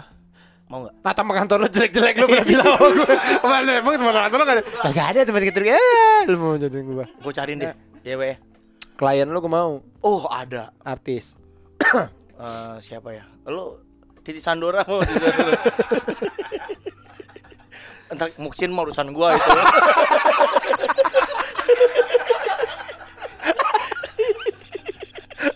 Mau 0.68 0.84
nggak? 0.84 0.94
Ah 1.02 1.14
teman 1.16 1.36
kantor 1.36 1.58
lo 1.58 1.68
jelek-jelek 1.68 2.16
lu 2.16 2.26
pernah 2.28 2.46
bilang 2.46 2.70
sama 2.70 2.88
gue 2.92 3.10
Mana 3.50 3.72
emang 3.74 3.94
teman 3.96 4.14
kantor 4.14 4.38
lo 4.38 4.46
gak 4.46 4.56
ada 4.56 4.64
Gak 4.92 5.08
ada 5.10 5.20
teman 5.24 5.42
kantor 5.42 5.64
Ya 5.66 5.80
lu 6.26 6.38
mau 6.38 6.54
jatuhin 6.54 6.86
gue 6.86 7.06
Gue 7.18 7.34
cariin 7.34 7.58
deh. 7.58 7.74
Ya 8.04 8.14
we. 8.14 8.38
klien 8.94 9.26
lu 9.26 9.38
gue 9.38 9.50
mau 9.50 9.82
Oh, 10.00 10.24
ada. 10.28 10.70
artis. 10.82 11.34
Eh, 12.38 12.78
siapa 12.80 13.10
ya? 13.10 13.26
Lu 13.44 13.82
Titi 14.22 14.38
Sandora 14.38 14.86
mau. 14.86 15.02
Entar 18.08 18.32
mungkin 18.38 18.70
mau 18.72 18.84
urusan 18.84 19.12
gua 19.12 19.36
itu. 19.36 19.52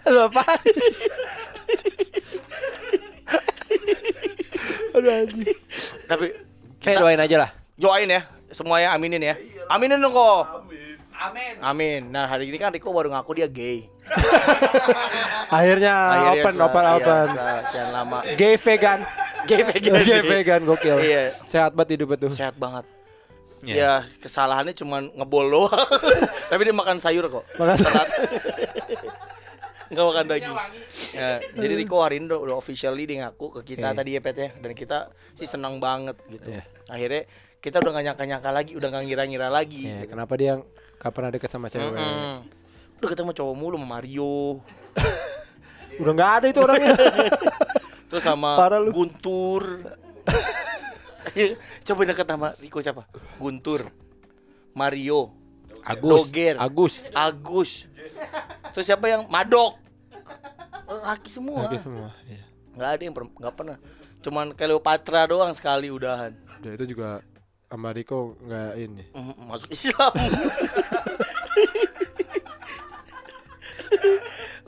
Lu 0.06 0.22
apa? 0.28 0.44
Aduh 4.92 5.12
anjing. 5.24 5.48
Tapi 6.06 6.26
Kayak 6.82 6.98
doain 7.00 7.22
aja 7.22 7.36
lah. 7.38 7.50
doain 7.78 8.10
ya, 8.10 8.22
semuanya 8.52 8.92
aminin 8.92 9.22
ya. 9.22 9.36
Aminin 9.70 10.02
dong 10.02 10.12
kok. 10.12 10.66
Amin. 11.22 11.54
Amin. 11.62 12.02
Nah, 12.10 12.26
hari 12.26 12.50
ini 12.50 12.58
kan 12.58 12.74
Riko 12.74 12.90
baru 12.90 13.14
ngaku 13.14 13.38
dia 13.38 13.46
gay. 13.48 13.86
Akhirnya, 15.48 15.94
Akhirnya 15.94 16.32
open, 16.34 16.54
setelah- 16.58 16.66
open, 16.66 16.82
iya, 16.82 16.94
open. 16.98 17.28
setelah 17.62 17.92
lama. 17.94 18.20
Gay 18.34 18.56
vegan. 18.58 19.00
Gay 19.50 19.62
vegan. 19.66 20.02
Gay 20.04 20.22
vegan 20.22 20.62
gokil. 20.66 20.98
Iya. 21.02 21.36
Sehat 21.48 21.72
banget 21.74 22.00
hidupnya 22.00 22.18
tuh. 22.28 22.32
Sehat 22.34 22.56
banget. 22.58 22.86
Iya. 23.62 23.76
Ya, 23.78 23.94
kesalahannya 24.18 24.74
cuma 24.74 25.06
ngebol 25.06 25.46
doang. 25.50 25.88
Tapi 26.50 26.62
dia 26.66 26.74
makan 26.74 26.98
sayur 26.98 27.30
kok. 27.30 27.46
Makan 27.62 27.78
Serat. 27.78 28.10
Nggak 29.92 30.06
makan 30.08 30.26
daging. 30.26 30.56
Ya, 31.14 31.32
jadi 31.54 31.74
Riko 31.78 32.02
hari 32.02 32.24
ini 32.24 32.32
udah, 32.32 32.58
officially 32.58 33.04
dia 33.06 33.28
ngaku 33.28 33.62
ke 33.62 33.76
kita 33.76 33.92
Oke. 33.92 33.98
tadi 34.02 34.10
ya 34.16 34.22
Pet 34.24 34.38
ya 34.40 34.50
dan 34.56 34.72
kita 34.72 34.98
sih 35.36 35.46
senang 35.46 35.78
banget 35.78 36.18
gitu. 36.32 36.48
Iya. 36.48 36.64
Akhirnya 36.90 37.22
kita 37.62 37.78
udah 37.78 37.92
gak 37.94 38.06
nyangka-nyangka 38.10 38.50
lagi, 38.50 38.72
udah 38.74 38.90
gak 38.90 39.04
ngira-ngira 39.06 39.48
lagi. 39.54 39.86
Ya, 39.86 40.02
gitu. 40.02 40.18
kenapa 40.18 40.34
dia 40.34 40.58
gak 40.98 41.12
pernah 41.14 41.30
deket 41.30 41.50
sama 41.54 41.70
cewek? 41.70 41.94
Mm-mm. 41.94 42.42
Udah 42.98 43.10
ketemu 43.14 43.32
cowok 43.38 43.54
mulu 43.54 43.76
sama 43.78 43.88
Mario, 44.00 44.58
Udah 46.02 46.14
nggak 46.18 46.32
ada 46.42 46.46
itu 46.50 46.60
orangnya. 46.64 46.96
terus 48.12 48.28
sama 48.28 48.60
Parah 48.60 48.84
lu. 48.84 48.92
Guntur. 48.92 49.80
Coba 51.88 52.02
deket 52.04 52.28
sama 52.28 52.52
Riko 52.60 52.84
siapa? 52.84 53.08
Guntur, 53.40 53.88
Mario, 54.76 55.32
Agus. 55.88 56.28
Doger. 56.28 56.56
Agus. 56.60 56.94
Agus. 57.16 57.72
Terus 58.76 58.86
siapa 58.86 59.08
yang 59.08 59.32
Madok? 59.32 59.80
Laki 60.92 61.32
semua. 61.32 61.72
Lagi 61.72 61.80
semua. 61.80 62.12
Iya. 62.28 62.44
Nggak 62.76 62.90
ada 62.92 63.02
yang 63.02 63.16
per- 63.16 63.32
nggak 63.40 63.56
pernah. 63.56 63.78
Cuman 64.22 64.46
Cleopatra 64.54 65.24
doang 65.26 65.56
sekali 65.56 65.88
udahan. 65.88 66.36
Udah 66.62 66.72
itu 66.76 66.86
juga 66.92 67.24
sama 67.72 67.96
Riko 67.96 68.36
nggak 68.44 68.72
ini. 68.76 69.04
Masuk 69.48 69.72
Islam. 69.72 70.12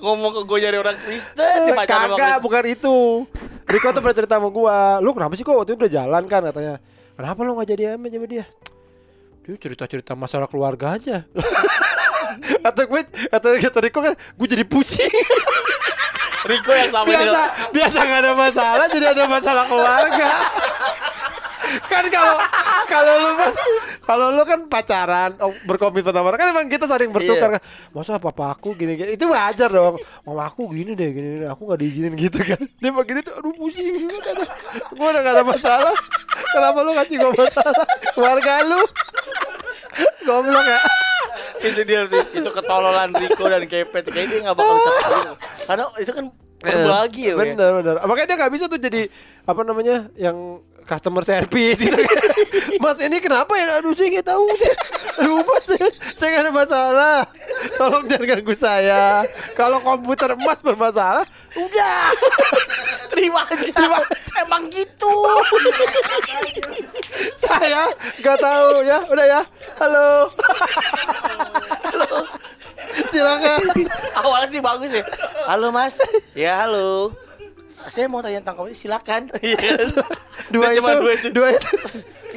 Ngomong 0.03 0.31
ke 0.35 0.41
gue 0.43 0.57
nyari 0.67 0.77
orang 0.83 0.97
Kristen 0.99 1.57
di 1.63 1.71
Eh, 1.71 1.87
kagak, 1.87 2.43
bukan 2.43 2.63
itu. 2.67 3.23
Riko 3.63 3.87
tuh 3.95 4.03
pernah 4.03 4.17
cerita 4.19 4.35
sama 4.35 4.51
gua. 4.51 4.99
Lu 4.99 5.15
kenapa 5.15 5.39
sih 5.39 5.47
kok 5.47 5.55
waktu 5.55 5.73
itu 5.73 5.87
udah 5.87 5.93
jalan 5.95 6.23
kan 6.27 6.43
katanya. 6.51 6.75
Kenapa 7.15 7.39
lu 7.47 7.55
nggak 7.55 7.69
jadi 7.71 7.83
amin 7.95 8.11
sama 8.11 8.27
dia? 8.27 8.45
Dia 9.47 9.55
cerita-cerita 9.55 10.11
masalah 10.11 10.51
keluarga 10.51 10.99
aja. 10.99 11.23
kata 12.67 12.81
gue, 12.83 13.01
kata, 13.31 13.47
kata 13.63 13.79
Riko 13.79 13.99
kan, 14.03 14.13
gue 14.19 14.47
jadi 14.51 14.67
pusing. 14.67 15.07
Riko 16.43 16.71
yang 16.75 16.91
sama 16.91 17.07
biasa, 17.07 17.39
dia. 17.39 17.71
biasa 17.71 17.97
nggak 18.03 18.19
ada 18.19 18.33
masalah, 18.35 18.85
jadi 18.91 19.05
ada 19.15 19.23
masalah 19.31 19.63
keluarga. 19.71 20.29
Kan 21.89 22.03
kalau 22.11 22.35
kalau 22.91 23.13
lu 23.17 23.31
kan 23.39 23.51
kalau 24.03 24.27
lu 24.35 24.43
kan 24.43 24.59
pacaran 24.67 25.31
oh, 25.39 25.55
berkomitmen 25.65 26.13
sama 26.13 26.27
orang 26.29 26.39
kan 26.39 26.49
emang 26.53 26.67
kita 26.69 26.85
saling 26.85 27.09
bertukar 27.09 27.49
Iya. 27.49 27.55
kan. 27.57 27.61
Masa 27.95 28.19
papa 28.21 28.53
aku 28.53 28.75
gini, 28.75 28.99
gini. 28.99 29.15
Itu 29.15 29.31
wajar 29.31 29.71
dong. 29.71 29.97
Mama 30.27 30.49
aku 30.51 30.69
gini 30.69 30.93
deh 30.93 31.09
gini, 31.09 31.27
gini. 31.39 31.45
Aku 31.47 31.65
nggak 31.65 31.79
diizinin 31.79 32.13
gitu 32.19 32.43
kan. 32.43 32.61
Dia 32.79 32.91
begini 32.91 33.19
tuh 33.23 33.33
aduh 33.39 33.53
pusing 33.55 34.05
gue 34.93 35.07
udah, 35.09 35.21
gak 35.23 35.33
ada 35.33 35.43
masalah. 35.43 35.95
Kenapa 36.53 36.77
lu 36.85 36.91
kasih 36.93 37.15
gua 37.17 37.31
masalah? 37.33 37.85
Keluarga 38.13 38.53
lu. 38.67 38.81
Goblok 40.23 40.65
ya. 40.67 40.79
Itu 41.63 41.81
dia 41.87 42.01
itu 42.11 42.49
ketololan 42.51 43.09
Riko 43.15 43.45
dan 43.47 43.63
Kepet. 43.65 44.03
Kayaknya 44.11 44.29
dia 44.29 44.39
nggak 44.49 44.57
bakal 44.57 44.75
bisa 44.77 44.91
karena 45.63 45.85
itu 45.99 46.11
kan 46.11 46.25
berbagi 46.63 47.21
ya 47.27 47.33
bener 47.35 47.69
bener 47.83 47.95
makanya 48.07 48.27
dia 48.31 48.37
nggak 48.39 48.53
bisa 48.55 48.65
tuh 48.71 48.79
jadi 48.79 49.11
apa 49.43 49.61
namanya 49.67 50.07
yang 50.15 50.63
customer 50.83 51.23
service 51.23 51.79
gitu. 51.79 51.97
Mas 52.83 52.99
ini 52.99 53.17
kenapa 53.23 53.55
ya? 53.55 53.79
Aduh 53.79 53.95
saya 53.95 54.19
nggak 54.19 54.27
tahu 54.27 54.45
aduh 55.13 55.45
mas 55.45 55.63
saya, 55.69 55.87
saya 56.17 56.27
nggak 56.33 56.43
ada 56.43 56.53
masalah. 56.53 57.17
Tolong 57.77 58.03
jangan 58.09 58.25
ganggu 58.27 58.55
saya. 58.57 59.23
Kalau 59.53 59.79
komputer 59.79 60.35
mas 60.35 60.59
bermasalah 60.59 61.23
udah. 61.55 62.11
Terima 63.13 63.45
aja. 63.45 64.03
Emang 64.41 64.67
gitu. 64.73 65.13
Saya 67.45 67.93
nggak 68.19 68.37
tahu 68.41 68.81
ya. 68.81 69.05
Udah 69.05 69.25
ya. 69.29 69.41
Halo. 69.77 70.33
Silakan. 73.13 73.61
Awalnya 74.17 74.47
sih 74.49 74.61
bagus 74.65 74.89
ya. 74.89 75.05
Halo 75.45 75.69
mas. 75.69 75.93
Ya 76.33 76.65
halo 76.65 77.13
saya 77.89 78.05
mau 78.07 78.23
tanya 78.23 78.39
tentang 78.39 78.55
komputer 78.59 78.77
silakan 78.77 79.27
Iya. 79.43 79.89
dua 80.53 80.67
itu, 80.71 80.79
cuma 80.79 80.91
dua 80.99 81.11
itu 81.17 81.27
dua 81.33 81.47
itu 81.57 81.69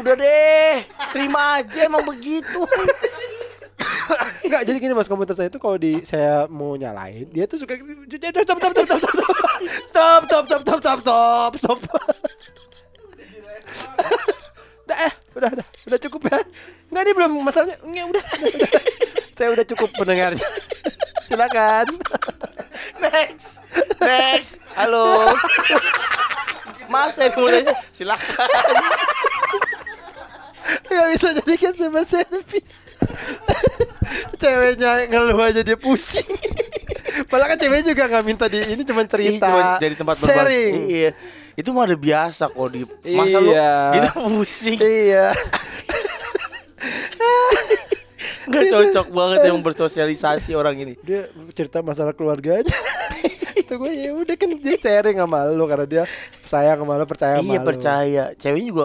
udah 0.00 0.14
deh 0.14 0.74
terima 1.10 1.60
aja 1.62 1.86
emang 1.86 2.04
begitu 2.04 2.62
Enggak, 4.44 4.66
jadi 4.66 4.76
gini 4.82 4.92
Mas, 4.92 5.06
komputer 5.06 5.38
saya 5.38 5.48
itu 5.48 5.62
kalau 5.62 5.78
di 5.78 6.02
saya 6.02 6.44
mau 6.50 6.74
nyalain, 6.74 7.30
dia 7.30 7.46
tuh 7.46 7.62
suka 7.62 7.78
stop 7.78 8.58
stop 8.58 8.72
stop 8.74 8.84
stop 8.84 9.00
stop 9.00 9.14
stop 9.86 10.20
stop 10.26 10.40
stop 10.44 10.64
stop 10.66 10.80
stop 10.82 10.98
stop 11.00 11.52
stop 11.56 11.78
stop. 11.78 12.02
Udah, 14.84 14.98
eh, 15.06 15.12
udah, 15.38 15.48
udah, 15.54 15.66
udah 15.86 15.98
cukup 16.02 16.20
ya. 16.26 16.42
Enggak 16.90 17.02
ini 17.06 17.12
belum 17.14 17.30
masalahnya. 17.40 17.76
Enggak, 17.86 18.06
udah, 18.10 18.22
udah, 18.26 18.52
udah. 18.58 18.70
Saya 19.38 19.48
udah 19.54 19.66
cukup 19.70 19.88
pendengarnya. 19.94 20.46
Silakan. 21.30 21.86
next 23.04 23.54
next 24.02 24.58
halo 24.74 25.30
mas 26.90 27.14
saya 27.14 27.30
mulai 27.38 27.62
silakan 27.94 28.50
Enggak 30.90 31.06
bisa 31.14 31.28
jadi 31.38 31.54
customer 31.54 32.02
service. 32.02 32.74
Ceweknya 34.38 35.06
ngeluh 35.06 35.38
aja 35.38 35.62
dia 35.62 35.78
pusing. 35.78 36.26
Padahal 37.26 37.54
kan 37.54 37.58
cewek 37.58 37.86
juga 37.86 38.10
nggak 38.10 38.24
minta 38.26 38.46
di 38.50 38.58
ini 38.66 38.82
cuma 38.82 39.06
cerita. 39.06 39.38
Ih, 39.38 39.50
cuma 39.50 39.62
dari 39.78 39.94
tempat 39.94 40.14
sharing. 40.18 40.74
Iya. 40.90 41.10
Itu 41.54 41.70
mah 41.70 41.86
ada 41.86 41.94
biasa 41.94 42.50
kok 42.50 42.68
di 42.70 42.82
masa 43.14 43.38
lu 43.38 43.54
Iya. 43.54 43.74
gitu 43.98 44.08
pusing. 44.34 44.78
Iya. 44.78 45.26
Enggak 48.50 48.64
cocok 48.74 49.06
banget 49.14 49.38
yang 49.46 49.58
bersosialisasi 49.62 50.50
orang 50.58 50.74
ini. 50.82 50.94
dia 51.06 51.30
cerita 51.54 51.78
masalah 51.86 52.10
keluarga 52.10 52.58
aja 52.58 52.74
itu 53.60 53.78
gue 53.78 53.92
ya 53.94 54.10
udah 54.10 54.34
kan 54.34 54.50
dia 54.58 54.76
sharing 54.82 55.22
sama 55.22 55.46
lu 55.46 55.62
karena 55.70 55.86
dia 55.86 56.02
sayang 56.42 56.82
sama 56.82 56.98
lu 56.98 57.06
percaya 57.06 57.38
sama 57.38 57.46
iya 57.46 57.58
percaya. 57.62 58.24
Ceweknya 58.34 58.68
juga 58.74 58.84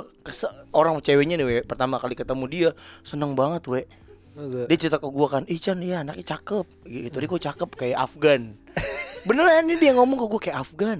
orang 0.70 1.02
ceweknya 1.02 1.42
nih 1.42 1.46
we, 1.50 1.56
pertama 1.66 1.98
kali 1.98 2.14
ketemu 2.14 2.44
dia 2.46 2.70
seneng 3.02 3.34
banget 3.34 3.66
we. 3.66 3.82
Dia 4.70 4.78
cerita 4.78 5.00
ke 5.00 5.08
gua 5.08 5.32
kan, 5.32 5.44
"Ih 5.48 5.58
Chan, 5.58 5.80
iya 5.80 6.04
anaknya 6.04 6.36
cakep." 6.36 6.68
Gitu. 6.86 7.16
Dia 7.18 7.28
kok 7.32 7.42
cakep 7.42 7.70
kayak 7.74 7.98
Afgan. 7.98 8.42
Beneran 9.28 9.66
nih 9.66 9.80
dia 9.80 9.92
ngomong 9.98 10.22
ke 10.22 10.26
gua 10.28 10.42
kayak 10.44 10.58
Afgan. 10.62 11.00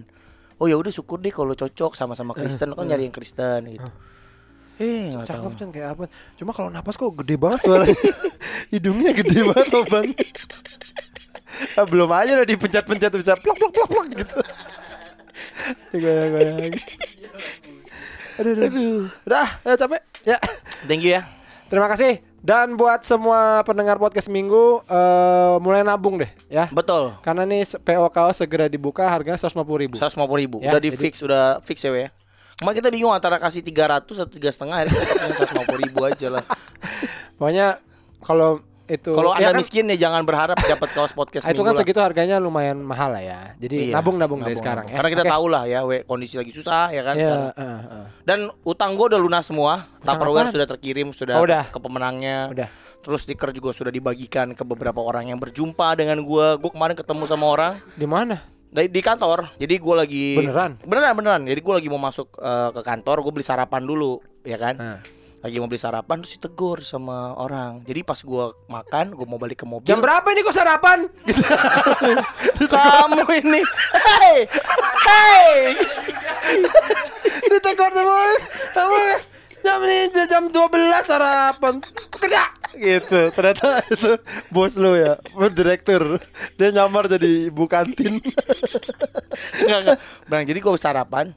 Oh 0.56 0.72
ya 0.72 0.80
udah 0.80 0.90
syukur 0.90 1.20
deh 1.20 1.36
kalau 1.36 1.52
cocok 1.52 2.00
sama-sama 2.00 2.32
Kristen, 2.32 2.72
lo 2.72 2.80
kan 2.80 2.88
nyari 2.88 3.12
yang 3.12 3.14
Kristen 3.14 3.68
gitu. 3.76 3.92
Eh, 4.76 5.12
tahu. 5.12 5.24
cakep 5.24 5.52
kan 5.56 5.70
kayak 5.72 5.90
apa. 5.96 6.04
Cuma 6.36 6.52
kalau 6.52 6.68
napas 6.68 6.96
kok 6.96 7.16
gede 7.16 7.36
banget 7.36 7.64
suaranya 7.64 7.96
hidungnya 8.74 9.12
gede 9.14 9.40
banget 9.46 9.68
loh 9.72 9.86
bang. 9.86 10.08
Ah, 11.76 11.88
belum 11.88 12.12
aja 12.12 12.36
udah 12.36 12.44
dipencet-pencet 12.46 13.16
bisa 13.16 13.32
plok 13.40 13.56
plok 13.56 13.72
plok 13.72 13.88
plok 13.88 14.06
gitu. 14.12 14.38
Goyang-goyang 15.96 16.76
aduh, 18.36 18.52
aduh, 18.52 18.68
aduh. 18.68 19.00
udah 19.24 19.48
ya 19.64 19.74
capek. 19.80 20.02
Ya. 20.28 20.38
Thank 20.84 21.08
you 21.08 21.16
ya. 21.16 21.24
terima 21.66 21.88
kasih. 21.88 22.20
Dan 22.44 22.76
buat 22.76 23.02
semua 23.02 23.64
pendengar 23.64 23.96
podcast 23.96 24.28
minggu 24.28 24.84
eh, 24.84 25.56
mulai 25.58 25.82
nabung 25.82 26.20
deh 26.20 26.28
ya. 26.46 26.68
Betul. 26.70 27.16
Karena 27.24 27.48
nih 27.48 27.64
PO 27.64 28.12
kaos 28.12 28.38
segera 28.38 28.68
dibuka 28.68 29.08
harganya 29.08 29.40
150 29.40 29.56
ribu. 29.80 29.96
150 29.96 30.44
ribu. 30.44 30.58
Ya, 30.60 30.76
udah 30.76 30.82
di 30.84 30.92
jadi- 30.92 31.00
fix 31.00 31.24
udah 31.24 31.64
fix 31.64 31.80
ya 31.82 31.96
we 31.96 32.06
Kemarin 32.56 32.76
kita 32.80 32.90
bingung 32.90 33.12
antara 33.12 33.36
kasih 33.36 33.60
300 33.60 34.08
atau 34.08 34.32
tiga 34.32 34.48
setengah, 34.48 34.80
akhirnya 34.80 34.96
kita 34.96 35.14
kasih 35.14 35.36
150 35.68 35.84
ribu 35.84 36.00
aja 36.02 36.28
lah. 36.32 36.44
Pokoknya 37.36 37.68
kalau 38.24 38.64
itu 38.86 39.12
Kalau 39.12 39.34
ya 39.34 39.50
anda 39.50 39.52
kan, 39.52 39.60
miskin 39.60 39.90
ya 39.90 39.98
jangan 39.98 40.22
berharap 40.24 40.56
dapat 40.56 40.90
kaos 40.94 41.10
podcast 41.12 41.50
itu 41.50 41.58
kan 41.60 41.74
lah. 41.74 41.82
segitu 41.82 41.98
harganya 42.00 42.38
lumayan 42.38 42.78
mahal 42.80 43.12
lah 43.12 43.20
ya. 43.20 43.40
Jadi 43.58 43.90
Iya, 43.90 43.98
dari 43.98 44.14
nabung, 44.14 44.16
sekarang 44.54 44.86
nabung. 44.86 44.94
ya. 44.94 44.96
Karena 44.96 45.10
kita 45.10 45.24
Oke. 45.26 45.34
tahu 45.34 45.46
lah 45.50 45.64
ya, 45.66 45.80
we, 45.84 45.98
kondisi 46.06 46.38
lagi 46.38 46.54
susah 46.54 46.94
ya 46.94 47.02
kan 47.02 47.16
sekarang. 47.18 47.50
eh, 47.52 47.66
eh. 47.92 48.06
Dan 48.24 48.40
utang 48.62 48.94
gue 48.94 49.06
udah 49.10 49.18
lunas 49.18 49.44
semua. 49.44 49.90
Tupperware 50.00 50.54
sudah 50.54 50.68
terkirim, 50.70 51.12
sudah 51.12 51.36
Oh, 51.36 51.44
udah. 51.44 51.66
ke 51.68 51.80
pemenangnya. 51.82 52.54
Udah. 52.54 52.70
Terus 53.02 53.22
stiker 53.22 53.50
juga 53.52 53.70
sudah 53.70 53.90
dibagikan 53.90 54.54
ke 54.54 54.64
beberapa 54.64 54.98
orang 54.98 55.28
yang 55.28 55.38
berjumpa 55.38 55.94
dengan 55.94 56.22
gua. 56.22 56.54
Gue 56.56 56.70
kemarin 56.70 56.94
ketemu 56.94 57.26
sama 57.26 57.46
orang 57.46 57.74
Di 57.94 58.06
mana? 58.06 58.38
Di, 58.76 58.92
di 58.92 59.02
kantor. 59.02 59.56
Jadi 59.56 59.76
gua 59.80 60.04
lagi 60.04 60.36
Beneran? 60.36 60.76
Beneran 60.84 61.14
beneran. 61.16 61.42
Jadi 61.48 61.60
gua 61.64 61.80
lagi 61.80 61.88
mau 61.88 62.02
masuk 62.02 62.28
eh, 62.36 62.70
ke 62.76 62.82
kantor, 62.84 63.24
gue 63.24 63.32
beli 63.32 63.46
sarapan 63.48 63.82
dulu, 63.88 64.20
ya 64.44 64.60
kan? 64.60 64.76
Nah. 64.76 65.00
Lagi 65.46 65.62
mau 65.62 65.70
beli 65.70 65.78
sarapan 65.78 66.26
terus 66.26 66.42
ditegur 66.42 66.82
sama 66.82 67.38
orang. 67.38 67.86
Jadi 67.86 68.02
pas 68.02 68.18
gua 68.26 68.52
makan, 68.66 69.14
gua 69.14 69.28
mau 69.30 69.40
balik 69.40 69.62
ke 69.62 69.66
mobil. 69.70 69.86
Jam 69.88 70.02
berapa 70.02 70.26
ini 70.34 70.42
kok 70.42 70.58
sarapan? 70.58 71.06
Kamu 72.74 73.24
ini. 73.30 73.62
Hei. 73.94 74.50
Hei. 75.06 75.54
Ditegur 77.46 77.92
semua. 77.94 78.26
Kamu 78.74 78.98
jam 79.62 79.80
ini 79.86 80.26
jam 80.26 80.44
12 80.50 81.06
sarapan. 81.06 81.74
Kerja. 82.10 82.65
Gitu. 82.76 83.20
Ternyata 83.32 83.80
itu 83.96 84.12
bos 84.48 84.76
lu 84.76 84.94
ya, 84.94 85.16
direktur. 85.50 86.20
Dia 86.56 86.70
nyamar 86.72 87.08
jadi 87.08 87.48
ibu 87.48 87.66
kantin. 87.66 88.20
Enggak, 89.64 89.80
enggak. 89.82 89.98
Bang, 90.28 90.44
jadi 90.44 90.60
gua 90.60 90.76
sarapan. 90.76 91.32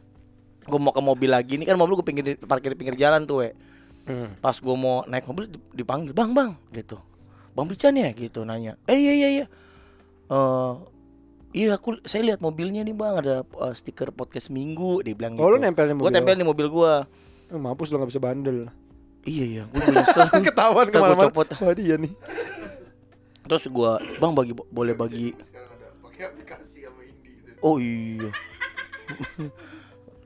Gue 0.69 0.77
mau 0.77 0.93
ke 0.93 1.01
mobil 1.01 1.31
lagi. 1.32 1.56
Ini 1.56 1.65
kan 1.65 1.81
mobil 1.81 1.97
gue 1.97 2.06
pinggir 2.06 2.24
parkir 2.44 2.77
di 2.77 2.78
pinggir 2.78 2.97
jalan 2.98 3.24
tuh, 3.24 3.40
we. 3.40 3.56
Hmm. 4.05 4.36
Pas 4.39 4.52
gue 4.52 4.77
mau 4.77 5.01
naik 5.05 5.24
mobil 5.24 5.48
dip- 5.48 5.73
dipanggil, 5.73 6.12
"Bang, 6.12 6.36
Bang." 6.36 6.60
gitu. 6.70 7.01
"Bang 7.56 7.69
Bican 7.69 7.97
ya?" 7.97 8.12
gitu 8.12 8.44
nanya. 8.44 8.77
"Eh, 8.85 8.97
iya 8.97 9.12
iya 9.16 9.28
iya." 9.32 9.47
Eh, 10.28 10.73
iya 11.56 11.73
aku 11.73 11.97
saya 12.05 12.20
lihat 12.24 12.44
mobilnya 12.44 12.85
nih, 12.85 12.93
Bang, 12.93 13.16
ada 13.16 13.44
eh, 13.44 13.74
stiker 13.74 14.12
podcast 14.12 14.52
Minggu, 14.52 15.01
dia 15.01 15.16
bilang 15.16 15.40
Oh, 15.40 15.48
gitu. 15.48 15.56
lu 15.56 15.56
nempelin 15.56 15.97
Gue 15.97 16.05
mobil 16.05 16.12
tempel 16.12 16.36
di 16.36 16.44
mobil 16.44 16.66
gua. 16.69 17.09
Eh, 17.48 17.56
mampus 17.56 17.89
lu 17.89 17.97
gak 17.97 18.12
bisa 18.12 18.20
bandel. 18.20 18.69
Iya 19.24 19.45
iya, 19.45 19.62
gue 19.66 19.82
nyesel. 19.89 20.27
Ketahuan 20.47 20.86
ke 20.89 20.97
mana-mana. 20.97 21.28
copot. 21.28 21.49
Wah 21.59 21.74
dia 21.74 21.97
nih. 21.97 22.12
Terus 23.49 23.65
gua, 23.69 23.97
"Bang, 24.20 24.36
bagi 24.36 24.53
boleh 24.53 24.93
bagi 24.93 25.32
Sekarang 25.32 25.73
ada 25.73 25.89
pakai 26.05 26.23
aplikasi 26.28 26.85
sama 26.85 27.01
Indi. 27.03 27.32
Oh 27.59 27.81
iya. 27.81 28.28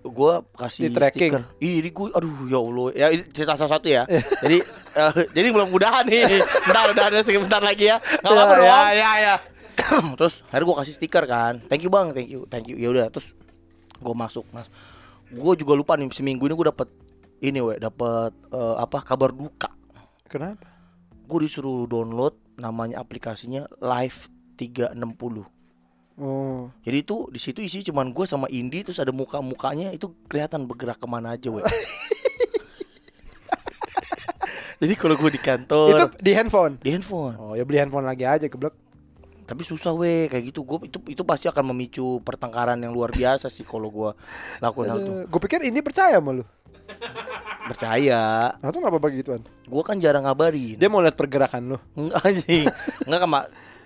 gua 0.03 0.43
kasih 0.59 0.91
Di 0.91 0.95
tracking. 0.95 1.31
stiker. 1.31 1.43
Ih, 1.63 1.79
ini 1.79 1.91
gua 1.95 2.11
aduh 2.13 2.51
ya 2.51 2.59
Allah. 2.59 2.89
Ya 2.93 3.07
ini 3.15 3.23
cerita 3.31 3.55
salah 3.55 3.79
satu 3.79 3.87
ya. 3.87 4.03
jadi 4.43 4.59
eh, 4.99 5.13
jadi 5.31 5.47
belum 5.55 5.71
mudahan 5.71 6.03
nih. 6.03 6.27
Bentar 6.67 6.91
udah 6.91 7.05
ada 7.07 7.19
sebentar 7.23 7.63
lagi 7.63 7.87
ya. 7.87 8.03
Enggak 8.03 8.35
apa-apa 8.35 8.55
dong. 8.59 8.67
Ya 8.67 8.81
ya 8.91 9.11
ya. 9.19 9.35
terus 10.19 10.43
akhirnya 10.51 10.67
gua 10.67 10.77
kasih 10.83 10.95
stiker 10.95 11.25
kan. 11.27 11.63
Thank 11.71 11.87
you 11.87 11.91
Bang, 11.91 12.11
thank 12.11 12.27
you. 12.27 12.47
Thank 12.51 12.67
you. 12.67 12.75
Ya 12.75 12.91
udah 12.91 13.07
terus 13.09 13.35
gua 14.03 14.19
masuk, 14.19 14.43
Mas. 14.51 14.67
Gua 15.31 15.55
juga 15.55 15.79
lupa 15.79 15.95
nih 15.95 16.11
seminggu 16.11 16.43
ini 16.45 16.59
gua 16.59 16.75
dapet 16.75 16.91
ini 17.43 17.59
we, 17.59 17.75
dapet 17.77 18.31
eh, 18.49 18.77
apa 18.79 19.03
kabar 19.03 19.35
duka. 19.35 19.69
Kenapa? 20.31 20.63
Gue 21.27 21.45
disuruh 21.45 21.85
download 21.85 22.39
namanya 22.55 23.03
aplikasinya 23.03 23.67
Live 23.79 24.31
360. 24.57 25.45
Oh. 26.21 26.69
Jadi 26.85 26.97
itu 27.01 27.17
di 27.33 27.41
situ 27.41 27.59
isi 27.59 27.81
cuman 27.83 28.13
gue 28.13 28.29
sama 28.29 28.45
Indi 28.47 28.85
terus 28.85 29.01
ada 29.01 29.11
muka-mukanya 29.11 29.91
itu 29.91 30.13
kelihatan 30.29 30.69
bergerak 30.69 31.01
ke 31.01 31.07
mana 31.09 31.35
aja 31.35 31.49
we. 31.49 31.65
Jadi 34.83 34.99
kalau 34.99 35.15
gue 35.15 35.31
di 35.31 35.39
Itu 35.39 35.47
kantor 35.47 36.11
di 36.19 36.33
handphone. 36.35 36.75
di 36.83 36.91
handphone, 36.91 37.35
Oh, 37.39 37.55
ya 37.55 37.63
beli 37.63 37.79
handphone 37.79 38.03
lagi 38.03 38.27
aja 38.27 38.47
keblek. 38.47 38.75
tapi 39.43 39.67
susah 39.67 39.93
we 39.93 40.31
kayak 40.31 40.49
gitu 40.49 40.65
gue 40.65 40.87
itu 40.89 40.99
itu 41.13 41.23
pasti 41.27 41.45
akan 41.45 41.75
memicu 41.75 42.23
pertengkaran 42.25 42.79
yang 42.79 42.95
luar 42.95 43.13
biasa 43.13 43.51
sih 43.53 43.67
kalau 43.67 43.91
gue 43.91 44.11
lakuin 44.59 44.89
hal 44.89 44.99
itu. 44.99 45.13
Gue 45.29 45.41
pikir 45.43 45.61
ini 45.67 45.83
percaya 45.83 46.17
sama 46.19 46.33
lu. 46.33 46.45
Percaya, 47.63 48.53
Atau 48.59 48.83
ngapa 48.83 48.99
begituan? 48.99 49.41
gue 49.63 49.83
kan 49.87 49.97
jarang 49.97 50.27
ngabarin. 50.27 50.77
Dia 50.77 50.91
mau 50.91 51.01
lihat 51.01 51.17
pergerakan 51.17 51.73
lu. 51.73 51.79
Enggak 51.95 52.21
anjing. 52.21 52.67
Enggak 53.07 53.21
kema 53.23 53.41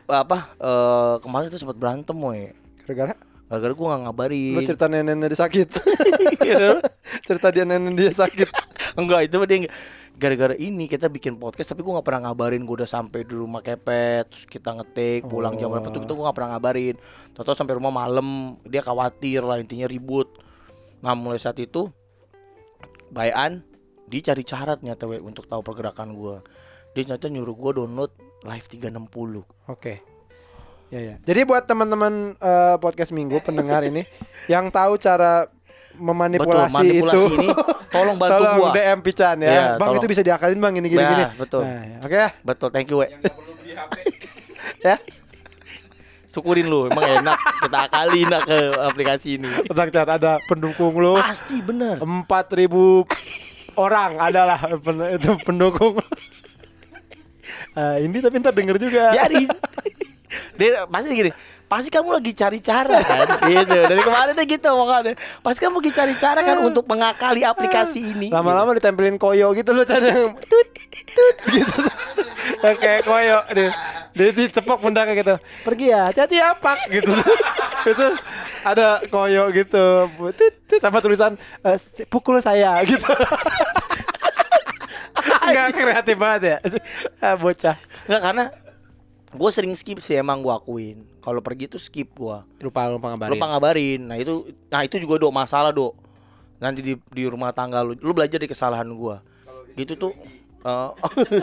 apa 0.06 0.38
eh, 0.56 1.14
kemarin 1.20 1.46
tuh 1.48 1.60
sempat 1.60 1.76
berantem 1.76 2.16
we. 2.16 2.50
Gara-gara 2.82 3.14
Gara-gara 3.46 3.72
gue 3.78 3.86
gak 3.86 4.02
ngabarin. 4.02 4.54
lu 4.58 4.62
cerita 4.64 4.86
neneknya 4.90 5.30
dia 5.30 5.38
sakit. 5.38 5.68
Gitu. 6.46 6.70
cerita 7.22 7.48
dia 7.50 7.62
nenek 7.62 7.94
dia 7.94 8.10
sakit. 8.10 8.48
Enggak 8.96 9.30
itu 9.30 9.34
mah 9.36 9.46
dia 9.46 9.58
enggak. 9.62 9.74
Gara-gara 10.16 10.54
ini 10.56 10.88
kita 10.88 11.12
bikin 11.12 11.36
podcast 11.36 11.76
tapi 11.76 11.84
gua 11.84 12.00
nggak 12.00 12.06
pernah 12.08 12.32
ngabarin 12.32 12.64
gua 12.64 12.80
udah 12.80 12.88
sampai 12.88 13.20
di 13.20 13.36
rumah 13.36 13.60
kepet 13.60 14.24
terus 14.32 14.44
kita 14.48 14.72
ngetik 14.72 15.28
pulang 15.28 15.60
jam 15.60 15.68
berapa 15.68 15.92
tuh 15.92 16.00
itu 16.00 16.12
gua 16.16 16.32
nggak 16.32 16.36
pernah 16.40 16.50
ngabarin. 16.56 16.94
Tahu 17.36 17.52
sampai 17.52 17.76
rumah 17.76 17.92
malam 17.92 18.56
dia 18.64 18.80
khawatir 18.80 19.44
lah 19.44 19.60
intinya 19.60 19.84
ribut. 19.84 20.32
Nah 21.04 21.12
mulai 21.12 21.36
saat 21.36 21.60
itu 21.60 21.92
Bayan 23.08 23.62
dia 24.06 24.20
cari 24.22 24.42
cara 24.42 24.72
ternyata 24.74 25.04
we, 25.04 25.18
untuk 25.18 25.46
tahu 25.46 25.60
pergerakan 25.60 26.14
gua. 26.14 26.42
Dia 26.92 27.04
ternyata 27.04 27.26
nyuruh 27.26 27.54
gua 27.54 27.72
download 27.74 28.12
Live 28.42 28.66
360. 28.68 29.42
Oke. 29.66 30.00
Ya 30.86 31.00
ya. 31.02 31.14
Jadi 31.20 31.40
buat 31.42 31.66
teman-teman 31.66 32.34
eh, 32.34 32.76
podcast 32.78 33.10
Minggu 33.10 33.42
pendengar 33.42 33.82
ini 33.82 34.06
yang 34.52 34.70
tahu 34.70 34.94
cara 34.96 35.50
memanipulasi, 35.96 36.70
Betul, 36.70 36.76
manipulasi 36.76 37.16
itu 37.16 37.34
ini 37.34 37.48
tolong 37.88 38.16
bantu 38.20 38.32
tolong 38.36 38.56
gua. 38.60 38.70
DM 38.70 39.00
Pican 39.00 39.36
ya. 39.40 39.48
Iya, 39.48 39.64
bang 39.74 39.80
tolong. 39.82 39.98
itu 39.98 40.06
bisa 40.06 40.22
diakalin 40.22 40.60
Bang 40.60 40.74
ini 40.76 40.86
gini 40.86 41.00
Ya, 41.00 41.10
gini. 41.10 41.24
betul. 41.34 41.62
Nah, 41.64 41.82
ya. 41.82 41.98
Oke 42.04 42.16
ya. 42.16 42.28
Betul, 42.44 42.68
thank 42.70 42.86
you 42.86 43.00
we. 43.00 43.08
Ya. 44.84 45.00
Syukurin 46.36 46.68
lu, 46.68 46.92
emang 46.92 47.00
enak 47.00 47.38
kita 47.64 47.78
akalin 47.88 48.28
nak 48.28 48.44
ke 48.44 48.58
aplikasi 48.84 49.40
ini. 49.40 49.48
Tenang 49.64 49.88
Chan, 49.88 50.04
ada 50.04 50.36
pendukung 50.44 50.92
lu 51.00 51.16
Pasti 51.16 51.64
bener. 51.64 51.96
4000 51.96 53.08
orang 53.80 54.20
adalah 54.20 54.60
pen- 54.84 55.16
itu 55.16 55.32
pendukung. 55.40 55.96
Eh, 57.72 58.04
ini 58.04 58.20
tapi 58.20 58.36
ntar 58.36 58.52
denger 58.52 58.76
juga. 58.76 59.12
Biarin. 59.12 59.48
Dia 60.56 60.84
pasti 60.84 61.08
gini. 61.12 61.30
Pasti 61.66 61.90
kamu 61.90 62.14
lagi 62.14 62.30
cari 62.30 62.62
cara 62.62 63.02
kan 63.02 63.26
gitu. 63.50 63.74
Dari 63.74 64.02
kemarin 64.02 64.38
deh 64.38 64.46
gitu 64.46 64.70
makanya. 64.70 65.18
Pasti 65.42 65.66
kamu 65.66 65.82
lagi 65.82 65.92
cari 65.92 66.14
cara 66.14 66.40
kan 66.46 66.56
untuk 66.68 66.86
mengakali 66.86 67.42
aplikasi 67.42 68.14
ini. 68.14 68.28
Lama-lama 68.30 68.78
ditempelin 68.78 69.18
koyo 69.18 69.50
gitu 69.58 69.74
loh 69.74 69.82
Chan 69.82 69.98
yang 69.98 70.38
tut 70.50 70.68
tut 71.10 71.36
gitu. 71.50 71.78
Kayak 72.62 73.02
koyo 73.02 73.38
dia. 73.50 73.70
Dia 74.16 74.30
ditepok 74.32 74.78
pundaknya 74.80 75.14
gitu. 75.18 75.34
Pergi 75.66 75.92
ya, 75.92 76.08
hati-hati 76.08 76.40
ya 76.40 76.56
Pak 76.56 76.88
gitu. 76.88 77.12
itu 77.86 78.06
ada 78.62 79.02
koyo 79.10 79.50
gitu. 79.50 80.06
Tut, 80.38 80.54
sama 80.78 81.02
tulisan 81.02 81.34
eh, 81.66 81.78
pukul 82.06 82.38
saya 82.38 82.78
gitu. 82.86 83.10
Enggak 85.46 85.74
kreatif 85.74 86.16
banget 86.18 86.42
ya. 86.46 86.56
Ah, 87.18 87.34
bocah. 87.34 87.74
Enggak 88.06 88.22
karena 88.22 88.44
gue 89.34 89.50
sering 89.50 89.74
skip 89.74 89.98
sih 89.98 90.14
emang 90.14 90.40
gue 90.40 90.54
akuin. 90.54 91.15
Kalau 91.26 91.42
pergi 91.42 91.66
tuh 91.66 91.82
skip 91.82 92.14
gue. 92.14 92.38
Lupa 92.62 92.86
lupa 92.86 93.10
ngabarin. 93.10 93.34
Lupa 93.34 93.46
ngabarin. 93.50 94.00
Nah 94.06 94.14
itu 94.14 94.46
nah 94.70 94.86
itu 94.86 94.94
juga 95.02 95.18
do 95.18 95.34
masalah 95.34 95.74
do. 95.74 95.90
Nanti 96.62 96.86
di 96.86 96.94
di 97.10 97.26
rumah 97.26 97.50
tangga 97.50 97.82
lu, 97.82 97.98
lu 97.98 98.14
belajar 98.14 98.38
dari 98.38 98.46
kesalahan 98.46 98.86
gua. 98.94 99.26
Gitu 99.74 99.98
tuh. 99.98 100.14
eh, 100.66 100.90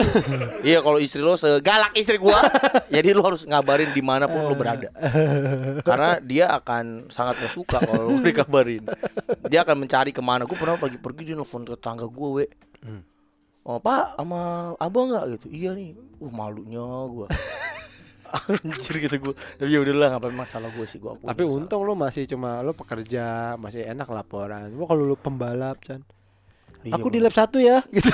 iya 0.72 0.80
kalau 0.80 1.03
istri 1.03 1.19
lo 1.19 1.35
segalak 1.35 1.91
istri 1.99 2.15
gua, 2.15 2.39
jadi 2.88 3.11
lu 3.11 3.27
harus 3.27 3.43
ngabarin 3.43 3.91
di 3.91 3.99
mana 3.99 4.23
pun 4.31 4.47
lu 4.47 4.55
berada. 4.55 4.88
Karena 5.84 6.23
dia 6.23 6.47
akan 6.55 7.11
sangat 7.11 7.43
gak 7.43 7.51
suka 7.51 7.77
kalau 7.84 8.07
lu 8.07 8.23
dikabarin. 8.23 8.88
Dia 9.51 9.68
akan 9.68 9.84
mencari 9.84 10.15
ke 10.15 10.23
mana. 10.23 10.47
Gue 10.47 10.55
pernah 10.55 10.80
pagi 10.80 10.95
pergi 10.95 11.27
dia 11.27 11.35
nelfon 11.35 11.68
tetangga 11.68 12.07
gue, 12.07 12.30
we. 12.39 12.45
Oh 13.64 13.80
pak, 13.80 14.19
sama 14.19 14.76
abang 14.76 15.07
nggak 15.07 15.39
gitu? 15.39 15.47
Iya 15.51 15.72
nih. 15.72 15.95
Uh 16.19 16.31
malunya 16.31 16.84
gua. 17.07 17.27
Anjir 18.34 18.97
gitu 18.97 19.14
gua. 19.22 19.38
Tapi 19.38 19.69
ya 19.69 19.85
udahlah, 19.85 20.18
ngapain 20.18 20.34
masalah 20.34 20.73
gue 20.73 20.89
sih 20.89 20.97
gua. 20.97 21.14
akuin 21.14 21.30
Tapi 21.30 21.45
masalah. 21.45 21.61
untung 21.61 21.85
lu 21.85 21.93
masih 21.93 22.26
cuma 22.26 22.65
lu 22.65 22.73
pekerja, 22.73 23.53
masih 23.61 23.85
enak 23.85 24.10
laporan. 24.10 24.73
Gua 24.73 24.89
kalau 24.89 25.05
lu 25.05 25.14
pembalap, 25.14 25.77
Chan. 25.85 26.01
Iya, 26.84 26.99
aku 26.99 27.07
Bang. 27.07 27.15
di 27.15 27.19
lap 27.23 27.31
satu 27.31 27.64
ya, 27.64 27.80
gitu. 27.95 28.11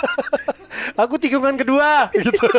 aku 1.02 1.14
tikungan 1.20 1.54
kedua, 1.54 2.10
gitu. 2.10 2.42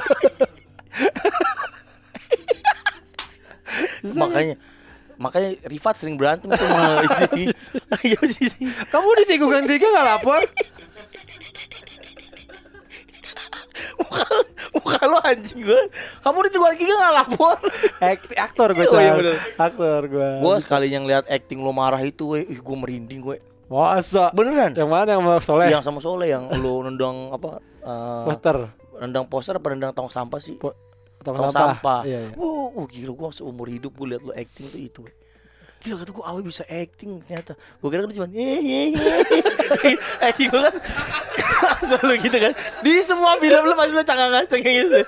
makanya 4.16 4.56
makanya 5.20 5.60
Rifat 5.68 6.00
sering 6.00 6.16
berantem 6.16 6.48
tuh 6.48 6.64
sama 6.64 7.04
istri. 7.04 7.52
Iya. 8.08 8.16
Kamu 8.96 9.10
di 9.20 9.26
tikungan 9.28 9.68
tiga 9.68 9.92
nggak 9.92 10.08
lapor? 10.08 10.40
Muka, 14.00 14.24
lo 15.08 15.20
anjing 15.20 15.62
gue. 15.62 15.82
Kamu 16.20 16.38
di 16.40 16.50
tunggu 16.50 16.68
lagi 16.68 16.84
nggak 16.84 17.14
lapor? 17.14 17.56
Act- 18.00 18.36
aktor 18.36 18.70
gue, 18.72 18.86
Oh, 18.90 18.98
iya 18.98 19.14
bener. 19.14 19.36
aktor 19.56 20.02
gue. 20.06 20.30
gue 20.40 20.56
sekali 20.60 20.88
yang 20.88 21.04
lihat 21.04 21.26
acting 21.26 21.58
lo 21.58 21.72
marah 21.72 22.00
itu, 22.00 22.26
we, 22.30 22.44
ih 22.44 22.58
gue 22.58 22.76
merinding 22.76 23.20
gue. 23.20 23.38
Masa? 23.66 24.32
Beneran? 24.32 24.74
Yang 24.74 24.90
mana 24.90 25.10
yang 25.12 25.22
mau 25.22 25.38
soleh? 25.40 25.68
Yang 25.68 25.84
sama 25.84 26.00
Soleh 26.00 26.28
yang 26.28 26.50
lo 26.50 26.82
nendang 26.82 27.30
apa? 27.30 27.62
eh, 27.80 28.24
Poster. 28.26 28.58
Nendang 28.98 29.24
poster 29.26 29.56
apa 29.56 29.68
nendang 29.70 29.94
tong 29.94 30.08
sampah 30.08 30.38
sih? 30.38 30.56
Po- 30.56 30.76
tong 31.20 31.38
Tong 31.38 31.48
sampah. 31.48 31.78
sampah. 31.78 32.02
Iya, 32.04 32.20
iya. 32.26 32.32
Wow, 32.34 32.76
uh, 32.76 32.86
gila 32.86 33.14
gua 33.14 33.30
seumur 33.30 33.68
hidup 33.68 33.94
gue 33.94 34.08
liat 34.08 34.22
lo 34.22 34.34
acting 34.34 34.68
tuh 34.68 34.82
itu. 34.82 35.02
Gila 35.80 35.96
kata 35.98 36.12
gue 36.12 36.22
Awe 36.22 36.42
bisa 36.42 36.64
acting 36.66 37.22
ternyata. 37.22 37.54
Gue 37.78 37.88
kira 37.88 38.02
kan 38.02 38.12
cuma 38.12 38.28
eh 38.30 38.60
eh 38.60 38.88
eh. 38.92 39.96
acting 40.22 40.48
gue 40.48 40.62
kan 40.62 40.76
selalu 41.88 42.14
gitu 42.20 42.38
kan. 42.38 42.52
Di 42.80 43.00
semua 43.00 43.36
film 43.36 43.64
lo 43.64 43.74
pasti 43.74 43.94
lo 43.94 44.04
canggang 44.04 44.44
cengeng 44.46 44.76
gitu. 44.78 45.00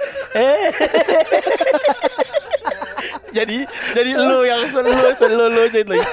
Jadi 3.32 3.64
jadi 3.96 4.10
lu 4.14 4.44
yang 4.44 4.60
selalu 4.68 4.92
selalu 5.16 5.46
lu 5.50 5.64
jadi 5.66 5.88
lagi. 5.88 6.04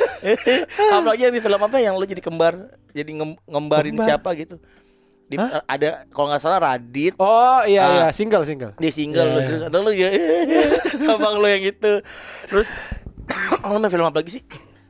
Apalagi 0.94 1.22
yang 1.24 1.34
di 1.34 1.42
film 1.42 1.58
apa 1.58 1.76
yang 1.76 1.98
lu 1.98 2.06
jadi 2.06 2.22
kembar, 2.22 2.54
jadi 2.92 3.10
ngem- 3.12 3.38
ngembarin 3.44 3.90
Kembar? 3.92 4.06
siapa 4.06 4.30
gitu. 4.34 4.54
Di, 5.26 5.34
ada 5.66 6.08
kalau 6.08 6.32
nggak 6.32 6.40
salah 6.40 6.56
Radit 6.56 7.12
Oh 7.18 7.60
iya 7.62 7.82
Ah. 7.82 7.92
iya 7.92 8.06
single 8.08 8.40
single. 8.42 8.72
dia 8.80 8.88
single 8.88 9.28
lu 9.28 9.38
Iya, 9.38 9.50
iya. 9.52 9.66
atau 9.68 9.80
lu 9.82 9.90
ya 9.92 10.08
abang 11.06 11.36
lu 11.36 11.44
yang 11.44 11.68
gitu 11.68 12.00
terus 12.48 12.72
lu 13.64 13.78
main 13.78 13.90
film 13.90 14.04
apa 14.04 14.18
lagi 14.18 14.32
sih 14.32 14.42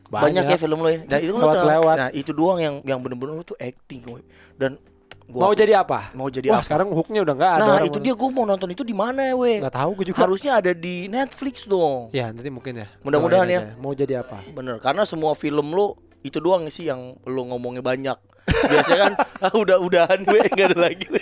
banyak, 0.09 0.41
Banyak. 0.41 0.45
ya 0.47 0.57
film 0.57 0.79
lo 0.79 0.89
ya 0.89 0.99
nah 1.03 1.19
itu 1.19 1.33
Lewat- 1.33 1.69
lewat. 1.69 1.97
nah 1.97 2.09
itu 2.11 2.31
doang 2.33 2.59
yang 2.59 2.75
yang 2.83 2.99
bener-bener 2.99 3.43
tuh 3.43 3.57
acting 3.57 4.01
gue 4.01 4.21
dan 4.55 4.81
Mau 5.29 5.45
gua 5.45 5.53
jadi 5.53 5.77
apa? 5.77 6.09
mau 6.13 6.25
jadi 6.27 6.49
Wah 6.49 6.57
apa 6.57 6.65
sekarang 6.65 6.89
hooknya 6.89 7.21
udah 7.21 7.35
nggak 7.37 7.53
ada. 7.53 7.65
nah 7.67 7.79
itu 7.83 7.93
mau- 7.95 8.05
dia 8.07 8.15
gue 8.17 8.29
mau 8.33 8.45
nonton 8.45 8.69
itu 8.71 8.81
di 8.81 8.93
mana 8.93 9.21
ya 9.23 9.35
we 9.35 9.61
Nggak 9.61 9.77
tahu 9.77 9.91
gue 9.95 10.07
juga. 10.09 10.19
harusnya 10.19 10.57
ada 10.57 10.73
di 10.73 11.05
Netflix 11.07 11.65
dong 11.65 12.09
Ya 12.11 12.33
nanti 12.33 12.49
mungkin 12.49 12.81
ya. 12.81 12.89
Mudah-mudahan 12.99 13.45
Doain 13.45 13.53
ya. 13.53 13.61
aja. 13.63 13.77
Mau 13.77 13.93
jadi 13.93 14.15
apa? 14.19 14.41
bener 14.49 14.81
karena 14.81 15.05
semua 15.05 15.33
film 15.35 15.69
lu 15.69 15.93
itu 16.19 16.41
doang 16.41 16.65
sih 16.67 16.89
yang 16.89 17.13
lu 17.23 17.45
ngomongnya 17.45 17.85
banyak 17.85 18.17
biasanya 18.49 18.99
kan 18.99 19.13
ah, 19.45 19.53
udah 19.53 19.77
udahan 19.79 20.19
gue 20.19 20.41
nggak 20.49 20.67
ada 20.67 20.79
lagi 20.81 21.07
we. 21.11 21.21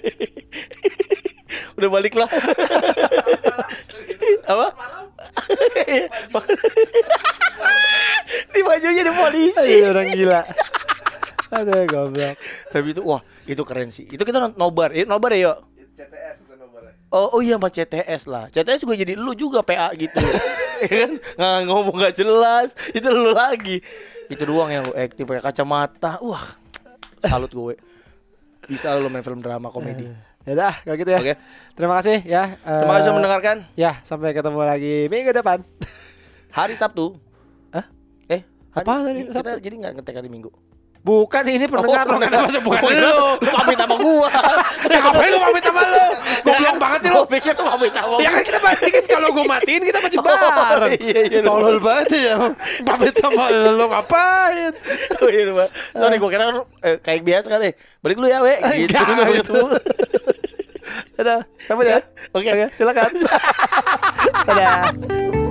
Udah 1.76 1.88
balik 1.88 2.14
lah 2.14 2.26
apa 4.52 4.66
di 8.54 8.60
bajunya 8.62 9.02
di 9.06 9.12
polisi 9.14 9.66
Iya 9.66 9.86
orang 9.92 10.08
gila. 10.14 10.40
Aduh 11.46 11.86
goblok. 11.86 12.34
tapi 12.74 12.90
itu 12.90 13.02
wah 13.06 13.22
itu 13.46 13.62
keren 13.62 13.94
sih 13.94 14.02
itu 14.10 14.22
kita 14.26 14.50
nobar 14.58 14.90
eh, 14.90 15.06
nobar 15.06 15.30
ya 15.34 15.50
yuk 15.50 15.58
CTS 15.96 16.44
itu 16.44 16.52
nomornya. 16.58 16.92
Oh, 17.08 17.38
oh 17.38 17.40
iya 17.40 17.56
sama 17.56 17.72
CTS 17.72 18.22
lah. 18.28 18.44
CTS 18.52 18.84
gue 18.84 18.96
jadi 19.00 19.12
lu 19.16 19.32
juga 19.32 19.64
PA 19.64 19.88
gitu. 19.96 20.20
Ya 20.76 20.92
kan? 20.92 21.12
Nggak 21.40 21.72
ngomong 21.72 21.96
gak 21.96 22.20
jelas. 22.20 22.76
Itu 22.92 23.08
lu 23.08 23.32
lagi. 23.32 23.80
Itu 24.28 24.44
doang 24.44 24.68
yang 24.68 24.84
lu 24.84 24.92
aktif 24.92 25.24
pakai 25.24 25.40
kacamata. 25.40 26.20
Wah. 26.20 26.44
Salut 27.24 27.48
gue. 27.48 27.80
Bisa 28.68 28.92
lu 29.00 29.08
main 29.08 29.24
film 29.24 29.40
drama 29.40 29.72
komedi. 29.72 30.04
Ya 30.46 30.52
udah 30.54 30.74
kalau 30.78 30.96
gitu 30.96 31.10
ya. 31.10 31.18
Oke. 31.18 31.34
Terima 31.74 31.94
kasih 31.98 32.16
ya. 32.22 32.42
Terima 32.56 32.92
kasih 32.94 33.04
sudah 33.04 33.16
mendengarkan. 33.18 33.56
Ya 33.74 33.98
sampai 34.00 34.30
ketemu 34.30 34.62
lagi 34.62 34.94
minggu 35.10 35.34
depan. 35.34 35.58
Hari 36.54 36.78
Sabtu. 36.78 37.18
Hah? 37.74 37.84
Eh, 38.30 38.46
hari, 38.72 38.86
Apaan 38.86 39.02
hari 39.04 39.26
kita 39.26 39.42
Sabtu? 39.42 39.58
jadi 39.60 39.74
nggak 39.82 39.92
ngetek 40.00 40.14
hari 40.16 40.30
Minggu. 40.30 40.48
Bukan 41.06 41.44
ini 41.46 41.70
pendengar 41.70 42.02
lo 42.10 42.18
kan 42.18 42.30
masuk 42.50 42.66
bukan 42.66 42.82
lu. 42.82 42.98
lu. 42.98 43.18
Pamit 43.38 43.78
sama 43.78 43.94
gua. 43.94 44.26
Ya 44.90 44.98
ngapain 45.02 45.30
lu 45.30 45.38
pamit 45.38 45.62
sama 45.62 45.80
lu? 45.86 46.04
Goblok 46.42 46.76
banget 46.82 47.00
sih 47.06 47.10
lu. 47.14 47.22
Gua 47.22 47.26
pikir 47.30 47.52
lu 47.54 47.62
pamit 47.62 47.92
sama 47.94 48.14
Ya 48.18 48.28
kan 48.34 48.42
kita 48.42 48.58
matiin 48.58 49.04
kalau 49.06 49.28
gue 49.30 49.44
matiin 49.46 49.82
kita 49.86 49.98
masih 50.02 50.18
Oh, 50.18 50.26
bareng. 50.26 50.90
iya, 50.98 51.20
iya, 51.30 51.38
lupa. 51.46 51.46
Tolol 51.46 51.76
banget 51.78 52.08
ya. 52.18 52.34
Pamit 52.82 53.14
sama 53.22 53.44
lu 53.54 53.84
ngapain? 53.86 54.72
Oh 55.22 55.28
iya. 55.30 55.66
Sorry 55.94 56.16
gua 56.18 56.30
kira 56.34 56.44
eh, 56.82 56.96
kayak 56.98 57.22
biasa 57.22 57.46
kan 57.54 57.60
eh. 57.62 57.72
Balik 58.02 58.18
lu 58.18 58.26
ya, 58.26 58.42
we. 58.42 58.58
Gitu. 58.82 58.98
Sampai 58.98 59.38
gitu. 59.38 59.54
Udah, 61.16 61.40
cabut 61.70 61.86
ya. 61.86 62.02
Oke. 62.34 62.50
Oke, 62.50 62.66
silakan. 62.74 63.10
Dadah. 64.50 65.45